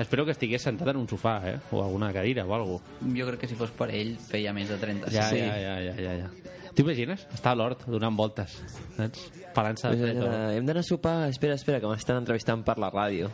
Espero 0.00 0.28
que 0.28 0.36
estigués 0.36 0.68
sentat 0.68 0.92
en 0.92 1.00
un 1.00 1.08
sofà, 1.08 1.38
eh? 1.48 1.58
O 1.72 1.80
alguna 1.80 2.12
cadira 2.12 2.44
o 2.44 2.52
alguna. 2.56 3.00
Jo 3.16 3.32
crec 3.32 3.46
que 3.46 3.48
si 3.48 3.56
fos 3.56 3.72
per 3.72 3.88
ell 3.96 4.18
feia 4.28 4.52
més 4.52 4.68
de 4.68 4.76
30. 4.80 5.08
Ja, 5.08 5.30
ja, 5.32 5.56
ja, 5.56 5.76
ja, 5.88 6.00
ja, 6.04 6.16
ja. 6.26 6.58
T'ho 6.80 6.86
imagines? 6.86 7.26
Està 7.36 7.52
a 7.52 7.56
l'hort 7.58 7.82
donant 7.92 8.16
voltes, 8.16 8.54
saps? 8.96 9.26
Pelant-se 9.52 9.90
Pues 9.90 10.00
de 10.00 10.12
d'anar- 10.14 10.52
hem 10.56 10.64
d'anar 10.64 10.80
a 10.80 10.86
sopar... 10.86 11.14
Espera, 11.28 11.54
espera, 11.58 11.80
que 11.82 11.88
m'estan 11.90 12.22
entrevistant 12.22 12.62
per 12.64 12.78
la 12.80 12.88
ràdio. 12.90 13.28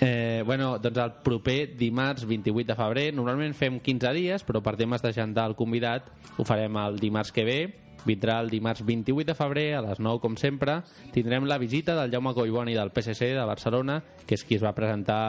Eh, 0.00 0.42
bueno, 0.46 0.78
doncs 0.80 0.98
el 1.00 1.12
proper 1.24 1.76
dimarts 1.76 2.24
28 2.28 2.66
de 2.70 2.76
febrer, 2.76 3.06
normalment 3.14 3.52
fem 3.56 3.78
15 3.84 4.12
dies, 4.16 4.44
però 4.48 4.62
per 4.64 4.76
temes 4.80 5.02
d'agendar 5.04 5.46
el 5.50 5.56
convidat 5.58 6.06
ho 6.36 6.44
farem 6.48 6.76
el 6.80 6.96
dimarts 7.00 7.32
que 7.36 7.44
ve, 7.44 7.58
vindrà 8.08 8.38
el 8.40 8.48
dimarts 8.48 8.80
28 8.84 9.26
de 9.28 9.36
febrer 9.36 9.66
a 9.76 9.82
les 9.84 10.00
9 10.00 10.20
com 10.22 10.36
sempre, 10.40 10.78
tindrem 11.12 11.44
la 11.48 11.58
visita 11.60 11.96
del 11.98 12.12
Jaume 12.12 12.32
Collboni 12.36 12.72
del 12.76 12.92
PSC 12.96 13.34
de 13.36 13.44
Barcelona, 13.44 14.02
que 14.26 14.36
és 14.40 14.44
qui 14.44 14.56
es 14.56 14.64
va 14.64 14.72
presentar 14.76 15.20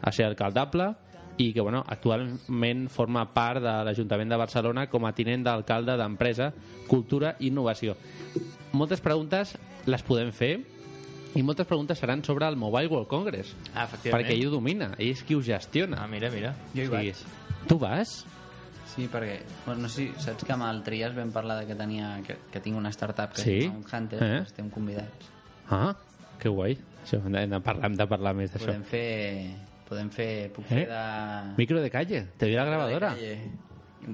a 0.00 0.12
ser 0.12 0.24
alcaldable 0.24 0.94
i 1.38 1.52
que 1.52 1.60
bueno, 1.60 1.84
actualment 1.88 2.88
forma 2.90 3.24
part 3.34 3.60
de 3.62 3.72
l'Ajuntament 3.88 4.30
de 4.30 4.36
Barcelona 4.38 4.86
com 4.90 5.04
a 5.06 5.12
tinent 5.12 5.42
d'alcalde 5.46 5.96
d'Empresa, 5.98 6.52
Cultura 6.86 7.34
i 7.40 7.48
Innovació. 7.48 7.96
Moltes 8.72 9.00
preguntes 9.02 9.56
les 9.86 10.02
podem 10.06 10.30
fer 10.32 10.60
i 11.34 11.42
moltes 11.42 11.66
preguntes 11.66 11.98
seran 11.98 12.22
sobre 12.22 12.46
el 12.46 12.54
Mobile 12.56 12.86
World 12.86 13.08
Congress. 13.10 13.56
Ah, 13.74 13.84
efectivament. 13.88 14.22
Perquè 14.22 14.36
ell 14.38 14.46
ho 14.46 14.52
domina, 14.54 14.92
ell 14.98 15.10
és 15.10 15.24
qui 15.26 15.34
ho 15.34 15.42
gestiona. 15.42 15.98
Ah, 16.04 16.06
mira, 16.06 16.30
mira. 16.30 16.54
Jo 16.74 16.84
hi 16.86 16.92
vaig. 16.92 17.24
Tu 17.66 17.78
vas? 17.82 18.12
Sí, 18.94 19.08
perquè, 19.10 19.40
bueno, 19.66 19.82
no 19.82 19.88
sé, 19.90 20.12
saps 20.22 20.44
que 20.46 20.52
amb 20.54 20.62
el 20.68 20.84
Trias 20.86 21.16
vam 21.16 21.32
parlar 21.34 21.56
de 21.58 21.66
que, 21.66 21.74
tenia, 21.74 22.12
que, 22.22 22.36
que 22.52 22.60
tinc 22.62 22.76
una 22.78 22.92
startup 22.94 23.32
que 23.34 23.42
Sí? 23.42 23.56
es 23.64 23.72
diu 23.72 23.80
Hunter, 23.82 24.22
Eh? 24.22 24.28
eh? 24.36 24.42
estem 24.46 24.68
convidats. 24.70 25.26
Ah, 25.68 25.96
que 26.38 26.48
guai. 26.48 26.76
Això, 27.02 27.18
hem 27.26 27.50
de 27.50 27.58
parlar, 27.60 27.86
hem 27.90 27.96
de 27.98 28.06
parlar 28.06 28.34
més 28.38 28.52
d'això. 28.54 28.68
Podem 28.70 28.84
fer, 28.86 29.56
podem 29.88 30.10
fer, 30.10 30.50
puc 30.52 30.64
fer 30.66 30.84
Eh? 30.84 30.86
de... 30.88 31.54
Micro 31.58 31.80
de 31.82 31.90
calle, 31.90 32.26
te 32.36 32.46
doy 32.46 32.54
la 32.54 32.64
grabadora. 32.64 33.14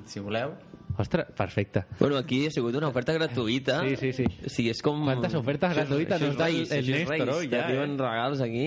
Si 0.07 0.21
voleu. 0.21 0.53
Ostres, 0.99 1.27
perfecte. 1.37 1.85
Bueno, 1.99 2.17
aquí 2.19 2.47
ha 2.47 2.51
sigut 2.51 2.75
una 2.77 2.89
oferta 2.89 3.13
gratuïta. 3.13 3.81
Sí, 3.89 3.97
sí, 3.97 4.13
sí. 4.13 4.25
O 4.47 4.51
sigui, 4.51 4.71
és 4.71 4.83
com... 4.83 5.01
Quantes 5.07 5.35
ofertes 5.39 5.73
gratuïtes 5.75 6.21
nos 6.21 6.37
da 6.37 6.49
el- 6.51 6.67
el 6.71 6.91
Néstor 6.91 7.31
hoy, 7.31 7.49
ya, 7.49 7.63
T'arriben 7.63 7.95
eh. 7.95 7.97
regals 8.03 8.41
aquí 8.41 8.67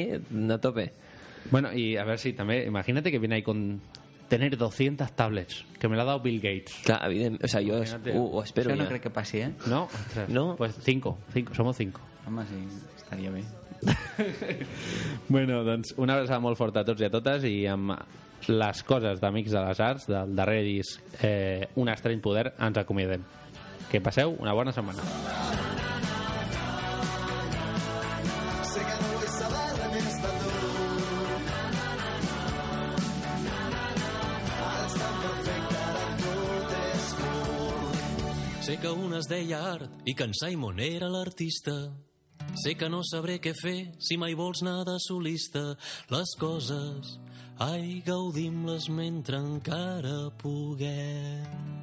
a 0.51 0.57
tope. 0.59 0.93
Bueno, 1.51 1.71
y 1.73 1.97
a 1.97 2.03
ver 2.05 2.17
si 2.19 2.33
también, 2.33 2.67
imagínate 2.67 3.11
que 3.11 3.19
viene 3.19 3.35
ahí 3.35 3.43
con 3.43 3.81
tener 4.29 4.57
200 4.57 5.11
tablets, 5.11 5.65
que 5.79 5.87
me 5.87 5.95
lo 5.95 6.01
ha 6.01 6.05
dado 6.05 6.21
Bill 6.21 6.39
Gates. 6.39 6.73
Clar, 6.85 7.05
evident, 7.11 7.43
o 7.43 7.47
sea, 7.47 7.61
ho, 7.61 8.23
ho 8.31 8.43
espero 8.43 8.71
Això 8.71 8.77
no 8.77 8.83
ja. 8.83 8.89
crec 8.89 9.01
que 9.03 9.09
passi, 9.11 9.39
eh? 9.39 9.51
No, 9.67 9.83
Ostres, 9.85 10.29
No? 10.29 10.55
pues 10.55 10.75
cinco, 10.81 11.19
cinco, 11.33 11.53
somos 11.53 11.75
cinco. 11.77 12.01
Home, 12.25 12.43
sí, 12.45 12.55
estaria 12.97 13.29
bé. 13.29 13.43
Bueno, 15.33 15.63
doncs 15.63 15.93
una 15.97 16.17
abraçada 16.17 16.41
molt 16.43 16.59
forta 16.59 16.83
a 16.83 16.87
tots 16.87 17.01
i 17.01 17.07
a 17.07 17.11
totes 17.13 17.45
i 17.47 17.55
amb 17.71 17.95
les 18.51 18.83
coses 18.83 19.21
d'Amics 19.21 19.53
de 19.55 19.61
les 19.63 19.79
Arts 19.79 20.07
del 20.09 20.35
darrer 20.35 20.61
disc 20.65 20.99
eh, 21.23 21.69
Un 21.79 21.89
estrany 21.89 22.19
poder 22.21 22.51
ens 22.59 22.77
acomiadem. 22.77 23.23
Que 23.89 24.01
passeu 24.03 24.35
una 24.39 24.53
bona 24.53 24.73
setmana. 24.75 25.03
Sé 38.63 38.77
que 38.79 38.91
un 38.95 39.11
es 39.17 39.27
deia 39.27 39.57
art 39.73 40.07
i 40.07 40.13
que 40.15 40.23
en 40.23 40.33
Simon 40.39 40.79
era 40.79 41.09
l'artista. 41.11 41.73
Sé 42.53 42.75
que 42.77 42.87
no 42.89 43.01
sabré 43.03 43.39
què 43.41 43.51
fer 43.57 43.77
si 43.97 44.17
mai 44.21 44.35
vols 44.37 44.61
anar 44.61 44.83
de 44.85 44.97
solista. 45.01 45.63
Les 46.13 46.35
coses, 46.39 47.17
ai, 47.57 48.01
gaudim-les 48.05 48.89
mentre 48.93 49.41
encara 49.41 50.29
puguem. 50.43 51.82